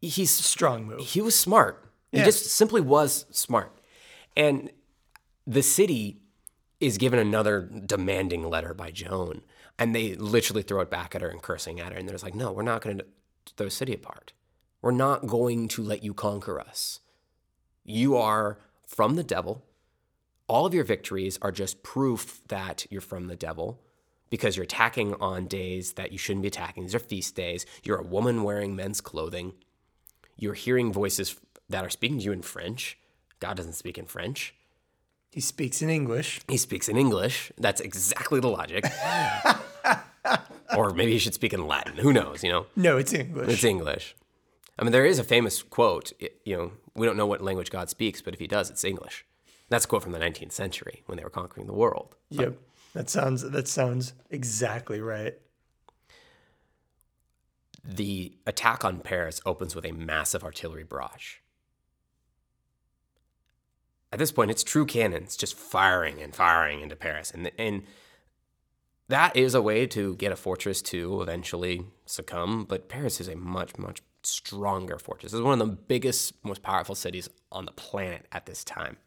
He's 0.02 0.32
Strong 0.32 0.86
move. 0.86 1.00
he 1.02 1.22
was 1.22 1.38
smart. 1.38 1.86
He 2.12 2.20
just 2.20 2.46
simply 2.48 2.82
was 2.82 3.26
smart. 3.32 3.76
And 4.38 4.70
the 5.48 5.64
city 5.64 6.22
is 6.80 6.98
given 6.98 7.20
another 7.20 7.62
demanding 7.62 8.50
letter 8.50 8.74
by 8.74 8.92
Joan. 8.92 9.42
And 9.80 9.96
they 9.96 10.16
literally 10.16 10.62
throw 10.62 10.82
it 10.82 10.92
back 10.92 11.16
at 11.16 11.22
her 11.22 11.30
and 11.30 11.42
cursing 11.42 11.80
at 11.80 11.92
her. 11.92 11.98
And 11.98 12.08
they're 12.08 12.14
just 12.14 12.24
like, 12.24 12.36
no, 12.36 12.52
we're 12.52 12.62
not 12.62 12.82
going 12.82 13.00
to 13.00 13.06
throw 13.58 13.70
city 13.70 13.94
apart. 13.94 14.34
We're 14.82 14.92
not 14.92 15.28
going 15.28 15.68
to 15.70 15.82
let 15.82 16.04
you 16.04 16.14
conquer 16.14 16.60
us. 16.60 17.00
You 17.84 18.18
are 18.18 18.60
from 18.86 19.16
the 19.16 19.24
devil. 19.24 19.64
All 20.48 20.66
of 20.66 20.74
your 20.74 20.84
victories 20.84 21.40
are 21.42 21.52
just 21.52 21.84
proof 21.84 22.42
that 22.50 22.86
you're 22.90 23.02
from 23.02 23.28
the 23.28 23.36
devil 23.36 23.82
because 24.30 24.58
you're 24.58 24.64
attacking 24.64 25.14
on 25.16 25.48
days 25.48 25.94
that 25.94 26.12
you 26.12 26.18
shouldn't 26.18 26.42
be 26.42 26.48
attacking. 26.48 26.84
These 26.84 26.96
are 26.96 27.00
feast 27.00 27.36
days. 27.36 27.66
You're 27.84 28.00
a 28.00 28.04
woman 28.04 28.44
wearing 28.44 28.76
men's 28.76 29.00
clothing. 29.00 29.54
You're 30.36 30.54
hearing 30.54 30.92
voices 30.92 31.40
that 31.70 31.86
are 31.86 31.90
speaking 31.90 32.20
to 32.20 32.26
you 32.26 32.32
in 32.32 32.42
French. 32.42 32.98
God 33.40 33.58
doesn't 33.58 33.74
speak 33.74 33.98
in 33.98 34.06
French. 34.06 34.56
He 35.34 35.42
speaks 35.42 35.82
in 35.82 35.90
English. 35.90 36.42
He 36.48 36.58
speaks 36.58 36.88
in 36.88 36.96
English. 36.96 37.52
That's 37.58 37.82
exactly 37.82 38.40
the 38.40 38.50
logic. 38.50 38.86
or 40.78 40.92
maybe 40.92 41.14
he 41.14 41.18
should 41.18 41.34
speak 41.34 41.54
in 41.54 41.66
Latin. 41.66 41.98
Who 41.98 42.14
knows, 42.14 42.44
you 42.44 42.52
know? 42.52 42.68
No, 42.76 42.98
it's 42.98 43.14
English. 43.14 43.50
It's 43.50 43.64
English. 43.64 44.16
I 44.78 44.84
mean, 44.84 44.92
there 44.92 45.08
is 45.08 45.18
a 45.18 45.24
famous 45.24 45.64
quote, 45.64 46.14
you 46.46 46.56
know, 46.56 46.72
we 46.96 47.08
don't 47.08 47.18
know 47.18 47.26
what 47.26 47.42
language 47.42 47.72
God 47.72 47.90
speaks, 47.90 48.22
but 48.22 48.36
if 48.36 48.40
he 48.40 48.46
does, 48.46 48.70
it's 48.70 48.84
English. 48.84 49.26
That's 49.70 49.86
a 49.86 49.88
quote 49.88 50.04
from 50.04 50.12
the 50.12 50.20
19th 50.20 50.52
century 50.52 51.02
when 51.08 51.18
they 51.18 51.24
were 51.24 51.32
conquering 51.32 51.66
the 51.66 51.74
world. 51.74 52.16
Yep. 52.30 52.56
That 52.94 53.10
sounds 53.10 53.42
that 53.42 53.68
sounds 53.68 54.14
exactly 54.30 55.02
right. 55.02 55.34
The 57.84 58.38
attack 58.46 58.86
on 58.86 59.00
Paris 59.00 59.42
opens 59.48 59.74
with 59.76 59.84
a 59.84 59.92
massive 59.94 60.44
artillery 60.44 60.84
barrage. 60.84 61.38
At 64.14 64.20
this 64.20 64.32
point, 64.32 64.52
it's 64.52 64.64
true 64.64 64.86
cannons 64.86 65.36
just 65.36 65.58
firing 65.58 66.22
and 66.22 66.36
firing 66.36 66.82
into 66.82 66.96
Paris. 66.96 67.32
And, 67.32 67.50
and 67.58 67.82
that 69.08 69.36
is 69.36 69.56
a 69.56 69.62
way 69.62 69.88
to 69.88 70.16
get 70.18 70.32
a 70.32 70.36
fortress 70.36 70.84
to 70.84 71.20
eventually 71.24 71.88
succumb. 72.06 72.66
But 72.70 72.90
Paris 72.90 73.20
is 73.20 73.28
a 73.28 73.36
much, 73.36 73.76
much 73.80 74.04
stronger 74.22 75.00
fortress. 75.00 75.34
It's 75.34 75.42
one 75.42 75.60
of 75.60 75.68
the 75.68 75.74
biggest, 75.74 76.36
most 76.46 76.62
powerful 76.62 76.94
cities 76.94 77.28
on 77.52 77.66
the 77.66 77.72
planet 77.72 78.28
at 78.32 78.46
this 78.46 78.64
time. 78.64 78.98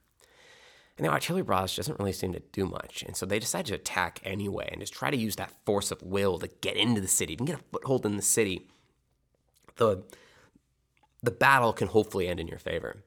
And 0.99 1.07
the 1.07 1.13
artillery 1.13 1.45
barrage 1.45 1.77
doesn't 1.77 2.01
really 2.01 2.13
seem 2.13 2.33
to 2.33 2.43
do 2.51 2.67
much. 2.67 3.05
And 3.05 3.17
so 3.17 3.27
they 3.27 3.39
decide 3.39 3.67
to 3.67 3.75
attack 3.75 4.19
anyway 4.25 4.69
and 4.73 4.81
just 4.81 4.93
try 4.93 5.13
to 5.13 5.17
use 5.17 5.37
that 5.37 5.53
force 5.65 5.93
of 5.93 6.03
will 6.03 6.41
to 6.41 6.49
get 6.63 6.77
into 6.77 7.01
the 7.01 7.07
city, 7.07 7.35
even 7.35 7.47
get 7.47 7.61
a 7.61 7.65
foothold 7.71 8.05
in 8.07 8.17
the 8.17 8.23
city. 8.23 8.67
The, 9.77 10.03
the 11.23 11.31
battle 11.31 11.73
can 11.73 11.87
hopefully 11.87 12.27
end 12.27 12.41
in 12.41 12.49
your 12.49 12.59
favor. 12.59 13.05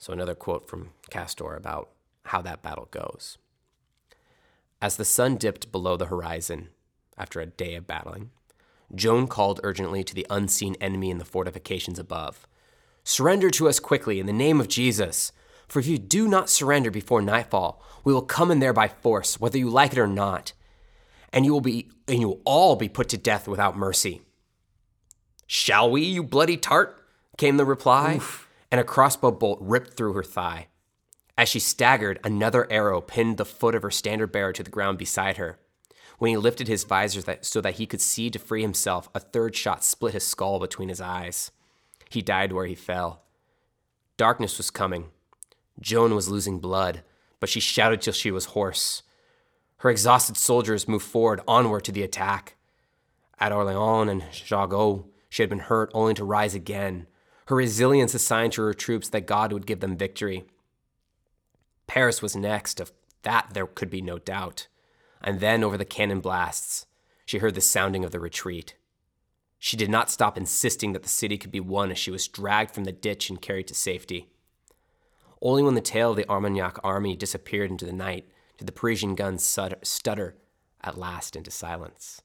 So, 0.00 0.12
another 0.12 0.34
quote 0.34 0.68
from 0.68 0.90
Castor 1.10 1.54
about 1.54 1.90
how 2.24 2.42
that 2.42 2.62
battle 2.62 2.88
goes. 2.90 3.38
As 4.82 4.96
the 4.96 5.04
sun 5.04 5.36
dipped 5.36 5.70
below 5.70 5.96
the 5.96 6.06
horizon 6.06 6.70
after 7.16 7.38
a 7.38 7.46
day 7.46 7.76
of 7.76 7.86
battling, 7.86 8.30
Joan 8.92 9.28
called 9.28 9.60
urgently 9.62 10.02
to 10.02 10.14
the 10.14 10.26
unseen 10.28 10.74
enemy 10.80 11.10
in 11.10 11.18
the 11.18 11.24
fortifications 11.24 12.00
above 12.00 12.48
Surrender 13.04 13.50
to 13.50 13.68
us 13.68 13.80
quickly 13.80 14.20
in 14.20 14.26
the 14.26 14.32
name 14.32 14.60
of 14.60 14.68
Jesus. 14.68 15.32
For 15.68 15.78
if 15.78 15.86
you 15.86 15.98
do 15.98 16.28
not 16.28 16.50
surrender 16.50 16.90
before 16.90 17.22
nightfall, 17.22 17.82
we 18.04 18.12
will 18.12 18.22
come 18.22 18.50
in 18.50 18.60
there 18.60 18.72
by 18.72 18.88
force, 18.88 19.40
whether 19.40 19.58
you 19.58 19.70
like 19.70 19.92
it 19.92 19.98
or 19.98 20.06
not, 20.06 20.52
and 21.32 21.44
you 21.44 21.52
will 21.52 21.60
be 21.60 21.90
and 22.08 22.20
you 22.20 22.28
will 22.28 22.40
all 22.44 22.76
be 22.76 22.88
put 22.88 23.08
to 23.10 23.16
death 23.16 23.46
without 23.46 23.76
mercy. 23.76 24.22
Shall 25.46 25.90
we, 25.90 26.02
you 26.02 26.22
bloody 26.22 26.56
tart? 26.56 26.96
came 27.36 27.56
the 27.56 27.64
reply, 27.64 28.20
and 28.70 28.80
a 28.80 28.84
crossbow 28.84 29.30
bolt 29.30 29.58
ripped 29.60 29.94
through 29.94 30.12
her 30.12 30.22
thigh. 30.22 30.68
As 31.36 31.48
she 31.48 31.58
staggered, 31.58 32.20
another 32.22 32.70
arrow 32.70 33.00
pinned 33.00 33.36
the 33.36 33.44
foot 33.44 33.74
of 33.74 33.82
her 33.82 33.90
standard 33.90 34.30
bearer 34.30 34.52
to 34.52 34.62
the 34.62 34.70
ground 34.70 34.98
beside 34.98 35.38
her. 35.38 35.58
When 36.18 36.30
he 36.30 36.36
lifted 36.36 36.68
his 36.68 36.84
visor 36.84 37.22
that, 37.22 37.46
so 37.46 37.62
that 37.62 37.76
he 37.76 37.86
could 37.86 38.02
see 38.02 38.28
to 38.30 38.38
free 38.38 38.60
himself, 38.60 39.08
a 39.14 39.20
third 39.20 39.56
shot 39.56 39.82
split 39.82 40.12
his 40.12 40.26
skull 40.26 40.58
between 40.58 40.90
his 40.90 41.00
eyes. 41.00 41.50
He 42.10 42.20
died 42.20 42.52
where 42.52 42.66
he 42.66 42.74
fell. 42.74 43.22
Darkness 44.18 44.58
was 44.58 44.70
coming. 44.70 45.06
Joan 45.80 46.14
was 46.14 46.28
losing 46.28 46.58
blood, 46.58 47.02
but 47.38 47.48
she 47.48 47.60
shouted 47.60 48.02
till 48.02 48.12
she 48.12 48.30
was 48.30 48.46
hoarse. 48.46 49.02
Her 49.78 49.88
exhausted 49.88 50.36
soldiers 50.36 50.86
moved 50.86 51.06
forward 51.06 51.40
onward 51.48 51.84
to 51.84 51.92
the 51.92 52.02
attack. 52.02 52.56
At 53.38 53.52
Orleans 53.52 54.10
and 54.10 54.22
Jargeau, 54.30 55.06
she 55.30 55.42
had 55.42 55.48
been 55.48 55.60
hurt 55.60 55.90
only 55.94 56.12
to 56.12 56.24
rise 56.24 56.54
again. 56.54 57.06
Her 57.50 57.56
resilience 57.56 58.14
assigned 58.14 58.52
to 58.52 58.62
her 58.62 58.72
troops 58.72 59.08
that 59.08 59.26
God 59.26 59.52
would 59.52 59.66
give 59.66 59.80
them 59.80 59.96
victory. 59.96 60.44
Paris 61.88 62.22
was 62.22 62.36
next, 62.36 62.78
of 62.78 62.92
that 63.22 63.48
there 63.54 63.66
could 63.66 63.90
be 63.90 64.00
no 64.00 64.20
doubt. 64.20 64.68
And 65.20 65.40
then 65.40 65.64
over 65.64 65.76
the 65.76 65.84
cannon 65.84 66.20
blasts, 66.20 66.86
she 67.26 67.38
heard 67.38 67.56
the 67.56 67.60
sounding 67.60 68.04
of 68.04 68.12
the 68.12 68.20
retreat. 68.20 68.76
She 69.58 69.76
did 69.76 69.90
not 69.90 70.10
stop 70.10 70.38
insisting 70.38 70.92
that 70.92 71.02
the 71.02 71.08
city 71.08 71.36
could 71.36 71.50
be 71.50 71.58
won 71.58 71.90
as 71.90 71.98
she 71.98 72.12
was 72.12 72.28
dragged 72.28 72.72
from 72.72 72.84
the 72.84 72.92
ditch 72.92 73.28
and 73.28 73.42
carried 73.42 73.66
to 73.66 73.74
safety. 73.74 74.28
Only 75.42 75.64
when 75.64 75.74
the 75.74 75.80
tail 75.80 76.10
of 76.10 76.16
the 76.16 76.30
Armagnac 76.30 76.78
army 76.84 77.16
disappeared 77.16 77.72
into 77.72 77.84
the 77.84 77.92
night 77.92 78.30
did 78.58 78.68
the 78.68 78.72
Parisian 78.72 79.16
guns 79.16 79.42
stutter 79.42 80.36
at 80.82 80.96
last 80.96 81.34
into 81.34 81.50
silence. 81.50 82.22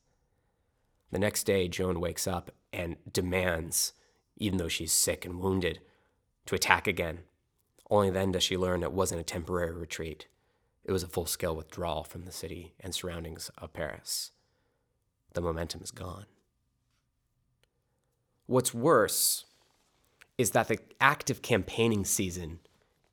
The 1.09 1.17
next 1.17 1.45
day, 1.45 1.67
Joan 1.67 1.99
wakes 1.99 2.27
up 2.27 2.51
and 2.71 2.97
demands, 3.11 3.93
even 4.37 4.57
though 4.57 4.67
she's 4.67 4.91
sick 4.91 5.25
and 5.25 5.39
wounded, 5.39 5.79
to 6.45 6.55
attack 6.55 6.87
again. 6.87 7.19
Only 7.89 8.09
then 8.09 8.31
does 8.31 8.43
she 8.43 8.57
learn 8.57 8.83
it 8.83 8.91
wasn't 8.91 9.21
a 9.21 9.23
temporary 9.23 9.71
retreat. 9.71 10.27
It 10.83 10.91
was 10.91 11.03
a 11.03 11.07
full 11.07 11.25
scale 11.25 11.55
withdrawal 11.55 12.03
from 12.03 12.25
the 12.25 12.31
city 12.31 12.73
and 12.79 12.93
surroundings 12.93 13.49
of 13.57 13.73
Paris. 13.73 14.31
The 15.33 15.41
momentum 15.41 15.81
is 15.81 15.91
gone. 15.91 16.25
What's 18.45 18.73
worse 18.73 19.45
is 20.37 20.51
that 20.51 20.67
the 20.67 20.79
active 21.01 21.41
campaigning 21.41 22.05
season 22.05 22.59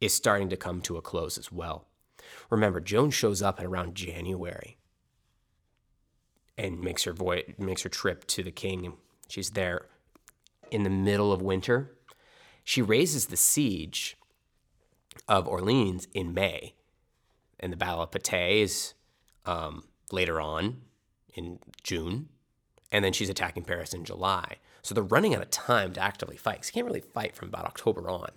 is 0.01 0.13
starting 0.13 0.49
to 0.51 0.57
come 0.57 0.83
to 0.83 0.97
a 0.97 1.03
close 1.03 1.39
as 1.39 1.51
well. 1.51 1.87
Remember, 2.51 2.81
Joan 2.81 3.11
shows 3.11 3.41
up 3.41 3.61
at 3.61 3.67
around 3.67 3.95
January 3.95 4.79
and 6.59 6.81
makes 6.81 7.05
her 7.05 7.13
voy- 7.13 7.55
makes 7.59 7.83
her 7.83 7.89
trip 7.89 8.27
to 8.27 8.43
the 8.43 8.51
king. 8.51 8.95
She's 9.29 9.51
there 9.51 9.87
in 10.73 10.83
the 10.83 10.91
middle 10.91 11.33
of 11.33 11.43
winter. 11.43 11.93
She 12.65 12.81
raises 12.81 13.27
the 13.27 13.37
siege 13.37 14.17
of 15.29 15.47
Orleans 15.47 16.09
in 16.15 16.33
May, 16.33 16.75
and 17.61 17.73
the 17.73 17.77
Battle 17.77 18.03
of 18.03 18.11
Patay 18.11 18.63
is 18.63 18.95
um, 19.45 19.85
later 20.11 20.41
on 20.41 20.83
in 21.35 21.59
June, 21.83 22.29
and 22.91 23.05
then 23.05 23.13
she's 23.13 23.29
attacking 23.29 23.65
Paris 23.65 23.93
in 23.93 24.05
July. 24.05 24.57
So 24.83 24.95
they're 24.95 25.05
running 25.05 25.35
out 25.35 25.43
of 25.43 25.51
time 25.51 25.93
to 25.93 26.01
actively 26.01 26.37
fight. 26.37 26.57
'cause 26.59 26.69
you 26.69 26.73
can't 26.73 26.87
really 26.87 27.01
fight 27.01 27.37
from 27.37 27.49
about 27.49 27.67
October 27.67 28.09
on. 28.09 28.31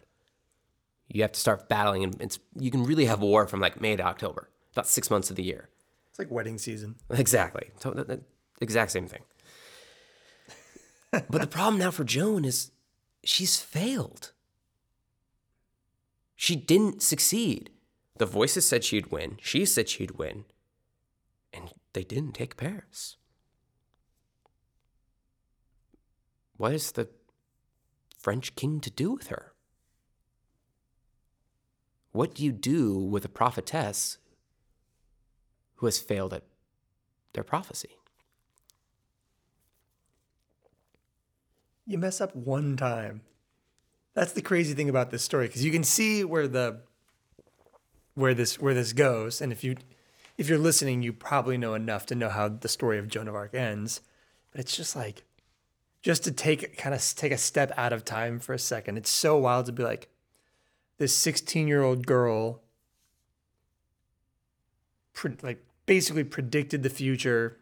You 1.08 1.22
have 1.22 1.32
to 1.34 1.40
start 1.40 1.70
battling, 1.70 2.04
and 2.04 2.22
it's 2.22 2.40
you 2.60 2.72
can 2.72 2.84
really 2.84 3.06
have 3.06 3.22
war 3.22 3.48
from 3.48 3.60
like 3.60 3.80
May 3.80 3.96
to 3.96 4.04
October, 4.04 4.50
about 4.74 4.88
six 4.88 5.10
months 5.10 5.30
of 5.30 5.36
the 5.36 5.44
year. 5.44 5.70
It's 6.10 6.20
like 6.20 6.32
wedding 6.32 6.58
season. 6.58 6.96
Exactly. 7.10 7.72
So 7.80 7.92
the, 7.92 8.04
the 8.04 8.22
exact 8.60 8.92
same 8.92 9.08
thing. 9.08 9.22
But 11.30 11.42
the 11.42 11.48
problem 11.48 11.80
now 11.80 11.92
for 11.92 12.04
Joan 12.04 12.46
is 12.46 12.72
she's 13.24 13.60
failed. 13.60 14.32
She 16.36 16.56
didn't 16.56 17.02
succeed. 17.02 17.70
The 18.18 18.26
voices 18.26 18.68
said 18.68 18.84
she'd 18.84 19.12
win. 19.12 19.38
She 19.42 19.66
said 19.66 19.90
she'd 19.90 20.12
win. 20.12 20.46
And 21.54 21.74
they 21.94 22.04
didn't 22.04 22.34
take 22.34 22.58
Paris. 22.58 23.18
What 26.58 26.74
is 26.74 26.92
the 26.92 27.10
French 28.18 28.56
king 28.56 28.80
to 28.82 28.90
do 28.90 29.12
with 29.12 29.28
her? 29.28 29.54
What 32.12 32.34
do 32.34 32.44
you 32.46 32.54
do 32.54 32.98
with 32.98 33.26
a 33.26 33.30
prophetess 33.30 34.18
who 35.76 35.86
has 35.86 36.00
failed 36.00 36.34
at 36.34 36.44
their 37.34 37.44
prophecy? 37.44 37.98
You 41.88 41.98
mess 42.00 42.20
up 42.20 42.36
one 42.36 42.78
time, 42.78 43.22
That's 44.16 44.32
the 44.32 44.42
crazy 44.42 44.74
thing 44.74 44.90
about 44.90 45.12
this 45.12 45.24
story 45.24 45.48
because 45.48 45.64
you 45.64 45.72
can 45.72 45.84
see 45.84 46.24
where 46.24 46.48
the 46.48 46.82
where 48.16 48.34
this 48.34 48.60
where 48.60 48.74
this 48.74 48.94
goes, 48.94 49.42
and 49.42 49.52
if 49.52 49.64
you 49.64 49.76
if 50.38 50.50
you're 50.50 50.58
listening, 50.58 51.04
you 51.04 51.14
probably 51.14 51.58
know 51.58 51.76
enough 51.76 52.06
to 52.08 52.16
know 52.16 52.30
how 52.30 52.48
the 52.48 52.68
story 52.68 52.98
of 52.98 53.08
Joan 53.08 53.28
of 53.28 53.36
Arc 53.36 53.54
ends. 53.54 54.02
But 54.52 54.62
it's 54.62 54.76
just 54.76 54.96
like 54.96 55.24
just 56.02 56.24
to 56.24 56.32
take 56.32 56.78
kind 56.78 56.96
of 56.96 57.04
take 57.16 57.32
a 57.32 57.38
step 57.38 57.72
out 57.78 57.94
of 57.94 58.04
time 58.04 58.40
for 58.40 58.54
a 58.54 58.60
second. 58.60 58.98
It's 58.98 59.12
so 59.12 59.38
wild 59.38 59.68
to 59.68 59.72
be 59.72 59.84
like 59.84 60.10
this 60.98 61.14
16 61.16 61.68
year 61.68 61.84
old 61.84 62.08
girl, 62.08 62.64
pre- 65.14 65.38
like 65.44 65.64
basically 65.86 66.24
predicted 66.24 66.82
the 66.82 66.90
future 66.90 67.60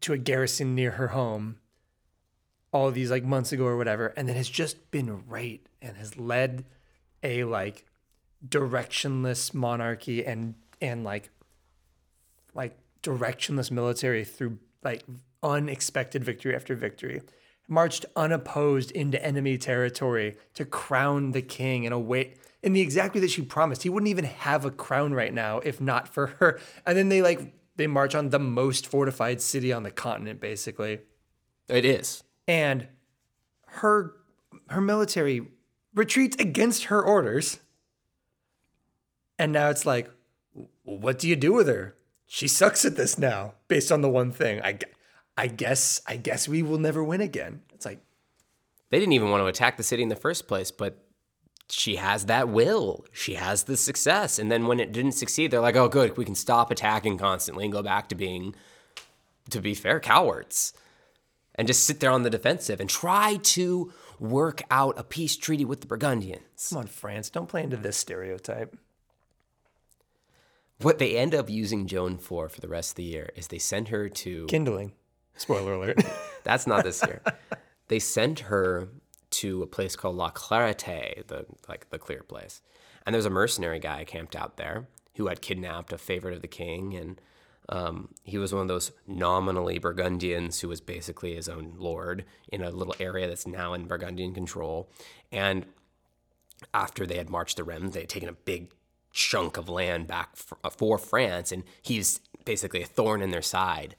to 0.00 0.12
a 0.12 0.18
garrison 0.18 0.74
near 0.74 0.92
her 0.92 1.08
home 1.08 1.56
all 2.74 2.90
these 2.90 3.10
like 3.10 3.24
months 3.24 3.52
ago 3.52 3.64
or 3.64 3.76
whatever, 3.76 4.12
and 4.16 4.28
then 4.28 4.34
has 4.34 4.48
just 4.48 4.90
been 4.90 5.24
right 5.28 5.64
and 5.80 5.96
has 5.96 6.18
led 6.18 6.64
a 7.22 7.44
like 7.44 7.86
directionless 8.46 9.54
monarchy 9.54 10.26
and 10.26 10.54
and 10.82 11.04
like 11.04 11.30
like 12.52 12.76
directionless 13.02 13.70
military 13.70 14.24
through 14.24 14.58
like 14.82 15.04
unexpected 15.42 16.24
victory 16.24 16.54
after 16.54 16.74
victory. 16.74 17.22
Marched 17.68 18.04
unopposed 18.16 18.90
into 18.90 19.24
enemy 19.24 19.56
territory 19.56 20.36
to 20.54 20.66
crown 20.66 21.30
the 21.30 21.40
king 21.40 21.84
in 21.84 21.92
a 21.92 21.98
way 21.98 22.34
in 22.62 22.72
the 22.72 22.80
exact 22.80 23.14
way 23.14 23.20
that 23.20 23.30
she 23.30 23.42
promised. 23.42 23.84
He 23.84 23.88
wouldn't 23.88 24.10
even 24.10 24.24
have 24.24 24.64
a 24.64 24.70
crown 24.70 25.14
right 25.14 25.32
now 25.32 25.60
if 25.60 25.80
not 25.80 26.08
for 26.08 26.26
her. 26.26 26.58
And 26.84 26.98
then 26.98 27.08
they 27.08 27.22
like 27.22 27.54
they 27.76 27.86
march 27.86 28.16
on 28.16 28.30
the 28.30 28.40
most 28.40 28.84
fortified 28.88 29.40
city 29.40 29.72
on 29.72 29.84
the 29.84 29.92
continent 29.92 30.40
basically. 30.40 30.98
It 31.68 31.84
is. 31.84 32.24
And 32.46 32.88
her 33.66 34.12
her 34.68 34.80
military 34.80 35.48
retreats 35.94 36.36
against 36.38 36.84
her 36.84 37.02
orders 37.02 37.60
and 39.38 39.52
now 39.52 39.68
it's 39.70 39.84
like 39.86 40.10
what 40.84 41.18
do 41.18 41.28
you 41.28 41.36
do 41.36 41.52
with 41.52 41.66
her 41.66 41.96
she 42.26 42.48
sucks 42.48 42.84
at 42.84 42.96
this 42.96 43.18
now 43.18 43.54
based 43.68 43.90
on 43.92 44.00
the 44.00 44.08
one 44.08 44.30
thing 44.30 44.60
i, 44.62 44.78
I 45.36 45.46
guess 45.48 46.00
i 46.06 46.16
guess 46.16 46.48
we 46.48 46.62
will 46.62 46.78
never 46.78 47.02
win 47.02 47.20
again 47.20 47.62
it's 47.72 47.84
like 47.86 48.00
They 48.90 49.00
didn't 49.00 49.14
even 49.14 49.30
want 49.30 49.42
to 49.42 49.46
attack 49.46 49.76
the 49.76 49.82
city 49.82 50.02
in 50.02 50.08
the 50.08 50.16
first 50.16 50.46
place, 50.46 50.70
but 50.70 51.04
she 51.68 51.96
has 51.96 52.26
that 52.26 52.48
will. 52.48 53.04
She 53.12 53.34
has 53.34 53.64
the 53.64 53.76
success. 53.76 54.38
And 54.38 54.52
then 54.52 54.66
when 54.66 54.78
it 54.78 54.92
didn't 54.92 55.12
succeed, 55.12 55.50
they're 55.50 55.60
like, 55.60 55.74
oh, 55.76 55.88
good, 55.88 56.16
we 56.16 56.24
can 56.24 56.34
stop 56.36 56.70
attacking 56.70 57.18
constantly 57.18 57.64
and 57.64 57.72
go 57.72 57.82
back 57.82 58.08
to 58.10 58.14
being, 58.14 58.54
to 59.50 59.60
be 59.60 59.74
fair, 59.74 59.98
cowards. 59.98 60.72
And 61.56 61.68
just 61.68 61.84
sit 61.84 62.00
there 62.00 62.10
on 62.10 62.22
the 62.22 62.30
defensive 62.30 62.80
and 62.80 62.90
try 62.90 63.36
to 63.36 63.92
work 64.18 64.62
out 64.70 64.98
a 64.98 65.04
peace 65.04 65.36
treaty 65.36 65.64
with 65.64 65.80
the 65.80 65.86
Burgundians. 65.86 66.68
come 66.70 66.78
on 66.78 66.86
france 66.86 67.30
don't 67.30 67.48
play 67.48 67.62
into 67.62 67.76
this 67.76 67.96
stereotype 67.96 68.76
What 70.80 70.98
they 70.98 71.16
end 71.16 71.34
up 71.34 71.48
using 71.48 71.86
Joan 71.86 72.18
for 72.18 72.48
for 72.48 72.60
the 72.60 72.68
rest 72.68 72.92
of 72.92 72.96
the 72.96 73.04
year 73.04 73.30
is 73.36 73.48
they 73.48 73.58
send 73.58 73.88
her 73.88 74.08
to. 74.08 74.46
kindling 74.46 74.92
spoiler 75.36 75.74
alert 75.74 75.98
That's 76.44 76.66
not 76.66 76.84
this 76.84 77.02
year. 77.06 77.22
they 77.88 77.98
sent 77.98 78.40
her 78.40 78.88
to 79.30 79.62
a 79.62 79.66
place 79.66 79.96
called 79.96 80.16
La 80.16 80.30
Clarite, 80.30 81.26
the 81.26 81.46
like 81.68 81.90
the 81.90 81.98
clear 81.98 82.22
place. 82.22 82.60
And 83.04 83.14
there's 83.14 83.26
a 83.26 83.30
mercenary 83.30 83.78
guy 83.80 84.04
camped 84.04 84.36
out 84.36 84.56
there 84.56 84.86
who 85.16 85.26
had 85.28 85.40
kidnapped 85.40 85.92
a 85.92 85.98
favorite 85.98 86.34
of 86.34 86.42
the 86.42 86.48
king, 86.48 86.94
and 86.94 87.20
um, 87.68 88.08
he 88.24 88.38
was 88.38 88.52
one 88.52 88.62
of 88.62 88.68
those 88.68 88.92
nominally 89.06 89.78
Burgundians 89.78 90.60
who 90.60 90.68
was 90.68 90.80
basically 90.80 91.34
his 91.34 91.48
own 91.48 91.74
lord 91.76 92.24
in 92.48 92.62
a 92.62 92.70
little 92.70 92.94
area 93.00 93.26
that's 93.26 93.46
now 93.46 93.72
in 93.72 93.86
Burgundian 93.86 94.34
control. 94.34 94.90
And 95.32 95.66
after 96.72 97.06
they 97.06 97.16
had 97.16 97.30
marched 97.30 97.56
the 97.56 97.64
Rem, 97.64 97.88
they 97.90 98.00
had 98.00 98.08
taken 98.08 98.28
a 98.28 98.34
big 98.34 98.72
chunk 99.12 99.56
of 99.56 99.68
land 99.68 100.06
back 100.06 100.30
f- 100.34 100.52
uh, 100.62 100.70
for 100.70 100.98
France, 100.98 101.52
and 101.52 101.64
he's 101.82 102.20
basically 102.44 102.82
a 102.82 102.86
thorn 102.86 103.22
in 103.22 103.30
their 103.30 103.42
side 103.42 103.96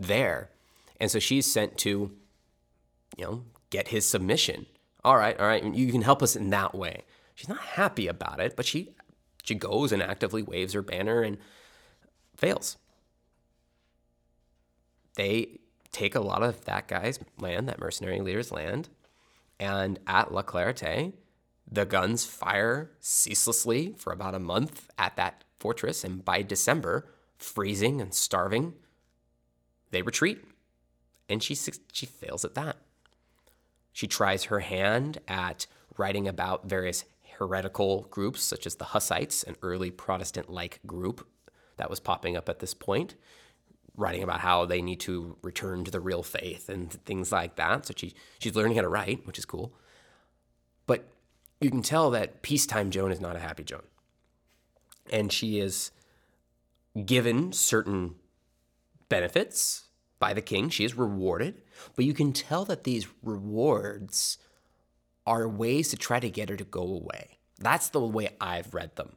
there. 0.00 0.50
And 1.00 1.10
so 1.10 1.18
she's 1.18 1.50
sent 1.50 1.78
to, 1.78 2.12
you 3.16 3.24
know, 3.24 3.44
get 3.70 3.88
his 3.88 4.08
submission. 4.08 4.66
All 5.04 5.16
right, 5.16 5.38
all 5.38 5.46
right, 5.46 5.62
you 5.62 5.92
can 5.92 6.02
help 6.02 6.22
us 6.22 6.34
in 6.34 6.50
that 6.50 6.74
way. 6.74 7.02
She's 7.34 7.48
not 7.48 7.58
happy 7.58 8.06
about 8.06 8.40
it, 8.40 8.56
but 8.56 8.64
she 8.64 8.94
she 9.42 9.54
goes 9.54 9.92
and 9.92 10.02
actively 10.02 10.42
waves 10.42 10.72
her 10.72 10.82
banner 10.82 11.22
and 11.22 11.36
fails. 12.36 12.78
They 15.16 15.60
take 15.92 16.14
a 16.14 16.20
lot 16.20 16.42
of 16.42 16.64
that 16.64 16.88
guy's 16.88 17.18
land, 17.38 17.68
that 17.68 17.78
mercenary 17.78 18.20
leader's 18.20 18.50
land, 18.50 18.88
and 19.60 19.98
at 20.06 20.32
La 20.32 20.42
Clarite, 20.42 21.12
the 21.70 21.86
guns 21.86 22.24
fire 22.24 22.90
ceaselessly 23.00 23.94
for 23.96 24.12
about 24.12 24.34
a 24.34 24.40
month 24.40 24.90
at 24.98 25.16
that 25.16 25.44
fortress, 25.58 26.04
and 26.04 26.24
by 26.24 26.42
December, 26.42 27.08
freezing 27.38 28.00
and 28.00 28.12
starving, 28.12 28.74
they 29.90 30.02
retreat. 30.02 30.44
And 31.28 31.42
she 31.42 31.54
she 31.54 32.06
fails 32.06 32.44
at 32.44 32.54
that. 32.54 32.76
She 33.92 34.06
tries 34.06 34.44
her 34.44 34.60
hand 34.60 35.18
at 35.28 35.66
writing 35.96 36.28
about 36.28 36.68
various 36.68 37.04
heretical 37.38 38.02
groups, 38.10 38.42
such 38.42 38.66
as 38.66 38.74
the 38.74 38.86
Hussites, 38.86 39.42
an 39.44 39.56
early 39.62 39.90
Protestant 39.90 40.50
like 40.50 40.80
group 40.86 41.26
that 41.76 41.88
was 41.88 42.00
popping 42.00 42.36
up 42.36 42.48
at 42.48 42.58
this 42.58 42.74
point, 42.74 43.14
writing 43.96 44.22
about 44.22 44.40
how 44.40 44.64
they 44.64 44.82
need 44.82 45.00
to 45.00 45.36
return 45.42 45.84
to 45.84 45.90
the 45.90 46.00
real 46.00 46.22
faith 46.22 46.68
and 46.68 46.92
things 47.04 47.30
like 47.30 47.56
that. 47.56 47.86
So 47.86 47.94
she, 47.96 48.14
she's 48.38 48.56
learning 48.56 48.76
how 48.76 48.82
to 48.82 48.88
write, 48.88 49.26
which 49.26 49.38
is 49.38 49.44
cool. 49.44 49.74
But 50.86 51.08
you 51.60 51.70
can 51.70 51.82
tell 51.82 52.10
that 52.10 52.42
peacetime 52.42 52.90
Joan 52.90 53.12
is 53.12 53.20
not 53.20 53.36
a 53.36 53.40
happy 53.40 53.62
Joan. 53.62 53.82
And 55.10 55.32
she 55.32 55.60
is 55.60 55.90
given 57.04 57.52
certain 57.52 58.16
benefits 59.08 59.84
by 60.18 60.32
the 60.32 60.42
king. 60.42 60.70
She 60.70 60.84
is 60.84 60.96
rewarded, 60.96 61.62
but 61.94 62.04
you 62.04 62.14
can 62.14 62.32
tell 62.32 62.64
that 62.64 62.84
these 62.84 63.06
rewards 63.22 64.38
are 65.26 65.48
ways 65.48 65.88
to 65.88 65.96
try 65.96 66.20
to 66.20 66.30
get 66.30 66.48
her 66.48 66.56
to 66.56 66.64
go 66.64 66.82
away. 66.82 67.38
That's 67.58 67.88
the 67.88 68.00
way 68.00 68.30
I've 68.40 68.74
read 68.74 68.96
them. 68.96 69.16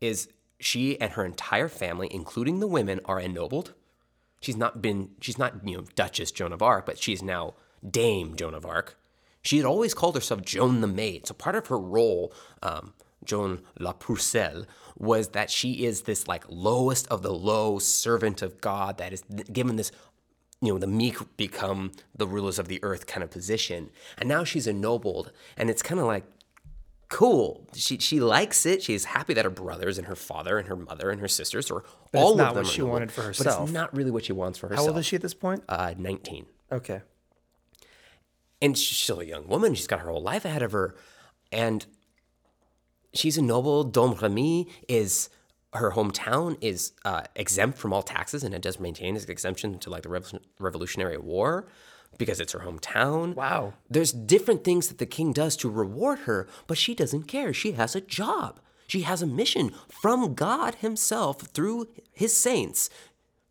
Is 0.00 0.28
she 0.58 1.00
and 1.00 1.12
her 1.12 1.24
entire 1.24 1.68
family, 1.68 2.08
including 2.10 2.60
the 2.60 2.66
women, 2.66 3.00
are 3.04 3.20
ennobled. 3.20 3.74
She's 4.40 4.56
not 4.56 4.80
been 4.80 5.10
she's 5.20 5.38
not, 5.38 5.66
you 5.66 5.76
know, 5.76 5.84
Duchess 5.94 6.32
Joan 6.32 6.52
of 6.52 6.62
Arc, 6.62 6.86
but 6.86 6.98
she's 6.98 7.22
now 7.22 7.54
Dame 7.88 8.36
Joan 8.36 8.54
of 8.54 8.64
Arc. 8.64 8.96
She 9.42 9.56
had 9.56 9.66
always 9.66 9.94
called 9.94 10.14
herself 10.14 10.42
Joan 10.42 10.80
the 10.80 10.86
Maid. 10.86 11.26
So 11.26 11.34
part 11.34 11.56
of 11.56 11.68
her 11.68 11.78
role, 11.78 12.32
um, 12.62 12.92
Joan 13.24 13.62
La 13.78 13.92
Pucelle, 13.92 14.66
was 14.98 15.28
that 15.28 15.50
she 15.50 15.84
is 15.84 16.02
this 16.02 16.28
like 16.28 16.44
lowest 16.48 17.06
of 17.08 17.22
the 17.22 17.32
low 17.32 17.78
servant 17.78 18.42
of 18.42 18.60
God 18.60 18.98
that 18.98 19.12
is 19.12 19.22
given 19.52 19.76
this 19.76 19.92
you 20.62 20.72
know, 20.72 20.78
the 20.78 20.86
meek 20.86 21.16
become 21.36 21.92
the 22.14 22.26
rulers 22.26 22.58
of 22.58 22.68
the 22.68 22.80
earth 22.82 23.06
kind 23.06 23.24
of 23.24 23.30
position. 23.30 23.90
And 24.18 24.28
now 24.28 24.44
she's 24.44 24.66
ennobled, 24.66 25.32
and 25.56 25.70
it's 25.70 25.82
kind 25.82 25.98
of 25.98 26.06
like 26.06 26.24
cool. 27.10 27.66
She 27.74 27.98
she 27.98 28.18
likes 28.20 28.64
it. 28.64 28.82
She's 28.82 29.04
happy 29.04 29.34
that 29.34 29.44
her 29.44 29.50
brothers 29.50 29.98
and 29.98 30.06
her 30.06 30.14
father 30.16 30.56
and 30.58 30.66
her 30.68 30.76
mother 30.76 31.10
and 31.10 31.20
her 31.20 31.28
sisters 31.28 31.70
or 31.70 31.84
all 32.14 32.34
not 32.36 32.48
of 32.50 32.54
them 32.54 32.64
what 32.64 32.72
she 32.72 32.80
wanted 32.82 33.12
for 33.12 33.22
herself, 33.22 33.58
But 33.58 33.62
it's 33.64 33.72
not 33.72 33.94
really 33.94 34.10
what 34.10 34.24
she 34.24 34.32
wants 34.32 34.58
for 34.58 34.68
herself. 34.68 34.86
how 34.86 34.92
old 34.92 34.98
is 34.98 35.06
she 35.06 35.16
at 35.16 35.22
this 35.22 35.34
point 35.34 35.62
Uh, 35.68 35.92
19 35.98 36.46
okay 36.72 37.02
and 38.62 38.76
she's 38.78 38.98
still 38.98 39.20
a 39.20 39.24
young 39.24 39.46
woman. 39.48 39.74
She's 39.74 39.86
got 39.86 40.00
her 40.00 40.08
whole 40.10 40.22
life 40.22 40.44
ahead 40.44 40.62
of 40.62 40.72
her, 40.72 40.94
and 41.50 41.86
she's 43.14 43.38
a 43.38 43.42
noble. 43.42 43.90
Domremy 43.90 44.68
is 44.86 45.30
her 45.72 45.92
hometown 45.92 46.58
is 46.60 46.92
uh, 47.06 47.22
exempt 47.34 47.78
from 47.78 47.92
all 47.94 48.02
taxes, 48.02 48.44
and 48.44 48.54
it 48.54 48.60
does 48.60 48.78
maintain 48.78 49.16
its 49.16 49.24
exemption 49.26 49.78
to 49.78 49.88
like 49.88 50.02
the 50.02 50.40
Revolutionary 50.58 51.16
War 51.16 51.68
because 52.20 52.38
it's 52.38 52.52
her 52.52 52.60
hometown. 52.60 53.34
Wow. 53.34 53.72
There's 53.88 54.12
different 54.12 54.62
things 54.62 54.88
that 54.88 54.98
the 54.98 55.06
king 55.06 55.32
does 55.32 55.56
to 55.56 55.70
reward 55.70 56.20
her, 56.20 56.46
but 56.66 56.78
she 56.78 56.94
doesn't 56.94 57.24
care. 57.24 57.52
She 57.54 57.72
has 57.72 57.96
a 57.96 58.00
job. 58.00 58.60
She 58.86 59.00
has 59.02 59.22
a 59.22 59.26
mission 59.26 59.72
from 59.88 60.34
God 60.34 60.76
Himself 60.76 61.40
through 61.40 61.88
His 62.12 62.36
saints. 62.36 62.90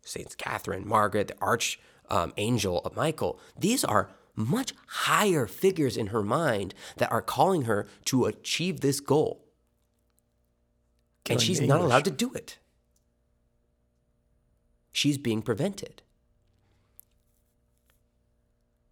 Saints 0.02 0.36
Catherine, 0.36 0.86
Margaret, 0.86 1.28
the 1.28 1.34
arch 1.42 1.80
um, 2.08 2.32
angel 2.36 2.78
of 2.84 2.96
Michael. 2.96 3.40
These 3.58 3.84
are 3.84 4.08
much 4.36 4.72
higher 4.86 5.46
figures 5.46 5.96
in 5.96 6.08
her 6.08 6.22
mind 6.22 6.72
that 6.96 7.10
are 7.10 7.20
calling 7.20 7.62
her 7.62 7.88
to 8.06 8.24
achieve 8.24 8.80
this 8.80 9.00
goal. 9.00 9.44
and 11.28 11.40
she's 11.40 11.60
not 11.60 11.80
allowed 11.80 12.04
to 12.04 12.10
do 12.10 12.32
it. 12.34 12.58
She's 14.92 15.18
being 15.18 15.42
prevented. 15.42 16.02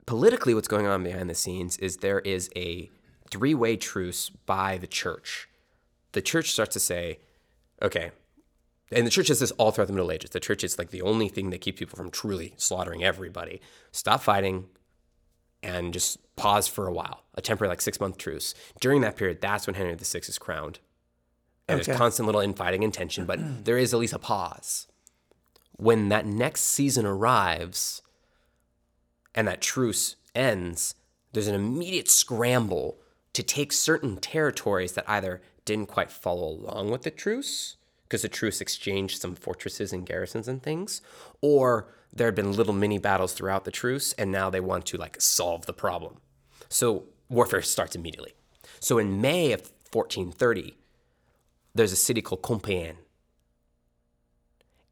Politically, 0.08 0.54
what's 0.54 0.68
going 0.68 0.86
on 0.86 1.04
behind 1.04 1.28
the 1.28 1.34
scenes 1.34 1.76
is 1.76 1.98
there 1.98 2.20
is 2.20 2.48
a 2.56 2.90
three 3.30 3.54
way 3.54 3.76
truce 3.76 4.30
by 4.30 4.78
the 4.78 4.86
church. 4.86 5.50
The 6.12 6.22
church 6.22 6.50
starts 6.50 6.72
to 6.72 6.80
say, 6.80 7.18
okay, 7.82 8.12
and 8.90 9.06
the 9.06 9.10
church 9.10 9.26
does 9.26 9.40
this 9.40 9.50
all 9.52 9.70
throughout 9.70 9.88
the 9.88 9.92
Middle 9.92 10.10
Ages. 10.10 10.30
The 10.30 10.40
church 10.40 10.64
is 10.64 10.78
like 10.78 10.88
the 10.92 11.02
only 11.02 11.28
thing 11.28 11.50
that 11.50 11.60
keeps 11.60 11.78
people 11.78 11.98
from 11.98 12.10
truly 12.10 12.54
slaughtering 12.56 13.04
everybody. 13.04 13.60
Stop 13.92 14.22
fighting. 14.22 14.66
and 15.62 15.92
just 15.92 16.18
pause 16.36 16.68
for 16.68 16.86
a 16.86 16.92
while, 16.92 17.24
a 17.34 17.42
temporary 17.42 17.68
like 17.68 17.80
six 17.82 18.00
month 18.00 18.16
truce. 18.16 18.54
During 18.80 19.00
that 19.02 19.16
period, 19.16 19.40
that's 19.42 19.66
when 19.66 19.74
Henry 19.74 19.94
VI 19.94 20.20
is 20.20 20.38
crowned. 20.38 20.78
And 21.68 21.80
Okay. 21.80 21.84
there's 21.86 21.98
constant 21.98 22.24
little 22.26 22.40
infighting 22.40 22.82
and 22.82 22.94
tension, 22.94 23.26
but 23.26 23.64
there 23.66 23.76
is 23.76 23.92
at 23.92 24.00
least 24.00 24.14
a 24.14 24.18
pause. 24.18 24.86
When 25.76 26.08
that 26.08 26.24
next 26.24 26.62
season 26.62 27.04
arrives 27.04 28.00
and 29.34 29.48
that 29.48 29.60
truce 29.60 30.16
ends, 30.34 30.94
there's 31.32 31.48
an 31.48 31.54
immediate 31.54 32.08
scramble 32.08 32.98
to 33.32 33.42
take 33.42 33.72
certain 33.72 34.16
territories 34.16 34.92
that 34.92 35.08
either 35.08 35.40
didn't 35.64 35.86
quite 35.86 36.10
follow 36.10 36.48
along 36.48 36.90
with 36.90 37.02
the 37.02 37.10
truce, 37.10 37.76
because 38.04 38.22
the 38.22 38.28
truce 38.28 38.60
exchanged 38.60 39.20
some 39.20 39.34
fortresses 39.34 39.92
and 39.92 40.06
garrisons 40.06 40.48
and 40.48 40.62
things, 40.62 41.02
or 41.42 41.88
there 42.12 42.26
had 42.26 42.34
been 42.34 42.52
little 42.52 42.72
mini 42.72 42.98
battles 42.98 43.34
throughout 43.34 43.64
the 43.64 43.70
truce, 43.70 44.14
and 44.14 44.32
now 44.32 44.48
they 44.48 44.60
want 44.60 44.86
to 44.86 44.96
like 44.96 45.20
solve 45.20 45.66
the 45.66 45.74
problem. 45.74 46.16
So 46.70 47.04
warfare 47.28 47.62
starts 47.62 47.94
immediately. 47.94 48.32
So 48.80 48.98
in 48.98 49.20
May 49.20 49.52
of 49.52 49.60
1430, 49.92 50.76
there's 51.74 51.92
a 51.92 51.96
city 51.96 52.22
called 52.22 52.42
Compiègne. 52.42 52.96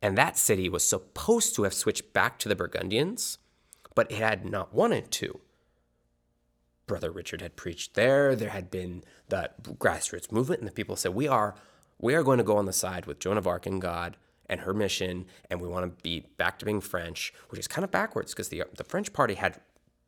And 0.02 0.16
that 0.16 0.36
city 0.36 0.68
was 0.68 0.86
supposed 0.86 1.54
to 1.56 1.62
have 1.62 1.74
switched 1.74 2.12
back 2.12 2.38
to 2.40 2.48
the 2.48 2.54
Burgundians, 2.54 3.38
but 3.96 4.12
it 4.12 4.18
had 4.18 4.44
not 4.44 4.72
wanted 4.72 5.10
to. 5.10 5.40
Brother 6.86 7.10
Richard 7.10 7.40
had 7.40 7.56
preached 7.56 7.94
there. 7.94 8.36
There 8.36 8.50
had 8.50 8.70
been 8.70 9.02
that 9.28 9.60
grassroots 9.64 10.30
movement, 10.30 10.60
and 10.60 10.68
the 10.68 10.72
people 10.72 10.94
said, 10.94 11.14
"We 11.14 11.26
are, 11.26 11.56
we 11.98 12.14
are 12.14 12.22
going 12.22 12.38
to 12.38 12.44
go 12.44 12.58
on 12.58 12.66
the 12.66 12.72
side 12.72 13.06
with 13.06 13.18
Joan 13.18 13.38
of 13.38 13.48
Arc 13.48 13.66
and 13.66 13.82
God 13.82 14.16
and 14.48 14.60
her 14.60 14.72
mission, 14.72 15.26
and 15.50 15.60
we 15.60 15.66
want 15.66 15.84
to 15.84 16.02
be 16.02 16.20
back 16.36 16.60
to 16.60 16.64
being 16.64 16.80
French," 16.80 17.34
which 17.48 17.58
is 17.58 17.66
kind 17.66 17.84
of 17.84 17.90
backwards 17.90 18.32
because 18.32 18.50
the 18.50 18.62
the 18.76 18.84
French 18.84 19.12
party 19.12 19.34
had 19.34 19.60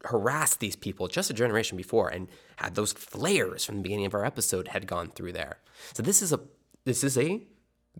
harassed 0.04 0.60
these 0.60 0.76
people 0.76 1.08
just 1.08 1.28
a 1.28 1.34
generation 1.34 1.76
before 1.76 2.08
and 2.08 2.28
had 2.56 2.76
those 2.76 2.92
flares 2.92 3.64
from 3.64 3.76
the 3.76 3.82
beginning 3.82 4.06
of 4.06 4.14
our 4.14 4.24
episode 4.24 4.68
had 4.68 4.86
gone 4.86 5.08
through 5.08 5.32
there. 5.32 5.58
So 5.92 6.04
this 6.04 6.22
is 6.22 6.32
a 6.32 6.38
this 6.84 7.02
is 7.02 7.18
a 7.18 7.42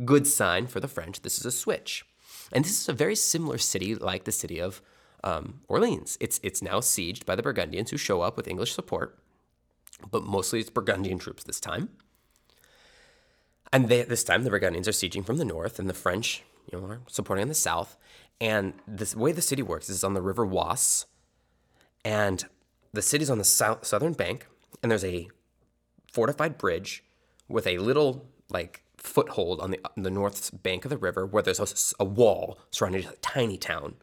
good 0.04 0.28
sign 0.28 0.68
for 0.68 0.78
the 0.78 0.86
French. 0.86 1.22
This 1.22 1.38
is 1.38 1.46
a 1.46 1.50
switch, 1.50 2.04
and 2.52 2.64
this 2.64 2.80
is 2.80 2.88
a 2.88 2.92
very 2.92 3.16
similar 3.16 3.58
city 3.58 3.96
like 3.96 4.22
the 4.22 4.30
city 4.30 4.60
of 4.60 4.80
um, 5.24 5.60
Orleans. 5.68 6.16
It's 6.20 6.40
it's 6.42 6.62
now 6.62 6.80
sieged 6.80 7.26
by 7.26 7.36
the 7.36 7.42
Burgundians 7.42 7.90
who 7.90 7.96
show 7.96 8.22
up 8.22 8.36
with 8.36 8.48
English 8.48 8.72
support, 8.72 9.18
but 10.10 10.22
mostly 10.22 10.60
it's 10.60 10.70
Burgundian 10.70 11.18
troops 11.18 11.44
this 11.44 11.60
time. 11.60 11.90
And 13.72 13.88
they, 13.88 14.02
this 14.02 14.24
time 14.24 14.44
the 14.44 14.50
Burgundians 14.50 14.88
are 14.88 14.92
sieging 14.92 15.26
from 15.26 15.36
the 15.36 15.44
north, 15.44 15.78
and 15.78 15.88
the 15.88 15.94
French, 15.94 16.42
you 16.70 16.80
know, 16.80 16.86
are 16.86 17.00
supporting 17.06 17.42
in 17.42 17.48
the 17.48 17.54
south. 17.54 17.96
And 18.40 18.74
this 18.86 19.16
way 19.16 19.32
the 19.32 19.42
city 19.42 19.62
works 19.62 19.88
is 19.88 20.04
on 20.04 20.14
the 20.14 20.22
River 20.22 20.46
Oise, 20.46 21.06
and 22.04 22.44
the 22.92 23.02
city's 23.02 23.30
on 23.30 23.38
the 23.38 23.44
south, 23.44 23.84
southern 23.86 24.12
bank, 24.12 24.46
and 24.82 24.90
there's 24.90 25.04
a 25.04 25.28
fortified 26.12 26.56
bridge 26.56 27.04
with 27.48 27.66
a 27.66 27.78
little 27.78 28.26
like 28.50 28.82
foothold 28.96 29.60
on 29.60 29.70
the, 29.70 29.80
on 29.96 30.02
the 30.02 30.10
north 30.10 30.50
bank 30.62 30.84
of 30.84 30.90
the 30.90 30.96
river 30.96 31.26
where 31.26 31.42
there's 31.42 31.94
a 32.00 32.04
wall 32.04 32.58
surrounding 32.70 33.04
a 33.04 33.12
tiny 33.20 33.56
town 33.56 33.94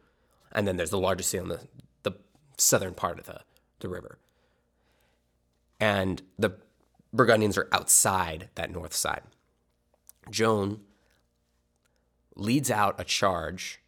and 0.52 0.66
then 0.66 0.76
there's 0.76 0.90
the 0.90 0.98
largest 0.98 1.30
city 1.30 1.42
on 1.42 1.48
the, 1.48 1.60
the 2.02 2.12
southern 2.56 2.94
part 2.94 3.18
of 3.18 3.26
the, 3.26 3.40
the 3.80 3.88
river 3.88 4.18
and 5.80 6.22
the 6.38 6.52
burgundians 7.12 7.56
are 7.56 7.68
outside 7.72 8.48
that 8.54 8.70
north 8.70 8.94
side 8.94 9.22
joan 10.30 10.80
leads 12.34 12.70
out 12.70 12.94
a 12.98 13.04
charge 13.04 13.80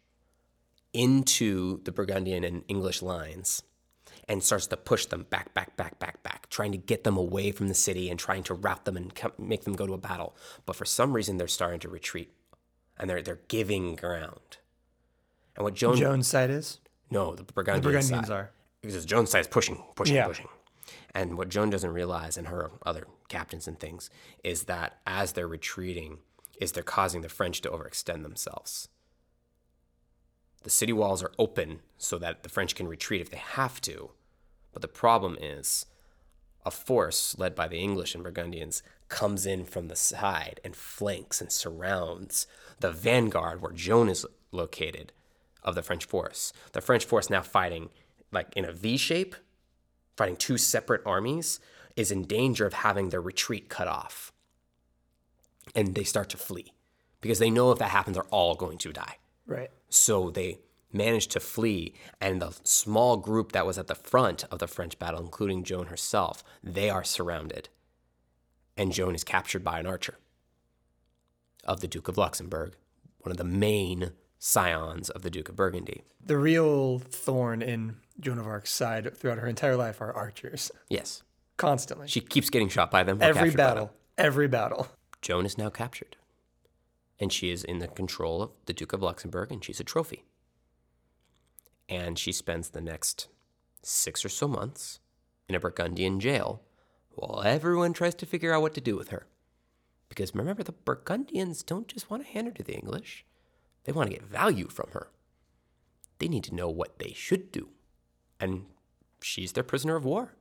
into 0.93 1.81
the 1.83 1.91
burgundian 1.91 2.43
and 2.43 2.63
english 2.67 3.01
lines 3.01 3.63
and 4.29 4.43
starts 4.43 4.67
to 4.67 4.77
push 4.77 5.07
them 5.07 5.25
back, 5.31 5.55
back, 5.55 5.75
back, 5.75 5.97
back, 5.97 6.21
back, 6.21 6.47
trying 6.51 6.71
to 6.71 6.77
get 6.77 7.03
them 7.03 7.17
away 7.17 7.51
from 7.51 7.67
the 7.67 7.73
city 7.73 8.09
and 8.11 8.19
trying 8.19 8.43
to 8.43 8.53
rout 8.53 8.85
them 8.85 8.95
and 8.95 9.11
make 9.39 9.63
them 9.63 9.73
go 9.73 9.87
to 9.87 9.93
a 9.93 9.97
battle. 9.97 10.35
But 10.67 10.75
for 10.75 10.85
some 10.85 11.13
reason, 11.13 11.37
they're 11.37 11.47
starting 11.47 11.79
to 11.79 11.89
retreat, 11.89 12.31
and 12.95 13.09
they're 13.09 13.23
they're 13.23 13.41
giving 13.47 13.95
ground. 13.95 14.58
And 15.59 15.65
what 15.65 15.73
Joan, 15.75 15.97
Joan's 15.97 16.27
side 16.27 16.49
is 16.49 16.79
no, 17.11 17.35
the 17.35 17.43
Burgundian 17.43 17.83
Burgundians 17.83 18.27
side, 18.27 18.31
are. 18.33 18.51
because 18.81 19.05
Joan's 19.05 19.29
side 19.29 19.41
is 19.41 19.47
pushing, 19.47 19.83
pushing, 19.95 20.15
Yeah. 20.15 20.25
pushing. 20.27 20.47
And 21.13 21.37
what 21.37 21.49
Joan 21.49 21.69
doesn't 21.69 21.91
realize, 21.91 22.37
and 22.37 22.47
her 22.47 22.71
other 22.85 23.05
captains 23.27 23.67
and 23.67 23.77
things, 23.79 24.09
is 24.43 24.63
that 24.63 24.99
as 25.05 25.33
they're 25.33 25.47
retreating, 25.49 26.19
is 26.61 26.71
they're 26.71 26.81
causing 26.83 27.21
the 27.21 27.29
French 27.29 27.59
to 27.61 27.69
overextend 27.69 28.23
themselves. 28.23 28.87
The 30.63 30.69
city 30.69 30.93
walls 30.93 31.21
are 31.23 31.31
open 31.37 31.79
so 31.97 32.17
that 32.19 32.43
the 32.43 32.49
French 32.49 32.73
can 32.75 32.87
retreat 32.87 33.21
if 33.21 33.29
they 33.29 33.37
have 33.37 33.81
to. 33.81 34.11
But 34.71 34.81
the 34.81 34.87
problem 34.87 35.37
is 35.41 35.85
a 36.65 36.71
force 36.71 37.37
led 37.37 37.53
by 37.55 37.67
the 37.67 37.79
English 37.79 38.13
and 38.15 38.23
Burgundians 38.23 38.81
comes 39.09 39.45
in 39.45 39.65
from 39.65 39.87
the 39.87 39.95
side 39.95 40.59
and 40.63 40.75
flanks 40.75 41.41
and 41.41 41.51
surrounds 41.51 42.45
the 42.79 42.91
vanguard 42.91 43.61
where 43.61 43.71
Joan 43.71 44.07
is 44.09 44.25
located 44.51 45.11
of 45.63 45.75
the 45.75 45.81
French 45.81 46.05
force. 46.05 46.53
The 46.73 46.81
French 46.81 47.05
force 47.05 47.29
now 47.29 47.41
fighting 47.41 47.89
like 48.31 48.47
in 48.55 48.65
a 48.65 48.71
V 48.71 48.97
shape, 48.97 49.35
fighting 50.15 50.35
two 50.35 50.57
separate 50.57 51.01
armies, 51.05 51.59
is 51.95 52.11
in 52.11 52.23
danger 52.23 52.65
of 52.65 52.73
having 52.73 53.09
their 53.09 53.21
retreat 53.21 53.69
cut 53.69 53.87
off. 53.87 54.31
And 55.75 55.95
they 55.95 56.03
start 56.03 56.29
to 56.29 56.37
flee 56.37 56.73
because 57.21 57.39
they 57.39 57.49
know 57.49 57.71
if 57.71 57.79
that 57.79 57.89
happens, 57.89 58.15
they're 58.15 58.23
all 58.25 58.55
going 58.55 58.77
to 58.79 58.93
die. 58.93 59.17
Right. 59.45 59.69
So 59.89 60.29
they 60.29 60.59
managed 60.91 61.31
to 61.31 61.39
flee, 61.39 61.93
and 62.19 62.41
the 62.41 62.55
small 62.63 63.17
group 63.17 63.51
that 63.51 63.65
was 63.65 63.77
at 63.77 63.87
the 63.87 63.95
front 63.95 64.45
of 64.45 64.59
the 64.59 64.67
French 64.67 64.97
battle, 64.97 65.21
including 65.21 65.63
Joan 65.63 65.87
herself, 65.87 66.43
they 66.63 66.89
are 66.89 67.03
surrounded. 67.03 67.69
And 68.75 68.91
Joan 68.91 69.13
is 69.13 69.23
captured 69.23 69.63
by 69.63 69.79
an 69.79 69.85
archer 69.85 70.17
of 71.63 71.81
the 71.81 71.87
Duke 71.87 72.07
of 72.07 72.17
Luxembourg, 72.17 72.75
one 73.19 73.31
of 73.31 73.37
the 73.37 73.43
main 73.43 74.11
scions 74.39 75.09
of 75.09 75.21
the 75.21 75.29
Duke 75.29 75.49
of 75.49 75.55
Burgundy. 75.55 76.01
The 76.25 76.37
real 76.37 76.97
thorn 76.99 77.61
in 77.61 77.97
Joan 78.19 78.39
of 78.39 78.47
Arc's 78.47 78.71
side 78.71 79.15
throughout 79.15 79.37
her 79.37 79.47
entire 79.47 79.75
life 79.75 80.01
are 80.01 80.11
archers. 80.13 80.71
Yes, 80.89 81.21
Constantly. 81.57 82.07
she 82.07 82.21
keeps 82.21 82.49
getting 82.49 82.69
shot 82.69 82.89
by 82.89 83.03
them. 83.03 83.19
every 83.21 83.41
by 83.41 83.47
them. 83.49 83.55
battle. 83.57 83.91
Every 84.17 84.47
battle. 84.47 84.87
Joan 85.21 85.45
is 85.45 85.57
now 85.57 85.69
captured. 85.69 86.15
And 87.19 87.31
she 87.33 87.51
is 87.51 87.63
in 87.65 87.79
the 87.79 87.87
control 87.89 88.41
of 88.41 88.51
the 88.65 88.73
Duke 88.73 88.93
of 88.93 89.01
Luxembourg, 89.01 89.51
and 89.51 89.63
she's 89.63 89.81
a 89.81 89.83
trophy. 89.83 90.23
And 91.89 92.17
she 92.17 92.31
spends 92.31 92.69
the 92.69 92.81
next 92.81 93.27
six 93.83 94.23
or 94.23 94.29
so 94.29 94.47
months 94.47 94.99
in 95.49 95.55
a 95.55 95.59
Burgundian 95.59 96.19
jail 96.19 96.61
while 97.09 97.41
everyone 97.41 97.91
tries 97.91 98.15
to 98.15 98.25
figure 98.25 98.53
out 98.53 98.61
what 98.61 98.73
to 98.75 98.81
do 98.81 98.95
with 98.95 99.09
her. 99.09 99.27
Because 100.07 100.33
remember, 100.33 100.63
the 100.63 100.71
Burgundians 100.71 101.61
don't 101.63 101.87
just 101.89 102.09
want 102.09 102.23
to 102.25 102.29
hand 102.31 102.47
her 102.47 102.53
to 102.53 102.63
the 102.63 102.73
English, 102.73 103.25
they 103.89 103.93
want 103.93 104.11
to 104.11 104.15
get 104.15 104.23
value 104.23 104.67
from 104.67 104.91
her. 104.91 105.07
They 106.19 106.27
need 106.27 106.43
to 106.43 106.53
know 106.53 106.69
what 106.69 106.99
they 106.99 107.11
should 107.11 107.51
do. 107.51 107.69
And 108.39 108.65
she's 109.19 109.53
their 109.53 109.63
prisoner 109.63 109.95
of 109.95 110.05
war. 110.05 110.35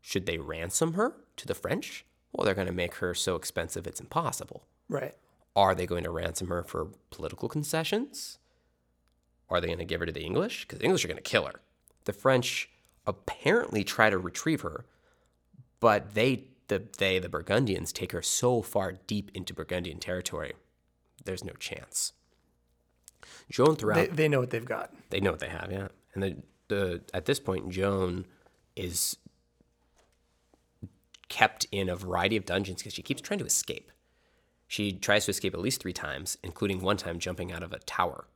Should 0.00 0.26
they 0.26 0.38
ransom 0.38 0.94
her 0.94 1.14
to 1.36 1.46
the 1.46 1.54
French? 1.54 2.04
Well, 2.32 2.44
they're 2.44 2.52
going 2.52 2.66
to 2.66 2.72
make 2.72 2.96
her 2.96 3.14
so 3.14 3.36
expensive 3.36 3.86
it's 3.86 4.00
impossible. 4.00 4.64
Right. 4.88 5.14
Are 5.54 5.76
they 5.76 5.86
going 5.86 6.02
to 6.02 6.10
ransom 6.10 6.48
her 6.48 6.64
for 6.64 6.86
political 7.10 7.48
concessions? 7.48 8.38
Are 9.48 9.60
they 9.60 9.68
going 9.68 9.78
to 9.78 9.84
give 9.84 10.00
her 10.00 10.06
to 10.06 10.12
the 10.12 10.24
English? 10.24 10.62
Because 10.62 10.80
the 10.80 10.86
English 10.86 11.04
are 11.04 11.08
going 11.08 11.16
to 11.16 11.22
kill 11.22 11.44
her. 11.44 11.60
The 12.06 12.12
French 12.12 12.70
apparently 13.06 13.84
try 13.84 14.10
to 14.10 14.18
retrieve 14.18 14.62
her, 14.62 14.84
but 15.78 16.14
they, 16.14 16.48
the, 16.66 16.82
they, 16.98 17.20
the 17.20 17.28
Burgundians, 17.28 17.92
take 17.92 18.10
her 18.10 18.20
so 18.20 18.62
far 18.62 18.94
deep 19.06 19.30
into 19.32 19.54
Burgundian 19.54 20.00
territory, 20.00 20.54
there's 21.24 21.44
no 21.44 21.52
chance. 21.52 22.14
Joan 23.50 23.76
throughout 23.76 23.96
They, 23.96 24.06
they 24.06 24.28
know 24.28 24.40
what 24.40 24.50
they've 24.50 24.64
got. 24.64 24.92
they 25.10 25.20
know 25.20 25.30
what 25.30 25.40
they 25.40 25.48
have, 25.48 25.70
yeah. 25.70 25.88
And 26.14 26.22
the 26.22 26.36
the 26.68 27.02
at 27.12 27.24
this 27.26 27.38
point, 27.40 27.68
Joan 27.70 28.26
is 28.76 29.16
kept 31.28 31.66
in 31.72 31.88
a 31.88 31.96
variety 31.96 32.36
of 32.36 32.44
dungeons 32.44 32.78
because 32.80 32.92
she 32.94 33.02
keeps 33.02 33.20
trying 33.22 33.38
to 33.40 33.46
escape. 33.46 33.90
She 34.66 34.92
tries 34.92 35.24
to 35.26 35.30
escape 35.30 35.54
at 35.54 35.60
least 35.60 35.80
three 35.80 35.92
times, 35.92 36.38
including 36.42 36.80
one 36.80 36.96
time 36.96 37.18
jumping 37.18 37.52
out 37.52 37.62
of 37.62 37.72
a 37.72 37.78
tower. 37.80 38.26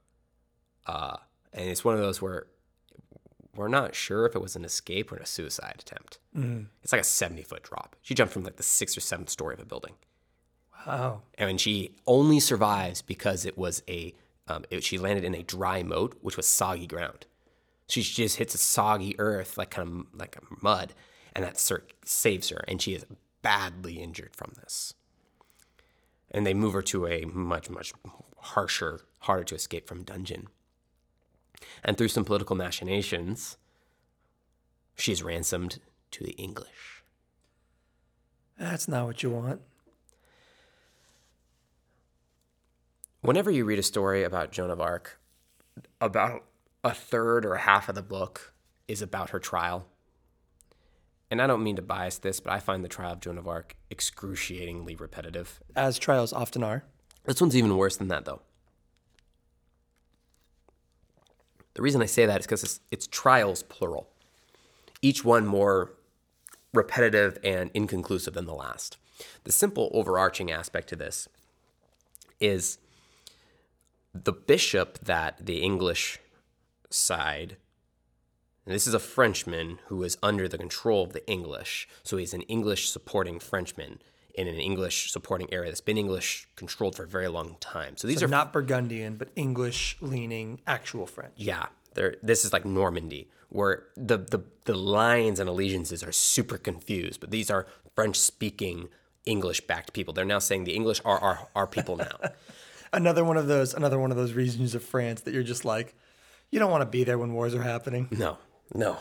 Uh, 0.86 1.16
and 1.52 1.69
it's 1.69 1.85
one 1.85 1.94
of 1.94 2.01
those 2.01 2.20
where 2.23 2.47
we're 3.55 3.69
not 3.69 3.94
sure 3.94 4.24
if 4.27 4.35
it 4.36 4.43
was 4.43 4.55
an 4.56 4.65
escape 4.65 5.10
or 5.10 5.16
a 5.16 5.27
suicide 5.27 5.77
attempt. 5.81 6.19
It's 6.82 6.93
like 6.93 7.01
a 7.01 7.05
seventy 7.05 7.43
foot 7.43 7.62
drop. 7.65 7.97
She 8.02 8.15
jumped 8.15 8.32
from 8.32 8.44
like 8.44 8.56
the 8.56 8.62
sixth 8.62 8.97
or 8.97 9.01
seventh 9.01 9.31
story 9.31 9.55
of 9.55 9.60
a 9.60 9.65
building 9.65 9.94
Wow. 10.86 11.23
and 11.36 11.60
she 11.60 11.97
only 12.06 12.39
survives 12.39 13.02
because 13.02 13.44
it 13.44 13.59
was 13.59 13.82
a 13.89 14.15
um, 14.49 14.65
it, 14.70 14.83
she 14.83 14.99
landed 14.99 15.25
in 15.25 15.35
a 15.35 15.43
dry 15.43 15.83
moat 15.83 16.16
which 16.20 16.37
was 16.37 16.47
soggy 16.47 16.87
ground 16.87 17.27
she 17.89 18.03
just 18.03 18.37
hits 18.37 18.55
a 18.55 18.59
soggy 18.59 19.19
earth 19.19 19.57
like 19.57 19.70
kind 19.70 19.89
of 19.89 20.19
like 20.19 20.37
mud 20.62 20.95
and 21.35 21.45
that 21.45 21.59
saves 22.05 22.49
her 22.49 22.65
and 22.66 22.83
she 22.83 22.95
is 22.95 23.07
badly 23.43 23.95
injured 24.03 24.35
from 24.35 24.53
this 24.57 24.95
and 26.31 26.47
they 26.47 26.55
move 26.55 26.73
her 26.73 26.83
to 26.83 27.07
a 27.07 27.25
much 27.25 27.70
much 27.70 27.93
harsher 28.39 29.01
harder 29.20 29.45
to 29.45 29.55
escape 29.55 29.87
from 29.89 30.03
dungeon 30.03 30.49
and 31.85 31.97
through 31.97 32.09
some 32.09 32.25
political 32.25 32.57
machinations 32.57 33.57
She 34.97 35.12
is 35.12 35.23
ransomed 35.23 35.79
to 36.11 36.25
the 36.25 36.33
English. 36.33 37.05
That's 38.59 38.89
not 38.89 39.07
what 39.07 39.23
you 39.23 39.31
want. 39.31 39.61
Whenever 43.29 43.51
you 43.51 43.67
read 43.67 43.79
a 43.79 43.83
story 43.83 44.25
about 44.25 44.53
Joan 44.53 44.71
of 44.71 44.81
Arc, 44.81 45.21
about 46.01 46.45
a 46.83 46.95
third 46.95 47.45
or 47.45 47.53
a 47.53 47.61
half 47.61 47.91
of 47.91 47.95
the 47.95 48.01
book 48.01 48.55
is 48.89 49.03
about 49.03 49.29
her 49.29 49.39
trial. 49.39 49.85
And 51.31 51.43
I 51.43 51.47
don't 51.47 51.63
mean 51.63 51.77
to 51.77 51.83
bias 51.83 52.17
this, 52.17 52.41
but 52.41 52.55
I 52.55 52.59
find 52.59 52.83
the 52.83 52.89
trial 52.89 53.13
of 53.13 53.21
Joan 53.21 53.37
of 53.37 53.47
Arc 53.47 53.77
excruciatingly 53.91 54.95
repetitive. 54.95 55.61
As 55.77 55.99
trials 55.99 56.33
often 56.33 56.63
are. 56.63 56.85
This 57.27 57.39
one's 57.39 57.55
even 57.55 57.77
worse 57.77 57.99
than 57.99 58.09
that, 58.09 58.25
though. 58.25 58.41
The 61.75 61.83
reason 61.83 62.01
I 62.01 62.07
say 62.07 62.25
that 62.25 62.41
is 62.41 62.47
because 62.47 62.65
it's, 62.65 62.81
it's 62.91 63.07
trials 63.07 63.63
plural, 63.63 64.09
each 65.03 65.23
one 65.23 65.47
more 65.47 65.93
repetitive 66.73 67.37
and 67.45 67.71
inconclusive 67.75 68.33
than 68.33 68.47
the 68.47 68.55
last. 68.55 68.97
The 69.45 69.53
simple 69.53 69.91
overarching 69.93 70.51
aspect 70.51 70.89
to 70.89 70.97
this 70.97 71.29
is 72.41 72.79
the 74.24 74.32
bishop 74.32 74.99
that 75.01 75.45
the 75.45 75.61
English 75.61 76.19
side, 76.90 77.57
and 78.65 78.74
this 78.74 78.86
is 78.86 78.95
a 78.95 78.99
Frenchman 78.99 79.78
who 79.86 80.03
is 80.03 80.19
under 80.23 80.49
the 80.49 80.59
control 80.59 81.05
of 81.05 81.12
the 81.12 81.27
English, 81.28 81.89
so 82.03 82.16
he's 82.16 82.35
an 82.35 82.43
English 82.43 82.90
supporting 82.90 83.39
Frenchman 83.39 84.01
in 84.35 84.47
an 84.47 84.55
English 84.55 85.11
supporting 85.11 85.53
area 85.53 85.70
that's 85.70 85.81
been 85.81 85.99
English 85.99 86.49
controlled 86.55 86.95
for 86.95 87.03
a 87.03 87.09
very 87.09 87.28
long 87.28 87.57
time. 87.61 87.97
So 87.97 88.07
these 88.07 88.20
So 88.20 88.27
are 88.27 88.28
not 88.28 88.53
Burgundian, 88.53 89.16
but 89.16 89.31
English 89.35 89.97
leaning 90.01 90.61
actual 90.66 91.07
French. 91.07 91.32
yeah, 91.36 91.66
this 92.23 92.45
is 92.45 92.53
like 92.53 92.65
Normandy, 92.65 93.28
where 93.49 93.85
the, 93.97 94.16
the, 94.19 94.40
the 94.65 94.74
lines 94.74 95.40
and 95.40 95.49
allegiances 95.49 96.05
are 96.05 96.12
super 96.12 96.57
confused, 96.57 97.20
but 97.20 97.31
these 97.31 97.51
are 97.51 97.66
French 97.97 98.16
speaking, 98.16 98.89
English 99.27 99.62
backed 99.66 99.93
people. 99.93 100.15
They're 100.15 100.24
now 100.24 100.39
saying 100.39 100.65
the 100.65 100.77
English 100.77 101.01
are 101.05 101.19
our, 101.19 101.49
our 101.57 101.66
people 101.66 101.97
now. 101.97 102.19
Another 102.93 103.24
one 103.24 103.36
of 103.36 103.47
those 103.47 103.74
another 103.74 103.98
one 103.98 104.10
of 104.10 104.16
those 104.16 104.32
regions 104.32 104.74
of 104.74 104.82
France 104.82 105.23
that 105.23 105.35
you're 105.35 105.43
just 105.43 105.65
like, 105.65 105.94
you 106.51 106.59
don't 106.59 106.70
want 106.70 106.82
to 106.82 106.86
be 106.86 107.05
there 107.05 107.19
when 107.19 107.32
wars 107.32 107.55
are 107.55 107.62
happening. 107.62 108.09
no, 108.10 108.39
no. 108.74 108.97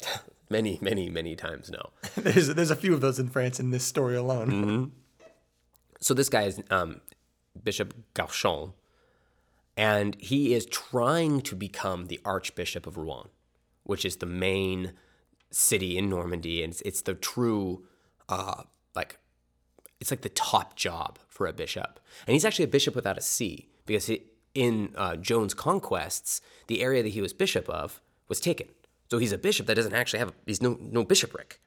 many, 0.50 0.78
many, 0.80 1.08
many 1.08 1.34
times 1.34 1.70
no. 1.70 1.90
there's 2.16 2.48
there's 2.48 2.70
a 2.70 2.76
few 2.76 2.94
of 2.94 3.00
those 3.00 3.18
in 3.18 3.28
France 3.28 3.58
in 3.58 3.70
this 3.70 3.84
story 3.84 4.16
alone. 4.16 4.50
Mm-hmm. 4.50 4.84
So 6.00 6.14
this 6.14 6.28
guy 6.28 6.42
is 6.42 6.60
um, 6.70 7.00
Bishop 7.62 7.94
Cauchon, 8.14 8.72
and 9.76 10.16
he 10.20 10.54
is 10.54 10.66
trying 10.66 11.40
to 11.42 11.56
become 11.56 12.06
the 12.06 12.20
Archbishop 12.24 12.86
of 12.86 12.96
Rouen, 12.96 13.28
which 13.84 14.04
is 14.04 14.16
the 14.16 14.26
main 14.26 14.92
city 15.50 15.96
in 15.96 16.10
Normandy, 16.10 16.62
and 16.62 16.72
it's, 16.72 16.82
it's 16.82 17.02
the 17.02 17.14
true, 17.14 17.84
uh, 18.28 18.64
like, 18.94 19.18
it's 20.04 20.10
like 20.10 20.20
the 20.20 20.28
top 20.28 20.76
job 20.76 21.18
for 21.30 21.46
a 21.46 21.52
bishop. 21.54 21.98
And 22.26 22.34
he's 22.34 22.44
actually 22.44 22.66
a 22.66 22.68
bishop 22.68 22.94
without 22.94 23.16
a 23.16 23.22
see 23.22 23.70
because 23.86 24.04
he, 24.04 24.24
in 24.52 24.92
uh, 24.96 25.16
Joan's 25.16 25.54
conquests, 25.54 26.42
the 26.66 26.82
area 26.82 27.02
that 27.02 27.08
he 27.08 27.22
was 27.22 27.32
bishop 27.32 27.66
of 27.70 28.02
was 28.28 28.38
taken. 28.38 28.68
So 29.10 29.16
he's 29.16 29.32
a 29.32 29.38
bishop 29.38 29.66
that 29.66 29.76
doesn't 29.76 29.94
actually 29.94 30.18
have 30.18 30.34
he's 30.44 30.60
no 30.60 30.76
no 30.78 31.04
bishopric. 31.04 31.58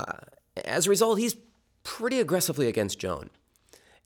Uh, 0.00 0.20
as 0.64 0.86
a 0.86 0.90
result, 0.90 1.18
he's 1.18 1.36
pretty 1.82 2.18
aggressively 2.18 2.66
against 2.66 2.98
Joan, 2.98 3.28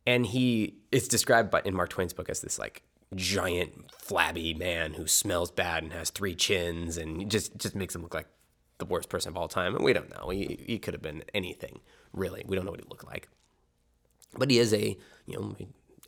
and 0.05 0.27
he 0.27 0.79
is 0.91 1.07
described 1.07 1.49
by, 1.49 1.63
in 1.65 1.77
Mark 1.77 1.91
Twain's 1.91 2.13
book 2.13 2.29
as 2.29 2.41
this 2.41 2.59
like 2.59 2.83
giant, 3.15 3.89
flabby 3.93 4.53
man 4.53 4.95
who 4.95 5.07
smells 5.07 5.53
bad 5.53 5.85
and 5.85 5.93
has 5.93 6.11
three 6.11 6.35
chins, 6.35 6.97
and 6.97 7.31
just 7.31 7.57
just 7.57 7.77
makes 7.77 7.95
him 7.95 8.03
look 8.03 8.15
like 8.15 8.27
the 8.79 8.85
worst 8.85 9.09
person 9.09 9.29
of 9.29 9.37
all 9.37 9.47
time. 9.47 9.77
And 9.77 9.85
we 9.85 9.93
don't 9.93 10.11
know. 10.11 10.31
He 10.31 10.59
he 10.67 10.81
could 10.81 10.95
have 10.95 11.03
been 11.03 11.23
anything 11.33 11.79
really. 12.13 12.45
We 12.47 12.57
don't 12.57 12.65
know 12.65 12.71
what 12.71 12.81
he 12.81 12.89
looked 12.89 13.07
like, 13.07 13.29
but 14.37 14.51
he 14.51 14.59
is 14.59 14.73
a 14.73 14.97
you 15.27 15.39
know 15.39 15.57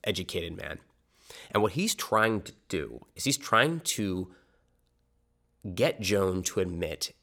educated 0.04 0.56
man, 0.56 0.78
and 1.50 1.62
what 1.62 1.72
he's 1.72 1.94
trying 1.94 2.42
to 2.42 2.52
do 2.68 3.06
is 3.16 3.24
he's 3.24 3.38
trying 3.38 3.80
to 3.80 4.30
get 5.74 6.00
Joan 6.00 6.42
to 6.42 6.60
admit 6.60 7.14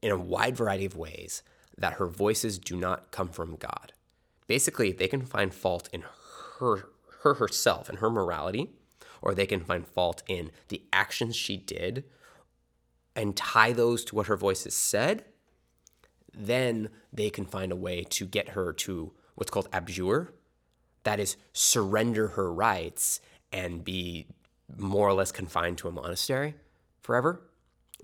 in 0.00 0.10
a 0.10 0.16
wide 0.16 0.56
variety 0.56 0.84
of 0.84 0.96
ways 0.96 1.42
that 1.76 1.94
her 1.94 2.06
voices 2.06 2.58
do 2.58 2.76
not 2.76 3.10
come 3.10 3.28
from 3.28 3.56
God. 3.56 3.92
Basically, 4.46 4.92
they 4.92 5.08
can 5.08 5.22
find 5.22 5.54
fault 5.54 5.88
in 5.92 6.04
her, 6.58 6.88
her 7.22 7.34
herself 7.34 7.88
and 7.88 7.98
her 7.98 8.10
morality, 8.10 8.70
or 9.20 9.34
they 9.34 9.46
can 9.46 9.60
find 9.60 9.86
fault 9.86 10.22
in 10.28 10.50
the 10.68 10.82
actions 10.92 11.36
she 11.36 11.56
did 11.56 12.04
and 13.14 13.36
tie 13.36 13.72
those 13.72 14.04
to 14.04 14.14
what 14.14 14.26
her 14.26 14.36
voices 14.36 14.74
said. 14.74 15.24
Then 16.34 16.88
they 17.12 17.30
can 17.30 17.44
find 17.44 17.72
a 17.72 17.76
way 17.76 18.04
to 18.10 18.26
get 18.26 18.50
her 18.50 18.72
to 18.72 19.12
what's 19.34 19.50
called 19.50 19.68
abjure, 19.72 20.32
that 21.04 21.20
is, 21.20 21.36
surrender 21.52 22.28
her 22.28 22.52
rights 22.52 23.20
and 23.52 23.84
be 23.84 24.26
more 24.76 25.08
or 25.08 25.12
less 25.12 25.32
confined 25.32 25.78
to 25.78 25.88
a 25.88 25.92
monastery 25.92 26.54
forever, 27.02 27.42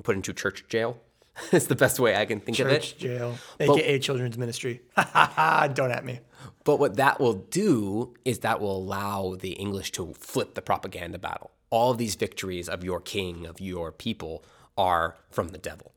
put 0.03 0.17
into 0.17 0.33
church 0.33 0.65
jail. 0.69 0.99
it's 1.53 1.67
the 1.67 1.77
best 1.77 2.01
way 2.01 2.17
I 2.17 2.25
can 2.25 2.41
think 2.41 2.59
of 2.59 2.67
it. 2.69 2.83
Church 2.83 2.99
jail, 2.99 3.39
aka 3.61 3.99
children's 3.99 4.37
ministry. 4.37 4.83
Ha 4.97 5.09
ha 5.13 5.33
ha! 5.35 5.69
Don't 5.69 5.93
at 5.93 6.05
me. 6.05 6.21
But 6.65 6.79
what 6.79 6.97
that 6.97 7.21
will 7.21 7.35
do 7.35 8.15
is 8.25 8.41
that 8.41 8.61
will 8.61 8.77
allow 8.77 9.37
the 9.37 9.53
English 9.53 9.93
to 9.93 10.13
flip 10.15 10.55
the 10.55 10.63
propaganda 10.63 11.19
battle. 11.19 11.53
All 11.71 11.93
of 11.93 11.99
these 11.99 12.15
victories 12.15 12.69
of 12.69 12.83
your 12.83 13.01
king, 13.01 13.47
of 13.47 13.61
your 13.61 13.93
people, 13.93 14.45
are 14.77 15.17
from 15.31 15.49
the 15.49 15.59
devil. 15.59 15.93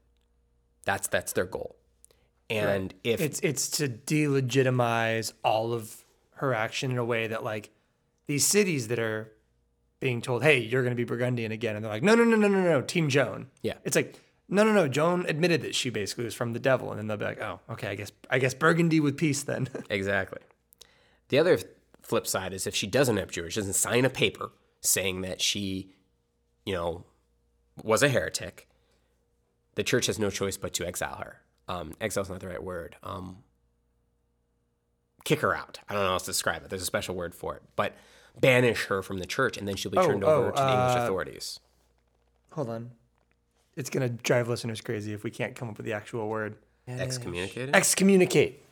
That's 0.86 1.08
that's 1.08 1.34
their 1.34 1.46
goal. 1.46 1.76
And 2.52 2.94
if 3.04 3.22
It's 3.22 3.40
it's 3.42 3.70
to 3.72 3.88
delegitimize 3.88 5.34
all 5.44 5.74
of 5.74 6.04
her 6.36 6.54
action 6.54 6.92
in 6.92 6.98
a 6.98 7.06
way 7.06 7.28
that 7.28 7.44
like 7.44 7.72
these 8.28 8.46
cities 8.46 8.88
that 8.90 9.00
are 9.00 9.32
being 10.00 10.22
told, 10.22 10.44
"Hey, 10.44 10.60
you're 10.60 10.82
going 10.82 10.92
to 10.92 10.98
be 10.98 11.04
Burgundian 11.04 11.52
again," 11.52 11.76
and 11.76 11.86
they're 11.86 11.92
like, 11.92 12.04
"No, 12.04 12.16
no, 12.16 12.24
no, 12.24 12.36
no, 12.36 12.48
no, 12.48 12.62
no, 12.62 12.82
Team 12.82 13.10
Joan." 13.10 13.48
Yeah. 13.62 13.76
It's 13.84 13.96
like, 13.96 14.20
no, 14.50 14.64
no, 14.64 14.74
no. 14.74 14.88
Joan 14.88 15.26
admitted 15.28 15.62
that 15.62 15.76
she 15.76 15.90
basically 15.90 16.26
was 16.26 16.34
from 16.34 16.54
the 16.54 16.60
devil, 16.60 16.90
and 16.92 17.00
then 17.00 17.08
they'll 17.08 17.18
be 17.18 17.26
like, 17.26 17.42
"Oh, 17.42 17.60
okay, 17.70 17.88
I 17.90 17.96
guess 17.96 18.12
I 18.30 18.40
guess 18.40 18.54
Burgundy 18.54 19.00
with 19.00 19.18
peace 19.18 19.44
then." 19.44 19.70
Exactly. 19.90 20.40
The 21.30 21.40
other 21.40 21.58
flip 22.02 22.28
side 22.28 22.52
is 22.54 22.68
if 22.68 22.76
she 22.76 22.88
doesn't 22.88 23.18
abjure, 23.18 23.50
she 23.50 23.60
doesn't 23.62 23.74
sign 23.74 24.04
a 24.04 24.10
paper 24.10 24.52
saying 24.82 25.22
that 25.22 25.42
she, 25.42 25.94
you 26.66 26.74
know, 26.74 27.06
was 27.84 28.04
a 28.04 28.10
heretic, 28.10 28.68
the 29.76 29.84
church 29.84 30.08
has 30.08 30.20
no 30.20 30.30
choice 30.30 30.58
but 30.58 30.74
to 30.74 30.86
exile 30.86 31.16
her. 31.18 31.40
Um, 31.72 31.94
exile 32.02 32.24
is 32.24 32.30
not 32.30 32.42
the 32.42 32.50
right 32.50 32.62
word. 32.62 32.98
Um, 33.02 33.38
kick 35.24 35.40
her 35.40 35.56
out. 35.56 35.80
I 35.88 35.94
don't 35.94 36.04
know 36.04 36.10
how 36.10 36.14
else 36.14 36.24
to 36.24 36.32
describe 36.32 36.64
it. 36.64 36.70
There's 36.70 36.82
a 36.82 36.86
special 36.86 37.16
word 37.16 37.34
for 37.34 37.56
it. 37.56 37.64
But 37.76 37.94
banish 38.40 38.86
her 38.86 39.02
from 39.02 39.20
the 39.20 39.26
church, 39.26 39.58
and 39.58 39.68
then 39.68 39.76
she'll 39.78 39.92
be 39.92 39.98
Oh, 39.98 40.06
turned 40.06 40.24
over 40.24 40.48
oh, 40.48 40.52
to 40.52 40.62
the 40.62 40.70
English 40.70 40.98
uh, 40.98 41.04
authorities. 41.04 41.60
Hold 42.52 42.70
on. 42.70 42.92
It's 43.78 43.90
going 43.90 44.08
to 44.08 44.10
drive 44.10 44.50
listeners 44.50 44.82
crazy 44.82 45.14
if 45.14 45.24
we 45.24 45.32
can't 45.32 45.56
come 45.56 45.70
up 45.70 45.78
with 45.78 45.86
the 45.86 45.94
actual 45.94 46.28
word. 46.28 46.58
Excommunicated? 46.88 47.74
Excommunicate. 47.74 48.66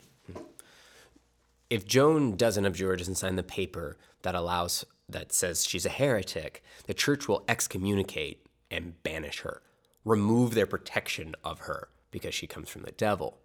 if 1.70 1.86
Joan 1.86 2.36
doesn't 2.36 2.66
abjure, 2.66 2.98
doesn't 2.98 3.16
sign 3.16 3.38
the 3.38 3.44
paper 3.44 3.98
that 4.24 4.36
allows 4.36 4.84
that 5.08 5.32
says 5.32 5.66
she's 5.66 5.86
a 5.86 5.90
heretic, 5.90 6.62
the 6.86 6.94
church 6.94 7.28
will 7.30 7.46
excommunicate 7.48 8.46
and 8.70 9.02
banish 9.04 9.40
her, 9.40 9.62
remove 10.04 10.54
their 10.54 10.68
protection 10.68 11.34
of 11.44 11.62
her 11.62 11.88
because 12.12 12.34
she 12.34 12.48
comes 12.48 12.70
from 12.70 12.84
the 12.84 12.92
devil. 12.92 13.40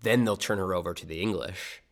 Then 0.00 0.24
they'll 0.24 0.36
turn 0.36 0.58
her 0.58 0.74
over 0.74 0.94
to 0.94 1.06
the 1.06 1.20
English, 1.20 1.82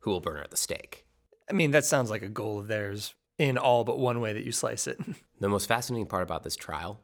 who 0.00 0.10
will 0.10 0.20
burn 0.20 0.36
her 0.36 0.42
at 0.42 0.50
the 0.50 0.56
stake. 0.56 1.06
I 1.48 1.52
mean, 1.52 1.72
that 1.72 1.84
sounds 1.84 2.10
like 2.10 2.22
a 2.22 2.28
goal 2.28 2.58
of 2.58 2.68
theirs 2.68 3.14
in 3.38 3.58
all 3.58 3.84
but 3.84 3.98
one 3.98 4.20
way 4.20 4.32
that 4.32 4.44
you 4.44 4.52
slice 4.52 4.86
it. 4.86 5.00
The 5.40 5.48
most 5.48 5.68
fascinating 5.68 6.06
part 6.06 6.22
about 6.22 6.42
this 6.42 6.54
trial 6.54 7.00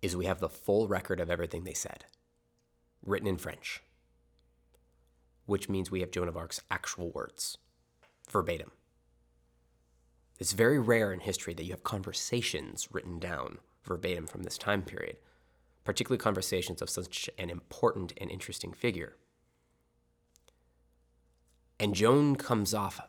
is 0.00 0.16
we 0.16 0.24
have 0.24 0.40
the 0.40 0.48
full 0.48 0.88
record 0.88 1.20
of 1.20 1.30
everything 1.30 1.64
they 1.64 1.74
said, 1.74 2.06
written 3.04 3.28
in 3.28 3.36
French, 3.36 3.82
which 5.44 5.68
means 5.68 5.90
we 5.90 6.00
have 6.00 6.10
Joan 6.10 6.26
of 6.26 6.38
Arc's 6.38 6.62
actual 6.70 7.10
words, 7.10 7.58
verbatim. 8.30 8.70
It's 10.38 10.54
very 10.54 10.78
rare 10.78 11.12
in 11.12 11.20
history 11.20 11.52
that 11.52 11.64
you 11.64 11.72
have 11.72 11.84
conversations 11.84 12.88
written 12.90 13.18
down 13.18 13.58
verbatim 13.84 14.26
from 14.26 14.42
this 14.42 14.56
time 14.56 14.80
period, 14.80 15.18
particularly 15.86 16.18
conversations 16.18 16.82
of 16.82 16.90
such 16.90 17.30
an 17.38 17.48
important 17.48 18.12
and 18.18 18.30
interesting 18.30 18.72
figure. 18.72 19.16
And 21.78 21.94
Joan 21.94 22.36
comes 22.36 22.74
off 22.74 23.00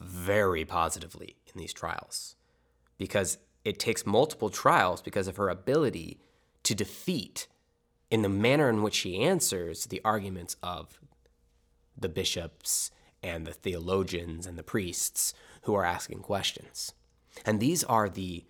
very 0.00 0.64
positively 0.64 1.36
in 1.46 1.58
these 1.58 1.72
trials 1.72 2.34
because 2.98 3.38
it 3.64 3.78
takes 3.78 4.04
multiple 4.04 4.50
trials 4.50 5.00
because 5.00 5.28
of 5.28 5.36
her 5.36 5.48
ability 5.48 6.18
to 6.64 6.74
defeat, 6.74 7.46
in 8.10 8.22
the 8.22 8.28
manner 8.28 8.68
in 8.68 8.82
which 8.82 8.94
she 8.94 9.20
answers, 9.20 9.86
the 9.86 10.00
arguments 10.04 10.56
of 10.62 11.00
the 11.96 12.08
bishops 12.08 12.90
and 13.22 13.46
the 13.46 13.52
theologians 13.52 14.46
and 14.46 14.58
the 14.58 14.62
priests 14.64 15.34
who 15.62 15.74
are 15.74 15.84
asking 15.84 16.18
questions. 16.18 16.92
And 17.46 17.60
these 17.60 17.84
are 17.84 18.08
the 18.08 18.44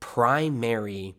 primary 0.00 1.14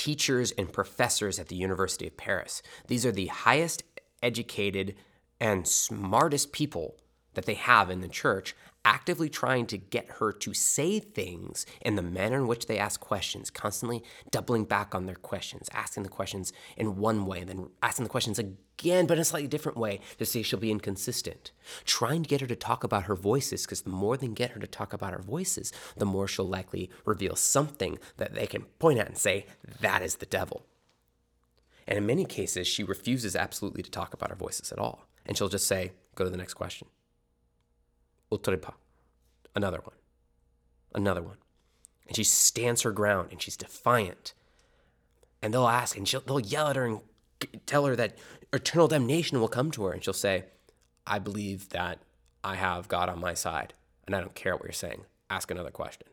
teachers 0.00 0.50
and 0.52 0.72
professors 0.72 1.38
at 1.38 1.48
the 1.48 1.56
University 1.56 2.06
of 2.06 2.16
Paris. 2.16 2.62
These 2.86 3.04
are 3.04 3.12
the 3.12 3.26
highest 3.26 3.82
educated 4.22 4.94
and 5.38 5.68
smartest 5.68 6.52
people 6.52 6.96
that 7.34 7.46
they 7.46 7.54
have 7.54 7.90
in 7.90 8.00
the 8.00 8.08
church 8.08 8.54
actively 8.84 9.28
trying 9.28 9.66
to 9.66 9.76
get 9.76 10.08
her 10.18 10.32
to 10.32 10.54
say 10.54 10.98
things 10.98 11.66
in 11.82 11.96
the 11.96 12.02
manner 12.02 12.38
in 12.38 12.46
which 12.46 12.66
they 12.66 12.78
ask 12.78 12.98
questions, 12.98 13.50
constantly 13.50 14.02
doubling 14.30 14.64
back 14.64 14.94
on 14.94 15.06
their 15.06 15.16
questions, 15.16 15.68
asking 15.72 16.02
the 16.02 16.08
questions 16.08 16.52
in 16.76 16.96
one 16.96 17.26
way, 17.26 17.40
and 17.40 17.48
then 17.48 17.68
asking 17.82 18.04
the 18.04 18.10
questions 18.10 18.38
again, 18.38 19.06
but 19.06 19.18
in 19.18 19.20
a 19.20 19.24
slightly 19.24 19.48
different 19.48 19.76
way 19.76 20.00
to 20.18 20.24
see 20.24 20.40
if 20.40 20.46
she'll 20.46 20.58
be 20.58 20.70
inconsistent. 20.70 21.52
Trying 21.84 22.22
to 22.22 22.28
get 22.28 22.40
her 22.40 22.46
to 22.46 22.56
talk 22.56 22.82
about 22.82 23.02
her 23.02 23.14
voices, 23.14 23.66
because 23.66 23.82
the 23.82 23.90
more 23.90 24.16
they 24.16 24.28
get 24.28 24.52
her 24.52 24.60
to 24.60 24.66
talk 24.66 24.94
about 24.94 25.12
her 25.12 25.22
voices, 25.22 25.72
the 25.96 26.06
more 26.06 26.26
she'll 26.26 26.46
likely 26.46 26.90
reveal 27.04 27.36
something 27.36 27.98
that 28.16 28.34
they 28.34 28.46
can 28.46 28.62
point 28.78 28.98
at 28.98 29.08
and 29.08 29.18
say, 29.18 29.44
that 29.80 30.00
is 30.00 30.16
the 30.16 30.26
devil. 30.26 30.64
And 31.86 31.98
in 31.98 32.06
many 32.06 32.24
cases, 32.24 32.66
she 32.66 32.82
refuses 32.82 33.36
absolutely 33.36 33.82
to 33.82 33.90
talk 33.90 34.14
about 34.14 34.30
her 34.30 34.36
voices 34.36 34.72
at 34.72 34.78
all. 34.78 35.06
And 35.26 35.36
she'll 35.36 35.48
just 35.48 35.66
say, 35.66 35.92
go 36.14 36.24
to 36.24 36.30
the 36.30 36.36
next 36.38 36.54
question. 36.54 36.88
Another 39.54 39.80
one. 39.82 39.96
Another 40.94 41.22
one. 41.22 41.36
And 42.06 42.16
she 42.16 42.24
stands 42.24 42.82
her 42.82 42.92
ground 42.92 43.28
and 43.30 43.40
she's 43.40 43.56
defiant. 43.56 44.34
And 45.42 45.54
they'll 45.54 45.68
ask 45.68 45.96
and 45.96 46.06
she'll, 46.06 46.20
they'll 46.20 46.40
yell 46.40 46.68
at 46.68 46.76
her 46.76 46.84
and 46.84 47.00
tell 47.66 47.86
her 47.86 47.96
that 47.96 48.18
eternal 48.52 48.88
damnation 48.88 49.40
will 49.40 49.48
come 49.48 49.70
to 49.72 49.84
her. 49.84 49.92
And 49.92 50.02
she'll 50.02 50.12
say, 50.12 50.44
I 51.06 51.18
believe 51.18 51.70
that 51.70 51.98
I 52.42 52.56
have 52.56 52.88
God 52.88 53.08
on 53.08 53.20
my 53.20 53.34
side 53.34 53.74
and 54.06 54.14
I 54.14 54.20
don't 54.20 54.34
care 54.34 54.54
what 54.54 54.64
you're 54.64 54.72
saying. 54.72 55.04
Ask 55.28 55.50
another 55.50 55.70
question 55.70 56.06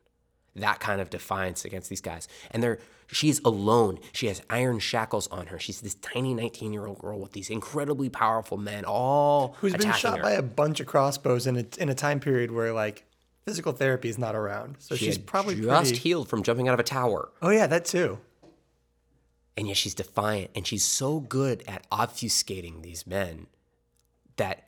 that 0.58 0.80
kind 0.80 1.02
of 1.02 1.10
defiance 1.10 1.66
against 1.66 1.90
these 1.90 2.02
guys. 2.02 2.28
And 2.52 2.62
they're 2.62 2.80
she's 3.08 3.40
alone. 3.46 4.00
She 4.12 4.28
has 4.28 4.42
iron 4.50 4.80
shackles 4.80 5.28
on 5.28 5.48
her. 5.48 5.60
She's 5.60 5.82
this 5.82 5.96
tiny 5.96 6.34
19 6.34 6.74
year 6.74 6.86
old 6.86 7.00
girl 7.00 7.20
with 7.20 7.32
these 7.32 7.50
incredibly 7.50 8.10
powerful 8.10 8.58
men 8.58 8.84
all 8.86 9.56
who's 9.60 9.74
been 9.74 9.92
shot 9.94 10.18
her. 10.18 10.24
by 10.24 10.32
a 10.32 10.42
bunch 10.42 10.80
of 10.80 10.88
crossbows 10.88 11.48
in 11.48 11.58
a, 11.58 11.66
in 11.80 11.90
a 11.90 11.96
time 11.96 12.20
period 12.20 12.52
where 12.52 12.74
like 12.74 13.06
physical 13.46 13.72
therapy 13.72 14.10
is 14.10 14.18
not 14.18 14.36
around. 14.36 14.76
So 14.80 14.96
She 14.96 15.06
she's 15.06 15.18
probably 15.18 15.56
just 15.56 15.92
pretty. 15.92 15.96
healed 16.00 16.28
from 16.28 16.44
jumping 16.44 16.68
out 16.68 16.74
of 16.74 16.80
a 16.80 16.84
tower. 16.84 17.30
Oh 17.42 17.50
yeah, 17.50 17.68
that 17.68 17.86
too. 17.86 18.20
And 19.56 19.68
yet 19.68 19.78
she's 19.78 19.96
defiant 19.96 20.52
and 20.54 20.68
she's 20.68 20.86
so 20.86 21.20
good 21.20 21.64
at 21.68 21.90
obfuscating 21.90 22.84
these 22.84 23.08
men 23.08 23.48
that 24.36 24.68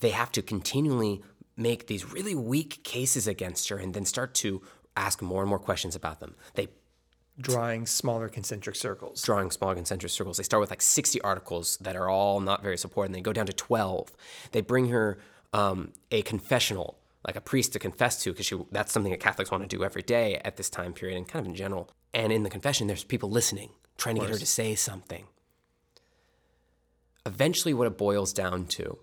they 0.00 0.10
have 0.10 0.30
to 0.32 0.42
continually 0.42 1.22
make 1.56 1.86
these 1.86 2.12
really 2.12 2.34
weak 2.34 2.82
cases 2.82 3.26
against 3.26 3.68
her 3.68 3.76
and 3.76 3.94
then 3.94 4.04
start 4.04 4.34
to 4.34 4.60
ask 4.96 5.22
more 5.22 5.42
and 5.42 5.48
more 5.48 5.58
questions 5.58 5.96
about 5.96 6.20
them. 6.20 6.34
They 6.54 6.68
Drawing 7.40 7.86
smaller 7.86 8.28
concentric 8.28 8.76
circles. 8.76 9.22
drawing 9.22 9.50
small 9.50 9.74
concentric 9.74 10.12
circles. 10.12 10.36
They 10.36 10.42
start 10.42 10.60
with 10.60 10.70
like 10.70 10.82
60 10.82 11.20
articles 11.22 11.78
that 11.78 11.96
are 11.96 12.08
all 12.08 12.40
not 12.40 12.62
very 12.62 12.76
supportive, 12.76 13.08
and 13.08 13.14
they 13.14 13.22
go 13.22 13.32
down 13.32 13.46
to 13.46 13.54
12. 13.54 14.12
They 14.52 14.60
bring 14.60 14.88
her 14.88 15.18
um, 15.54 15.92
a 16.10 16.20
confessional, 16.22 16.98
like 17.26 17.36
a 17.36 17.40
priest 17.40 17.72
to 17.72 17.78
confess 17.78 18.22
to, 18.24 18.32
because 18.34 18.52
that's 18.70 18.92
something 18.92 19.10
that 19.12 19.20
Catholics 19.20 19.50
want 19.50 19.62
to 19.62 19.76
do 19.76 19.82
every 19.82 20.02
day 20.02 20.40
at 20.44 20.56
this 20.56 20.68
time 20.68 20.92
period 20.92 21.16
and 21.16 21.26
kind 21.26 21.46
of 21.46 21.50
in 21.50 21.56
general. 21.56 21.90
And 22.12 22.32
in 22.32 22.42
the 22.42 22.50
confession, 22.50 22.86
there's 22.86 23.02
people 23.02 23.30
listening, 23.30 23.70
trying 23.96 24.16
to 24.16 24.20
get 24.20 24.30
her 24.30 24.38
to 24.38 24.46
say 24.46 24.74
something. 24.74 25.24
Eventually, 27.24 27.72
what 27.72 27.86
it 27.86 27.96
boils 27.96 28.34
down 28.34 28.66
to 28.66 28.98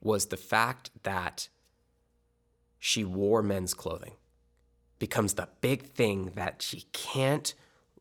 was 0.00 0.26
the 0.26 0.36
fact 0.36 0.90
that 1.04 1.48
she 2.80 3.04
wore 3.04 3.40
men's 3.40 3.72
clothing 3.72 4.14
becomes 5.02 5.34
the 5.34 5.48
big 5.60 5.82
thing 5.82 6.30
that 6.36 6.62
she 6.62 6.84
can't 6.92 7.54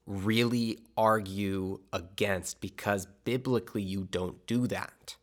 really 0.05 0.77
argue 0.95 1.79
against 1.91 2.61
because 2.61 3.07
biblically 3.23 3.81
you 3.81 4.07
don't 4.11 4.45
do 4.45 4.67
that. 4.67 5.15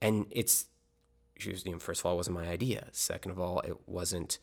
And 0.00 0.26
it's, 0.30 0.66
you 1.44 1.52
know, 1.66 1.80
first 1.80 2.02
of 2.02 2.06
all, 2.06 2.12
it 2.12 2.18
wasn't 2.18 2.36
my 2.36 2.46
idea. 2.46 2.86
Second 2.92 3.32
of 3.32 3.40
all, 3.40 3.58
it 3.62 3.76
wasn't 3.88 4.38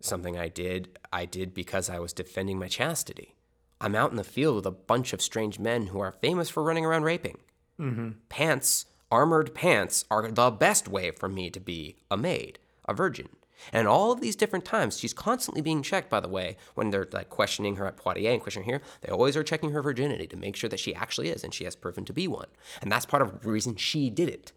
something 0.00 0.36
I 0.36 0.48
did. 0.48 0.98
I 1.12 1.24
did 1.24 1.54
because 1.54 1.88
I 1.88 2.00
was 2.00 2.12
defending 2.12 2.58
my 2.58 2.66
chastity. 2.66 3.36
I'm 3.80 3.94
out 3.94 4.10
in 4.10 4.16
the 4.16 4.24
field 4.24 4.56
with 4.56 4.66
a 4.66 4.72
bunch 4.72 5.12
of 5.12 5.22
strange 5.22 5.60
men 5.60 5.86
who 5.86 6.00
are 6.00 6.10
famous 6.10 6.50
for 6.50 6.64
running 6.64 6.84
around 6.84 7.04
raping. 7.04 7.38
Mm-hmm. 7.78 8.08
Pants, 8.28 8.86
armored 9.08 9.54
pants, 9.54 10.04
are 10.10 10.32
the 10.32 10.50
best 10.50 10.88
way 10.88 11.12
for 11.12 11.28
me 11.28 11.48
to 11.48 11.60
be 11.60 11.94
a 12.10 12.16
maid, 12.16 12.58
a 12.88 12.92
virgin. 12.92 13.28
And 13.72 13.86
all 13.86 14.12
of 14.12 14.20
these 14.20 14.36
different 14.36 14.64
times, 14.64 14.98
she's 14.98 15.12
constantly 15.12 15.62
being 15.62 15.82
checked, 15.82 16.10
by 16.10 16.20
the 16.20 16.28
way, 16.28 16.56
when 16.74 16.90
they're 16.90 17.08
like 17.12 17.28
questioning 17.28 17.76
her 17.76 17.86
at 17.86 17.96
Poitiers 17.96 18.32
and 18.32 18.42
questioning 18.42 18.68
her 18.68 18.78
here, 18.78 18.82
they 19.02 19.12
always 19.12 19.36
are 19.36 19.42
checking 19.42 19.70
her 19.70 19.82
virginity 19.82 20.26
to 20.26 20.36
make 20.36 20.56
sure 20.56 20.70
that 20.70 20.80
she 20.80 20.94
actually 20.94 21.28
is, 21.28 21.44
and 21.44 21.52
she 21.54 21.64
has 21.64 21.76
proven 21.76 22.04
to 22.04 22.12
be 22.12 22.26
one. 22.28 22.48
And 22.80 22.90
that's 22.90 23.06
part 23.06 23.22
of 23.22 23.42
the 23.42 23.50
reason 23.50 23.76
she 23.76 24.10
did 24.10 24.28
it. 24.28 24.52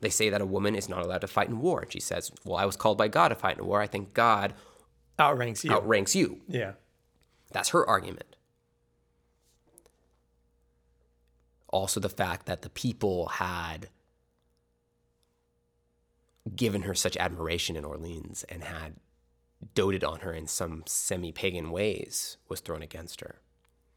They 0.00 0.10
say 0.10 0.28
that 0.30 0.40
a 0.40 0.46
woman 0.46 0.74
is 0.74 0.88
not 0.88 1.04
allowed 1.04 1.20
to 1.20 1.28
fight 1.28 1.48
in 1.48 1.60
war. 1.60 1.80
And 1.82 1.92
she 1.92 2.00
says, 2.00 2.32
Well, 2.44 2.56
I 2.56 2.66
was 2.66 2.76
called 2.76 2.98
by 2.98 3.08
God 3.08 3.28
to 3.28 3.34
fight 3.36 3.58
in 3.58 3.66
war. 3.66 3.80
I 3.80 3.86
think 3.86 4.14
God 4.14 4.54
Outranks 5.18 5.64
you. 5.64 5.70
outranks 5.72 6.16
you. 6.16 6.40
yeah. 6.48 6.72
That's 7.52 7.68
her 7.68 7.86
argument. 7.88 8.34
Also, 11.68 12.00
the 12.00 12.08
fact 12.08 12.46
that 12.46 12.62
the 12.62 12.68
people 12.70 13.26
had 13.26 13.88
given 16.56 16.82
her 16.82 16.94
such 16.94 17.16
admiration 17.16 17.76
in 17.76 17.84
Orleans 17.84 18.44
and 18.48 18.64
had 18.64 18.94
doted 19.74 20.02
on 20.02 20.20
her 20.20 20.32
in 20.32 20.46
some 20.46 20.82
semi 20.86 21.30
pagan 21.32 21.70
ways 21.70 22.36
was 22.48 22.60
thrown 22.60 22.82
against 22.82 23.20
her. 23.20 23.40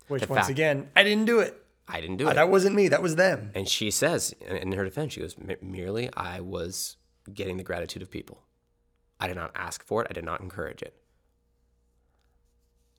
Which 0.08 0.22
The 0.22 0.28
once 0.28 0.42
fact- 0.42 0.52
again, 0.52 0.90
I 0.96 1.04
didn't 1.04 1.26
do 1.26 1.40
it. 1.40 1.60
I 1.88 2.02
didn't 2.02 2.18
do 2.18 2.28
uh, 2.28 2.32
it. 2.32 2.34
That 2.36 2.50
wasn't 2.50 2.76
me. 2.76 2.88
That 2.88 3.02
was 3.02 3.16
them. 3.16 3.52
And 3.56 3.68
she 3.68 3.90
says, 3.92 4.34
in- 4.42 4.58
in 4.58 4.72
her 4.74 4.84
defense, 4.84 5.14
she 5.14 5.22
goes, 5.22 5.36
merely 5.62 6.10
I 6.16 6.40
was 6.40 6.98
getting 7.34 7.58
the 7.58 7.64
gratitude 7.64 8.02
of 8.02 8.12
people. 8.12 8.44
I 9.20 9.28
did 9.28 9.36
not 9.38 9.52
ask 9.56 9.84
for 9.84 10.02
it. 10.04 10.08
I 10.10 10.14
did 10.14 10.24
not 10.26 10.42
encourage 10.42 10.82
it. 10.82 10.96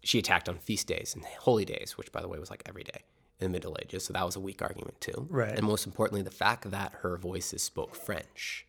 She 0.02 0.18
attacked 0.18 0.48
on 0.48 0.58
feast 0.58 0.86
days 0.86 1.14
and 1.14 1.24
holy 1.24 1.64
days, 1.64 1.98
which, 1.98 2.12
by 2.12 2.20
the 2.20 2.28
way, 2.28 2.38
was 2.38 2.50
like 2.50 2.62
every 2.66 2.84
day 2.84 3.02
in 3.40 3.46
the 3.46 3.52
Middle 3.52 3.76
Ages. 3.82 4.04
So 4.04 4.12
that 4.12 4.24
was 4.24 4.36
a 4.36 4.40
weak 4.40 4.62
argument, 4.62 5.00
too. 5.00 5.26
Right. 5.28 5.56
And 5.56 5.66
most 5.66 5.84
importantly, 5.86 6.22
the 6.22 6.30
fact 6.30 6.70
that 6.70 6.92
her 7.02 7.16
voices 7.16 7.62
spoke 7.62 7.94
French 7.94 8.66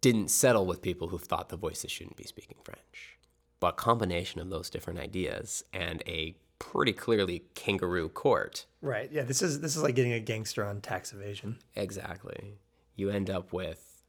didn't 0.00 0.30
settle 0.30 0.66
with 0.66 0.82
people 0.82 1.08
who 1.08 1.18
thought 1.18 1.48
the 1.48 1.56
voices 1.56 1.90
shouldn't 1.90 2.16
be 2.16 2.24
speaking 2.24 2.58
French. 2.62 3.18
But 3.58 3.74
a 3.74 3.76
combination 3.76 4.40
of 4.40 4.48
those 4.48 4.70
different 4.70 4.98
ideas 4.98 5.64
and 5.72 6.02
a 6.06 6.36
pretty 6.58 6.92
clearly 6.92 7.44
kangaroo 7.54 8.08
court 8.08 8.66
Right. 8.82 9.10
Yeah. 9.12 9.22
This 9.22 9.42
is 9.42 9.60
this 9.60 9.76
is 9.76 9.82
like 9.82 9.94
getting 9.94 10.12
a 10.12 10.20
gangster 10.20 10.64
on 10.64 10.80
tax 10.80 11.12
evasion. 11.12 11.58
Exactly. 11.76 12.58
You 12.96 13.10
end 13.10 13.28
up 13.28 13.52
with 13.52 14.02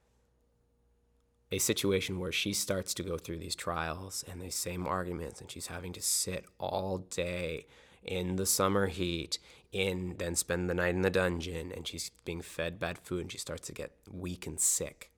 a 1.52 1.60
situation 1.60 2.20
where 2.20 2.32
she 2.32 2.54
starts 2.54 2.94
to 2.94 3.04
go 3.04 3.18
through 3.18 3.38
these 3.38 3.56
trials 3.56 4.24
and 4.30 4.42
these 4.42 4.56
same 4.56 4.88
arguments, 4.88 5.42
and 5.42 5.52
she's 5.52 5.68
having 5.68 5.92
to 5.94 6.02
sit 6.02 6.46
all 6.58 7.00
day 7.00 7.66
in 8.04 8.38
the 8.38 8.46
summer 8.46 8.88
heat, 8.88 9.38
in 9.72 10.16
then 10.18 10.36
spend 10.36 10.70
the 10.70 10.74
night 10.74 10.96
in 10.96 11.02
the 11.02 11.10
dungeon, 11.10 11.72
and 11.76 11.86
she's 11.88 12.12
being 12.24 12.42
fed 12.42 12.80
bad 12.80 12.98
food, 12.98 13.22
and 13.24 13.32
she 13.32 13.38
starts 13.38 13.68
to 13.68 13.74
get 13.74 13.92
weak 14.10 14.48
and 14.48 14.60
sick. 14.60 15.11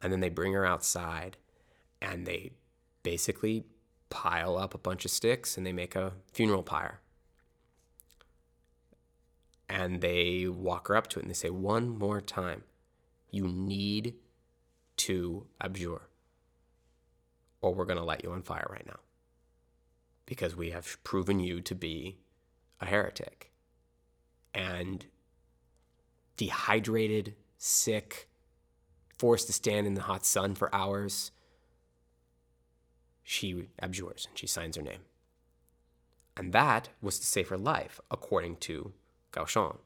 And 0.00 0.12
then 0.12 0.20
they 0.20 0.28
bring 0.28 0.52
her 0.52 0.64
outside, 0.64 1.36
and 2.00 2.26
they 2.26 2.52
basically 3.02 3.64
pile 4.10 4.56
up 4.56 4.74
a 4.74 4.78
bunch 4.78 5.04
of 5.04 5.10
sticks 5.10 5.56
and 5.56 5.66
they 5.66 5.72
make 5.72 5.94
a 5.94 6.12
funeral 6.32 6.62
pyre 6.62 7.00
and 9.68 10.00
they 10.00 10.46
walk 10.48 10.88
her 10.88 10.96
up 10.96 11.08
to 11.08 11.18
it 11.18 11.22
and 11.22 11.30
they 11.30 11.34
say, 11.34 11.50
One 11.50 11.88
more 11.88 12.20
time, 12.20 12.64
you 13.30 13.46
need 13.46 14.14
to 14.96 15.46
abjure, 15.60 16.08
or 17.60 17.74
we're 17.74 17.84
going 17.84 17.98
to 17.98 18.04
light 18.04 18.22
you 18.24 18.32
on 18.32 18.42
fire 18.42 18.66
right 18.70 18.86
now 18.86 19.00
because 20.26 20.56
we 20.56 20.70
have 20.70 21.02
proven 21.04 21.38
you 21.38 21.60
to 21.60 21.74
be 21.74 22.18
a 22.80 22.86
heretic. 22.86 23.52
And 24.54 25.06
dehydrated, 26.36 27.34
sick, 27.58 28.27
forced 29.18 29.46
to 29.48 29.52
stand 29.52 29.86
in 29.86 29.94
the 29.94 30.02
hot 30.02 30.24
sun 30.24 30.54
for 30.54 30.74
hours, 30.74 31.32
she 33.22 33.68
abjures 33.80 34.26
and 34.28 34.38
she 34.38 34.46
signs 34.46 34.76
her 34.76 34.82
name. 34.82 35.00
And 36.36 36.52
that 36.52 36.88
was 37.02 37.18
to 37.18 37.26
save 37.26 37.48
her 37.48 37.58
life, 37.58 38.00
according 38.10 38.56
to 38.56 38.92
Cauchon, 39.32 39.78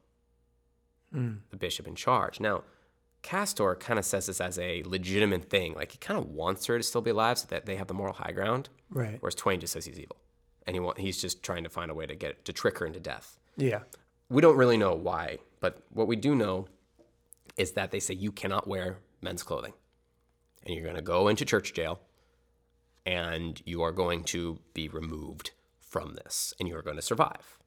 hmm. 1.10 1.32
the 1.50 1.56
bishop 1.56 1.88
in 1.88 1.94
charge. 1.94 2.40
Now, 2.40 2.62
Castor 3.22 3.74
kind 3.76 3.98
of 3.98 4.04
says 4.04 4.26
this 4.26 4.40
as 4.40 4.58
a 4.58 4.82
legitimate 4.84 5.48
thing. 5.48 5.74
Like, 5.74 5.92
he 5.92 5.98
kind 5.98 6.18
of 6.18 6.28
wants 6.28 6.66
her 6.66 6.76
to 6.76 6.82
still 6.82 7.00
be 7.00 7.10
alive 7.10 7.38
so 7.38 7.46
that 7.50 7.66
they 7.66 7.76
have 7.76 7.86
the 7.86 7.94
moral 7.94 8.12
high 8.12 8.32
ground. 8.32 8.68
Right. 8.90 9.16
Whereas 9.20 9.34
Twain 9.34 9.60
just 9.60 9.72
says 9.72 9.86
he's 9.86 9.98
evil. 9.98 10.16
And 10.66 10.76
he 10.76 10.80
want, 10.80 10.98
he's 10.98 11.20
just 11.20 11.42
trying 11.42 11.64
to 11.64 11.70
find 11.70 11.90
a 11.90 11.94
way 11.94 12.06
to 12.06 12.14
get 12.14 12.44
to 12.44 12.52
trick 12.52 12.78
her 12.78 12.86
into 12.86 13.00
death. 13.00 13.38
Yeah. 13.56 13.80
We 14.28 14.42
don't 14.42 14.56
really 14.56 14.76
know 14.76 14.94
why, 14.94 15.38
but 15.60 15.82
what 15.90 16.06
we 16.06 16.16
do 16.16 16.34
know 16.34 16.66
is 17.56 17.72
that 17.72 17.90
they 17.90 18.00
say 18.00 18.14
you 18.14 18.32
cannot 18.32 18.66
wear 18.66 18.98
men's 19.22 19.42
clothing. 19.42 19.72
And 20.64 20.74
you're 20.74 20.84
going 20.84 20.96
to 20.96 21.02
go 21.02 21.28
into 21.28 21.44
church 21.44 21.72
jail 21.72 22.00
and 23.04 23.60
you 23.64 23.82
are 23.82 23.92
going 23.92 24.24
to 24.24 24.60
be 24.74 24.88
removed 24.88 25.50
from 25.80 26.14
this, 26.14 26.54
and 26.58 26.68
you 26.68 26.76
are 26.76 26.82
going 26.82 26.96
to 26.96 27.02
survive. 27.02 27.58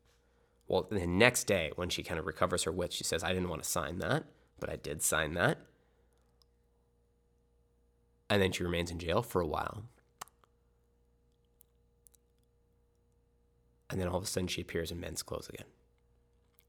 Well, 0.68 0.88
the 0.90 1.06
next 1.06 1.44
day, 1.44 1.72
when 1.76 1.90
she 1.90 2.03
kind 2.03 2.19
of 2.19 2.26
recovers 2.26 2.64
her 2.64 2.72
wits, 2.72 2.95
she 2.95 3.03
says, 3.03 3.23
I 3.23 3.34
didn't 3.34 3.49
want 3.49 3.61
to 3.61 3.69
sign 3.69 3.99
that, 3.99 4.23
but 4.60 4.69
I 4.69 4.77
did 4.77 5.03
sign 5.03 5.34
that. 5.36 5.60
And 8.30 8.41
then 8.41 8.52
she 8.52 8.64
remains 8.64 8.90
in 8.90 8.98
jail 8.98 9.22
for 9.22 9.41
a 9.41 9.48
while. 9.48 9.84
And 13.91 14.02
then 14.02 14.07
all 14.07 14.18
of 14.18 14.23
a 14.23 14.27
sudden, 14.27 14.48
she 14.48 14.61
appears 14.61 14.91
in 14.91 14.99
men's 14.99 15.22
clothes 15.22 15.48
again. 15.48 15.68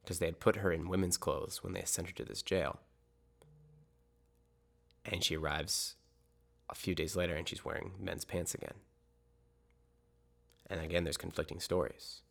Because 0.03 0.19
they 0.19 0.27
had 0.27 0.41
put 0.41 0.57
her 0.57 0.71
in 0.71 0.91
women's 0.91 1.17
clothes 1.17 1.65
when 1.65 1.73
they 1.73 1.83
sent 1.85 2.09
her 2.09 2.15
to 2.15 2.25
this 2.25 2.43
jail. 2.43 2.81
And 5.07 5.23
she 5.23 5.37
arrives 5.37 5.95
a 6.69 6.75
few 6.75 6.95
days 6.95 7.17
later 7.17 7.35
and 7.35 7.49
she's 7.49 7.65
wearing 7.65 7.93
men's 7.99 8.25
pants 8.25 8.55
again. 8.55 8.75
And 10.69 10.81
again, 10.81 11.05
there's 11.05 11.17
conflicting 11.17 11.61
stories. 11.61 12.23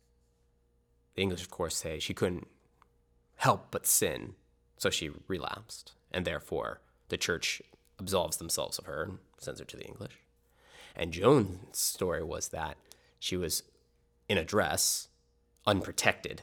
The 1.14 1.22
English, 1.22 1.42
of 1.42 1.50
course, 1.50 1.76
say 1.76 1.98
she 1.98 2.12
couldn't 2.12 2.46
help 3.36 3.68
but 3.70 3.86
sin, 3.86 4.34
so 4.76 4.90
she 4.90 5.10
relapsed, 5.26 5.92
and 6.12 6.26
therefore 6.26 6.80
the 7.08 7.16
church 7.16 7.62
absolves 7.98 8.36
themselves 8.36 8.78
of 8.78 8.84
her 8.84 9.02
and 9.02 9.18
sends 9.38 9.60
her 9.60 9.66
to 9.66 9.76
the 9.76 9.86
English. 9.86 10.18
And 10.94 11.12
Joan's 11.12 11.78
story 11.78 12.22
was 12.22 12.48
that 12.48 12.76
she 13.18 13.36
was 13.36 13.62
in 14.28 14.36
a 14.36 14.44
dress, 14.44 15.08
unprotected, 15.66 16.42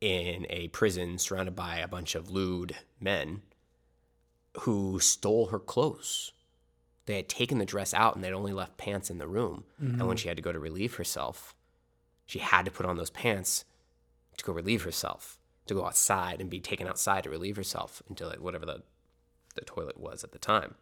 in 0.00 0.46
a 0.50 0.68
prison 0.68 1.18
surrounded 1.18 1.54
by 1.54 1.78
a 1.78 1.88
bunch 1.88 2.14
of 2.14 2.30
lewd 2.30 2.76
men 3.00 3.42
who 4.60 4.98
stole 5.00 5.46
her 5.46 5.58
clothes. 5.58 6.32
They 7.06 7.16
had 7.16 7.28
taken 7.28 7.58
the 7.58 7.66
dress 7.66 7.92
out 7.92 8.14
and 8.14 8.24
they'd 8.24 8.32
only 8.32 8.52
left 8.52 8.78
pants 8.78 9.10
in 9.10 9.18
the 9.18 9.26
room. 9.26 9.64
Mm-hmm. 9.82 10.00
And 10.00 10.08
when 10.08 10.16
she 10.16 10.28
had 10.28 10.36
to 10.36 10.42
go 10.42 10.52
to 10.52 10.58
relieve 10.58 10.94
herself, 10.94 11.54
she 12.26 12.38
had 12.38 12.64
to 12.64 12.70
put 12.70 12.86
on 12.86 12.96
those 12.96 13.10
pants 13.10 13.64
to 14.38 14.44
go 14.44 14.52
relieve 14.52 14.82
herself, 14.82 15.38
to 15.66 15.74
go 15.74 15.84
outside 15.84 16.40
and 16.40 16.48
be 16.48 16.60
taken 16.60 16.86
outside 16.86 17.24
to 17.24 17.30
relieve 17.30 17.56
herself 17.56 18.02
until 18.08 18.30
whatever 18.38 18.64
the, 18.64 18.82
the 19.54 19.64
toilet 19.64 19.98
was 19.98 20.24
at 20.24 20.32
the 20.32 20.38
time. 20.38 20.76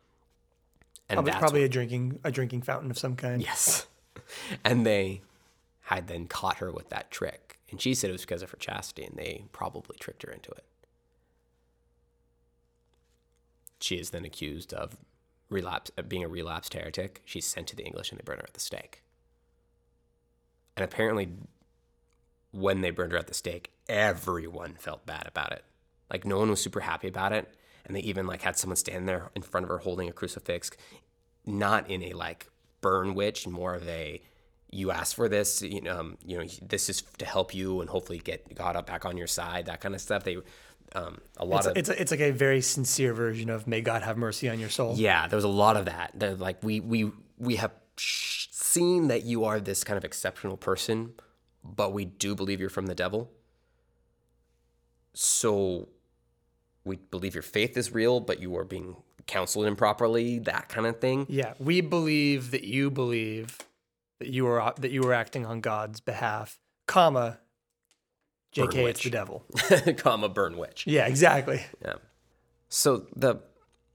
And 1.08 1.16
probably, 1.16 1.32
probably 1.32 1.64
a 1.64 1.68
drinking 1.68 2.20
a 2.24 2.30
drinking 2.30 2.62
fountain 2.62 2.90
of 2.90 2.98
some 2.98 3.16
kind. 3.16 3.42
Yes. 3.42 3.86
And 4.64 4.86
they 4.86 5.22
had 5.82 6.06
then 6.06 6.26
caught 6.26 6.58
her 6.58 6.70
with 6.70 6.88
that 6.90 7.10
trick. 7.10 7.58
And 7.70 7.80
she 7.80 7.94
said 7.94 8.10
it 8.10 8.12
was 8.12 8.22
because 8.22 8.42
of 8.42 8.50
her 8.50 8.56
chastity, 8.56 9.04
and 9.04 9.16
they 9.16 9.44
probably 9.52 9.96
tricked 9.98 10.22
her 10.22 10.30
into 10.30 10.50
it. 10.52 10.64
She 13.82 13.96
is 13.96 14.10
then 14.10 14.24
accused 14.24 14.72
of 14.72 14.96
relapse, 15.50 15.90
of 15.96 16.08
being 16.08 16.24
a 16.24 16.28
relapsed 16.28 16.74
heretic. 16.74 17.22
She's 17.24 17.46
sent 17.46 17.66
to 17.68 17.76
the 17.76 17.84
English, 17.84 18.10
and 18.10 18.18
they 18.18 18.24
burn 18.24 18.38
her 18.38 18.44
at 18.44 18.54
the 18.54 18.60
stake. 18.60 19.02
And 20.76 20.84
apparently, 20.84 21.28
when 22.52 22.80
they 22.80 22.90
burned 22.90 23.12
her 23.12 23.18
at 23.18 23.26
the 23.26 23.34
stake, 23.34 23.72
everyone 23.88 24.74
felt 24.74 25.06
bad 25.06 25.26
about 25.26 25.52
it. 25.52 25.64
Like 26.10 26.24
no 26.24 26.38
one 26.38 26.50
was 26.50 26.60
super 26.60 26.80
happy 26.80 27.08
about 27.08 27.32
it, 27.32 27.54
and 27.84 27.96
they 27.96 28.00
even 28.00 28.26
like 28.26 28.42
had 28.42 28.56
someone 28.56 28.76
stand 28.76 29.08
there 29.08 29.30
in 29.34 29.42
front 29.42 29.64
of 29.64 29.70
her 29.70 29.78
holding 29.78 30.08
a 30.08 30.12
crucifix, 30.12 30.70
not 31.46 31.90
in 31.90 32.02
a 32.02 32.12
like 32.12 32.48
burn 32.80 33.14
witch, 33.14 33.46
more 33.46 33.74
of 33.74 33.88
a 33.88 34.20
you 34.72 34.90
asked 34.90 35.14
for 35.14 35.28
this, 35.28 35.60
you 35.60 35.82
know, 35.82 36.00
um, 36.00 36.16
you 36.24 36.38
know, 36.38 36.44
this 36.62 36.88
is 36.88 37.02
to 37.18 37.26
help 37.26 37.54
you 37.54 37.82
and 37.82 37.90
hopefully 37.90 38.18
get 38.18 38.54
God 38.54 38.74
up 38.74 38.86
back 38.86 39.04
on 39.04 39.18
your 39.18 39.26
side, 39.26 39.66
that 39.66 39.80
kind 39.82 39.94
of 39.94 40.00
stuff. 40.00 40.24
They, 40.24 40.38
um, 40.94 41.20
a 41.36 41.44
lot 41.44 41.58
it's, 41.58 41.66
of 41.66 41.76
it's 41.76 41.88
it's 41.88 42.10
like 42.10 42.20
a 42.20 42.30
very 42.30 42.60
sincere 42.60 43.14
version 43.14 43.50
of 43.50 43.66
"May 43.66 43.80
God 43.80 44.02
have 44.02 44.16
mercy 44.16 44.48
on 44.48 44.60
your 44.60 44.68
soul." 44.68 44.94
Yeah, 44.96 45.26
there 45.28 45.36
was 45.36 45.44
a 45.44 45.48
lot 45.48 45.76
of 45.76 45.86
that. 45.86 46.12
They're 46.14 46.34
like 46.34 46.62
we 46.62 46.80
we 46.80 47.10
we 47.38 47.56
have 47.56 47.72
seen 47.96 49.08
that 49.08 49.24
you 49.24 49.44
are 49.44 49.60
this 49.60 49.84
kind 49.84 49.98
of 49.98 50.04
exceptional 50.04 50.56
person, 50.56 51.12
but 51.64 51.92
we 51.92 52.04
do 52.04 52.34
believe 52.34 52.60
you're 52.60 52.70
from 52.70 52.86
the 52.86 52.94
devil. 52.94 53.30
So 55.14 55.88
we 56.84 56.96
believe 56.96 57.34
your 57.34 57.42
faith 57.42 57.76
is 57.76 57.92
real, 57.92 58.20
but 58.20 58.40
you 58.40 58.56
are 58.56 58.64
being 58.64 58.96
counseled 59.26 59.66
improperly, 59.66 60.38
that 60.40 60.68
kind 60.68 60.86
of 60.86 61.00
thing. 61.00 61.26
Yeah, 61.28 61.54
we 61.58 61.80
believe 61.80 62.50
that 62.50 62.64
you 62.64 62.90
believe 62.90 63.58
that 64.18 64.28
you 64.28 64.46
are 64.46 64.74
that 64.78 64.90
you 64.90 65.02
were 65.02 65.14
acting 65.14 65.46
on 65.46 65.60
God's 65.60 66.00
behalf, 66.00 66.58
comma, 66.86 67.38
JK, 68.54 68.88
it's 68.88 69.02
the 69.02 69.10
devil, 69.10 69.44
comma, 69.96 70.28
burn 70.28 70.58
witch. 70.58 70.86
Yeah, 70.86 71.06
exactly. 71.06 71.62
Yeah. 71.82 71.94
So 72.68 73.06
the 73.16 73.36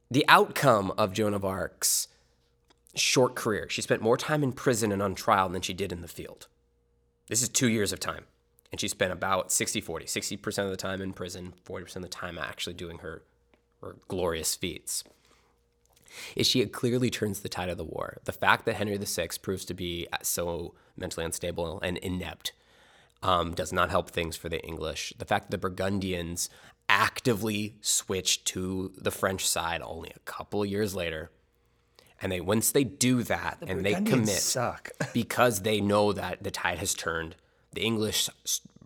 the 0.09 0.25
outcome 0.27 0.93
of 0.97 1.13
Joan 1.13 1.33
of 1.33 1.45
Arc's 1.45 2.07
short 2.95 3.35
career, 3.35 3.69
she 3.69 3.81
spent 3.81 4.01
more 4.01 4.17
time 4.17 4.43
in 4.43 4.51
prison 4.53 4.91
and 4.91 5.01
on 5.01 5.15
trial 5.15 5.49
than 5.49 5.61
she 5.61 5.73
did 5.73 5.91
in 5.91 6.01
the 6.01 6.07
field. 6.07 6.47
This 7.27 7.41
is 7.41 7.49
two 7.49 7.67
years 7.67 7.91
of 7.91 7.99
time. 7.99 8.23
And 8.71 8.81
she 8.81 8.87
spent 8.87 9.13
about 9.13 9.51
60 9.51 9.79
40, 9.79 10.05
60% 10.05 10.63
of 10.65 10.69
the 10.69 10.77
time 10.77 11.01
in 11.01 11.13
prison, 11.13 11.53
40% 11.65 11.97
of 11.97 12.01
the 12.01 12.07
time 12.09 12.37
actually 12.37 12.73
doing 12.73 12.99
her, 12.99 13.23
her 13.81 13.95
glorious 14.07 14.55
feats 14.55 15.03
is 16.35 16.47
she 16.47 16.65
clearly 16.65 17.09
turns 17.09 17.41
the 17.41 17.49
tide 17.49 17.69
of 17.69 17.77
the 17.77 17.83
war. 17.83 18.17
The 18.25 18.31
fact 18.31 18.65
that 18.65 18.75
Henry 18.75 18.97
VI 18.97 19.29
proves 19.41 19.65
to 19.65 19.73
be 19.73 20.07
so 20.21 20.73
mentally 20.95 21.25
unstable 21.25 21.79
and 21.81 21.97
inept 21.97 22.53
um, 23.23 23.53
does 23.53 23.73
not 23.73 23.89
help 23.89 24.09
things 24.09 24.35
for 24.35 24.49
the 24.49 24.63
English. 24.63 25.13
The 25.17 25.25
fact 25.25 25.45
that 25.45 25.51
the 25.51 25.69
Burgundians 25.69 26.49
actively 26.89 27.75
switch 27.81 28.43
to 28.45 28.93
the 28.97 29.11
French 29.11 29.47
side 29.47 29.81
only 29.81 30.11
a 30.15 30.19
couple 30.19 30.65
years 30.65 30.95
later. 30.95 31.31
And 32.21 32.31
they 32.31 32.41
once 32.41 32.71
they 32.71 32.83
do 32.83 33.23
that 33.23 33.57
the 33.59 33.67
and 33.67 33.85
they 33.85 33.93
commit 33.93 34.29
suck. 34.29 34.89
because 35.13 35.61
they 35.61 35.81
know 35.81 36.13
that 36.13 36.43
the 36.43 36.51
tide 36.51 36.79
has 36.79 36.93
turned, 36.93 37.35
the 37.73 37.81
English 37.81 38.29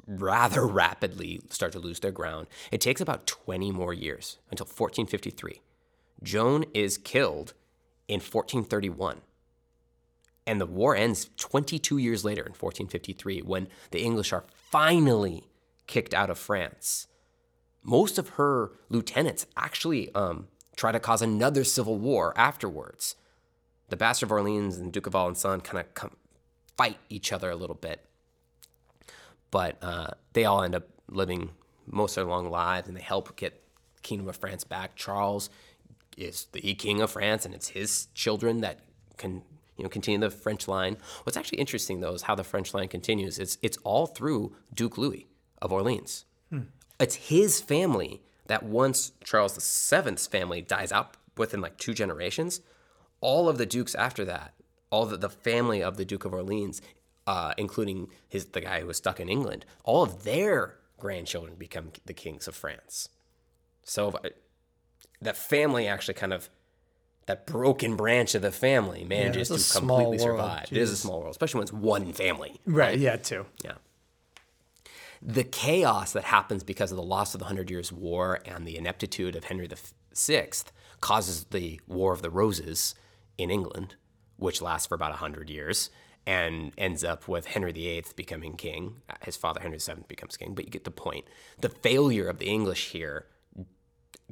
rather 0.08 0.68
rapidly 0.68 1.40
start 1.50 1.72
to 1.72 1.80
lose 1.80 2.02
their 2.02 2.12
ground. 2.12 2.48
It 2.72 2.82
takes 2.82 3.00
about 3.00 3.28
20 3.28 3.72
more 3.72 3.94
years 3.94 4.38
until 4.50 4.66
1453 4.66 5.62
Joan 6.24 6.66
is 6.74 6.98
killed 6.98 7.54
in 8.08 8.20
1431. 8.20 9.22
And 10.48 10.60
the 10.60 10.66
war 10.66 10.96
ends 10.96 11.30
22 11.38 11.98
years 11.98 12.26
later 12.26 12.42
in 12.42 12.54
1453 12.54 13.42
when 13.42 13.68
the 13.92 14.02
English 14.02 14.34
are 14.34 14.46
finally 14.54 15.48
kicked 15.88 16.14
out 16.14 16.30
of 16.30 16.38
France. 16.38 17.08
Most 17.84 18.18
of 18.18 18.30
her 18.30 18.72
lieutenants 18.90 19.46
actually 19.56 20.14
um, 20.16 20.48
try 20.76 20.92
to 20.92 21.00
cause 21.00 21.22
another 21.22 21.64
civil 21.64 21.98
war 21.98 22.34
afterwards. 22.36 23.16
The 23.90 23.98
Bastard 23.98 24.28
of 24.28 24.32
Orleans 24.32 24.78
and 24.78 24.92
Duke 24.92 25.08
of 25.08 25.14
Alençon 25.14 25.64
kind 25.64 25.86
of 25.86 26.12
fight 26.78 26.98
each 27.10 27.32
other 27.32 27.50
a 27.50 27.56
little 27.56 27.76
bit. 27.76 28.06
But 29.52 29.78
uh, 29.82 30.12
they 30.34 30.46
all 30.46 30.64
end 30.64 30.76
up 30.76 30.88
living 31.10 31.52
most 31.86 32.18
of 32.18 32.26
their 32.26 32.32
long 32.32 32.50
lives 32.50 32.88
and 32.88 32.96
they 32.96 33.02
help 33.02 33.36
get 33.36 33.62
Kingdom 34.02 34.28
of 34.28 34.38
France 34.38 34.64
back. 34.64 34.96
Charles 34.96 35.50
is 36.18 36.48
the 36.52 36.74
king 36.76 37.02
of 37.02 37.12
France, 37.12 37.46
and 37.46 37.54
it's 37.54 37.70
his 37.70 38.08
children 38.14 38.62
that 38.62 38.80
can 39.18 39.44
you 39.78 39.84
know 39.84 39.90
continue 39.90 40.20
the 40.20 40.30
French 40.30 40.68
line. 40.68 40.98
What's 41.24 41.38
actually 41.38 41.60
interesting 41.60 42.02
though 42.02 42.14
is 42.14 42.24
how 42.24 42.36
the 42.36 42.44
French 42.44 42.74
line 42.74 42.88
continues. 42.88 43.40
It's 43.40 43.58
it's 43.62 43.78
all 43.84 44.08
through 44.08 44.56
Duke 44.74 44.98
Louis 44.98 45.28
of 45.62 45.72
Orleans. 45.72 46.26
Hmm. 46.50 46.62
It's 47.00 47.16
his 47.16 47.60
family 47.60 48.22
that 48.48 48.64
once 48.64 49.14
Charles 49.24 49.56
VII's 49.56 50.28
family 50.28 50.62
dies 50.62 50.92
out 50.92 51.16
within 51.38 51.62
like 51.62 51.78
two 51.78 51.94
generations, 51.94 52.62
all 53.22 53.48
of 53.48 53.58
the 53.58 53.66
dukes 53.66 53.96
after 53.96 54.26
that, 54.26 54.54
all 54.90 55.06
the, 55.06 55.18
the 55.18 55.30
family 55.30 55.82
of 55.82 55.98
the 55.98 56.06
Duke 56.06 56.26
of 56.26 56.34
Orleans, 56.34 56.82
uh, 57.26 57.54
including 57.58 58.10
his 58.28 58.46
the 58.48 58.62
guy 58.62 58.82
who 58.82 58.88
was 58.88 58.98
stuck 58.98 59.20
in 59.20 59.30
England, 59.30 59.66
all 59.84 60.04
of 60.04 60.24
their 60.24 60.78
grandchildren 60.98 61.56
become 61.56 61.92
the 62.06 62.14
kings 62.14 62.48
of 62.48 62.56
France. 62.56 63.10
So 63.84 64.14
that 65.22 65.38
family 65.38 65.88
actually 65.88 66.14
kind 66.16 66.34
of 66.34 66.50
that 67.28 67.46
broken 67.46 67.96
branch 67.96 68.36
of 68.36 68.42
the 68.42 68.52
family 68.52 69.04
manages 69.04 69.50
yeah, 69.50 69.58
to 69.58 69.80
completely 69.80 70.18
survive. 70.18 70.66
Jeez. 70.66 70.72
It 70.72 70.78
is 70.78 70.92
a 70.92 70.98
small 70.98 71.20
world, 71.20 71.32
especially 71.32 71.60
when 71.60 71.64
it's 71.64 71.74
one 71.74 72.14
family. 72.14 72.60
Right. 72.66 72.90
right. 72.90 73.00
Yeah. 73.00 73.16
Too. 73.18 73.46
Yeah. 73.64 73.74
The 75.22 75.44
chaos 75.44 76.14
that 76.14 76.24
happens 76.24 76.64
because 76.64 76.92
of 76.92 76.98
the 76.98 77.04
loss 77.04 77.36
of 77.36 77.40
the 77.40 77.46
Hundred 77.46 77.70
Years' 77.70 77.92
War 77.92 78.40
and 78.44 78.68
the 78.68 78.76
ineptitude 78.76 79.36
of 79.36 79.44
Henry 79.44 79.70
VI 80.16 80.50
causes 81.00 81.46
the 81.46 81.80
War 81.88 82.12
of 82.12 82.24
the 82.24 82.32
Roses 82.32 82.96
in 83.38 83.52
England, 83.52 83.96
which 84.38 84.62
lasts 84.62 84.88
for 84.88 84.96
about 84.96 85.14
hundred 85.14 85.50
years 85.50 85.92
and 86.26 86.72
ends 86.78 87.04
up 87.04 87.28
with 87.28 87.48
Henry 87.48 87.72
VIII 87.72 88.06
becoming 88.16 88.56
king. 88.56 89.02
His 89.24 89.36
father 89.36 89.60
Henry 89.62 89.80
VII 89.80 90.04
becomes 90.08 90.38
king, 90.38 90.54
but 90.54 90.66
you 90.66 90.72
get 90.72 90.84
the 90.84 90.92
point. 90.92 91.26
The 91.60 91.70
failure 91.70 92.28
of 92.28 92.38
the 92.38 92.46
English 92.48 92.90
here 92.92 93.26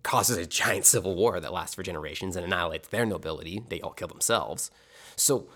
causes 0.04 0.38
a 0.38 0.46
giant 0.46 0.86
civil 0.86 1.16
war 1.16 1.40
that 1.40 1.54
lasts 1.54 1.76
for 1.76 1.84
generations 1.84 2.36
and 2.36 2.46
annihilates 2.46 2.88
their 2.88 3.06
nobility. 3.06 3.64
They 3.70 3.82
all 3.82 3.94
kill 3.94 4.08
themselves. 4.08 4.72
So, 5.16 5.50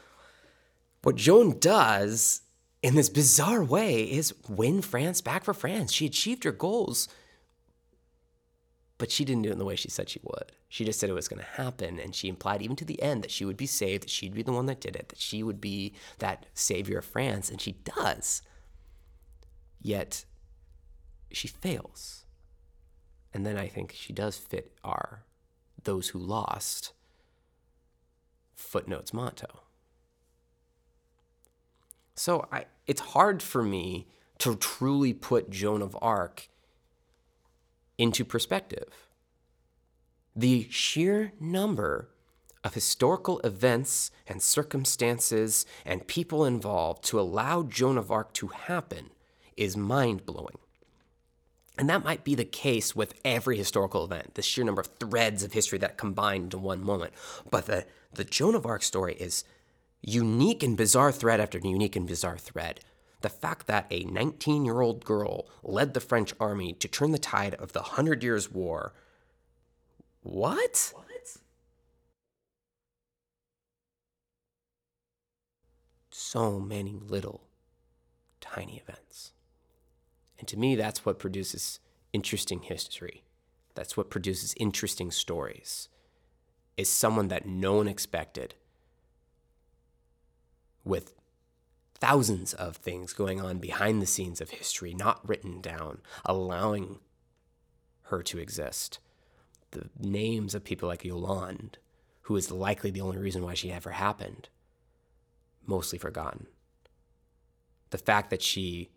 what 1.04 1.16
Joan 1.16 1.60
does 1.60 2.42
in 2.82 2.96
this 2.96 3.10
bizarre 3.10 3.64
way 3.64 4.04
is 4.04 4.34
win 4.48 4.82
France 4.82 5.22
back 5.22 5.44
for 5.44 5.54
France. 5.54 5.92
She 5.92 6.06
achieved 6.06 6.44
her 6.44 6.52
goals, 6.52 7.08
But 8.98 9.12
she 9.12 9.26
didn't 9.26 9.44
do 9.44 9.50
it 9.50 9.54
in 9.54 9.58
the 9.58 9.66
way 9.66 9.76
she 9.76 9.90
said 9.90 10.10
she 10.10 10.20
would. 10.24 10.52
She 10.70 10.86
just 10.86 11.00
said 11.00 11.10
it 11.10 11.14
was 11.14 11.28
going 11.28 11.42
to 11.42 11.62
happen. 11.62 12.00
And 12.00 12.16
she 12.16 12.30
implied, 12.30 12.62
even 12.62 12.76
to 12.78 12.86
the 12.86 13.02
end, 13.02 13.24
that 13.24 13.32
she 13.32 13.46
would 13.46 13.58
be 13.58 13.66
saved, 13.66 14.04
that 14.04 14.10
she'd 14.10 14.34
be 14.34 14.44
the 14.44 14.52
one 14.52 14.66
that 14.68 14.82
did 14.82 14.96
it, 14.96 15.10
that 15.10 15.20
she 15.20 15.44
would 15.44 15.62
be 15.62 15.94
that 16.20 16.46
savior 16.54 17.00
of 17.00 17.06
France. 17.06 17.50
And 17.50 17.60
she 17.62 17.74
does. 17.74 18.42
Yet 19.82 20.26
she 21.32 21.48
fails. 21.48 22.23
And 23.34 23.46
then 23.46 23.58
I 23.58 23.68
think 23.68 23.94
she 23.96 24.14
does 24.14 24.38
fit 24.38 24.72
our 24.84 25.24
those 25.84 26.10
who 26.10 26.20
lost 26.20 26.94
footnotes 28.56 29.14
motto. 29.14 29.62
So 32.16 32.48
I, 32.52 32.66
it's 32.88 33.02
hard 33.02 33.42
for 33.42 33.64
me 33.64 34.08
to 34.40 34.56
truly 34.56 35.14
put 35.14 35.50
Joan 35.50 35.82
of 35.82 35.98
Arc 36.02 36.48
into 37.98 38.24
perspective. 38.24 39.08
The 40.36 40.68
sheer 40.70 41.34
number 41.40 42.10
of 42.64 42.74
historical 42.74 43.40
events 43.40 44.10
and 44.28 44.42
circumstances 44.42 45.66
and 45.86 46.08
people 46.08 46.46
involved 46.46 47.04
to 47.06 47.20
allow 47.20 47.64
Joan 47.64 47.98
of 47.98 48.12
Arc 48.12 48.34
to 48.34 48.48
happen 48.48 49.10
is 49.58 49.76
mind 49.76 50.26
blowing. 50.26 50.58
And 51.78 51.90
that 51.90 52.04
might 52.04 52.24
be 52.24 52.36
the 52.36 52.46
case 52.46 52.96
with 52.96 53.16
every 53.26 53.58
historical 53.58 54.06
event, 54.06 54.36
the 54.36 54.44
sheer 54.44 54.64
number 54.64 54.82
of 54.82 54.92
threads 55.00 55.44
of 55.44 55.54
history 55.54 55.80
that 55.80 55.98
combine 55.98 56.44
into 56.44 56.58
one 56.60 56.84
moment. 56.84 57.14
But 57.50 57.66
the, 57.66 57.86
the 58.14 58.24
Joan 58.24 58.54
of 58.54 58.66
Arc 58.66 58.84
story 58.84 59.16
is 59.16 59.44
unique 60.02 60.62
and 60.62 60.78
bizarre 60.78 61.12
thread 61.12 61.40
after 61.40 61.58
unique 61.58 61.96
and 61.96 62.08
bizarre 62.08 62.38
thread. 62.38 62.82
The 63.22 63.30
fact 63.30 63.68
that 63.68 63.88
a 63.90 64.04
19 64.04 64.66
year 64.66 64.82
old 64.82 65.04
girl 65.04 65.48
led 65.64 65.94
the 65.94 66.00
French 66.00 66.34
army 66.40 66.74
to 66.74 66.88
turn 66.88 67.12
the 67.12 67.18
tide 67.18 67.56
of 67.56 67.72
the 67.72 67.82
Hundred 67.82 68.22
Years' 68.22 68.52
War. 68.52 68.94
What? 70.22 70.94
What? 70.94 71.08
So 76.12 76.60
many 76.60 77.00
little, 77.08 77.42
tiny 78.40 78.78
events. 78.78 79.34
And 80.44 80.48
to 80.50 80.60
me, 80.60 80.76
that's 80.76 81.06
what 81.06 81.20
produces 81.20 81.80
interesting 82.12 82.64
history. 82.64 83.24
That's 83.76 83.96
what 83.96 84.10
produces 84.10 84.54
interesting 84.58 85.10
stories. 85.10 85.88
Is 86.76 86.90
someone 86.90 87.30
that 87.30 87.46
no 87.46 87.76
one 87.76 87.88
expected 87.88 88.56
with 90.84 91.14
thousands 91.94 92.54
of 92.54 92.76
things 92.76 93.14
going 93.14 93.40
on 93.40 93.60
behind 93.60 94.02
the 94.02 94.06
scenes 94.06 94.42
of 94.42 94.50
history, 94.50 94.94
not 94.94 95.26
written 95.26 95.62
down, 95.62 96.02
allowing 96.26 97.00
her 98.08 98.22
to 98.24 98.38
exist. 98.38 99.00
The 99.72 99.88
names 99.98 100.54
of 100.54 100.66
people 100.66 100.90
like 100.90 101.06
Yolande, 101.06 101.78
who 102.24 102.36
is 102.36 102.52
likely 102.52 102.92
the 102.92 103.00
only 103.00 103.18
reason 103.18 103.44
why 103.46 103.54
she 103.54 103.72
ever 103.72 103.92
happened, 103.92 104.50
mostly 105.66 105.98
forgotten. 105.98 106.48
The 107.92 107.98
fact 107.98 108.30
that 108.30 108.42
she 108.42 108.90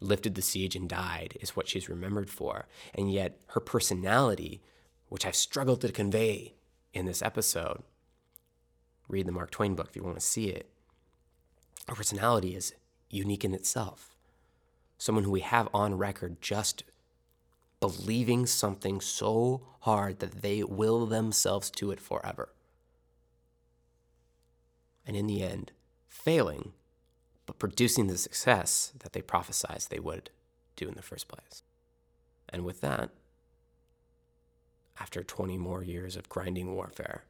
lifted 0.00 0.34
the 0.34 0.42
siege 0.42 0.74
and 0.76 0.88
died 0.88 1.38
is 1.40 1.56
what 1.56 1.68
she's 1.68 1.88
remembered 1.88 2.30
for. 2.30 2.66
And 2.94 3.12
yet, 3.12 3.40
her 3.48 3.60
personality, 3.60 4.62
which 5.08 5.24
I've 5.24 5.36
struggled 5.36 5.80
to 5.82 5.92
convey 5.92 6.54
in 6.92 7.06
this 7.06 7.22
episode, 7.22 7.82
read 9.08 9.26
the 9.26 9.32
Mark 9.32 9.50
Twain 9.50 9.74
book 9.74 9.88
if 9.88 9.96
you 9.96 10.02
want 10.02 10.18
to 10.18 10.24
see 10.24 10.48
it. 10.48 10.68
Her 11.88 11.94
personality 11.94 12.54
is 12.54 12.74
unique 13.10 13.44
in 13.44 13.54
itself. 13.54 14.16
Someone 14.98 15.24
who 15.24 15.30
we 15.30 15.40
have 15.40 15.68
on 15.74 15.98
record 15.98 16.40
just 16.40 16.84
believing 17.80 18.46
something 18.46 19.00
so 19.00 19.60
hard 19.80 20.20
that 20.20 20.42
they 20.42 20.62
will 20.62 21.06
themselves 21.06 21.70
to 21.70 21.90
it 21.90 22.00
forever. 22.00 22.50
And 25.04 25.16
in 25.16 25.26
the 25.26 25.42
end, 25.42 25.72
failing 26.06 26.72
but 27.46 27.58
producing 27.58 28.06
the 28.06 28.16
success 28.16 28.92
that 29.00 29.12
they 29.12 29.22
prophesied 29.22 29.84
they 29.90 29.98
would 29.98 30.30
do 30.76 30.88
in 30.88 30.94
the 30.94 31.02
first 31.02 31.28
place. 31.28 31.62
And 32.48 32.64
with 32.64 32.80
that, 32.80 33.10
after 35.00 35.22
20 35.22 35.56
more 35.58 35.82
years 35.82 36.16
of 36.16 36.28
grinding 36.28 36.74
warfare, 36.74 37.24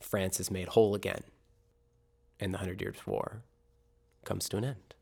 France 0.00 0.38
is 0.40 0.50
made 0.50 0.68
whole 0.68 0.94
again, 0.94 1.24
and 2.38 2.54
the 2.54 2.58
Hundred 2.58 2.80
Years' 2.80 3.06
War 3.06 3.42
comes 4.24 4.48
to 4.48 4.56
an 4.56 4.64
end. 4.64 4.94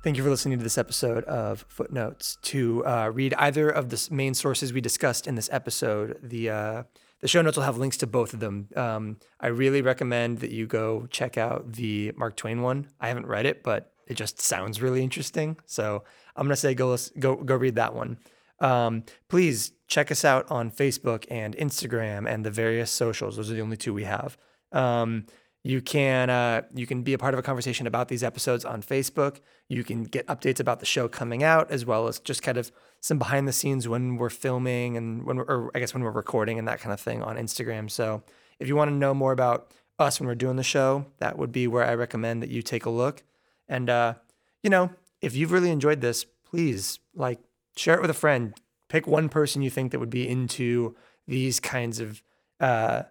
Thank 0.00 0.16
you 0.16 0.22
for 0.22 0.30
listening 0.30 0.58
to 0.58 0.64
this 0.64 0.78
episode 0.78 1.24
of 1.24 1.64
Footnotes. 1.68 2.38
To 2.42 2.86
uh, 2.86 3.10
read 3.12 3.34
either 3.34 3.68
of 3.68 3.88
the 3.90 4.08
main 4.12 4.32
sources 4.32 4.72
we 4.72 4.80
discussed 4.80 5.26
in 5.26 5.34
this 5.34 5.48
episode, 5.52 6.18
the 6.22 6.50
uh, 6.50 6.82
the 7.20 7.26
show 7.26 7.42
notes 7.42 7.56
will 7.56 7.64
have 7.64 7.78
links 7.78 7.96
to 7.98 8.06
both 8.06 8.32
of 8.32 8.38
them. 8.38 8.68
Um, 8.76 9.16
I 9.40 9.48
really 9.48 9.82
recommend 9.82 10.38
that 10.38 10.52
you 10.52 10.66
go 10.66 11.08
check 11.10 11.36
out 11.36 11.72
the 11.72 12.12
Mark 12.16 12.36
Twain 12.36 12.62
one. 12.62 12.86
I 13.00 13.08
haven't 13.08 13.26
read 13.26 13.44
it, 13.44 13.64
but 13.64 13.92
it 14.06 14.14
just 14.14 14.40
sounds 14.40 14.80
really 14.80 15.02
interesting. 15.02 15.56
So 15.66 16.04
I'm 16.36 16.46
gonna 16.46 16.54
say 16.54 16.74
go 16.74 16.96
go 17.18 17.34
go 17.34 17.56
read 17.56 17.74
that 17.74 17.92
one. 17.92 18.18
Um, 18.60 19.02
please 19.28 19.72
check 19.88 20.12
us 20.12 20.24
out 20.24 20.48
on 20.48 20.70
Facebook 20.70 21.24
and 21.28 21.56
Instagram 21.56 22.28
and 22.28 22.46
the 22.46 22.52
various 22.52 22.92
socials. 22.92 23.36
Those 23.36 23.50
are 23.50 23.54
the 23.54 23.62
only 23.62 23.76
two 23.76 23.94
we 23.94 24.04
have. 24.04 24.38
Um, 24.70 25.26
you 25.64 25.80
can 25.80 26.30
uh, 26.30 26.62
you 26.74 26.86
can 26.86 27.02
be 27.02 27.12
a 27.12 27.18
part 27.18 27.34
of 27.34 27.40
a 27.40 27.42
conversation 27.42 27.86
about 27.86 28.08
these 28.08 28.22
episodes 28.22 28.64
on 28.64 28.82
Facebook. 28.82 29.40
You 29.68 29.84
can 29.84 30.04
get 30.04 30.26
updates 30.26 30.60
about 30.60 30.80
the 30.80 30.86
show 30.86 31.08
coming 31.08 31.42
out, 31.42 31.70
as 31.70 31.84
well 31.84 32.06
as 32.08 32.20
just 32.20 32.42
kind 32.42 32.56
of 32.56 32.70
some 33.00 33.18
behind 33.18 33.48
the 33.48 33.52
scenes 33.52 33.88
when 33.88 34.16
we're 34.16 34.30
filming 34.30 34.96
and 34.96 35.24
when 35.24 35.36
we're, 35.36 35.44
or 35.44 35.70
I 35.74 35.80
guess 35.80 35.94
when 35.94 36.02
we're 36.02 36.10
recording 36.10 36.58
and 36.58 36.66
that 36.68 36.80
kind 36.80 36.92
of 36.92 37.00
thing 37.00 37.22
on 37.22 37.36
Instagram. 37.36 37.90
So 37.90 38.22
if 38.58 38.68
you 38.68 38.76
want 38.76 38.90
to 38.90 38.94
know 38.94 39.14
more 39.14 39.32
about 39.32 39.72
us 39.98 40.20
when 40.20 40.28
we're 40.28 40.36
doing 40.36 40.56
the 40.56 40.62
show, 40.62 41.06
that 41.18 41.36
would 41.36 41.52
be 41.52 41.66
where 41.66 41.84
I 41.84 41.94
recommend 41.94 42.42
that 42.42 42.50
you 42.50 42.62
take 42.62 42.86
a 42.86 42.90
look. 42.90 43.24
And 43.68 43.90
uh, 43.90 44.14
you 44.62 44.70
know, 44.70 44.90
if 45.20 45.34
you've 45.34 45.52
really 45.52 45.70
enjoyed 45.70 46.00
this, 46.00 46.24
please 46.44 47.00
like 47.14 47.40
share 47.76 47.94
it 47.94 48.00
with 48.00 48.10
a 48.10 48.14
friend. 48.14 48.54
Pick 48.88 49.06
one 49.06 49.28
person 49.28 49.60
you 49.60 49.70
think 49.70 49.92
that 49.92 49.98
would 49.98 50.08
be 50.08 50.26
into 50.26 50.96
these 51.26 51.60
kinds 51.60 52.00
of 52.00 52.22
uh, 52.60 53.02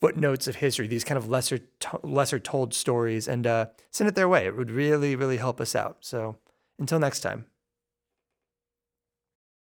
footnotes 0.00 0.46
of 0.46 0.56
history, 0.56 0.86
these 0.86 1.04
kind 1.04 1.18
of 1.18 1.28
lesser 1.28 1.58
to- 1.58 2.00
lesser 2.02 2.38
told 2.38 2.74
stories, 2.74 3.28
and 3.28 3.46
uh, 3.46 3.66
send 3.90 4.08
it 4.08 4.14
their 4.14 4.28
way. 4.28 4.46
It 4.46 4.56
would 4.56 4.70
really, 4.70 5.16
really 5.16 5.38
help 5.38 5.60
us 5.60 5.74
out. 5.74 5.98
So 6.00 6.38
until 6.78 6.98
next 6.98 7.20
time. 7.20 7.46